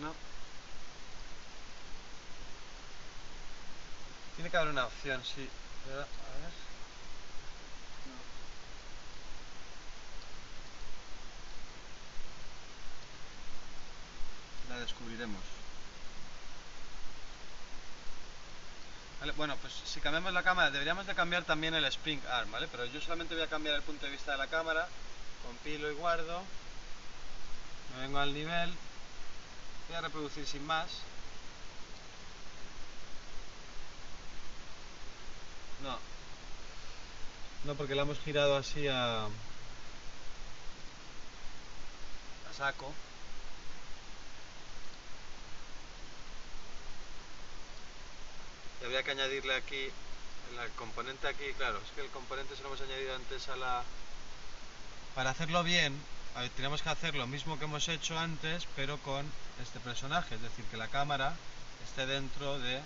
No. 0.00 0.14
Tiene 4.36 4.50
que 4.50 4.56
haber 4.56 4.70
una 4.70 4.86
opción, 4.86 5.22
sí. 5.24 5.48
A 5.92 5.96
ver. 5.96 6.67
Descubriremos. 14.80 15.42
Bueno, 19.36 19.56
pues 19.60 19.72
si 19.72 20.00
cambiamos 20.00 20.32
la 20.32 20.42
cámara, 20.42 20.70
deberíamos 20.70 21.06
de 21.06 21.14
cambiar 21.14 21.44
también 21.44 21.74
el 21.74 21.84
spring 21.86 22.20
arm, 22.30 22.52
¿vale? 22.52 22.68
Pero 22.68 22.84
yo 22.86 23.00
solamente 23.00 23.34
voy 23.34 23.42
a 23.42 23.48
cambiar 23.48 23.74
el 23.74 23.82
punto 23.82 24.06
de 24.06 24.12
vista 24.12 24.32
de 24.32 24.38
la 24.38 24.46
cámara, 24.46 24.88
compilo 25.44 25.90
y 25.90 25.94
guardo, 25.94 26.42
me 27.94 28.02
vengo 28.02 28.18
al 28.18 28.32
nivel, 28.32 28.72
voy 29.88 29.96
a 29.96 30.00
reproducir 30.02 30.46
sin 30.46 30.64
más, 30.66 30.86
no, 35.82 35.98
no 37.64 37.74
porque 37.74 37.94
la 37.96 38.02
hemos 38.02 38.18
girado 38.20 38.56
así 38.56 38.86
a, 38.86 39.24
a 39.24 39.28
saco, 42.56 42.92
y 48.88 48.90
habría 48.90 49.02
que 49.02 49.10
añadirle 49.10 49.54
aquí 49.54 49.90
el 50.62 50.70
componente 50.76 51.28
aquí, 51.28 51.44
claro, 51.58 51.78
es 51.84 51.92
que 51.92 52.00
el 52.00 52.08
componente 52.08 52.56
se 52.56 52.62
lo 52.62 52.68
hemos 52.68 52.80
añadido 52.80 53.14
antes 53.14 53.46
a 53.50 53.56
la... 53.56 53.82
Para 55.14 55.28
hacerlo 55.28 55.62
bien, 55.62 56.00
tenemos 56.56 56.80
que 56.80 56.88
hacer 56.88 57.14
lo 57.14 57.26
mismo 57.26 57.58
que 57.58 57.66
hemos 57.66 57.86
hecho 57.88 58.18
antes, 58.18 58.66
pero 58.76 58.96
con 59.02 59.30
este 59.62 59.78
personaje, 59.80 60.36
es 60.36 60.40
decir, 60.40 60.64
que 60.70 60.78
la 60.78 60.88
cámara 60.88 61.34
esté 61.86 62.06
dentro 62.06 62.58
de 62.60 62.80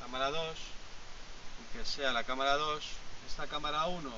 cámara 0.00 0.32
2, 0.32 0.56
que 1.74 1.84
sea 1.84 2.10
la 2.10 2.24
cámara 2.24 2.56
2, 2.56 2.84
esta 3.28 3.46
cámara 3.46 3.86
1 3.86 4.10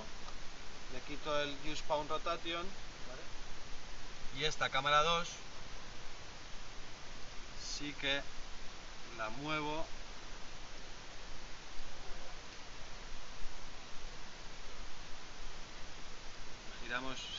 le 0.95 1.01
quito 1.03 1.39
el 1.39 1.55
use 1.71 1.83
pound 1.87 2.09
rotation, 2.09 2.67
y 4.39 4.45
esta 4.45 4.71
cámara 4.71 5.03
2 5.03 5.29
sí 7.79 7.95
que 8.01 8.23
la 9.19 9.29
muevo 9.29 9.85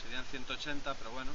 serían 0.02 0.24
180, 0.30 0.94
pero 0.94 1.10
bueno. 1.10 1.30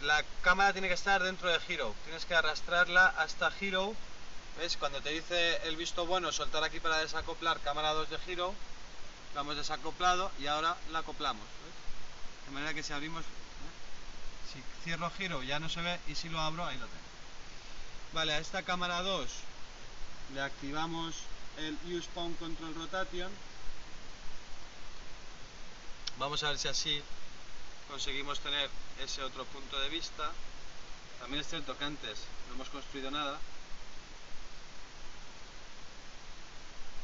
La 0.00 0.24
cámara 0.40 0.72
tiene 0.72 0.88
que 0.88 0.94
estar 0.94 1.22
dentro 1.22 1.50
de 1.50 1.60
Hero, 1.68 1.94
tienes 2.04 2.24
que 2.24 2.34
arrastrarla 2.34 3.08
hasta 3.08 3.52
Hero. 3.60 3.94
¿Ves? 4.58 4.78
Cuando 4.78 5.02
te 5.02 5.10
dice 5.10 5.60
el 5.68 5.76
visto 5.76 6.06
bueno, 6.06 6.32
soltar 6.32 6.64
aquí 6.64 6.80
para 6.80 6.98
desacoplar 6.98 7.60
cámara 7.60 7.92
2 7.92 8.08
de 8.08 8.18
Hero, 8.26 8.54
la 9.34 9.42
hemos 9.42 9.56
desacoplado 9.56 10.32
y 10.38 10.46
ahora 10.46 10.76
la 10.90 11.00
acoplamos. 11.00 11.44
De 12.46 12.52
manera 12.52 12.72
que 12.72 12.82
si 12.82 12.94
abrimos, 12.94 13.22
¿eh? 13.22 13.26
si 14.52 14.62
cierro 14.82 15.12
Hero 15.18 15.42
ya 15.42 15.60
no 15.60 15.68
se 15.68 15.82
ve 15.82 16.00
y 16.08 16.14
si 16.14 16.30
lo 16.30 16.40
abro, 16.40 16.64
ahí 16.64 16.78
lo 16.78 16.86
tengo. 16.86 17.00
Vale, 18.14 18.32
a 18.32 18.38
esta 18.38 18.62
cámara 18.62 19.02
2 19.02 19.28
le 20.34 20.40
activamos 20.40 21.16
el 21.58 21.76
Use 21.94 22.08
Control 22.14 22.74
Rotation. 22.74 23.30
Vamos 26.18 26.42
a 26.42 26.48
ver 26.48 26.58
si 26.58 26.68
así 26.68 27.02
conseguimos 27.88 28.40
tener 28.40 28.68
ese 29.02 29.22
otro 29.22 29.44
punto 29.46 29.78
de 29.80 29.88
vista. 29.88 30.30
También 31.18 31.40
es 31.40 31.48
cierto 31.48 31.76
que 31.76 31.84
antes 31.84 32.18
no 32.48 32.54
hemos 32.54 32.68
construido 32.68 33.10
nada. 33.10 33.38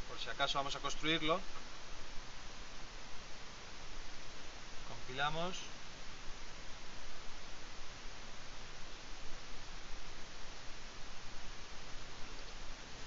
Por 0.09 0.19
si 0.19 0.29
acaso 0.29 0.57
vamos 0.57 0.75
a 0.75 0.79
construirlo. 0.79 1.39
Compilamos. 4.87 5.57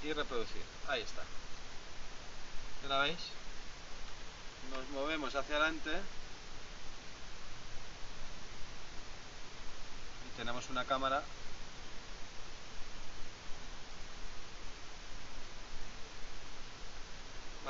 Y 0.02 0.12
reproducir. 0.12 0.62
Ahí 0.88 1.02
está. 1.02 1.22
¿Ya 2.82 2.88
la 2.88 2.98
veis? 3.00 3.18
Nos 4.70 4.88
movemos 4.90 5.34
hacia 5.34 5.56
adelante 5.56 5.90
y 10.26 10.36
tenemos 10.36 10.68
una 10.70 10.84
cámara 10.84 11.22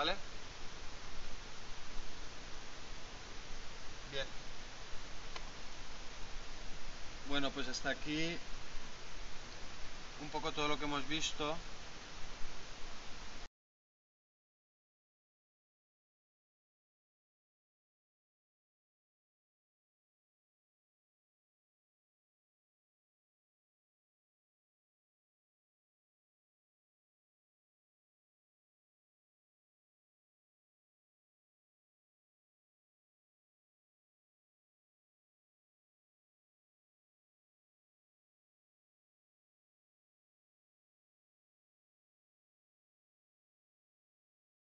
¿Vale? 0.01 0.16
Bien. 4.12 4.27
Bueno, 7.28 7.51
pues 7.51 7.69
hasta 7.69 7.90
aquí 7.90 8.39
un 10.23 10.28
poco 10.31 10.52
todo 10.52 10.69
lo 10.69 10.78
que 10.78 10.85
hemos 10.86 11.07
visto. 11.07 11.55